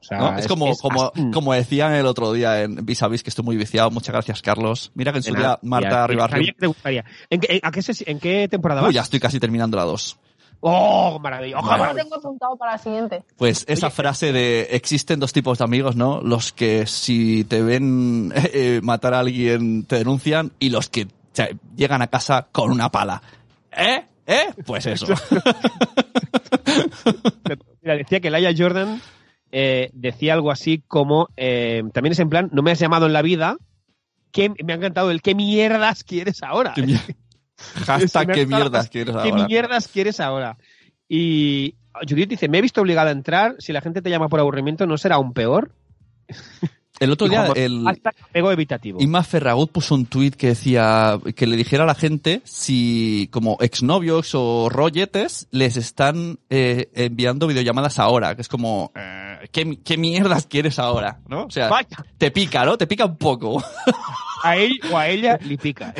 O 0.06 0.08
sea, 0.08 0.18
¿no? 0.20 0.38
Es, 0.38 0.48
como, 0.48 0.68
es 0.68 0.80
como, 0.80 1.12
así. 1.14 1.32
como 1.32 1.54
decían 1.54 1.94
el 1.94 2.06
otro 2.06 2.32
día 2.32 2.62
en 2.62 2.86
Vis 2.86 3.02
a 3.02 3.08
Vis, 3.08 3.24
que 3.24 3.32
estoy 3.32 3.44
muy 3.44 3.58
viciado. 3.58 3.90
Muchas 3.90 4.14
gracias, 4.14 4.42
Carlos. 4.44 4.92
Mira 4.94 5.12
que 5.12 5.18
en 5.18 5.24
su 5.24 5.34
día. 5.34 5.58
Marta 5.64 6.08
que 6.08 6.54
te 6.58 6.68
gustaría. 6.68 7.04
¿En 7.30 7.40
qué, 7.40 7.56
en, 7.56 7.60
a 7.64 7.72
qué 7.72 7.80
ses- 7.80 8.04
en 8.06 8.20
qué 8.20 8.48
temporada 8.48 8.82
Uy, 8.82 8.88
vas? 8.88 8.94
ya 8.96 9.02
estoy 9.02 9.20
casi 9.20 9.40
terminando 9.40 9.78
la 9.78 9.84
2. 9.86 10.18
¡Oh, 10.62 11.18
maravilloso! 11.20 11.66
Vale. 11.66 11.84
Yo 11.84 11.90
lo 11.90 11.96
tengo 11.96 12.16
apuntado 12.18 12.56
para 12.56 12.74
la 12.74 12.78
siguiente. 12.78 13.24
Pues 13.36 13.66
esa 13.68 13.90
frase 13.90 14.32
de 14.32 14.68
existen 14.72 15.20
dos 15.20 15.34
tipos 15.34 15.58
de 15.58 15.64
amigos, 15.64 15.96
¿no? 15.96 16.22
Los 16.22 16.54
que 16.54 16.86
si 16.86 17.44
te 17.46 17.64
ven 17.64 18.32
eh, 18.54 18.80
matar 18.84 19.16
a 19.16 19.20
alguien 19.20 19.86
te 19.86 19.98
denuncian 19.98 20.52
y 20.60 20.70
los 20.70 20.88
que 20.90 21.08
te 21.34 21.58
llegan 21.76 22.02
a 22.02 22.08
casa 22.08 22.48
con 22.52 22.70
una 22.72 22.90
pala. 22.92 23.22
¿Eh? 23.72 24.06
¿Eh? 24.28 24.54
Pues 24.66 24.86
eso. 24.86 25.06
Mira, 27.82 27.96
decía 27.98 28.20
que 28.20 28.30
Laia 28.30 28.54
Jordan 28.58 29.02
eh, 29.58 29.90
decía 29.94 30.34
algo 30.34 30.52
así 30.52 30.84
como, 30.86 31.30
eh, 31.38 31.82
también 31.94 32.12
es 32.12 32.20
en 32.20 32.28
plan, 32.30 32.50
no 32.52 32.62
me 32.62 32.72
has 32.72 32.80
llamado 32.80 33.06
en 33.06 33.14
la 33.14 33.22
vida, 33.22 33.56
¿qué, 34.34 34.50
me 34.50 34.74
ha 34.74 34.76
encantado 34.76 35.12
el 35.12 35.22
¿qué 35.22 35.34
mierdas 35.34 36.04
quieres 36.04 36.44
ahora? 36.44 36.74
Qué 36.76 36.84
mier- 36.84 37.16
Hashtag 37.86 38.34
qué 38.34 38.46
mierdas 38.46 38.90
quieres 38.90 39.16
¿Qué 39.16 39.30
ahora. 39.30 39.46
mierdas 39.46 39.88
quieres 39.88 40.20
ahora? 40.20 40.58
Y 41.08 41.76
Judith 42.02 42.28
dice, 42.32 42.50
me 42.50 42.58
he 42.58 42.62
visto 42.62 42.82
obligada 42.82 43.12
a 43.12 43.14
entrar, 43.14 43.56
si 43.60 43.72
la 43.72 43.80
gente 43.80 44.02
te 44.02 44.10
llama 44.10 44.28
por 44.28 44.42
aburrimiento, 44.42 44.86
¿no 44.88 44.98
será 44.98 45.16
aún 45.16 45.32
peor? 45.32 45.72
El 47.00 47.12
otro 47.12 47.28
día, 47.28 47.48
el 47.56 47.86
apego 47.88 48.52
evitativo. 48.52 49.02
Inma 49.02 49.24
Ferragut 49.24 49.72
puso 49.72 49.96
un 49.96 50.06
tuit 50.06 50.36
que 50.36 50.48
decía 50.48 51.20
que 51.36 51.46
le 51.46 51.58
dijera 51.58 51.84
a 51.84 51.88
la 51.88 51.96
gente 51.96 52.42
si 52.46 53.30
como 53.32 53.58
exnovios 53.60 54.34
o 54.34 54.70
rolletes 54.70 55.48
les 55.52 55.76
están 55.76 56.40
eh, 56.50 56.90
enviando 56.94 57.48
videollamadas 57.48 58.00
ahora, 58.00 58.36
que 58.36 58.42
es 58.42 58.48
como, 58.48 58.92
eh, 58.96 59.50
¿qué, 59.52 59.80
¿qué 59.84 59.98
mierdas 59.98 60.46
quieres 60.46 60.80
ahora? 60.80 61.20
¿No? 61.28 61.46
O 61.46 61.52
sea, 61.52 61.68
Vaya, 61.68 61.98
te 62.18 62.32
pica, 62.32 62.64
¿no? 62.64 62.78
Te 62.78 62.88
pica 62.88 63.06
un 63.06 63.18
poco. 63.18 63.62
a 64.44 64.58
él 64.58 64.80
o 64.92 64.98
a 64.98 65.08
ella 65.08 65.38
le 65.42 65.58
pica. 65.58 65.94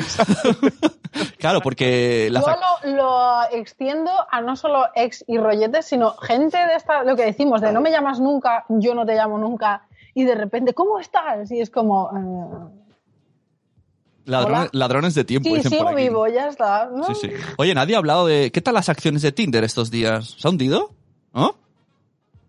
claro, 1.38 1.60
porque 1.60 2.28
la 2.30 2.40
Yo 2.40 2.46
lo, 2.86 2.96
lo 2.96 3.42
extiendo 3.52 4.10
a 4.30 4.40
no 4.40 4.56
solo 4.56 4.86
ex 4.94 5.24
y 5.26 5.36
rolletes, 5.36 5.86
sino 5.86 6.16
gente 6.16 6.56
de 6.56 6.74
esta, 6.74 7.02
lo 7.04 7.16
que 7.16 7.24
decimos, 7.24 7.60
de 7.60 7.72
no 7.72 7.80
me 7.80 7.90
llamas 7.90 8.20
nunca, 8.20 8.64
yo 8.68 8.94
no 8.94 9.04
te 9.04 9.14
llamo 9.14 9.36
nunca, 9.38 9.82
y 10.16 10.24
de 10.24 10.34
repente, 10.34 10.72
¿cómo 10.72 10.98
estás? 10.98 11.50
Y 11.52 11.60
es 11.60 11.68
como, 11.68 12.10
eh, 12.10 12.70
ladrones, 14.72 15.14
de 15.14 15.24
tiempo. 15.24 15.50
sí, 15.50 15.56
dicen 15.56 15.70
por 15.72 15.78
sigo 15.78 15.88
aquí. 15.90 16.02
vivo, 16.02 16.26
ya 16.26 16.48
está. 16.48 16.88
¿no? 16.90 17.04
Sí, 17.04 17.12
sí. 17.20 17.30
Oye, 17.58 17.74
nadie 17.74 17.96
ha 17.96 17.98
hablado 17.98 18.26
de 18.26 18.50
qué 18.50 18.62
tal 18.62 18.72
las 18.72 18.88
acciones 18.88 19.20
de 19.20 19.32
Tinder 19.32 19.62
estos 19.62 19.90
días. 19.90 20.36
¿Se 20.38 20.48
ha 20.48 20.50
hundido? 20.50 20.90
¿No? 21.34 21.54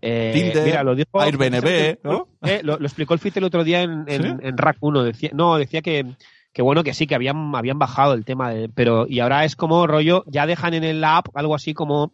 Eh, 0.01 0.31
Tinder, 0.33 0.63
mira, 0.63 0.83
lo 0.83 0.95
dijo 0.95 1.19
Airbnb, 1.19 1.97
¿no? 2.03 2.29
Eh, 2.43 2.61
lo, 2.63 2.77
lo 2.79 2.85
explicó 2.85 3.13
el 3.13 3.19
Fite 3.19 3.39
el 3.39 3.45
otro 3.45 3.65
día 3.65 3.81
en, 3.81 4.05
en, 4.07 4.23
¿Sí? 4.23 4.29
en 4.43 4.57
Rack 4.57 4.77
1. 4.79 5.03
Decía, 5.03 5.31
no, 5.33 5.57
decía 5.57 5.81
que, 5.81 6.05
que 6.53 6.61
bueno, 6.61 6.85
que 6.85 6.93
sí, 6.93 7.05
que 7.05 7.15
habían, 7.15 7.53
habían 7.53 7.79
bajado 7.79 8.13
el 8.13 8.23
tema, 8.23 8.51
de, 8.51 8.69
pero 8.69 9.07
y 9.09 9.19
ahora 9.19 9.43
es 9.43 9.57
como 9.57 9.87
rollo, 9.87 10.23
ya 10.27 10.45
dejan 10.45 10.73
en 10.73 10.85
el 10.85 11.03
app 11.03 11.35
algo 11.35 11.53
así 11.53 11.73
como 11.73 12.13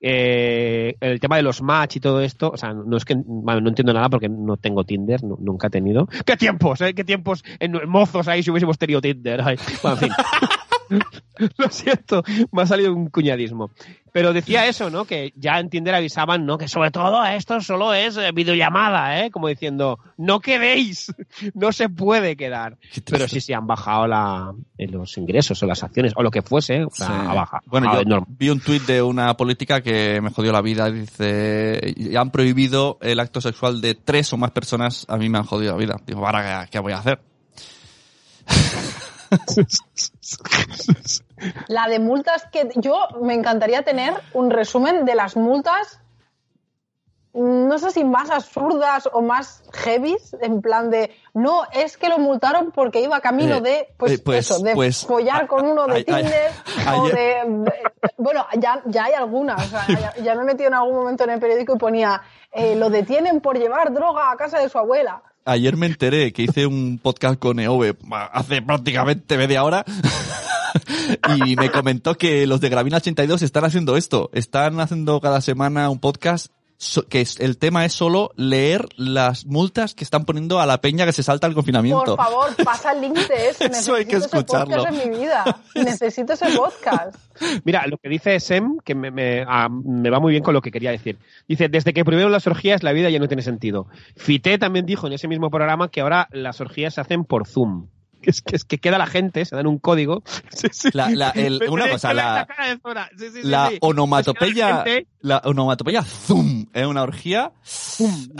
eh, 0.00 0.96
el 1.00 1.20
tema 1.20 1.36
de 1.36 1.42
los 1.42 1.62
match 1.62 1.96
y 1.96 2.00
todo 2.00 2.20
esto. 2.20 2.50
O 2.50 2.56
sea, 2.56 2.72
no 2.72 2.96
es 2.96 3.04
que, 3.04 3.14
bueno, 3.16 3.60
no 3.60 3.68
entiendo 3.68 3.92
nada 3.92 4.08
porque 4.08 4.28
no 4.28 4.56
tengo 4.56 4.84
Tinder, 4.84 5.22
nu- 5.24 5.38
nunca 5.40 5.66
he 5.68 5.70
tenido. 5.70 6.06
¿Qué 6.24 6.36
tiempos, 6.36 6.80
eh? 6.80 6.94
¿Qué 6.94 7.04
tiempos 7.04 7.44
en 7.58 7.72
mozos 7.88 8.28
ahí 8.28 8.42
si 8.42 8.50
hubiésemos 8.50 8.78
tenido 8.78 9.00
Tinder? 9.00 9.40
Ay, 9.42 9.56
bueno, 9.82 9.98
en 10.00 10.02
fin. 10.04 10.12
Lo 11.58 11.68
siento, 11.70 12.22
me 12.52 12.62
ha 12.62 12.66
salido 12.66 12.92
un 12.92 13.08
cuñadismo. 13.10 13.70
Pero 14.10 14.32
decía 14.32 14.66
eso, 14.66 14.90
¿no? 14.90 15.04
Que 15.04 15.32
ya 15.36 15.60
en 15.60 15.68
Tinder 15.70 15.94
avisaban, 15.94 16.44
¿no? 16.46 16.58
Que 16.58 16.66
sobre 16.66 16.90
todo 16.90 17.24
esto 17.24 17.60
solo 17.60 17.94
es 17.94 18.16
eh, 18.16 18.32
videollamada, 18.34 19.20
¿eh? 19.24 19.30
Como 19.30 19.46
diciendo, 19.48 19.98
no 20.16 20.40
quedéis, 20.40 21.14
no 21.54 21.70
se 21.72 21.88
puede 21.88 22.34
quedar. 22.36 22.78
Pero 23.04 23.28
sí, 23.28 23.40
sí, 23.40 23.52
han 23.52 23.66
bajado 23.66 24.08
la, 24.08 24.52
eh, 24.78 24.88
los 24.88 25.16
ingresos 25.18 25.62
o 25.62 25.66
las 25.66 25.84
acciones 25.84 26.12
o 26.16 26.22
lo 26.22 26.30
que 26.30 26.42
fuese, 26.42 26.84
o 26.84 26.90
sea, 26.90 27.06
Sí. 27.06 27.12
ha 27.12 27.34
bajado. 27.34 27.62
Bueno, 27.66 27.90
Ah, 27.92 28.02
yo 28.04 28.24
vi 28.26 28.48
un 28.50 28.60
tuit 28.60 28.82
de 28.84 29.00
una 29.02 29.36
política 29.36 29.80
que 29.82 30.20
me 30.20 30.30
jodió 30.30 30.50
la 30.52 30.62
vida. 30.62 30.90
Dice, 30.90 31.94
"Ya 31.96 32.20
han 32.20 32.30
prohibido 32.30 32.98
el 33.02 33.20
acto 33.20 33.40
sexual 33.40 33.80
de 33.80 33.94
tres 33.94 34.32
o 34.32 34.36
más 34.38 34.50
personas. 34.50 35.04
A 35.08 35.16
mí 35.18 35.28
me 35.28 35.38
han 35.38 35.44
jodido 35.44 35.72
la 35.72 35.78
vida. 35.78 35.96
Digo, 36.06 36.26
¿ahora 36.26 36.64
qué, 36.64 36.70
qué 36.72 36.78
voy 36.80 36.92
a 36.92 36.98
hacer? 36.98 37.20
La 41.68 41.86
de 41.88 41.98
multas 41.98 42.44
que 42.50 42.68
yo 42.76 43.06
me 43.22 43.34
encantaría 43.34 43.82
tener 43.82 44.14
un 44.32 44.50
resumen 44.50 45.04
de 45.04 45.14
las 45.14 45.36
multas, 45.36 46.00
no 47.34 47.78
sé 47.78 47.90
si 47.92 48.02
más 48.04 48.30
absurdas 48.30 49.08
o 49.12 49.20
más 49.22 49.62
heavies, 49.72 50.34
en 50.40 50.60
plan 50.60 50.90
de, 50.90 51.14
no, 51.34 51.62
es 51.72 51.96
que 51.96 52.08
lo 52.08 52.18
multaron 52.18 52.72
porque 52.72 53.00
iba 53.00 53.20
camino 53.20 53.56
Eh, 53.56 53.60
de, 53.60 53.88
pues, 53.96 54.12
eh, 54.12 54.18
pues- 54.24 54.38
eso, 54.50 54.58
de 54.62 54.74
pues, 54.74 55.06
follar 55.06 55.46
con 55.46 55.64
uno 55.66 55.86
de 55.86 55.94
ay- 55.94 56.04
Tinder 56.04 56.50
o 56.96 57.06
de, 57.08 57.42
de- 57.46 57.82
bueno, 58.16 58.44
ya, 58.58 58.82
ya 58.86 59.04
hay 59.04 59.12
algunas, 59.12 59.64
o 59.64 59.68
sea, 59.68 59.86
ya, 59.86 60.14
ya 60.22 60.34
me 60.34 60.42
he 60.42 60.46
metido 60.46 60.68
en 60.68 60.74
algún 60.74 60.94
momento 60.96 61.22
en 61.24 61.30
el 61.30 61.38
periódico 61.38 61.74
y 61.74 61.78
ponía, 61.78 62.20
eh, 62.50 62.74
lo 62.74 62.90
detienen 62.90 63.40
por 63.40 63.56
llevar 63.58 63.92
droga 63.92 64.32
a 64.32 64.36
casa 64.36 64.58
de 64.58 64.68
su 64.68 64.78
abuela. 64.78 65.22
Ayer 65.48 65.78
me 65.78 65.86
enteré 65.86 66.30
que 66.34 66.42
hice 66.42 66.66
un 66.66 67.00
podcast 67.02 67.38
con 67.38 67.58
Eove 67.58 67.96
hace 68.32 68.60
prácticamente 68.60 69.38
media 69.38 69.64
hora 69.64 69.82
y 71.38 71.56
me 71.56 71.70
comentó 71.70 72.16
que 72.16 72.46
los 72.46 72.60
de 72.60 72.68
Gravina 72.68 72.98
82 72.98 73.40
están 73.40 73.64
haciendo 73.64 73.96
esto. 73.96 74.28
Están 74.34 74.78
haciendo 74.78 75.22
cada 75.22 75.40
semana 75.40 75.88
un 75.88 76.00
podcast 76.00 76.52
so- 76.78 77.06
que 77.06 77.20
es- 77.20 77.38
el 77.40 77.58
tema 77.58 77.84
es 77.84 77.92
solo 77.92 78.30
leer 78.36 78.86
las 78.96 79.44
multas 79.44 79.94
que 79.94 80.04
están 80.04 80.24
poniendo 80.24 80.60
a 80.60 80.66
la 80.66 80.80
peña 80.80 81.04
que 81.04 81.12
se 81.12 81.22
salta 81.22 81.46
el 81.46 81.54
confinamiento. 81.54 82.16
Por 82.16 82.24
favor, 82.24 82.56
pasa 82.64 82.92
el 82.92 83.00
link 83.02 83.16
de 83.16 83.48
ese. 83.50 83.66
Eso 83.66 83.94
hay 83.96 84.06
que 84.06 84.14
Necesito 84.14 84.16
ese 84.16 84.36
escucharlo. 84.38 84.76
podcast 84.76 85.02
en 85.04 85.10
mi 85.10 85.18
vida. 85.18 85.60
Necesito 85.74 86.32
ese 86.32 86.46
podcast. 86.56 87.16
Mira, 87.64 87.86
lo 87.86 87.98
que 87.98 88.08
dice 88.08 88.40
Sem, 88.40 88.78
que 88.84 88.94
me, 88.94 89.10
me, 89.10 89.44
ah, 89.46 89.68
me 89.68 90.08
va 90.08 90.20
muy 90.20 90.30
bien 90.30 90.42
con 90.42 90.54
lo 90.54 90.62
que 90.62 90.70
quería 90.70 90.90
decir. 90.90 91.18
Dice, 91.46 91.68
desde 91.68 91.92
que 91.92 92.04
prohibieron 92.04 92.32
las 92.32 92.46
orgías, 92.46 92.82
la 92.82 92.92
vida 92.92 93.10
ya 93.10 93.18
no 93.18 93.28
tiene 93.28 93.42
sentido. 93.42 93.86
Fité 94.16 94.56
también 94.58 94.86
dijo 94.86 95.06
en 95.06 95.12
ese 95.12 95.28
mismo 95.28 95.50
programa 95.50 95.90
que 95.90 96.00
ahora 96.00 96.28
las 96.32 96.60
orgías 96.60 96.94
se 96.94 97.00
hacen 97.00 97.24
por 97.24 97.46
Zoom. 97.46 97.88
Que 98.22 98.30
es 98.30 98.42
que, 98.42 98.56
es 98.56 98.64
que 98.64 98.78
queda 98.78 98.98
la 98.98 99.06
gente, 99.06 99.44
se 99.44 99.54
dan 99.56 99.66
un 99.66 99.78
código. 99.78 100.22
Sí, 100.50 100.68
sí. 100.72 100.88
La- 100.92 101.08
la- 101.10 101.30
el- 101.30 101.60
Me- 101.60 101.68
una 101.68 101.88
cosa, 101.90 102.12
la-. 102.14 102.46
Sí, 103.16 103.40
La 103.44 103.70
onomatopeya, 103.80 104.48
Es 104.50 104.54
que 104.54 104.60
la 104.60 104.84
gente- 104.84 105.08
la 105.20 105.38
onomatopeya 105.44 106.02
zoom, 106.02 106.66
es 106.72 106.86
una 106.86 107.02
orgía. 107.02 107.52
¡pum! 107.98 108.28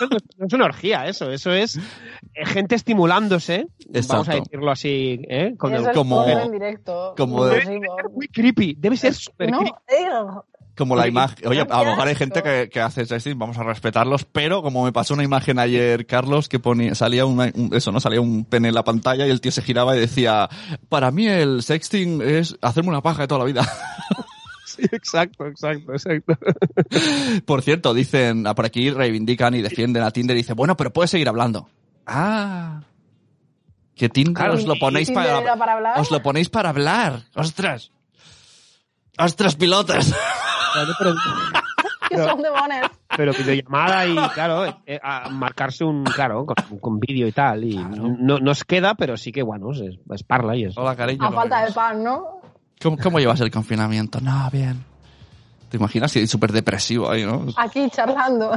No, 0.00 0.46
es- 0.46 0.52
una 0.52 0.64
orgía, 0.64 1.06
eso. 1.06 1.30
Eso 1.30 1.52
es 1.52 1.76
eh, 1.76 2.44
gente 2.44 2.74
estimulándose, 2.74 3.68
vamos 4.08 4.28
a 4.28 4.34
decirlo 4.34 4.70
así, 4.72 5.20
¿eh? 5.28 5.54
Con 5.56 5.74
el- 5.74 5.92
como- 5.92 6.24
zoom 6.24 6.38
en 6.40 6.50
directo. 6.52 7.14
como 7.16 7.44
Debe 7.44 7.58
de- 7.60 7.64
ser 7.66 8.08
muy 8.10 8.26
creepy, 8.26 8.74
debe 8.76 8.96
ser 8.96 9.14
súper 9.14 9.50
No, 9.52 9.58
creepy. 9.60 9.76
Como 10.76 10.96
la 10.96 11.06
imagen. 11.06 11.46
Oye, 11.46 11.60
a 11.68 11.78
lo 11.84 11.90
mejor 11.90 12.08
hay 12.08 12.14
gente 12.14 12.42
que, 12.42 12.70
que 12.72 12.80
hace 12.80 13.04
sexting, 13.04 13.38
vamos 13.38 13.58
a 13.58 13.62
respetarlos, 13.62 14.24
pero 14.24 14.62
como 14.62 14.84
me 14.84 14.92
pasó 14.92 15.12
una 15.12 15.22
imagen 15.22 15.58
ayer, 15.58 16.06
Carlos, 16.06 16.48
que 16.48 16.58
ponía, 16.60 16.94
salía 16.94 17.26
una, 17.26 17.52
un- 17.54 17.70
eso, 17.74 17.92
¿no? 17.92 18.00
Salía 18.00 18.22
un 18.22 18.46
pene 18.46 18.68
en 18.68 18.74
la 18.74 18.82
pantalla 18.82 19.26
y 19.26 19.30
el 19.30 19.40
tío 19.42 19.52
se 19.52 19.60
giraba 19.62 19.94
y 19.96 20.00
decía, 20.00 20.48
para 20.88 21.10
mí 21.10 21.26
el 21.26 21.62
sexting 21.62 22.22
es 22.22 22.56
hacerme 22.62 22.88
una 22.88 23.02
paja 23.02 23.22
de 23.22 23.28
toda 23.28 23.40
la 23.40 23.44
vida. 23.46 23.62
Sí, 24.64 24.84
exacto, 24.90 25.46
exacto, 25.46 25.92
exacto. 25.92 26.32
Por 27.44 27.60
cierto, 27.60 27.92
dicen, 27.92 28.46
ah, 28.46 28.54
por 28.54 28.64
aquí 28.64 28.88
reivindican 28.88 29.54
y 29.54 29.60
defienden 29.60 30.02
a 30.02 30.10
Tinder 30.10 30.34
y 30.34 30.40
dicen, 30.40 30.56
bueno, 30.56 30.78
pero 30.78 30.90
puedes 30.90 31.10
seguir 31.10 31.28
hablando. 31.28 31.68
Ah. 32.06 32.80
Que 33.94 34.08
Tinder 34.08 34.32
Claro, 34.32 34.54
os 34.54 34.64
lo 34.64 34.76
ponéis 34.76 35.10
para, 35.10 35.42
para 35.58 35.72
hablar. 35.74 36.00
os 36.00 36.10
lo 36.10 36.22
ponéis 36.22 36.48
para 36.48 36.70
hablar. 36.70 37.24
Ostras. 37.34 37.90
Ostras, 39.18 39.56
pilotas. 39.56 40.14
Pero, 40.98 42.24
que 42.24 42.30
son 42.30 42.42
demones. 42.42 42.82
pero 43.16 43.32
videollamada 43.32 44.06
y, 44.06 44.14
claro, 44.34 44.82
eh, 44.86 45.00
a 45.02 45.30
marcarse 45.30 45.82
un, 45.84 46.04
claro, 46.04 46.44
con, 46.44 46.78
con 46.78 47.00
vídeo 47.00 47.26
y 47.26 47.32
tal. 47.32 47.64
Y 47.64 47.76
no, 47.76 48.38
no 48.38 48.50
os 48.50 48.64
queda, 48.64 48.94
pero 48.94 49.16
sí 49.16 49.32
que, 49.32 49.42
bueno, 49.42 49.72
es, 49.72 49.80
es 49.80 50.22
parla 50.22 50.54
y 50.56 50.64
es. 50.64 50.76
Hola, 50.76 50.94
cariño. 50.94 51.24
A 51.24 51.28
¿cómo 51.28 51.40
falta 51.40 51.64
de 51.64 51.72
pan, 51.72 52.04
¿no? 52.04 52.42
¿Cómo, 52.82 52.98
cómo 52.98 53.18
llevas 53.18 53.40
el 53.40 53.50
confinamiento? 53.50 54.20
No, 54.20 54.50
bien. 54.52 54.84
¿Te 55.70 55.78
imaginas? 55.78 56.12
Sí, 56.12 56.26
súper 56.26 56.52
depresivo 56.52 57.10
ahí, 57.10 57.24
¿no? 57.24 57.46
Aquí 57.56 57.88
charlando. 57.90 58.50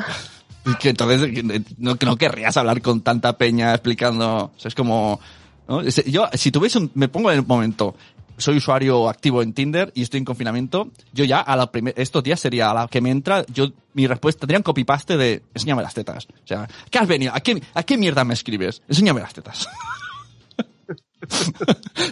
Y 0.66 0.76
Que 0.76 0.90
entonces 0.90 1.22
eh, 1.22 1.64
no, 1.78 1.96
no 2.04 2.18
querrías 2.18 2.58
hablar 2.58 2.82
con 2.82 3.02
tanta 3.02 3.38
peña 3.38 3.72
explicando. 3.72 4.52
O 4.56 4.60
sea, 4.60 4.70
es 4.70 4.76
como. 4.76 5.20
¿no? 5.68 5.82
Yo, 5.84 6.28
si 6.34 6.52
tuviese 6.52 6.80
un. 6.80 6.92
Me 6.94 7.08
pongo 7.08 7.32
en 7.32 7.38
el 7.40 7.46
momento. 7.46 7.96
Soy 8.38 8.58
usuario 8.58 9.10
activo 9.10 9.42
en 9.42 9.54
Tinder 9.54 9.92
y 9.96 10.02
estoy 10.02 10.20
en 10.20 10.26
confinamiento. 10.26 10.90
Yo 11.14 11.24
ya, 11.24 11.40
a 11.40 11.56
la 11.56 11.72
primer, 11.72 11.94
estos 11.98 12.24
días 12.24 12.40
sería 12.40 12.72
a 12.72 12.74
la 12.74 12.88
que 12.88 13.02
me 13.02 13.12
entra, 13.12 13.46
yo, 13.48 13.72
mi 13.94 14.08
respuesta, 14.08 14.42
tendría 14.42 14.60
un 14.60 14.64
copy-paste 14.64 15.18
de, 15.18 15.44
enséñame 15.54 15.82
las 15.82 15.94
tetas. 15.94 16.26
O 16.26 16.48
sea, 16.48 16.68
¿qué 16.90 17.00
has 17.00 17.08
venido? 17.08 17.34
¿A 17.34 17.40
qué, 17.40 17.62
a 17.74 17.84
qué 17.84 17.98
mierda 17.98 18.24
me 18.24 18.34
escribes? 18.34 18.82
Enséñame 18.88 19.22
las 19.22 19.34
tetas. 19.34 19.68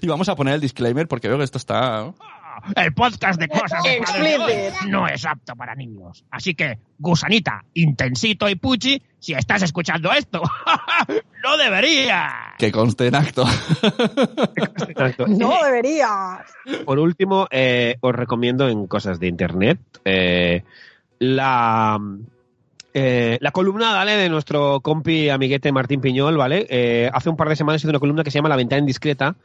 y 0.02 0.08
vamos 0.08 0.30
a 0.30 0.36
poner 0.36 0.56
el 0.56 0.62
disclaimer 0.62 1.08
porque 1.08 1.28
veo 1.28 1.38
que 1.38 1.44
esto 1.44 1.58
está. 1.58 2.14
El 2.76 2.94
podcast 2.94 3.40
de 3.40 3.48
cosas 3.48 3.84
de 3.84 4.02
padres 4.02 4.74
no 4.88 5.08
es 5.08 5.26
apto 5.26 5.56
para 5.56 5.76
niños. 5.76 6.24
Así 6.32 6.56
que, 6.56 6.80
gusanita, 6.98 7.64
intensito 7.74 8.48
y 8.48 8.56
puchi, 8.56 9.02
si 9.20 9.34
estás 9.34 9.64
escuchando 9.64 10.12
esto, 10.12 10.42
no 11.44 11.58
debería. 11.58 12.54
que 12.58 12.72
conste 12.72 13.08
en 13.08 13.16
acto. 13.16 13.46
No 15.28 15.64
deberías. 15.64 16.42
Por 16.86 17.00
último, 17.00 17.48
eh, 17.52 17.98
os 18.02 18.16
recomiendo 18.16 18.70
en 18.70 18.88
cosas 18.88 19.20
de 19.20 19.28
internet 19.28 19.80
eh, 20.06 20.64
la, 21.20 22.00
eh, 22.94 23.38
la 23.42 23.52
columna 23.52 23.94
¿vale? 23.94 24.16
de 24.16 24.30
nuestro 24.30 24.80
compi 24.82 25.30
amiguete 25.30 25.72
Martín 25.72 26.00
Piñol, 26.00 26.38
¿vale? 26.38 26.68
Eh, 26.70 27.10
hace 27.12 27.30
un 27.30 27.36
par 27.36 27.50
de 27.50 27.56
semanas 27.56 27.82
hizo 27.82 27.90
una 27.90 28.00
columna 28.00 28.24
que 28.24 28.32
se 28.32 28.38
llama 28.38 28.50
La 28.50 28.56
ventana 28.56 28.82
indiscreta. 28.82 29.36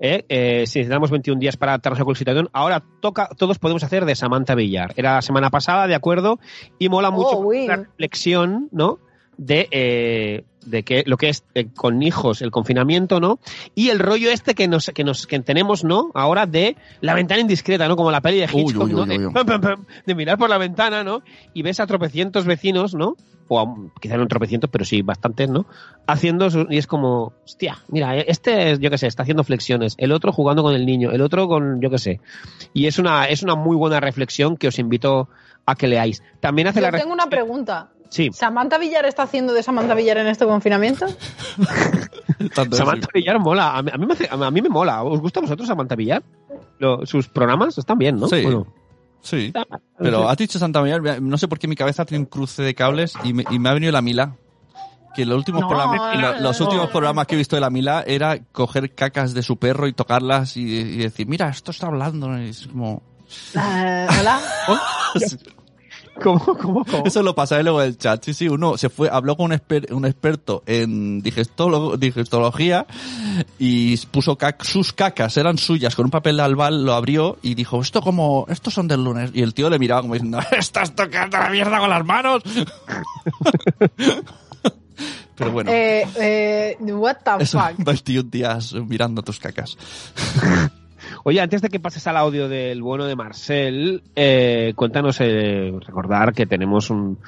¿Eh? 0.00 0.24
Eh, 0.28 0.64
si 0.66 0.80
necesitamos 0.80 1.10
21 1.10 1.38
días 1.38 1.56
para 1.56 1.72
adaptarnos 1.72 2.00
a 2.00 2.04
cualquier 2.04 2.18
situación, 2.18 2.48
ahora 2.52 2.82
toca, 3.00 3.28
todos 3.36 3.58
podemos 3.58 3.84
hacer 3.84 4.04
de 4.06 4.16
Samantha 4.16 4.54
Villar. 4.54 4.92
Era 4.96 5.14
la 5.16 5.22
semana 5.22 5.50
pasada, 5.50 5.86
de 5.86 5.94
acuerdo, 5.94 6.40
y 6.78 6.88
mola 6.88 7.10
mucho 7.10 7.38
Oh, 7.38 7.42
Win. 7.46 7.68
la 7.68 7.76
reflexión, 7.76 8.68
¿no? 8.72 8.98
De, 9.42 9.68
eh, 9.70 10.44
de 10.66 10.82
que 10.82 11.02
lo 11.06 11.16
que 11.16 11.30
es 11.30 11.44
eh, 11.54 11.68
con 11.74 12.02
hijos 12.02 12.42
el 12.42 12.50
confinamiento, 12.50 13.20
¿no? 13.20 13.38
Y 13.74 13.88
el 13.88 13.98
rollo 13.98 14.30
este 14.30 14.54
que 14.54 14.68
nos, 14.68 14.90
que 14.94 15.02
nos 15.02 15.26
que 15.26 15.40
tenemos, 15.40 15.82
¿no? 15.82 16.10
Ahora 16.12 16.44
de 16.44 16.76
la 17.00 17.14
ventana 17.14 17.40
indiscreta, 17.40 17.88
¿no? 17.88 17.96
Como 17.96 18.10
la 18.10 18.20
peli 18.20 18.38
de 18.40 18.44
Hitchcock, 18.44 18.84
uy, 18.84 18.92
¿no? 18.92 19.02
uy, 19.04 19.08
de, 19.08 19.18
uy, 19.18 19.26
uy. 19.28 19.32
pam, 19.32 19.46
pam, 19.46 19.60
pam, 19.62 19.86
de 20.04 20.14
mirar 20.14 20.36
por 20.36 20.50
la 20.50 20.58
ventana, 20.58 21.02
¿no? 21.04 21.22
Y 21.54 21.62
ves 21.62 21.80
a 21.80 21.86
tropecientos 21.86 22.44
vecinos, 22.44 22.94
¿no? 22.94 23.16
O 23.48 23.58
a, 23.58 23.64
quizá 23.98 24.18
no 24.18 24.26
tropecientos, 24.28 24.68
pero 24.70 24.84
sí 24.84 25.00
bastantes, 25.00 25.48
¿no? 25.48 25.64
Haciendo 26.06 26.50
su- 26.50 26.66
y 26.68 26.76
es 26.76 26.86
como, 26.86 27.32
hostia, 27.46 27.78
mira, 27.88 28.18
este, 28.18 28.76
yo 28.78 28.90
qué 28.90 28.98
sé, 28.98 29.06
está 29.06 29.22
haciendo 29.22 29.42
flexiones, 29.42 29.94
el 29.96 30.12
otro 30.12 30.32
jugando 30.32 30.62
con 30.62 30.74
el 30.74 30.84
niño, 30.84 31.12
el 31.12 31.22
otro 31.22 31.48
con, 31.48 31.80
yo 31.80 31.88
qué 31.88 31.98
sé. 31.98 32.20
Y 32.74 32.86
es 32.88 32.98
una, 32.98 33.24
es 33.24 33.42
una 33.42 33.54
muy 33.54 33.74
buena 33.78 34.00
reflexión 34.00 34.58
que 34.58 34.68
os 34.68 34.78
invito 34.78 35.30
a 35.64 35.76
que 35.76 35.88
leáis. 35.88 36.22
También 36.40 36.68
hace 36.68 36.80
Yo 36.82 36.90
la 36.90 36.98
tengo 36.98 37.14
una 37.14 37.26
pregunta. 37.30 37.88
Sí, 38.10 38.28
¿Samantha 38.32 38.76
Villar 38.76 39.06
está 39.06 39.22
haciendo 39.22 39.52
de 39.54 39.62
Samantha 39.62 39.94
Villar 39.94 40.18
en 40.18 40.26
este 40.26 40.44
confinamiento? 40.44 41.06
Tanto 42.54 42.76
Samantha 42.76 43.08
Villar 43.14 43.38
mola. 43.38 43.76
A 43.76 43.82
mí, 43.82 43.90
a 43.94 43.96
mí 43.98 44.06
me, 44.06 44.12
hace- 44.14 44.28
a 44.30 44.50
mí 44.50 44.60
me 44.62 44.68
mola. 44.68 45.02
¿Os 45.04 45.20
gusta 45.20 45.40
a 45.40 45.42
vosotros 45.42 45.68
Samantha 45.68 45.94
Villar? 45.94 46.22
Lo- 46.78 47.06
sus 47.06 47.28
programas 47.28 47.78
están 47.78 47.98
bien, 47.98 48.16
¿no? 48.16 48.26
Sí. 48.28 48.42
Bueno. 48.42 48.66
Sí. 49.22 49.52
Pero 49.98 50.28
has 50.28 50.36
dicho 50.38 50.58
Santa 50.58 50.80
María, 50.80 50.98
no 51.20 51.36
sé 51.38 51.46
por 51.46 51.58
qué 51.58 51.68
mi 51.68 51.76
cabeza 51.76 52.04
tiene 52.04 52.20
un 52.24 52.26
cruce 52.26 52.62
de 52.62 52.74
cables 52.74 53.14
y 53.22 53.32
me, 53.34 53.44
y 53.50 53.58
me 53.58 53.68
ha 53.68 53.74
venido 53.74 53.92
la 53.92 54.02
Mila. 54.02 54.36
Que 55.14 55.26
los 55.26 55.36
últimos, 55.36 55.60
No, 55.62 55.68
programas, 55.68 56.14
no, 56.16 56.20
lo- 56.20 56.34
no, 56.34 56.40
los 56.40 56.60
no. 56.60 56.66
últimos 56.66 56.88
programas 56.90 57.26
que 57.26 57.34
he 57.34 57.38
visto 57.38 57.54
de 57.56 57.60
la 57.60 57.68
Mila 57.70 58.02
era 58.06 58.38
coger 58.52 58.94
cacas 58.94 59.34
de 59.34 59.42
su 59.42 59.56
perro 59.58 59.86
y 59.88 59.92
tocarlas 59.92 60.56
y, 60.56 60.62
y 60.62 60.96
decir, 60.98 61.26
mira, 61.26 61.48
esto 61.48 61.70
está 61.72 61.88
hablando. 61.88 62.36
Y 62.40 62.48
es 62.48 62.66
como... 62.68 63.02
Eh, 63.56 64.06
Hola. 64.20 64.40
¿Cómo, 66.22 66.40
cómo, 66.56 66.84
cómo? 66.84 67.04
Eso 67.04 67.22
lo 67.22 67.34
pasaré 67.34 67.62
luego 67.62 67.80
del 67.80 67.96
chat. 67.98 68.24
Sí, 68.24 68.34
sí, 68.34 68.48
uno 68.48 68.76
se 68.78 68.88
fue, 68.88 69.08
habló 69.10 69.36
con 69.36 69.46
un, 69.52 69.58
exper- 69.58 69.90
un 69.92 70.04
experto 70.04 70.62
en 70.66 71.22
digestolo- 71.22 71.96
digestología 71.96 72.86
y 73.58 73.96
puso 74.08 74.36
cac- 74.38 74.62
sus 74.64 74.92
cacas, 74.92 75.36
eran 75.36 75.58
suyas, 75.58 75.94
con 75.96 76.04
un 76.06 76.10
papel 76.10 76.36
de 76.36 76.42
albal, 76.42 76.84
lo 76.84 76.94
abrió 76.94 77.38
y 77.42 77.54
dijo, 77.54 77.80
esto 77.80 78.00
como, 78.02 78.46
estos 78.48 78.74
son 78.74 78.86
del 78.88 79.02
lunes. 79.04 79.30
Y 79.34 79.42
el 79.42 79.54
tío 79.54 79.70
le 79.70 79.78
miraba 79.78 80.02
como 80.02 80.14
diciendo, 80.14 80.38
estás 80.52 80.94
tocando 80.94 81.38
la 81.38 81.48
mierda 81.50 81.78
con 81.78 81.90
las 81.90 82.04
manos. 82.04 82.42
Pero 85.36 85.52
bueno, 85.52 85.70
Eh, 85.72 86.06
eh, 86.20 86.76
what 86.92 87.16
the 87.24 87.42
eso, 87.44 87.58
fuck. 87.58 87.72
21 87.78 88.28
días 88.30 88.74
mirando 88.74 89.22
tus 89.22 89.38
cacas. 89.38 89.76
Oye, 91.24 91.40
antes 91.40 91.60
de 91.60 91.68
que 91.68 91.80
pases 91.80 92.06
al 92.06 92.16
audio 92.16 92.48
del 92.48 92.82
bueno 92.82 93.04
de 93.04 93.16
Marcel, 93.16 94.02
eh, 94.16 94.72
cuéntanos, 94.74 95.18
eh, 95.20 95.72
recordar 95.86 96.32
que 96.32 96.46
tenemos 96.46 96.88
un, 96.90 97.18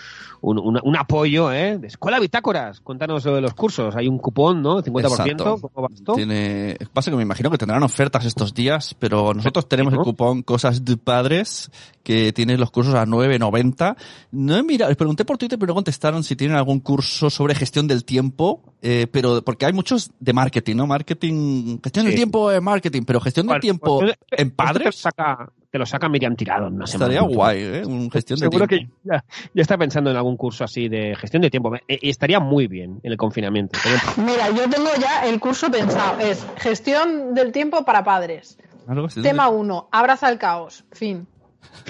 un, 0.43 0.59
un- 0.59 0.81
un 0.83 0.97
apoyo 0.97 1.51
¿eh? 1.53 1.79
de 1.79 1.87
Escuela 1.87 2.21
Bitácoras. 2.21 2.81
Cuéntanos 2.81 3.25
lo 3.25 3.35
de 3.37 3.41
los 3.41 3.55
cursos. 3.55 3.97
Hay 3.97 4.09
un 4.09 4.19
cupón, 4.19 4.61
¿no? 4.61 4.83
50%. 4.83 5.07
Exacto. 5.07 5.59
¿Cómo 5.61 5.89
va 5.89 5.95
esto? 5.95 6.13
Tiene, 6.15 6.77
pasa 6.93 7.11
que 7.11 7.17
me 7.17 7.23
imagino 7.23 7.51
que 7.51 7.59
tendrán 7.59 7.83
ofertas 7.83 8.25
estos 8.27 8.53
días, 8.53 8.95
pero 8.99 9.33
nosotros 9.33 9.69
tenemos 9.69 9.93
el 9.95 9.99
¿no? 10.01 10.05
cupón 10.05 10.43
Cosas 10.43 10.85
de 10.85 10.97
Padres, 10.97 11.71
que 12.03 12.33
tiene 12.33 12.59
los 12.59 12.71
cursos 12.71 12.95
a 12.95 13.07
9.90. 13.07 13.97
No 14.33 14.57
he 14.57 14.63
mirado, 14.63 14.91
les 14.91 14.97
pregunté 14.99 15.25
por 15.25 15.39
Twitter, 15.39 15.59
pero 15.59 15.69
no 15.71 15.75
contestaron 15.75 16.23
si 16.25 16.37
tienen 16.37 16.57
algún 16.57 16.81
curso 16.81 17.31
sobre 17.31 17.55
gestión 17.55 17.87
del 17.87 18.05
tiempo, 18.05 18.63
eh, 18.83 19.07
pero 19.11 19.43
porque 19.43 19.67
hay 19.67 19.73
muchos 19.73 20.11
de 20.19 20.33
marketing, 20.33 20.77
¿no? 20.77 20.87
Marketing, 20.89 21.79
gestión 21.83 22.05
del 22.05 22.13
Sí. 22.15 22.17
tiempo 22.17 22.51
es 22.51 22.61
marketing, 22.61 23.03
pero 23.07 23.21
gestión 23.21 23.47
del 23.47 23.53
Bueno, 23.53 23.61
tiempo 23.61 24.01
pues, 24.01 24.15
en 24.33 24.51
padres 24.51 24.97
saca, 24.97 25.51
te 25.73 25.79
lo 25.79 25.87
saca 25.87 26.07
Miriam 26.07 26.37
Tirado 26.37 26.67
en 26.67 26.75
una 26.75 26.87
semana. 26.87 27.15
estaría 27.15 27.35
guay, 27.35 27.63
¿eh? 27.63 27.83
Un 27.87 28.11
gestión 28.11 28.39
de 28.39 28.45
Seguro 28.45 28.67
tiempo. 28.69 28.95
que 29.03 29.09
ya, 29.09 29.25
ya 29.55 29.63
está 29.63 29.79
pensando 29.79 30.11
en 30.11 30.17
algún 30.19 30.37
curso 30.37 30.65
así 30.65 30.87
de 30.91 31.17
gestión 31.17 31.41
de 31.41 31.49
tiempo. 31.49 31.75
Eh, 31.89 31.99
estaría 32.03 32.41
muy 32.41 32.67
bien 32.67 33.01
en 33.03 33.11
el 33.11 33.17
confinamiento. 33.17 33.79
Mira, 34.19 34.51
yo 34.51 34.69
tengo 34.69 34.91
ya 35.01 35.27
el 35.27 35.41
curso 35.41 35.71
pensado. 35.71 36.21
Es 36.21 36.47
gestión 36.59 37.33
del 37.33 37.53
tiempo 37.53 37.87
para 37.87 38.05
padres. 38.05 38.59
Algo 38.87 39.07
así. 39.07 39.23
Tema 39.23 39.49
1, 39.49 39.89
abraza 39.91 40.29
el 40.29 40.37
caos. 40.37 40.85
Fin. 40.93 41.27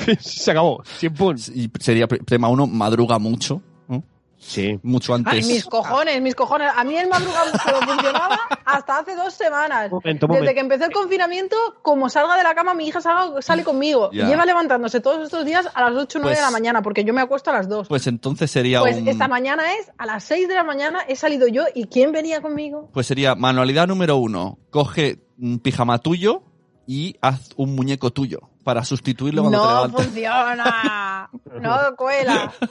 Se 0.20 0.52
acabó. 0.52 0.84
Sin 0.84 1.12
pun. 1.12 1.36
Y 1.52 1.68
sería 1.80 2.06
tema 2.06 2.48
uno, 2.50 2.68
madruga 2.68 3.18
mucho. 3.18 3.62
Sí. 4.44 4.78
Mucho 4.82 5.14
Ay, 5.14 5.18
antes. 5.24 5.46
mis 5.46 5.64
cojones, 5.64 6.20
mis 6.20 6.34
cojones. 6.34 6.68
A 6.76 6.82
mí 6.82 6.96
el 6.96 7.08
madruga 7.08 7.44
mucho 7.44 7.80
no 7.80 7.86
funcionaba 7.94 8.38
hasta 8.64 8.98
hace 8.98 9.14
dos 9.14 9.32
semanas. 9.32 9.88
Momento, 9.90 10.26
Desde 10.26 10.40
momento. 10.40 10.54
que 10.54 10.60
empezó 10.60 10.84
el 10.86 10.92
confinamiento, 10.92 11.56
como 11.80 12.10
salga 12.10 12.36
de 12.36 12.42
la 12.42 12.52
cama, 12.54 12.74
mi 12.74 12.88
hija 12.88 13.00
salga- 13.00 13.40
sale 13.40 13.62
conmigo. 13.62 14.10
Ya. 14.12 14.26
Lleva 14.26 14.44
levantándose 14.44 15.00
todos 15.00 15.22
estos 15.22 15.44
días 15.44 15.68
a 15.72 15.80
las 15.88 15.92
8 16.02 16.18
o 16.18 16.22
9 16.22 16.34
de 16.36 16.40
la 16.42 16.48
Pues- 16.48 16.52
mañana, 16.52 16.82
porque 16.82 17.04
yo 17.04 17.14
me 17.14 17.20
acuesto 17.20 17.50
a 17.50 17.54
las 17.54 17.68
2. 17.68 17.86
Pues 17.88 18.06
entonces 18.08 18.50
sería 18.50 18.80
Pues 18.80 18.96
un... 18.96 19.06
esta 19.06 19.28
mañana 19.28 19.74
es 19.74 19.90
a 19.96 20.06
las 20.06 20.24
6 20.24 20.48
de 20.48 20.54
la 20.56 20.64
mañana, 20.64 21.00
he 21.06 21.14
salido 21.14 21.46
yo 21.46 21.64
y 21.74 21.86
¿quién 21.86 22.10
venía 22.10 22.42
conmigo? 22.42 22.90
Pues 22.92 23.06
sería 23.06 23.36
manualidad 23.36 23.86
número 23.86 24.16
uno. 24.16 24.58
Coge 24.70 25.20
un 25.40 25.60
pijama 25.60 25.98
tuyo 25.98 26.42
y 26.86 27.16
haz 27.20 27.50
un 27.56 27.76
muñeco 27.76 28.10
tuyo 28.10 28.40
para 28.64 28.84
sustituirlo 28.84 29.42
cuando 29.42 29.58
te 29.60 29.64
No 29.66 29.74
levantes. 29.74 30.04
funciona, 30.04 31.30
no 31.60 31.96
cuela. 31.96 32.52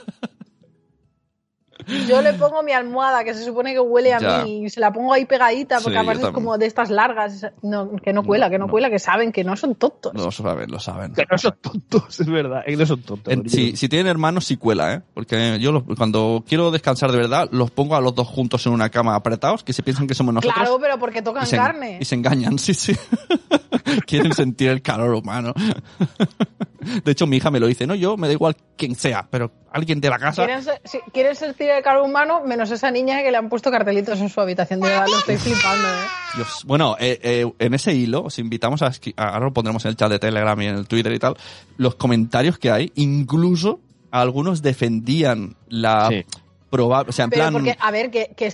Yo 2.08 2.22
le 2.22 2.34
pongo 2.34 2.64
mi 2.64 2.72
almohada, 2.72 3.24
que 3.24 3.34
se 3.34 3.44
supone 3.44 3.74
que 3.74 3.80
huele 3.80 4.14
a 4.14 4.20
Ya. 4.20 4.44
mí, 4.44 4.66
y 4.66 4.70
se 4.70 4.80
la 4.80 4.92
pongo 4.92 5.14
ahí 5.14 5.26
pegadita, 5.26 5.78
Sí, 5.78 5.84
porque 5.86 5.96
yo 5.96 6.00
además 6.02 6.24
es 6.28 6.32
como 6.32 6.58
de 6.58 6.66
estas 6.66 6.90
largas. 6.90 7.48
No, 7.62 7.96
que 7.98 8.14
no 8.14 8.24
cuela, 8.24 8.50
que 8.50 8.58
no, 8.58 8.66
no. 8.66 8.72
cuela, 8.72 8.90
que 8.90 9.00
saben 9.00 9.32
que 9.32 9.44
no 9.44 9.56
son 9.56 9.76
tontos. 9.76 10.14
Lo 10.14 10.32
saben, 10.32 10.70
lo 10.72 10.80
saben. 10.80 11.14
Que 11.14 11.26
no 11.30 11.38
son 11.38 11.56
tontos, 11.62 12.20
es 12.20 12.28
verdad. 12.28 12.64
Que 12.66 12.76
no 12.78 12.86
son 12.86 13.02
tontos. 13.02 13.34
En- 13.34 13.50
si, 13.50 13.76
si 13.76 13.90
tienen 13.90 14.08
hermanos, 14.08 14.46
sí 14.46 14.58
cuela, 14.58 14.94
¿eh? 14.94 15.02
Porque 15.14 15.58
yo 15.60 15.72
los- 15.72 15.84
cuando 15.98 16.44
quiero 16.48 16.72
descansar 16.72 17.12
de 17.12 17.18
verdad, 17.18 17.50
los 17.52 17.72
pongo 17.72 17.96
a 17.96 18.02
los 18.02 18.14
dos 18.16 18.28
juntos 18.28 18.66
en 18.66 18.74
una 18.74 18.90
cama 18.90 19.16
apretados, 19.16 19.64
que 19.64 19.74
se 19.74 19.84
piensan 19.84 20.08
que 20.08 20.14
somos 20.14 20.34
nosotros. 20.34 20.56
Claro, 20.56 20.78
pero 20.80 20.98
porque 21.00 21.22
tocan 21.22 21.44
y 21.44 21.48
se, 21.48 21.56
carne. 21.58 21.98
y 22.00 22.06
se 22.06 22.16
engañan, 22.16 22.58
sí, 22.60 22.74
sí. 22.74 22.96
Quieren 24.06 24.34
sentir 24.34 24.70
el 24.70 24.82
calor 24.82 25.14
humano. 25.14 25.54
De 27.06 27.12
hecho, 27.12 27.28
mi 27.28 27.38
hija 27.38 27.50
me 27.52 27.60
lo 27.60 27.68
dice, 27.68 27.86
no, 27.88 27.96
yo 27.96 28.18
me 28.18 28.28
da 28.28 28.34
igual 28.34 28.56
quien 28.78 28.96
sea, 28.96 29.28
pero 29.30 29.52
alguien 29.72 30.02
de 30.02 30.10
la 30.10 30.18
casa. 30.20 30.46
Quieren, 30.46 30.64
ser- 30.64 30.82
si- 30.84 31.00
quieren 31.14 31.36
sentir 31.36 31.70
el 31.70 31.84
calor 31.84 32.04
humano, 32.04 32.42
menos 32.46 32.72
esa 32.72 32.92
niña 32.92 33.22
que 33.24 33.32
le 33.32 33.38
han 33.38 33.50
puesto 33.50 33.70
cartelitos 33.72 34.20
en 34.20 34.30
su 34.30 34.42
habitación. 34.42 34.80
De 34.82 34.90
verdad, 34.90 35.06
lo 35.08 35.18
estoy 35.20 35.38
flipando, 35.38 35.88
¿eh? 35.88 36.08
Dios. 36.36 36.64
Bueno, 36.66 36.96
eh, 37.00 37.20
eh, 37.22 37.52
en 37.60 37.74
ese 37.74 37.94
hilo, 37.94 38.24
os 38.24 38.40
invitamos 38.40 38.82
a, 38.82 38.92
ahora 39.18 39.46
lo 39.46 39.54
pondremos 39.54 39.86
en 39.86 39.90
el 39.90 39.96
chat 39.98 40.10
de 40.10 40.20
Telegram 40.20 40.60
y 40.62 40.68
en 40.68 40.76
el 40.76 40.88
Twitter 40.88 41.14
y 41.14 41.20
tal, 41.20 41.36
los 41.78 41.96
comentarios 41.96 42.58
que 42.58 42.72
hay, 42.72 42.92
incluso 42.96 43.80
algunos 44.12 44.62
defendían 44.62 45.56
la 45.70 46.08
Sí. 46.10 46.26
probable, 46.70 47.10
o 47.10 47.14
sea, 47.14 47.26
en 47.26 47.30
Pero 47.32 47.42
plan, 47.44 47.54
porque, 47.54 47.78
a 47.80 47.92
ver, 47.92 48.12
que, 48.12 48.34
que 48.36 48.46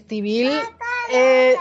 eh, 1.11 1.55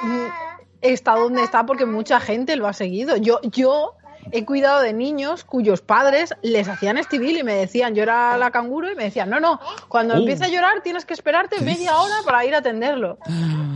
está 0.83 1.15
donde 1.17 1.43
está 1.43 1.67
porque 1.67 1.87
mucha 1.87 2.21
gente 2.21 2.57
lo 2.57 2.67
ha 2.69 2.73
seguido. 2.73 3.17
Yo, 3.17 3.41
yo 3.43 3.95
he 4.33 4.45
cuidado 4.45 4.81
de 4.81 4.93
niños 4.93 5.45
cuyos 5.45 5.81
padres 5.81 6.35
les 6.43 6.69
hacían 6.69 6.99
Estivil 6.99 7.39
y 7.39 7.43
me 7.43 7.55
decían, 7.55 7.95
yo 7.95 8.03
era 8.03 8.37
la 8.37 8.51
canguro 8.51 8.91
y 8.91 8.95
me 8.95 9.05
decían, 9.05 9.31
no, 9.31 9.41
no, 9.41 9.61
cuando 9.89 10.15
Uh. 10.15 10.19
empiece 10.19 10.45
a 10.45 10.49
llorar 10.49 10.83
tienes 10.83 11.05
que 11.05 11.15
esperarte 11.15 11.57
¿Qué 11.57 11.65
media 11.65 11.97
hora 11.97 12.15
para 12.25 12.45
ir 12.45 12.55
a 12.55 12.59
atenderlo. 12.59 13.19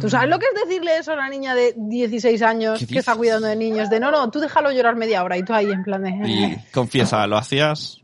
¿Tú 0.00 0.08
sabes 0.08 0.28
lo 0.28 0.38
que 0.38 0.46
es 0.46 0.68
decirle 0.68 0.96
eso 0.98 1.12
a 1.12 1.14
una 1.14 1.28
niña 1.28 1.54
de 1.54 1.74
16 1.76 2.42
años 2.42 2.78
¿Qué 2.80 2.86
que 2.86 2.98
está 3.00 3.14
cuidando 3.14 3.46
de 3.46 3.56
niños? 3.56 3.90
De 3.90 4.00
no, 4.00 4.10
no, 4.10 4.30
tú 4.30 4.40
déjalo 4.40 4.72
llorar 4.72 4.96
media 4.96 5.22
hora 5.22 5.36
y 5.36 5.42
tú 5.42 5.52
ahí 5.52 5.70
en 5.70 5.84
plan 5.84 6.02
de... 6.02 6.10
y 6.28 6.56
confiesa, 6.72 7.26
lo 7.28 7.36
hacías. 7.36 7.99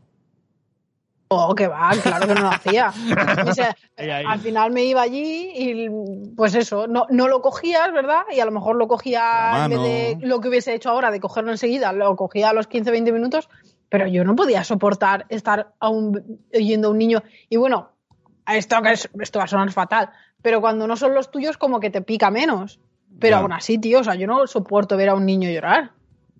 Oh, 1.29 1.53
que 1.55 1.67
va, 1.67 1.91
claro 2.01 2.25
que 2.27 2.33
no 2.35 2.41
lo 2.41 2.47
hacía. 2.49 2.93
O 3.45 3.53
sea, 3.53 3.75
al 4.27 4.39
final 4.39 4.71
me 4.71 4.85
iba 4.85 5.01
allí 5.01 5.51
y 5.55 5.89
pues 6.35 6.55
eso, 6.55 6.87
no, 6.87 7.05
no 7.09 7.27
lo 7.27 7.41
cogías, 7.41 7.91
¿verdad? 7.91 8.21
Y 8.33 8.39
a 8.39 8.45
lo 8.45 8.51
mejor 8.51 8.77
lo 8.77 8.87
cogía 8.87 9.65
en 9.65 9.69
vez 9.71 9.79
de 9.81 10.17
lo 10.21 10.39
que 10.39 10.47
hubiese 10.47 10.73
hecho 10.73 10.89
ahora, 10.89 11.11
de 11.11 11.19
cogerlo 11.19 11.51
enseguida, 11.51 11.91
lo 11.91 12.15
cogía 12.15 12.49
a 12.49 12.53
los 12.53 12.67
15, 12.67 12.91
20 12.91 13.11
minutos, 13.11 13.49
pero 13.89 14.07
yo 14.07 14.23
no 14.23 14.35
podía 14.35 14.63
soportar 14.63 15.25
estar 15.29 15.73
aún 15.79 16.39
oyendo 16.53 16.87
a 16.87 16.91
un 16.91 16.97
niño. 16.97 17.21
Y 17.49 17.57
bueno, 17.57 17.89
esto, 18.47 18.77
esto 19.19 19.39
va 19.39 19.45
a 19.45 19.49
sonar 19.49 19.71
fatal, 19.71 20.09
pero 20.41 20.61
cuando 20.61 20.87
no 20.87 20.95
son 20.95 21.13
los 21.13 21.29
tuyos 21.29 21.57
como 21.57 21.79
que 21.81 21.89
te 21.89 22.01
pica 22.01 22.31
menos. 22.31 22.79
Pero 23.19 23.37
Ya. 23.37 23.41
aún 23.41 23.51
así, 23.53 23.79
tío, 23.79 24.01
o 24.01 24.03
sea, 24.03 24.15
yo 24.15 24.27
no 24.27 24.45
soporto 24.47 24.95
ver 24.95 25.09
a 25.09 25.15
un 25.15 25.25
niño 25.25 25.49
llorar. 25.49 25.91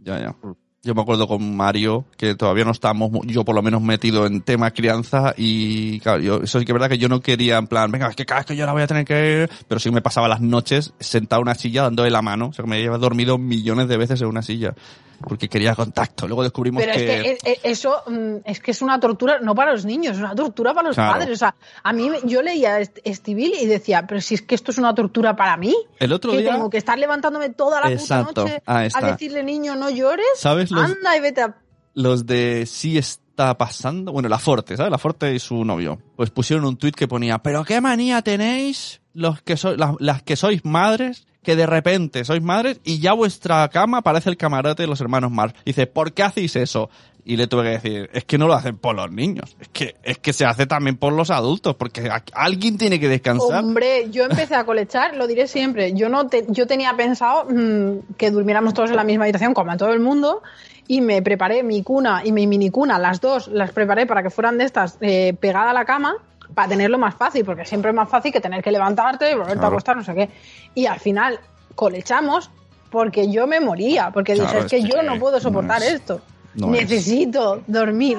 Ya, 0.03 0.19
ya. 0.19 0.35
Yo 0.83 0.95
me 0.95 1.01
acuerdo 1.01 1.27
con 1.27 1.57
Mario, 1.57 2.05
que 2.17 2.35
todavía 2.35 2.63
no 2.63 2.71
estábamos, 2.71 3.11
yo 3.25 3.43
por 3.43 3.55
lo 3.55 3.61
menos 3.61 3.81
metido 3.81 4.25
en 4.25 4.41
tema 4.41 4.71
crianza 4.71 5.33
y 5.35 5.99
claro, 5.99 6.21
yo, 6.21 6.43
eso 6.43 6.59
sí 6.59 6.65
que 6.65 6.71
es 6.71 6.73
verdad 6.73 6.87
que 6.87 6.97
yo 6.97 7.09
no 7.09 7.19
quería 7.19 7.57
en 7.57 7.67
plan, 7.67 7.91
venga, 7.91 8.13
que 8.13 8.25
cada 8.25 8.41
vez 8.41 8.45
que 8.45 8.55
yo 8.55 8.65
la 8.65 8.73
voy 8.73 8.83
a 8.83 8.87
tener 8.87 9.03
que... 9.03 9.49
Pero 9.67 9.79
sí 9.79 9.91
me 9.91 10.01
pasaba 10.01 10.27
las 10.27 10.39
noches 10.39 10.93
sentado 10.99 11.41
en 11.41 11.47
una 11.47 11.55
silla 11.55 11.83
dándole 11.83 12.09
la 12.09 12.21
mano, 12.21 12.49
o 12.49 12.53
sea 12.53 12.63
que 12.63 12.69
me 12.69 12.77
había 12.77 12.97
dormido 12.97 13.37
millones 13.37 13.87
de 13.87 13.97
veces 13.97 14.21
en 14.21 14.27
una 14.27 14.43
silla, 14.43 14.75
porque 15.21 15.47
quería 15.49 15.75
contacto. 15.75 16.27
Luego 16.27 16.43
descubrimos 16.43 16.81
Pero 16.83 16.93
es 16.93 17.01
que 17.03 17.31
eh, 17.31 17.37
eh, 17.45 17.59
eso 17.63 18.01
mm, 18.07 18.35
es 18.45 18.59
que 18.59 18.71
es 18.71 18.81
una 18.81 18.99
tortura, 18.99 19.39
no 19.39 19.55
para 19.55 19.71
los 19.71 19.85
niños, 19.85 20.15
es 20.17 20.19
una 20.21 20.35
tortura 20.35 20.73
para 20.73 20.87
los 20.89 20.95
Claro. 20.95 21.13
padres. 21.13 21.31
O 21.33 21.37
sea, 21.37 21.55
a 21.83 21.93
mí 21.93 22.09
yo 22.23 22.41
leía 22.41 22.79
Est- 22.79 22.99
Estivil 23.03 23.53
y 23.59 23.65
decía, 23.65 24.05
pero 24.07 24.21
si 24.21 24.35
es 24.35 24.41
que 24.41 24.55
esto 24.55 24.71
es 24.71 24.77
una 24.77 24.93
tortura 24.93 25.35
para 25.35 25.57
mí, 25.57 25.75
el 25.99 26.13
otro 26.13 26.31
que 26.31 26.39
día... 26.39 26.51
tengo 26.53 26.69
que 26.69 26.77
estar 26.77 26.97
levantándome 26.97 27.49
toda 27.49 27.81
la 27.81 27.91
Exacto, 27.91 28.27
puta 28.29 28.41
noche 28.43 28.61
a 28.65 29.11
decirle 29.11 29.43
niño 29.43 29.75
no 29.75 29.89
llores, 29.89 30.25
¿Sabes 30.35 30.71
los, 30.71 30.83
anda 30.83 31.15
y 31.17 31.19
vete 31.21 31.41
a... 31.41 31.55
los 31.93 32.25
de 32.25 32.65
sí 32.65 32.97
está 32.97 33.57
pasando, 33.57 34.11
bueno, 34.11 34.29
la 34.29 34.39
Forte, 34.39 34.75
¿sabes? 34.77 34.91
La 34.91 34.97
Forte 34.97 35.33
y 35.33 35.39
su 35.39 35.63
novio. 35.63 35.99
Pues 36.15 36.29
pusieron 36.31 36.65
un 36.65 36.77
tuit 36.77 36.95
que 36.95 37.07
ponía, 37.07 37.37
pero 37.39 37.63
qué 37.63 37.81
manía 37.81 38.21
tenéis 38.21 38.99
los 39.17 39.41
que 39.41 39.57
sois, 39.57 39.77
las, 39.99 40.21
que 40.23 40.35
sois 40.35 40.63
madres, 40.63 41.25
que 41.43 41.55
de 41.55 41.65
repente 41.65 42.23
sois 42.23 42.41
madres 42.43 42.79
y 42.83 42.99
ya 42.99 43.13
vuestra 43.13 43.67
cama 43.69 44.01
parece 44.03 44.29
el 44.29 44.37
camarote 44.37 44.83
de 44.83 44.87
los 44.87 45.01
hermanos 45.01 45.31
Mars. 45.31 45.53
Dice, 45.65 45.87
¿por 45.87 46.13
qué 46.13 46.23
hacéis 46.23 46.55
eso? 46.55 46.89
Y 47.25 47.35
le 47.35 47.47
tuve 47.47 47.63
que 47.63 47.69
decir, 47.69 48.09
es 48.13 48.23
que 48.25 48.37
no 48.37 48.47
lo 48.47 48.53
hacen 48.53 48.77
por 48.77 48.95
los 48.95 49.11
niños, 49.11 49.57
es 49.59 49.67
que, 49.69 49.95
es 50.03 50.17
que 50.19 50.31
se 50.31 50.45
hace 50.45 50.65
también 50.65 50.95
por 50.95 51.11
los 51.11 51.29
adultos, 51.29 51.75
porque 51.75 52.09
alguien 52.33 52.77
tiene 52.77 52.99
que 53.01 53.09
descansar. 53.09 53.63
Hombre, 53.63 54.09
yo 54.11 54.23
empecé 54.23 54.55
a 54.55 54.63
colechar, 54.65 55.15
lo 55.17 55.27
diré 55.27 55.47
siempre. 55.47 55.93
Yo 55.93 56.07
no 56.07 56.27
te- 56.27 56.45
yo 56.47 56.67
tenía 56.67 56.95
pensado 56.95 57.45
mm, 57.49 58.13
que 58.17 58.31
durmiéramos 58.31 58.73
todos 58.73 58.91
en 58.91 58.95
la 58.95 59.03
misma 59.03 59.25
habitación, 59.25 59.53
como 59.53 59.71
a 59.71 59.77
todo 59.77 59.91
el 59.91 59.99
mundo, 59.99 60.41
y 60.87 61.01
me 61.01 61.21
preparé 61.21 61.63
mi 61.63 61.83
cuna 61.83 62.21
y 62.23 62.31
mi 62.31 62.47
mini 62.47 62.69
cuna, 62.69 62.97
las 62.97 63.19
dos, 63.19 63.49
las 63.49 63.71
preparé 63.71 64.05
para 64.05 64.23
que 64.23 64.29
fueran 64.29 64.57
de 64.57 64.63
estas 64.63 64.97
eh, 65.01 65.33
pegada 65.37 65.71
a 65.71 65.73
la 65.73 65.83
cama, 65.83 66.15
para 66.57 66.69
tenerlo 66.69 66.97
más 66.97 67.13
fácil, 67.13 67.45
porque 67.45 67.65
siempre 67.65 67.91
es 67.91 67.95
más 67.95 68.09
fácil 68.09 68.31
que 68.33 68.41
tener 68.41 68.63
que 68.63 68.71
levantarte 68.71 69.31
y 69.31 69.35
volverte 69.35 69.63
a 69.63 69.67
acostar, 69.67 69.95
no 69.95 70.03
sé 70.03 70.15
qué. 70.15 70.29
Y 70.73 70.87
al 70.87 70.99
final 70.99 71.39
colechamos 71.75 72.49
porque 72.89 73.31
yo 73.31 73.45
me 73.45 73.59
moría, 73.59 74.09
porque 74.11 74.33
Claro, 74.33 74.63
dije, 74.63 74.65
es 74.65 74.71
que 74.83 74.89
yo 74.91 75.03
no 75.03 75.19
puedo 75.19 75.39
soportar 75.39 75.81
no 75.81 75.85
es- 75.85 75.93
esto. 75.93 76.19
no 76.55 76.73
es. 76.73 76.89
Necesito 76.89 77.61
dormir. 77.67 78.17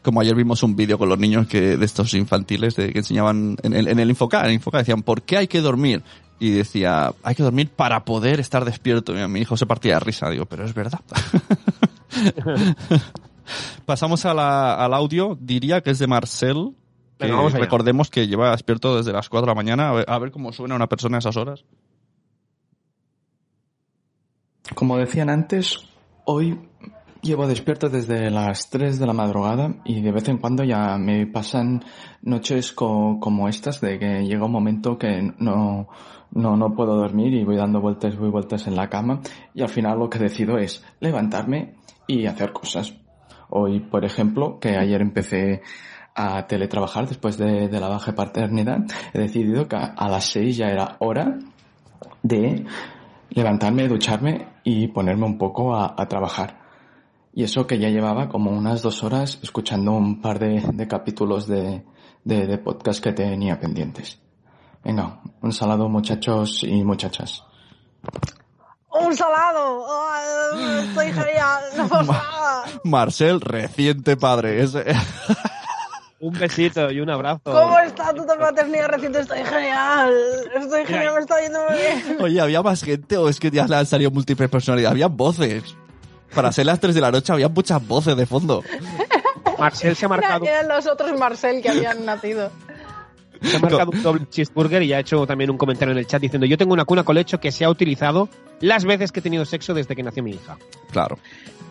Como 0.00 0.20
ayer 0.20 0.36
vimos 0.36 0.62
un 0.62 0.76
vídeo 0.76 0.96
con 0.96 1.08
los 1.08 1.18
niños 1.18 1.48
que 1.48 1.76
de 1.76 1.84
estos 1.84 2.14
infantiles 2.14 2.76
de, 2.76 2.92
que 2.92 2.98
enseñaban 3.00 3.56
en 3.64 3.72
el, 3.74 3.88
en 3.88 3.98
el 3.98 4.10
Infoca, 4.10 4.38
en 4.42 4.46
el 4.46 4.52
Infoca 4.52 4.78
decían, 4.78 5.02
¿por 5.02 5.22
qué 5.22 5.38
hay 5.38 5.48
que 5.48 5.60
dormir? 5.60 6.04
Y 6.38 6.50
decía, 6.50 7.12
hay 7.24 7.34
que 7.34 7.42
dormir 7.42 7.70
para 7.74 8.04
poder 8.04 8.38
estar 8.38 8.64
despierto. 8.64 9.18
Y 9.18 9.26
mi 9.26 9.40
hijo 9.40 9.56
se 9.56 9.66
partía 9.66 9.94
de 9.94 10.00
risa. 10.00 10.30
Digo, 10.30 10.46
pero 10.46 10.64
es 10.64 10.72
verdad. 10.72 11.00
Pasamos 13.84 14.24
a 14.24 14.34
la- 14.34 14.74
al 14.74 14.94
audio, 14.94 15.36
diría 15.40 15.80
que 15.80 15.90
es 15.90 15.98
de 15.98 16.06
Marcel. 16.06 16.74
Que 17.18 17.24
Venga, 17.26 17.36
vamos 17.38 17.52
recordemos 17.54 18.10
que 18.10 18.26
lleva 18.26 18.50
despierto 18.50 18.96
desde 18.96 19.12
las 19.12 19.28
4 19.28 19.46
de 19.46 19.50
la 19.50 19.54
mañana. 19.54 19.88
A 19.90 19.92
ver, 19.94 20.04
a 20.08 20.18
ver 20.18 20.30
cómo 20.30 20.52
suena 20.52 20.74
una 20.76 20.86
persona 20.88 21.16
a 21.16 21.20
esas 21.20 21.36
horas. 21.36 21.64
Como 24.74 24.96
decían 24.98 25.30
antes, 25.30 25.78
hoy 26.24 26.58
llevo 27.22 27.46
despierto 27.46 27.88
desde 27.88 28.30
las 28.30 28.68
3 28.70 28.98
de 28.98 29.06
la 29.06 29.12
madrugada 29.12 29.74
y 29.84 30.00
de 30.00 30.12
vez 30.12 30.28
en 30.28 30.38
cuando 30.38 30.64
ya 30.64 30.98
me 30.98 31.26
pasan 31.26 31.84
noches 32.22 32.72
co- 32.72 33.18
como 33.20 33.48
estas 33.48 33.80
de 33.80 33.98
que 33.98 34.24
llega 34.26 34.44
un 34.44 34.52
momento 34.52 34.98
que 34.98 35.32
no, 35.38 35.88
no, 36.32 36.56
no 36.56 36.74
puedo 36.74 36.96
dormir 36.96 37.32
y 37.34 37.44
voy 37.44 37.56
dando 37.56 37.80
vueltas, 37.80 38.16
voy 38.16 38.30
vueltas 38.30 38.66
en 38.66 38.76
la 38.76 38.88
cama 38.88 39.20
y 39.54 39.62
al 39.62 39.68
final 39.68 39.98
lo 39.98 40.10
que 40.10 40.18
decido 40.18 40.58
es 40.58 40.84
levantarme 41.00 41.76
y 42.06 42.26
hacer 42.26 42.52
cosas. 42.52 42.94
Hoy, 43.48 43.80
por 43.80 44.04
ejemplo, 44.04 44.58
que 44.60 44.76
ayer 44.76 45.00
empecé 45.00 45.62
a 46.16 46.46
teletrabajar 46.46 47.06
después 47.06 47.36
de, 47.36 47.68
de 47.68 47.80
la 47.80 47.88
baja 47.88 48.12
de 48.12 48.16
paternidad, 48.16 48.78
he 49.12 49.18
decidido 49.18 49.68
que 49.68 49.76
a, 49.76 49.84
a 49.96 50.08
las 50.08 50.24
6 50.26 50.56
ya 50.56 50.66
era 50.68 50.96
hora 51.00 51.38
de 52.22 52.64
levantarme, 53.30 53.86
ducharme 53.88 54.48
y 54.64 54.88
ponerme 54.88 55.26
un 55.26 55.36
poco 55.38 55.74
a, 55.76 55.94
a 55.96 56.08
trabajar. 56.08 56.58
Y 57.34 57.44
eso 57.44 57.66
que 57.66 57.78
ya 57.78 57.90
llevaba 57.90 58.28
como 58.30 58.50
unas 58.50 58.80
dos 58.82 59.04
horas 59.04 59.38
escuchando 59.42 59.92
un 59.92 60.22
par 60.22 60.38
de, 60.38 60.62
de 60.72 60.88
capítulos 60.88 61.46
de, 61.46 61.84
de, 62.24 62.46
de 62.46 62.58
podcast 62.58 63.02
que 63.04 63.12
tenía 63.12 63.60
pendientes. 63.60 64.18
Venga, 64.82 65.20
un 65.42 65.52
saludo 65.52 65.88
muchachos 65.88 66.62
y 66.62 66.82
muchachas. 66.82 67.44
¡Un 68.88 69.14
salado! 69.14 69.84
¡Ay, 70.10 70.86
estoy 70.88 71.06
genial! 71.12 71.62
¡No 71.76 71.88
pasa 71.88 72.12
nada! 72.12 72.64
Marcel, 72.84 73.40
reciente 73.42 74.16
padre. 74.16 74.62
Es- 74.62 74.74
Un 76.18 76.32
besito 76.32 76.90
y 76.90 77.00
un 77.00 77.10
abrazo. 77.10 77.42
¿Cómo 77.44 77.78
está 77.80 78.12
tu 78.14 78.24
paternidad 78.26 78.88
reciente? 78.88 79.20
Estoy 79.20 79.44
genial. 79.44 80.12
Estoy 80.54 80.86
genial, 80.86 81.14
me 81.14 81.20
está 81.20 81.40
yendo 81.42 81.58
muy 81.68 81.78
bien. 81.78 82.16
Oye, 82.22 82.40
¿había 82.40 82.62
más 82.62 82.82
gente 82.82 83.18
o 83.18 83.28
es 83.28 83.38
que 83.38 83.50
ya 83.50 83.66
le 83.66 83.76
han 83.76 83.86
salido 83.86 84.10
múltiples 84.10 84.48
personalidades? 84.48 84.92
Había 84.92 85.08
voces. 85.08 85.76
Para 86.34 86.52
ser 86.52 86.66
las 86.66 86.80
3 86.80 86.94
de 86.94 87.00
la 87.00 87.10
noche 87.10 87.32
había 87.32 87.48
muchas 87.48 87.86
voces 87.86 88.16
de 88.16 88.24
fondo. 88.26 88.62
Marcel 89.58 89.94
se 89.94 90.04
ha 90.04 90.08
Era- 90.08 90.16
marcado, 90.16 90.44
Eran 90.46 90.68
los 90.68 90.86
otros 90.86 91.18
Marcel 91.18 91.60
que 91.62 91.68
habían 91.70 92.04
nacido. 92.04 92.50
se 93.42 93.56
ha 93.56 93.60
marcado 93.60 93.90
un 93.92 94.02
doble 94.02 94.26
cheeseburger 94.30 94.82
y 94.82 94.92
ha 94.94 94.98
hecho 95.00 95.26
también 95.26 95.50
un 95.50 95.58
comentario 95.58 95.92
en 95.92 95.98
el 95.98 96.06
chat 96.06 96.20
diciendo 96.20 96.46
yo 96.46 96.56
tengo 96.58 96.72
una 96.72 96.84
cuna 96.86 97.04
colecho 97.04 97.38
que 97.38 97.52
se 97.52 97.64
ha 97.64 97.70
utilizado 97.70 98.28
las 98.60 98.84
veces 98.86 99.12
que 99.12 99.20
he 99.20 99.22
tenido 99.22 99.44
sexo 99.44 99.72
desde 99.74 99.94
que 99.94 100.02
nació 100.02 100.22
mi 100.22 100.32
hija. 100.32 100.56
Claro. 100.90 101.18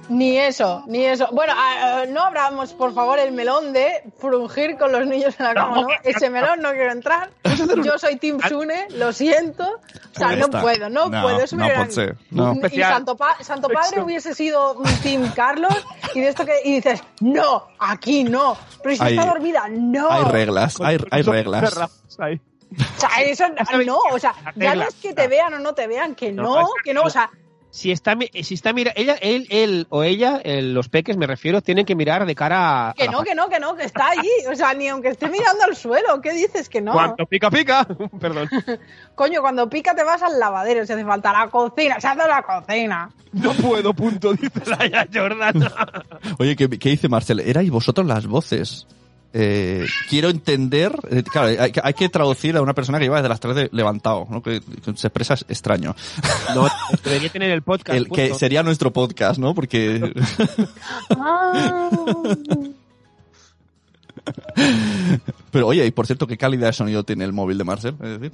Ni 0.10 0.38
eso, 0.38 0.84
ni 0.88 1.04
eso. 1.04 1.28
Bueno, 1.32 1.54
ah, 1.56 2.02
ah, 2.02 2.06
no 2.08 2.22
abramos, 2.24 2.74
por 2.74 2.94
favor, 2.94 3.18
el 3.20 3.32
melón 3.32 3.74
de 3.74 4.04
frungir 4.20 4.78
con 4.78 4.92
los 4.92 5.06
niños 5.08 5.36
en 5.40 5.46
la 5.46 5.54
cama, 5.54 5.82
¿no? 5.82 5.88
Ese 6.04 6.30
melón 6.30 6.62
no 6.62 6.72
quiero 6.72 6.92
entrar. 6.92 7.32
Yo 7.84 7.98
soy 7.98 8.18
Team 8.18 8.40
Sune, 8.48 8.88
lo 8.92 9.12
siento. 9.14 9.64
O 9.64 10.18
sea, 10.18 10.28
Pues 10.28 10.40
no 10.40 10.62
puedo, 10.62 10.90
no, 10.90 11.10
No, 11.10 11.22
puedo. 11.22 11.40
Eso 11.40 11.56
no 11.56 11.92
ser, 11.92 12.18
no. 12.30 12.54
Y. 12.72 12.82
Santo, 12.82 13.18
Pa- 13.18 13.38
Santo 13.42 13.68
Padre 13.70 14.02
hubiese 14.02 14.36
sido 14.36 14.82
Team 15.02 15.32
Carlos 15.36 15.74
y 16.14 16.22
de 16.22 16.28
esto 16.28 16.46
que 16.46 16.60
y 16.64 16.76
dices, 16.76 17.02
no, 17.22 17.68
aquí 17.80 18.24
no. 18.24 18.58
Pero 18.84 18.96
si 18.96 19.04
Hay- 19.04 19.18
está 19.18 19.30
dormida, 19.30 19.66
no. 19.70 20.10
Hay 20.12 20.24
reglas, 20.26 20.80
hay, 20.82 20.98
hay 21.10 21.22
reglas. 21.24 21.76
O 21.78 23.00
sea, 23.00 23.22
eso 23.22 23.46
no, 23.86 24.00
o 24.12 24.20
sea, 24.20 24.34
ya 24.56 24.76
no 24.76 24.84
es 24.84 24.96
que 24.96 25.14
te 25.14 25.28
vean 25.28 25.54
o 25.54 25.60
no 25.60 25.74
te 25.74 25.88
vean, 25.88 26.14
que 26.16 26.32
No, 26.32 26.68
que 26.84 26.94
no, 26.94 27.04
o 27.04 27.10
sea, 27.10 27.30
Si 27.76 27.92
está, 27.92 28.16
mi- 28.16 28.30
si 28.42 28.54
está 28.54 28.72
mira, 28.72 28.94
ella, 28.96 29.16
él, 29.22 29.48
él 29.50 29.86
o 29.90 30.04
ella, 30.04 30.40
el- 30.46 30.74
los 30.74 30.88
peques 30.88 31.18
me 31.18 31.28
refiero, 31.28 31.62
tienen 31.62 31.86
que 31.86 31.94
mirar 31.94 32.26
de 32.26 32.34
cara 32.34 32.92
a. 32.92 32.94
que 32.94 33.04
a 33.04 33.06
la 33.08 33.12
no, 33.12 33.22
que 33.24 33.36
no, 33.36 33.50
que 33.50 33.60
no, 33.60 33.76
que 33.76 33.84
está 33.84 34.12
allí. 34.12 34.30
O 34.50 34.56
sea, 34.56 34.74
ni 34.74 34.88
aunque 34.88 35.10
esté 35.10 35.28
mirando 35.28 35.62
al 35.66 35.76
suelo, 35.76 36.22
¿qué 36.22 36.32
dices 36.32 36.70
que 36.70 36.80
no? 36.80 36.94
Cuando 36.94 37.26
pica, 37.26 37.52
pica. 37.52 37.86
Perdón. 38.22 38.48
Coño, 39.16 39.42
cuando 39.42 39.70
pica 39.70 39.94
te 39.94 40.06
vas 40.06 40.24
al 40.24 40.40
lavadero, 40.40 40.86
si 40.86 40.94
hace 40.94 41.04
falta 41.04 41.34
la 41.34 41.50
cocina, 41.50 42.00
se 42.00 42.08
hace 42.08 42.26
la 42.26 42.42
cocina. 42.44 43.10
No 43.34 43.52
puedo, 43.56 43.94
punto, 43.94 44.32
dice 44.32 44.62
Laia 44.66 45.06
Jordan. 45.14 45.68
Oye, 46.40 46.56
¿qué, 46.56 46.70
qué 46.70 46.90
dice 46.92 47.10
Marcel? 47.10 47.42
Erais 47.42 47.70
vosotros 47.70 48.08
las 48.08 48.26
voces. 48.26 48.88
Eh, 49.38 49.86
quiero 50.10 50.30
entender, 50.30 50.98
eh, 51.12 51.22
claro, 51.24 51.50
hay, 51.62 51.70
que- 51.74 51.82
hay 51.84 51.94
que 51.94 52.08
traducir 52.08 52.56
a 52.56 52.62
una 52.62 52.74
persona 52.74 53.00
que 53.00 53.04
lleva 53.04 53.18
desde 53.18 53.28
las 53.28 53.42
3 53.42 53.54
de 53.54 53.70
levantado, 53.74 54.26
¿no? 54.30 54.42
que, 54.42 54.62
que 54.62 54.96
se 54.96 55.08
expresa 55.08 55.34
extraño. 55.50 55.94
No, 56.56 56.70
debería 57.04 57.28
tener 57.30 57.52
el 57.52 57.62
podcast. 57.62 57.98
El, 57.98 58.08
que 58.08 58.34
sería 58.34 58.64
nuestro 58.64 58.94
podcast, 58.94 59.38
¿no? 59.38 59.54
Porque. 59.54 60.00
Pero 65.52 65.68
oye, 65.68 65.86
y 65.86 65.92
por 65.92 66.06
cierto, 66.06 66.28
¿qué 66.28 66.38
calidad 66.38 66.68
de 66.68 66.74
sonido 66.74 67.04
tiene 67.04 67.24
el 67.26 67.34
móvil 67.34 67.58
de 67.58 67.64
Marcel? 67.64 67.96
Es 68.02 68.20
decir, 68.20 68.32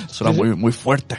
suena 0.08 0.32
muy, 0.36 0.54
muy 0.54 0.72
fuerte. 0.72 1.18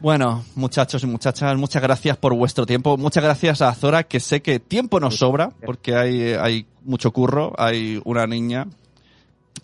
Bueno, 0.00 0.44
muchachos 0.54 1.02
y 1.02 1.06
muchachas, 1.06 1.56
muchas 1.56 1.82
gracias 1.82 2.16
por 2.18 2.34
vuestro 2.34 2.66
tiempo. 2.66 2.96
Muchas 2.96 3.24
gracias 3.24 3.62
a 3.62 3.72
Zora, 3.74 4.02
que 4.04 4.20
sé 4.20 4.42
que 4.42 4.60
tiempo 4.60 5.00
nos 5.00 5.16
sobra, 5.16 5.50
porque 5.64 5.96
hay, 5.96 6.32
hay 6.34 6.66
mucho 6.84 7.12
curro, 7.12 7.52
hay 7.58 8.00
una 8.04 8.26
niña. 8.26 8.66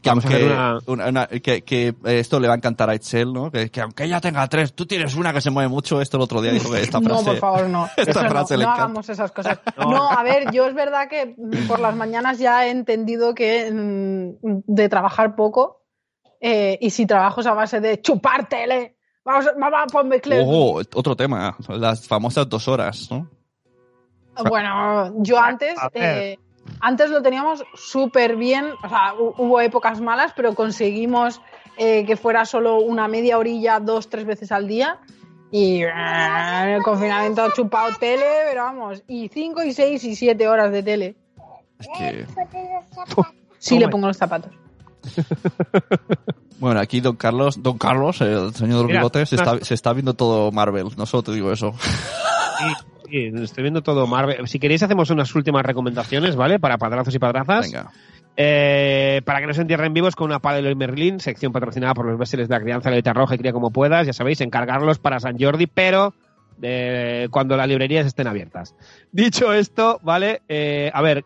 Que 0.01 0.09
Vamos 0.11 0.25
aunque, 0.25 0.37
hacer 0.39 0.53
una- 0.53 0.79
una- 0.87 1.09
una- 1.09 1.27
que, 1.29 1.63
que 1.63 1.95
esto 2.07 2.41
le 2.41 2.49
va 2.49 2.55
a 2.55 2.57
encantar 2.57 2.91
a 2.91 2.95
Excel, 2.95 3.33
¿no? 3.33 3.53
Que, 3.53 3.71
que 3.71 3.81
aunque 3.83 4.03
ella 4.05 4.21
tenga 4.21 4.45
tres, 4.49 4.73
tú 4.73 4.85
tienes 4.85 5.15
una 5.15 5.33
que 5.33 5.41
se 5.41 5.51
mueve 5.51 5.69
mucho. 5.69 6.01
Esto 6.01 6.17
el 6.17 6.23
otro 6.25 6.41
día 6.43 6.51
dijo 6.51 6.73
que 6.73 6.81
esta 6.81 6.99
No, 6.99 7.11
frase. 7.11 7.25
por 7.25 7.37
favor, 7.37 7.69
no. 7.69 7.87
esta 7.97 8.11
Eso 8.11 8.23
no, 8.25 8.31
frase 8.31 8.57
le 8.57 8.65
no 8.65 8.71
hagamos 8.73 9.09
esas 9.11 9.31
cosas. 9.31 9.61
No, 9.77 10.09
a 10.11 10.23
ver, 10.25 10.51
yo 10.51 10.67
es 10.67 10.75
verdad 10.75 11.09
que 11.09 11.37
por 11.69 11.79
las 11.79 11.95
mañanas 11.95 12.39
ya 12.39 12.67
he 12.67 12.71
entendido 12.71 13.35
que 13.35 13.71
mm, 13.71 14.63
de 14.67 14.89
trabajar 14.89 15.37
poco 15.37 15.83
eh, 16.41 16.79
y 16.81 16.91
si 16.91 17.07
trabajo 17.07 17.43
es 17.43 17.47
a 17.47 17.55
base 17.55 17.81
de 17.81 18.01
chupar 18.01 18.49
tele. 18.49 18.97
Vamos, 19.25 19.47
mamá, 19.57 19.87
ponme 19.87 20.21
clip. 20.21 20.41
Ojo, 20.43 20.81
otro 20.95 21.15
tema, 21.17 21.57
las 21.69 22.07
famosas 22.09 22.49
dos 22.49 22.67
horas, 22.69 23.09
¿no? 23.11 23.29
Bueno, 24.49 25.13
yo 25.19 25.39
antes, 25.39 25.75
eh, 25.95 26.39
antes 26.81 27.11
lo 27.11 27.23
teníamos 27.23 27.63
súper 27.75 28.37
bien, 28.37 28.67
o 28.83 28.89
sea, 28.89 29.15
hu- 29.15 29.35
hubo 29.39 29.61
épocas 29.61 30.01
malas, 30.01 30.33
pero 30.35 30.55
conseguimos 30.55 31.41
eh, 31.77 32.05
que 32.07 32.17
fuera 32.17 32.45
solo 32.45 32.79
una 32.81 33.09
media 33.09 33.39
orilla, 33.39 33.79
dos, 33.79 34.09
tres 34.09 34.25
veces 34.25 34.51
al 34.53 34.67
día. 34.67 34.99
Y 35.51 35.83
eh, 35.83 35.91
en 36.63 36.69
el 36.71 36.83
confinamiento 36.83 37.47
he 37.47 37.53
chupado 37.53 37.95
tele, 38.01 38.25
pero 38.49 38.63
vamos, 38.65 39.03
y 39.07 39.29
cinco, 39.29 39.63
y 39.63 39.73
seis, 39.73 40.03
y 40.05 40.17
siete 40.17 40.49
horas 40.49 40.73
de 40.73 40.83
tele. 40.83 41.17
Es 41.79 41.89
que... 41.99 42.27
Sí, 43.59 43.75
Toma. 43.75 43.81
le 43.81 43.89
pongo 43.89 44.07
los 44.09 44.17
zapatos. 44.17 44.51
Bueno, 46.63 46.79
aquí 46.79 47.01
Don 47.01 47.17
Carlos, 47.17 47.61
Don 47.61 47.77
Carlos, 47.77 48.21
el 48.21 48.55
señor 48.55 48.77
de 48.77 48.83
los 48.85 48.87
bigotes, 48.87 49.29
se 49.31 49.35
está, 49.35 49.59
se 49.65 49.75
está 49.75 49.93
viendo 49.93 50.15
todo 50.15 50.53
Marvel. 50.53 50.87
No 50.97 51.07
solo 51.07 51.25
te 51.25 51.33
digo 51.33 51.51
eso. 51.51 51.75
Sí, 51.81 53.33
sí, 53.33 53.43
estoy 53.43 53.63
viendo 53.63 53.83
todo 53.83 54.07
Marvel. 54.07 54.47
Si 54.47 54.61
queréis 54.61 54.81
hacemos 54.85 55.11
unas 55.11 55.35
últimas 55.35 55.67
recomendaciones, 55.67 56.37
¿vale? 56.37 56.61
Para 56.61 56.79
padrazos 56.79 57.13
y 57.17 57.19
padrazas. 57.19 57.67
Venga. 57.67 57.91
Eh, 58.37 59.23
para 59.25 59.41
que 59.41 59.49
no 59.49 59.55
se 59.55 59.63
entierren 59.63 59.93
vivos 59.93 60.15
con 60.15 60.27
una 60.27 60.39
pala 60.39 60.63
de 60.63 60.73
Merlin, 60.77 61.19
sección 61.19 61.51
patrocinada 61.51 61.95
por 61.95 62.07
los 62.07 62.17
bestiales 62.17 62.49
de 62.49 62.55
la 62.55 62.61
crianza 62.61 62.91
de 62.91 62.93
la 62.93 62.99
letra 62.99 63.13
roja 63.13 63.35
y 63.35 63.39
cría 63.39 63.53
como 63.53 63.73
puedas, 63.73 64.07
ya 64.07 64.13
sabéis, 64.13 64.41
encargarlos 64.41 65.01
para 65.01 65.19
San 65.19 65.41
Jordi, 65.41 65.67
pero 65.67 66.15
eh, 66.63 67.27
cuando 67.33 67.57
las 67.57 67.67
librerías 67.67 68.07
estén 68.07 68.29
abiertas. 68.29 68.77
Dicho 69.11 69.53
esto, 69.53 69.99
¿vale? 70.05 70.43
Eh, 70.49 70.93
a 70.95 71.03
ver, 71.03 71.25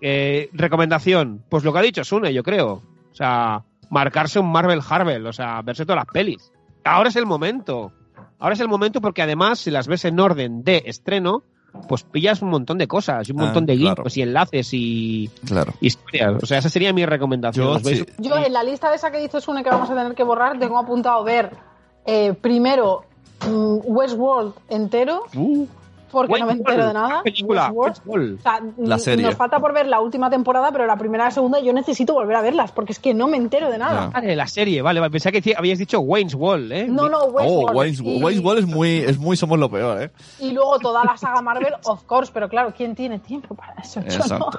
recomendación, 0.54 1.44
pues 1.50 1.62
lo 1.62 1.74
que 1.74 1.78
ha 1.78 1.82
dicho 1.82 2.04
Sune, 2.04 2.32
yo 2.32 2.42
creo. 2.42 2.95
O 3.16 3.18
sea, 3.18 3.62
marcarse 3.88 4.38
un 4.38 4.52
Marvel 4.52 4.82
Harvel, 4.86 5.26
o 5.26 5.32
sea, 5.32 5.62
verse 5.62 5.86
todas 5.86 6.04
las 6.04 6.12
pelis. 6.12 6.52
Ahora 6.84 7.08
es 7.08 7.16
el 7.16 7.24
momento. 7.24 7.90
Ahora 8.38 8.52
es 8.52 8.60
el 8.60 8.68
momento 8.68 9.00
porque 9.00 9.22
además, 9.22 9.58
si 9.60 9.70
las 9.70 9.88
ves 9.88 10.04
en 10.04 10.20
orden 10.20 10.62
de 10.64 10.82
estreno, 10.84 11.42
pues 11.88 12.02
pillas 12.02 12.42
un 12.42 12.50
montón 12.50 12.76
de 12.76 12.86
cosas, 12.86 13.26
y 13.26 13.32
un 13.32 13.40
Ah, 13.40 13.44
montón 13.44 13.64
de 13.64 13.74
claro. 13.78 14.02
guiños 14.02 14.16
y 14.18 14.22
enlaces 14.22 14.68
y 14.72 15.30
Claro. 15.46 15.72
historias. 15.80 16.42
O 16.42 16.44
sea, 16.46 16.58
esa 16.58 16.68
sería 16.68 16.92
mi 16.92 17.06
recomendación. 17.06 17.82
Yo, 18.18 18.36
en 18.36 18.52
la 18.52 18.62
lista 18.62 18.90
de 18.90 18.96
esa 18.96 19.10
que 19.10 19.18
dice 19.18 19.40
Sune 19.40 19.64
que 19.64 19.70
vamos 19.70 19.88
a 19.90 19.94
tener 19.94 20.14
que 20.14 20.22
borrar, 20.24 20.58
tengo 20.58 20.78
apuntado 20.78 21.24
ver 21.24 21.56
eh, 22.04 22.34
primero 22.34 23.04
mm, 23.48 23.78
Westworld 23.84 24.52
entero, 24.68 25.22
Uh, 25.34 25.66
porque 26.10 26.38
no 26.38 26.46
me 26.46 26.52
entero 26.52 26.86
de 26.88 26.94
nada. 26.94 27.22
película, 27.22 27.70
Westworld. 27.72 28.34
Westworld. 28.34 28.38
O 28.38 28.42
sea, 28.42 28.60
La 28.78 28.98
serie. 28.98 29.24
nos 29.24 29.36
falta 29.36 29.60
por 29.60 29.72
ver 29.72 29.86
la 29.86 30.00
última 30.00 30.30
temporada, 30.30 30.70
pero 30.72 30.86
la 30.86 30.96
primera 30.96 31.24
y 31.24 31.26
la 31.26 31.30
segunda 31.30 31.60
yo 31.60 31.72
necesito 31.72 32.14
volver 32.14 32.36
a 32.36 32.42
verlas, 32.42 32.72
porque 32.72 32.92
es 32.92 32.98
que 32.98 33.14
no 33.14 33.28
me 33.28 33.36
entero 33.36 33.70
de 33.70 33.78
nada. 33.78 34.10
Vale, 34.10 34.36
la 34.36 34.46
serie, 34.46 34.82
vale, 34.82 35.00
vale. 35.00 35.10
Pensaba 35.10 35.32
que 35.32 35.54
habíais 35.56 35.78
dicho 35.78 36.00
Wayne's 36.00 36.34
Wall, 36.34 36.70
¿eh? 36.72 36.86
No, 36.88 37.08
no, 37.08 37.18
oh, 37.18 37.30
Westworld. 37.30 37.76
Wayne's, 37.76 38.00
y, 38.00 38.22
Wayne's 38.22 38.44
Wall 38.44 38.58
es 38.58 38.66
muy, 38.66 38.98
es 38.98 39.18
muy 39.18 39.36
somos 39.36 39.58
lo 39.58 39.70
peor, 39.70 40.02
¿eh? 40.02 40.10
y 40.40 40.52
luego 40.52 40.78
toda 40.78 41.04
la 41.04 41.16
saga 41.16 41.40
Marvel, 41.42 41.74
of 41.84 42.04
course, 42.04 42.30
pero 42.32 42.48
claro, 42.48 42.72
¿quién 42.76 42.94
tiene 42.94 43.18
tiempo 43.18 43.54
para 43.54 43.74
eso? 43.74 44.00
Yo 44.02 44.38
no. 44.38 44.50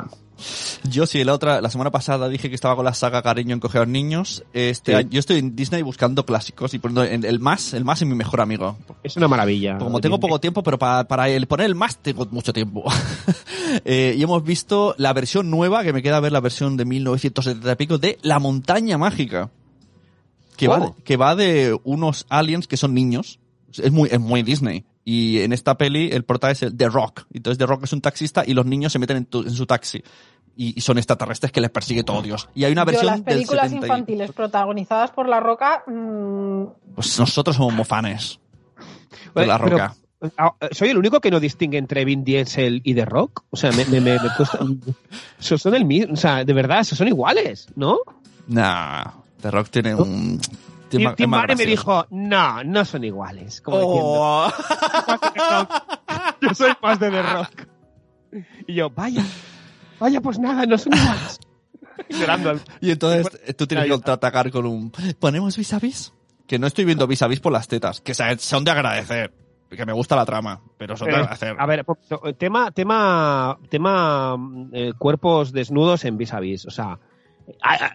Yo 0.90 1.06
sí, 1.06 1.24
la 1.24 1.34
otra, 1.34 1.62
la 1.62 1.70
semana 1.70 1.92
pasada 1.92 2.30
dije 2.30 2.50
que 2.50 2.56
estaba 2.56 2.76
con 2.76 2.86
la 2.86 2.94
saga 2.94 3.22
Cariño 3.22 3.54
en 3.56 3.62
los 3.74 3.88
niños. 3.88 4.44
Este, 4.54 4.98
Sí. 5.02 5.08
yo 5.10 5.20
estoy 5.20 5.40
en 5.40 5.56
Disney 5.56 5.82
buscando 5.82 6.26
clásicos 6.26 6.74
y 6.74 6.80
poniendo 6.80 7.04
en- 7.04 7.26
el 7.26 7.40
más, 7.40 7.74
el 7.74 7.84
más 7.86 8.02
es 8.02 8.08
mi 8.08 8.16
mejor 8.16 8.42
amigo. 8.42 8.78
Es 9.04 9.18
una 9.18 9.28
maravilla. 9.28 9.78
Como 9.78 10.00
tengo 10.00 10.20
poco 10.20 10.40
tiempo, 10.40 10.64
pero 10.64 10.78
para, 10.78 11.06
para 11.08 11.28
el 11.30 11.48
poner 11.48 11.66
el 11.66 11.76
más 11.76 11.98
tengo 11.98 12.26
mucho 12.32 12.54
tiempo. 12.54 12.84
Eh, 13.84 14.16
y 14.18 14.24
hemos 14.24 14.44
visto 14.46 14.96
la 14.98 15.12
versión 15.12 15.50
nueva, 15.52 15.84
que 15.84 15.92
me 15.92 16.02
queda 16.02 16.22
ver 16.22 16.32
la 16.32 16.40
versión 16.40 16.78
de 16.78 16.86
1970 16.86 17.74
y 17.74 17.76
pico, 17.76 17.98
de 17.98 18.18
La 18.22 18.40
Montaña 18.40 18.98
Mágica. 18.98 19.52
Que, 20.56 20.70
va, 20.70 20.78
Oh. 20.78 20.96
de, 20.98 21.04
que 21.04 21.18
va 21.18 21.36
de 21.36 21.78
unos 21.84 22.26
aliens 22.30 22.66
que 22.68 22.78
son 22.78 22.94
niños. 22.94 23.40
Es 23.74 23.92
muy, 23.92 24.08
es 24.10 24.20
muy 24.22 24.42
Disney. 24.42 24.86
Y 25.10 25.40
en 25.40 25.54
esta 25.54 25.78
peli 25.78 26.10
el 26.12 26.26
prota 26.26 26.52
es 26.52 26.64
el 26.64 26.76
The 26.76 26.90
Rock. 26.90 27.28
Entonces 27.34 27.58
The 27.58 27.66
Rock 27.66 27.86
es 27.86 27.94
un 27.94 28.02
taxista 28.02 28.44
y 28.46 28.54
los 28.54 28.66
niños 28.66 28.92
se 28.92 29.00
meten 29.00 29.16
en, 29.16 29.26
tu- 29.26 29.42
en 29.44 29.52
su 29.52 29.66
taxi. 29.66 30.04
Y, 30.58 30.78
y 30.78 30.82
son 30.82 30.98
extraterrestres 30.98 31.54
que 31.54 31.62
les 31.62 31.70
persigue 31.70 32.04
todo 32.04 32.22
Dios. 32.22 32.50
Y 32.54 32.66
hay 32.66 32.74
una 32.74 32.82
Yo, 32.82 32.88
versión 32.88 33.06
las 33.14 33.22
películas 33.22 33.64
del 33.72 33.80
70 33.80 33.86
y- 33.86 33.90
infantiles 33.90 34.32
protagonizadas 34.34 35.12
por 35.12 35.30
La 35.30 35.40
Roca, 35.40 35.84
mm, 35.88 36.64
Pues 36.96 37.18
nosotros 37.20 37.56
somos 37.56 37.74
mofanes. 37.74 38.40
De 39.34 39.46
la 39.48 39.58
pero, 39.60 39.78
roca. 39.78 39.96
ah, 40.38 40.56
¿Soy 40.72 40.90
el 40.90 40.98
único 40.98 41.22
que 41.22 41.32
no 41.32 41.40
distingue 41.40 41.78
entre 41.78 42.04
Vin 42.04 42.26
Diesel 42.26 42.82
y 42.84 42.94
The 42.94 43.06
Rock? 43.06 43.44
O 43.50 43.56
sea, 43.56 43.72
me, 43.72 43.86
me, 43.86 44.02
me, 44.02 44.20
me 44.20 44.30
cuesta... 44.36 44.60
Son 45.40 45.74
el 45.74 45.86
mismo, 45.86 46.16
o 46.16 46.18
sea, 46.18 46.44
de 46.44 46.52
verdad, 46.52 46.84
son 46.84 47.08
iguales, 47.08 47.68
¿no? 47.78 48.00
Nah, 48.48 49.06
The 49.42 49.52
Rock 49.52 49.70
tiene 49.70 49.96
un... 49.96 50.42
más- 51.04 51.16
Tim 51.16 51.30
Murray 51.30 51.56
me 51.56 51.66
dijo, 51.66 52.06
no, 52.12 52.64
no 52.64 52.86
son 52.86 53.04
iguales. 53.04 53.62
Como 53.62 53.78
diciendo, 53.80 54.04
Oh. 54.06 54.50
yo 56.42 56.54
soy 56.54 56.72
más 56.82 57.00
de 57.00 57.12
The 57.12 57.22
Rock. 57.22 57.68
Y 58.68 58.74
yo, 58.76 58.90
vaya, 58.90 59.24
vaya, 60.00 60.22
pues 60.22 60.40
nada, 60.40 60.66
no 60.66 60.78
son 60.78 60.94
iguales. 60.94 61.40
Y 62.80 62.92
entonces 62.92 63.40
eh, 63.46 63.54
tú 63.54 63.66
tienes 63.68 63.86
que 63.86 63.92
contraatacar 63.92 64.52
con 64.52 64.66
un... 64.66 64.92
¿Ponemos 65.20 65.58
vis 65.58 65.74
a 65.74 65.80
vis? 65.80 66.14
Que 66.46 66.60
no 66.60 66.68
estoy 66.68 66.86
viendo 66.86 67.08
vis 67.08 67.22
a 67.24 67.28
vis 67.28 67.40
por 67.40 67.52
las 67.52 67.68
tetas, 67.68 68.02
que 68.02 68.14
son 68.14 68.64
de 68.64 68.72
agradecer. 68.72 69.34
Que 69.70 69.86
me 69.86 69.92
gusta 69.92 70.16
la 70.16 70.24
trama, 70.26 70.62
pero 70.78 70.96
son 70.96 71.08
de 71.08 71.14
Pero, 71.14 71.24
agradecer. 71.26 71.56
a 71.60 71.66
ver, 71.66 71.86
no, 72.10 72.34
tema, 72.36 72.72
tema, 72.72 73.58
tema 73.70 74.38
mm, 74.38 74.70
eh, 74.72 74.94
cuerpos 74.98 75.52
desnudos 75.52 76.06
en 76.06 76.18
vis 76.18 76.34
a 76.34 76.40
vis. 76.40 76.66
O 76.68 76.72
sea, 76.72 76.98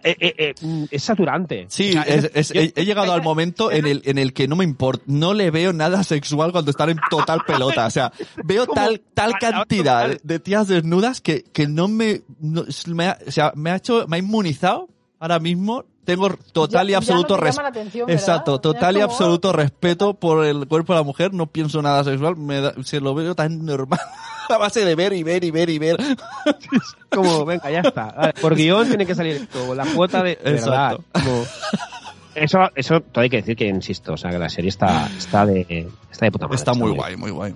eh, 0.03 0.15
eh, 0.19 0.33
eh, 0.37 0.53
mm, 0.61 0.83
es 0.91 1.03
saturante. 1.03 1.65
Sí, 1.69 1.89
O 1.89 1.91
sea, 1.93 2.01
es- 2.03 2.31
es- 2.33 2.49
yo- 2.53 2.61
he, 2.61 2.73
he 2.75 2.85
llegado 2.85 3.13
al 3.13 3.21
momento 3.23 3.71
en 3.71 3.85
el, 3.85 4.01
en 4.05 4.17
el 4.17 4.33
que 4.33 4.47
no 4.47 4.55
me 4.55 4.63
importa, 4.63 5.03
no 5.07 5.33
le 5.33 5.51
veo 5.51 5.73
nada 5.73 6.03
sexual 6.03 6.51
cuando 6.51 6.71
están 6.71 6.89
en 6.89 6.97
total 7.09 7.41
pelota. 7.45 7.85
O 7.85 7.91
sea, 7.91 8.11
veo 8.43 8.65
tal, 8.67 9.01
tal 9.13 9.33
cantidad 9.39 10.19
de 10.23 10.39
tías 10.39 10.67
desnudas 10.67 11.21
que, 11.21 11.43
que 11.43 11.67
no 11.67 11.87
me, 11.87 12.21
no- 12.39 12.65
me 12.87 13.07
ha, 13.07 13.17
o 13.27 13.31
sea, 13.31 13.51
me 13.55 13.69
ha 13.71 13.75
hecho, 13.77 14.05
me 14.07 14.17
ha 14.17 14.19
inmunizado 14.19 14.89
ahora 15.19 15.39
mismo. 15.39 15.85
Tengo 16.05 16.29
total 16.51 16.89
y 16.89 16.93
absoluto 16.93 17.37
respeto. 17.37 17.61
la 17.61 17.69
atención, 17.69 18.07
¿verdad? 18.07 18.21
Exacto, 18.21 18.59
total 18.59 18.97
y 18.97 19.01
absoluto 19.01 19.53
respeto 19.53 20.13
por 20.15 20.43
el 20.45 20.67
cuerpo 20.67 20.93
de 20.93 20.99
la 20.99 21.03
mujer, 21.03 21.33
no 21.33 21.47
pienso 21.47 21.81
nada 21.81 22.03
sexual, 22.03 22.35
me 22.35 22.59
da- 22.59 22.73
se 22.83 22.99
lo 22.99 23.15
veo 23.15 23.35
tan 23.35 23.65
normal. 23.65 23.99
A 24.49 24.57
base 24.57 24.83
de 24.83 24.95
ver 24.95 25.13
y 25.13 25.23
ver 25.23 25.45
y 25.45 25.51
ver 25.51 25.69
y 25.69 25.79
ver. 25.79 25.97
como, 27.09 27.45
venga, 27.45 27.71
ya 27.71 27.79
está. 27.79 28.07
Vale, 28.11 28.33
por 28.33 28.55
guion 28.55 28.87
tiene 28.89 29.05
que 29.05 29.15
salir 29.15 29.37
esto, 29.37 29.73
la 29.73 29.85
cuota 29.85 30.21
de, 30.21 30.35
de 30.35 30.51
verdad. 30.53 30.97
Como- 31.13 31.45
eso, 32.35 32.59
eso 32.75 32.99
todo 32.99 33.21
hay 33.23 33.29
que 33.29 33.37
decir 33.37 33.55
que 33.55 33.67
insisto, 33.67 34.13
o 34.13 34.17
sea, 34.17 34.31
que 34.31 34.39
la 34.39 34.49
serie 34.49 34.67
está, 34.69 35.07
está 35.17 35.45
de, 35.45 35.87
está 36.11 36.25
de 36.25 36.31
puta 36.31 36.47
madre. 36.47 36.55
Está 36.57 36.73
muy 36.73 36.91
guay, 36.91 37.15
muy 37.15 37.31
guay. 37.31 37.55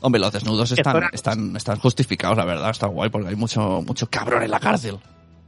Hombre, 0.00 0.20
los 0.20 0.32
desnudos 0.32 0.70
están, 0.72 1.02
están, 1.12 1.56
están 1.56 1.78
justificados, 1.78 2.36
la 2.38 2.44
verdad, 2.44 2.70
está 2.70 2.86
guay, 2.86 3.10
porque 3.10 3.28
hay 3.28 3.36
mucho, 3.36 3.82
mucho 3.86 4.08
cabrón 4.08 4.42
en 4.42 4.50
la 4.50 4.60
cárcel. 4.60 4.98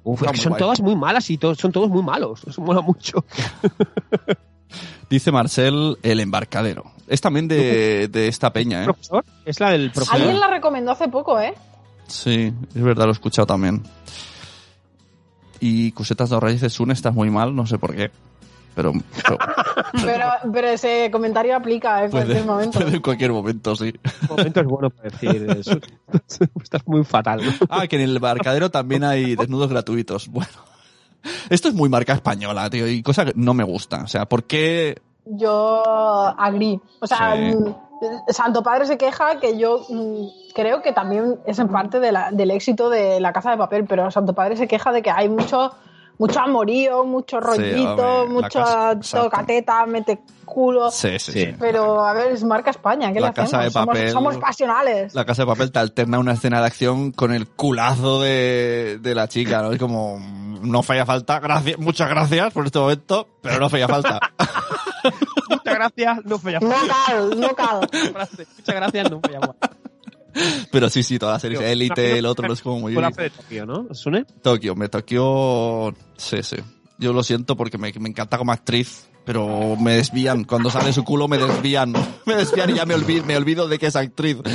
Uf, 0.08 0.22
es 0.22 0.30
que 0.30 0.36
son 0.38 0.50
guay. 0.50 0.60
todas 0.60 0.80
muy 0.80 0.94
malas 0.94 1.28
y 1.30 1.36
to- 1.36 1.54
son 1.56 1.72
todos 1.72 1.88
muy 1.90 2.02
malos. 2.02 2.42
Eso 2.46 2.60
mola 2.62 2.80
mucho. 2.80 3.24
Dice 5.10 5.32
Marcel, 5.32 5.98
el 6.02 6.20
embarcadero. 6.20 6.84
Es 7.08 7.20
también 7.20 7.48
de, 7.48 8.08
de 8.08 8.28
esta 8.28 8.52
peña, 8.52 8.82
¿eh? 8.82 8.84
¿Profesor? 8.84 9.24
Es 9.44 9.58
la 9.60 9.70
del 9.70 9.90
profesor. 9.90 10.16
Alguien 10.20 10.38
la 10.40 10.48
recomendó 10.48 10.92
hace 10.92 11.08
poco, 11.08 11.38
¿eh? 11.40 11.54
Sí, 12.08 12.52
es 12.74 12.82
verdad, 12.82 13.04
lo 13.04 13.10
he 13.10 13.12
escuchado 13.12 13.46
también. 13.46 13.82
Y 15.60 15.90
Cusetas 15.92 16.30
de 16.30 16.38
Reyes 16.40 16.72
Sun 16.72 16.90
estás 16.90 17.14
muy 17.14 17.30
mal, 17.30 17.54
no 17.54 17.66
sé 17.66 17.78
por 17.78 17.94
qué. 17.94 18.10
Pero, 18.76 18.92
pero 19.24 19.38
Pero, 20.04 20.26
pero 20.52 20.68
ese 20.68 21.08
comentario 21.10 21.56
aplica 21.56 22.04
en 22.04 22.10
puede, 22.10 22.24
cualquier 22.26 22.46
momento. 22.46 22.78
puede 22.78 22.96
en 22.96 23.02
cualquier 23.02 23.32
momento, 23.32 23.74
sí. 23.74 23.92
Momento 24.28 24.60
es 24.60 24.66
bueno 24.66 24.90
para 24.90 25.08
decir 25.10 25.50
eso. 25.58 25.78
Estás 26.62 26.86
muy 26.86 27.02
fatal. 27.02 27.40
Ah, 27.70 27.86
que 27.88 27.96
en 27.96 28.02
el 28.02 28.16
embarcadero 28.16 28.70
también 28.70 29.02
hay 29.02 29.34
desnudos 29.34 29.68
gratuitos. 29.70 30.28
Bueno. 30.28 30.48
Esto 31.50 31.68
es 31.68 31.74
muy 31.74 31.88
marca 31.88 32.12
española, 32.12 32.70
tío, 32.70 32.86
y 32.86 33.02
cosa 33.02 33.24
que 33.24 33.32
no 33.34 33.52
me 33.54 33.64
gusta. 33.64 34.02
O 34.04 34.06
sea, 34.06 34.26
¿por 34.26 34.44
qué 34.44 35.00
Yo 35.24 35.82
agrí. 36.38 36.78
O 37.00 37.06
sea, 37.06 37.34
Sí. 37.34 37.56
mm, 37.56 37.74
Santo 38.28 38.62
Padre 38.62 38.86
se 38.86 38.96
queja 38.98 39.40
que 39.40 39.58
yo 39.58 39.84
mm, 39.88 40.26
creo 40.54 40.82
que 40.82 40.92
también 40.92 41.40
es 41.46 41.58
en 41.58 41.68
parte 41.68 41.98
de 41.98 42.12
la- 42.12 42.30
del 42.30 42.50
éxito 42.52 42.90
de 42.90 43.18
la 43.20 43.32
casa 43.32 43.50
de 43.50 43.56
papel, 43.56 43.86
pero 43.88 44.10
Santo 44.10 44.34
Padre 44.34 44.56
se 44.56 44.68
queja 44.68 44.92
de 44.92 45.02
que 45.02 45.10
hay 45.10 45.28
mucho 45.28 45.72
mucho 46.18 46.40
amorío, 46.40 47.04
mucho 47.04 47.40
rollito, 47.40 48.24
la 48.24 48.30
mucho 48.30 48.64
tocateta, 49.22 49.84
mete 49.86 50.20
culo. 50.44 50.90
Sí, 50.90 51.18
sí, 51.18 51.32
Sí. 51.32 51.44
sí. 51.46 51.54
Pero 51.58 52.04
a 52.06 52.12
ver, 52.12 52.32
es 52.32 52.44
marca 52.44 52.70
España, 52.70 53.12
¿qué 53.12 53.20
La 53.20 53.28
le 53.28 53.32
Casa 53.34 53.58
hacemos? 53.60 53.74
de 53.74 53.80
Papel- 53.92 54.10
Somos, 54.12 54.36
pasionales. 54.38 55.14
La 55.14 55.24
casa 55.24 55.42
de 55.42 55.46
papel 55.46 55.72
te 55.72 55.78
alterna 55.80 56.18
una 56.18 56.32
escena 56.32 56.60
de 56.60 56.66
acción 56.66 57.12
con 57.12 57.32
el 57.32 57.48
culazo 57.48 58.20
de, 58.20 58.98
de 59.00 59.14
la 59.14 59.28
chica, 59.28 59.60
¿no? 59.62 59.72
Es 59.72 59.78
como, 59.78 60.18
no 60.62 60.82
falla 60.82 61.04
falta, 61.04 61.40
gracias, 61.40 61.78
muchas 61.78 62.08
gracias 62.08 62.52
por 62.52 62.64
este 62.66 62.78
momento, 62.78 63.28
pero 63.42 63.58
no 63.60 63.68
falla 63.68 63.88
falta. 63.88 64.20
Muchas 65.48 65.74
gracias, 65.74 66.24
no 66.24 66.38
falla 66.38 66.58
No 66.60 66.68
cal, 67.06 67.40
no 67.40 67.48
cal. 67.54 67.88
Muchas 67.92 68.74
gracias, 68.74 69.10
no 69.10 69.20
falla 69.20 69.40
Pero 70.72 70.88
sí, 70.90 71.02
sí, 71.02 71.18
toda 71.18 71.32
la 71.34 71.40
serie, 71.40 71.72
Elite, 71.72 72.18
el 72.18 72.26
otro, 72.26 72.46
no 72.46 72.54
es 72.54 72.60
como 72.62 72.80
muy... 72.80 72.92
Fue 72.92 73.02
la 73.02 73.10
de 73.10 73.30
Tokio, 73.30 73.66
¿no? 73.66 73.94
¿Sune? 73.94 74.24
Tokio, 74.42 74.74
me 74.74 74.88
Tokio, 74.88 75.94
sí, 76.16 76.42
sí. 76.42 76.56
Yo 76.98 77.12
lo 77.12 77.22
siento 77.22 77.56
porque 77.56 77.78
me, 77.78 77.92
me 77.98 78.08
encanta 78.08 78.38
como 78.38 78.52
actriz, 78.52 79.08
pero 79.24 79.76
me 79.76 79.94
desvían. 79.94 80.44
Cuando 80.44 80.70
sale 80.70 80.92
su 80.92 81.04
culo 81.04 81.28
me 81.28 81.38
desvían. 81.38 81.92
Me 82.26 82.34
desvían 82.36 82.70
y 82.70 82.74
ya 82.74 82.86
me 82.86 82.94
olvido, 82.94 83.24
me 83.24 83.36
olvido 83.36 83.68
de 83.68 83.78
que 83.78 83.86
es 83.86 83.96
actriz. 83.96 84.38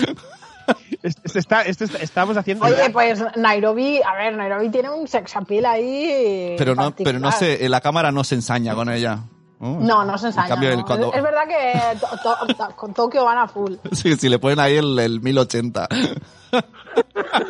Este, 1.04 1.40
está, 1.40 1.64
está- 1.64 1.86
estamos 2.00 2.38
haciendo... 2.38 2.64
Oye, 2.64 2.90
pues 2.94 3.20
Nairobi, 3.36 4.00
a 4.04 4.14
ver, 4.16 4.38
Nairobi 4.38 4.70
tiene 4.70 4.90
un 4.92 5.08
sex 5.08 5.36
appeal 5.36 5.66
ahí. 5.66 6.54
Pero 6.58 6.76
no, 6.76 6.96
pero 6.96 7.18
no 7.20 7.32
sé, 7.32 7.68
la 7.68 7.82
cámara 7.82 8.12
no 8.12 8.24
se 8.24 8.36
ensaña 8.36 8.76
con 8.76 8.88
ella. 8.88 9.24
No, 9.62 10.04
no 10.04 10.18
se 10.18 10.28
ensaña. 10.28 10.48
En 10.48 10.50
cambio, 10.50 10.70
no. 10.72 10.76
el- 10.80 10.86
cuando- 10.86 11.14
Es 11.14 11.24
verdad 11.24 11.44
que 11.48 12.00
to- 12.00 12.08
to- 12.48 12.54
to- 12.56 12.76
con 12.76 12.94
Tokio 12.94 13.24
van 13.26 13.38
a 13.38 13.48
full. 13.48 13.76
Sí, 13.92 14.16
si 14.18 14.28
le 14.28 14.40
ponen 14.40 14.60
ahí 14.60 14.76
el, 14.78 14.98
el 15.00 15.22
1080. 15.22 15.88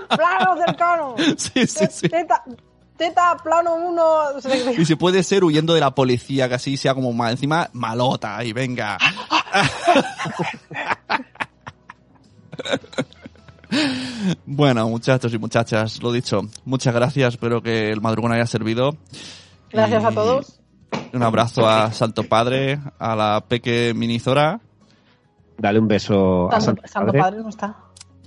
Plano 0.09 0.57
cercano. 0.65 1.15
Sí, 1.37 1.65
sí, 1.67 1.85
sí. 1.89 2.09
Teta, 2.09 2.43
teta, 2.97 3.37
plano 3.43 3.75
uno. 3.75 4.19
Y 4.77 4.85
si 4.85 4.95
puede 4.95 5.23
ser 5.23 5.43
huyendo 5.43 5.73
de 5.73 5.79
la 5.79 5.95
policía, 5.95 6.47
que 6.49 6.55
así 6.55 6.77
sea 6.77 6.93
como 6.93 7.11
ma- 7.13 7.31
encima 7.31 7.69
malota 7.73 8.43
y 8.43 8.53
venga. 8.53 8.97
bueno, 14.45 14.87
muchachos 14.89 15.33
y 15.33 15.37
muchachas, 15.37 16.01
lo 16.03 16.11
dicho, 16.11 16.41
muchas 16.65 16.93
gracias, 16.93 17.35
espero 17.35 17.61
que 17.61 17.89
el 17.91 18.01
madrugón 18.01 18.31
haya 18.33 18.45
servido. 18.45 18.97
Gracias 19.71 20.03
a 20.03 20.11
todos. 20.11 20.59
Un 21.13 21.23
abrazo 21.23 21.67
a 21.67 21.91
Santo 21.91 22.23
Padre, 22.23 22.79
a 22.99 23.15
la 23.15 23.43
Peque 23.47 23.93
Minizora. 23.93 24.59
Dale 25.57 25.79
un 25.79 25.87
beso 25.87 26.47
a 26.51 26.59
Santo, 26.61 26.81
Santo 26.83 26.87
Santo 26.87 27.07
Padre. 27.07 27.19
Padre 27.21 27.39
no 27.43 27.49
está. 27.49 27.75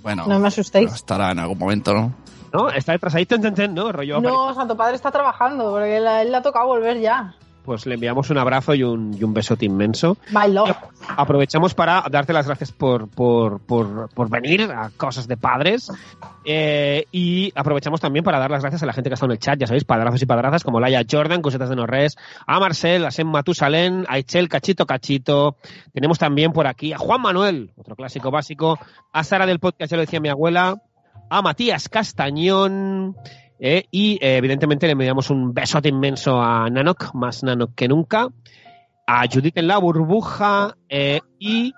Bueno, 0.03 0.25
No 0.27 0.39
me 0.39 0.47
asustéis. 0.47 0.93
estará 0.93 1.31
en 1.31 1.39
algún 1.39 1.57
momento, 1.57 1.93
¿no? 1.93 2.13
¿No? 2.53 2.69
Está 2.69 2.93
detrás 2.93 3.15
ahí, 3.15 3.25
ten, 3.25 3.41
ten, 3.41 3.53
ten, 3.53 3.73
¿no? 3.73 3.91
Rollo 3.91 4.21
No, 4.21 4.53
Santo 4.53 4.77
Padre 4.77 4.95
está 4.95 5.11
trabajando, 5.11 5.71
porque 5.71 5.97
él, 5.97 6.05
él 6.07 6.31
le 6.31 6.37
ha 6.37 6.41
tocado 6.41 6.67
volver 6.67 6.99
ya. 7.01 7.33
Pues 7.65 7.85
le 7.87 7.95
enviamos 7.95 8.29
un 8.29 8.37
abrazo 8.37 8.75
y 8.75 8.83
un, 8.83 9.15
y 9.19 9.23
un 9.23 9.33
besote 9.33 9.65
inmenso. 9.65 10.17
Bailó. 10.31 10.65
Aprovechamos 11.17 11.73
para 11.73 12.03
darte 12.11 12.31
las 12.31 12.45
gracias 12.45 12.71
por, 12.71 13.09
por, 13.09 13.59
por, 13.59 14.09
por 14.13 14.29
venir 14.29 14.63
a 14.71 14.91
Cosas 14.95 15.27
de 15.27 15.35
Padres. 15.35 15.91
Eh, 16.45 17.05
y 17.11 17.51
aprovechamos 17.55 17.99
también 17.99 18.23
para 18.23 18.37
dar 18.37 18.51
las 18.51 18.61
gracias 18.61 18.83
a 18.83 18.85
la 18.85 18.93
gente 18.93 19.09
que 19.09 19.15
está 19.15 19.25
en 19.25 19.31
el 19.31 19.39
chat, 19.39 19.59
ya 19.59 19.65
sabéis, 19.65 19.83
padrazos 19.83 20.21
y 20.21 20.27
padrazas, 20.27 20.63
como 20.63 20.79
Laia 20.79 21.03
Jordan, 21.09 21.41
Cosetas 21.41 21.69
de 21.69 21.75
Norres, 21.75 22.17
a 22.45 22.59
Marcel, 22.59 23.03
a 23.05 23.11
Sem 23.11 23.27
Matusalén, 23.27 24.05
a 24.07 24.19
Ichel 24.19 24.47
Cachito 24.47 24.85
Cachito. 24.85 25.57
Tenemos 25.91 26.19
también 26.19 26.51
por 26.51 26.67
aquí 26.67 26.93
a 26.93 26.99
Juan 26.99 27.21
Manuel, 27.21 27.71
otro 27.75 27.95
clásico 27.95 28.29
básico, 28.29 28.77
a 29.11 29.23
Sara 29.23 29.47
del 29.47 29.59
podcast, 29.59 29.89
ya 29.89 29.97
lo 29.97 30.01
decía 30.01 30.19
mi 30.19 30.29
abuela, 30.29 30.81
a 31.29 31.41
Matías 31.41 31.89
Castañón. 31.89 33.15
Eh, 33.59 33.85
y 33.91 34.13
eh, 34.21 34.37
evidentemente 34.37 34.85
le 34.85 34.93
enviamos 34.93 35.29
un 35.29 35.53
besote 35.53 35.89
inmenso 35.89 36.41
a 36.41 36.69
Nanok, 36.69 37.13
más 37.13 37.43
Nanok 37.43 37.73
que 37.75 37.87
nunca 37.87 38.29
a 39.07 39.23
Judith 39.31 39.57
en 39.57 39.67
la 39.67 39.77
burbuja 39.77 40.75
eh, 40.89 41.21
y 41.39 41.73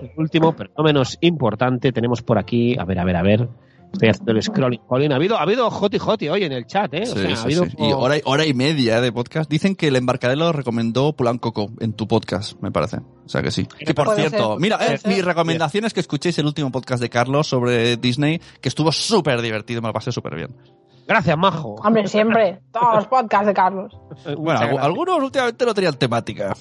el 0.00 0.10
último, 0.16 0.54
pero 0.54 0.70
no 0.76 0.84
menos 0.84 1.16
importante, 1.20 1.92
tenemos 1.92 2.22
por 2.22 2.38
aquí, 2.38 2.76
a 2.78 2.84
ver, 2.84 2.98
a 2.98 3.04
ver, 3.04 3.16
a 3.16 3.22
ver, 3.22 3.48
Estoy 3.92 4.08
haciendo 4.08 4.32
el 4.32 4.42
scrolling. 4.42 4.80
Jolín, 4.86 5.12
ha 5.12 5.16
habido, 5.16 5.36
ha 5.36 5.42
habido 5.42 5.68
hoti 5.68 5.98
hoti 6.00 6.26
hoy 6.30 6.44
en 6.44 6.52
el 6.52 6.64
chat, 6.66 6.94
¿eh? 6.94 7.02
O 7.02 7.06
Sí, 7.06 7.12
sea, 7.12 7.34
ha 7.36 7.42
habido 7.42 7.64
sí. 7.66 7.72
Y 7.72 7.76
como- 7.76 7.98
hora, 7.98 8.16
y- 8.16 8.22
hora 8.24 8.46
y 8.46 8.54
media 8.54 9.02
de 9.02 9.12
podcast. 9.12 9.50
Dicen 9.50 9.76
que 9.76 9.88
el 9.88 9.96
embarcadero 9.96 10.40
lo 10.46 10.52
recomendó 10.52 11.12
Pulancoco 11.12 11.70
en 11.78 11.92
tu 11.92 12.08
podcast, 12.08 12.58
me 12.62 12.70
parece. 12.72 13.00
O 13.26 13.28
sea 13.28 13.42
que 13.42 13.50
sí. 13.50 13.66
Que 13.66 13.92
por 13.92 14.14
cierto, 14.14 14.52
ser, 14.52 14.60
mira, 14.62 14.78
eh, 14.80 14.98
mi 15.04 15.20
recomendación 15.20 15.84
es 15.84 15.92
que 15.92 16.00
escuchéis 16.00 16.38
el 16.38 16.46
último 16.46 16.72
podcast 16.72 17.02
de 17.02 17.10
Carlos 17.10 17.46
sobre 17.48 17.98
Disney, 17.98 18.40
que 18.62 18.70
estuvo 18.70 18.90
súper 18.92 19.42
divertido, 19.42 19.82
me 19.82 19.88
lo 19.88 19.92
pasé 19.92 20.10
súper 20.10 20.36
bien. 20.36 20.56
Gracias, 21.06 21.36
Majo. 21.36 21.74
Hombre, 21.82 22.06
siempre. 22.06 22.60
Todos 22.72 22.94
los 22.96 23.06
podcasts 23.08 23.46
de 23.46 23.54
Carlos. 23.54 23.92
Bueno, 24.36 24.60
algunos 24.78 25.18
últimamente 25.22 25.64
no 25.66 25.74
tenían 25.74 25.94
temática, 25.94 26.54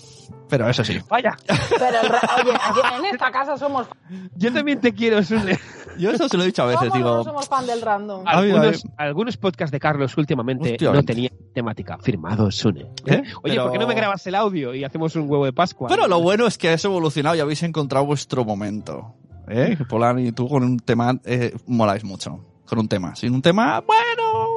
pero 0.50 0.68
eso 0.68 0.84
sí. 0.84 1.00
Vaya, 1.10 1.36
Pero 1.48 2.00
oye, 2.42 2.98
en 2.98 3.06
esta 3.06 3.32
casa 3.32 3.58
somos, 3.58 3.88
yo 4.36 4.52
también 4.52 4.80
te 4.80 4.94
quiero, 4.94 5.22
Sune. 5.24 5.60
Yo 5.98 6.10
eso 6.12 6.28
se 6.30 6.38
lo 6.38 6.44
he 6.44 6.48
dicho 6.48 6.64
a 6.64 6.68
veces, 6.68 6.90
¿cómo 6.90 6.96
digo, 6.96 7.16
no 7.18 7.24
somos 7.24 7.48
fan 7.48 7.68
del 7.68 7.82
random. 7.82 8.24
Algunos, 8.26 8.84
algunos 8.98 9.38
podcasts 9.38 9.72
de 9.72 9.80
Carlos 9.80 10.18
últimamente 10.18 10.78
no 10.82 11.04
tenían 11.04 11.34
temática. 11.54 11.98
Firmado, 12.02 12.50
Sune. 12.50 12.88
¿Eh? 13.06 13.22
Oye, 13.22 13.32
Pero- 13.44 13.64
¿por 13.64 13.72
qué 13.74 13.80
no 13.80 13.88
me 13.88 13.94
grabas 13.96 14.26
el 14.26 14.36
audio 14.36 14.74
y 14.74 14.84
hacemos 14.84 15.16
un 15.16 15.30
huevo 15.30 15.46
de 15.46 15.54
Pascua? 15.54 15.88
Pero 15.90 16.08
lo 16.08 16.22
bueno 16.22 16.48
es 16.48 16.58
que 16.58 16.70
has 16.70 16.84
evolucionado 16.86 17.36
y 17.36 17.40
habéis 17.42 17.62
encontrado 17.64 18.06
vuestro 18.06 18.44
momento. 18.46 19.14
¿Eh? 19.50 19.78
Polani 19.90 20.28
y 20.28 20.32
tú 20.32 20.48
con 20.48 20.64
un 20.64 20.80
tema 20.80 21.14
eh, 21.26 21.54
moláis 21.68 22.04
mucho. 22.06 22.40
Con 22.72 22.80
un 22.80 22.88
tema. 22.88 23.14
Sin 23.18 23.34
un 23.34 23.42
tema, 23.42 23.82
bueno. 23.86 24.48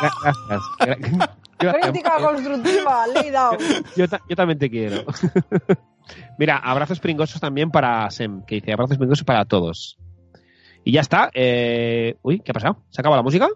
Gracias. 0.00 0.36
Gra- 0.80 1.30
Gracias. 1.56 1.82
Crítica 1.92 2.16
constructiva, 2.20 3.04
down. 3.32 3.58
Yo, 3.94 4.08
ta- 4.08 4.20
yo 4.28 4.34
también 4.34 4.58
te 4.58 4.68
quiero. 4.68 5.04
Mira, 6.38 6.56
abrazos 6.56 6.98
pringosos 6.98 7.40
también 7.40 7.70
para 7.70 8.10
Sem, 8.10 8.44
que 8.44 8.56
dice 8.56 8.72
abrazos 8.72 8.98
pringosos 8.98 9.22
para 9.22 9.44
todos. 9.44 9.98
Y 10.82 10.90
ya 10.90 11.00
está. 11.02 11.30
Eh... 11.32 12.16
Uy, 12.22 12.40
¿qué 12.40 12.50
ha 12.50 12.54
pasado? 12.54 12.82
¿Se 12.90 13.00
acaba 13.02 13.14
la 13.14 13.22
música? 13.22 13.46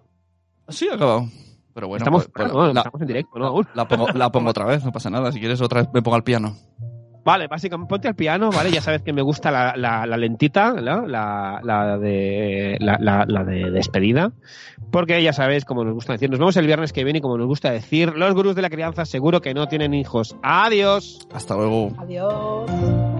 Sí, 0.68 0.88
ha 0.88 0.94
acabado. 0.94 1.26
Pero 1.74 1.88
bueno, 1.88 2.02
estamos, 2.04 2.28
pues, 2.32 2.46
ah, 2.46 2.52
bueno, 2.52 2.68
no, 2.68 2.72
la, 2.74 2.80
estamos 2.82 3.00
en 3.00 3.06
directo, 3.08 3.36
¿no? 3.40 3.62
La 3.74 3.88
pongo, 3.88 4.06
la 4.10 4.30
pongo 4.30 4.50
otra 4.50 4.64
vez, 4.64 4.84
no 4.84 4.92
pasa 4.92 5.10
nada. 5.10 5.32
Si 5.32 5.40
quieres 5.40 5.60
otra 5.60 5.80
vez 5.82 5.90
me 5.92 6.02
pongo 6.02 6.14
al 6.14 6.22
piano. 6.22 6.56
Vale, 7.24 7.46
básicamente 7.46 7.88
ponte 7.88 8.08
al 8.08 8.14
piano, 8.14 8.50
¿vale? 8.50 8.70
Ya 8.70 8.80
sabes 8.80 9.02
que 9.02 9.12
me 9.12 9.22
gusta 9.22 9.50
la, 9.50 9.74
la, 9.76 10.06
la 10.06 10.16
lentita, 10.16 10.72
¿no? 10.72 11.06
la, 11.06 11.60
la 11.62 11.98
de 11.98 12.76
la, 12.80 12.96
la, 12.98 13.24
la 13.26 13.44
de 13.44 13.70
despedida, 13.70 14.32
porque 14.90 15.22
ya 15.22 15.32
sabéis, 15.32 15.64
como 15.64 15.84
nos 15.84 15.94
gusta 15.94 16.14
decir, 16.14 16.30
nos 16.30 16.38
vemos 16.38 16.56
el 16.56 16.66
viernes 16.66 16.92
que 16.92 17.04
viene 17.04 17.20
y 17.20 17.22
como 17.22 17.38
nos 17.38 17.46
gusta 17.46 17.70
decir, 17.70 18.12
los 18.16 18.34
gurús 18.34 18.56
de 18.56 18.62
la 18.62 18.70
crianza 18.70 19.04
seguro 19.04 19.40
que 19.40 19.54
no 19.54 19.68
tienen 19.68 19.94
hijos. 19.94 20.36
Adiós. 20.42 21.26
Hasta 21.32 21.54
luego. 21.54 21.92
Adiós. 21.98 23.11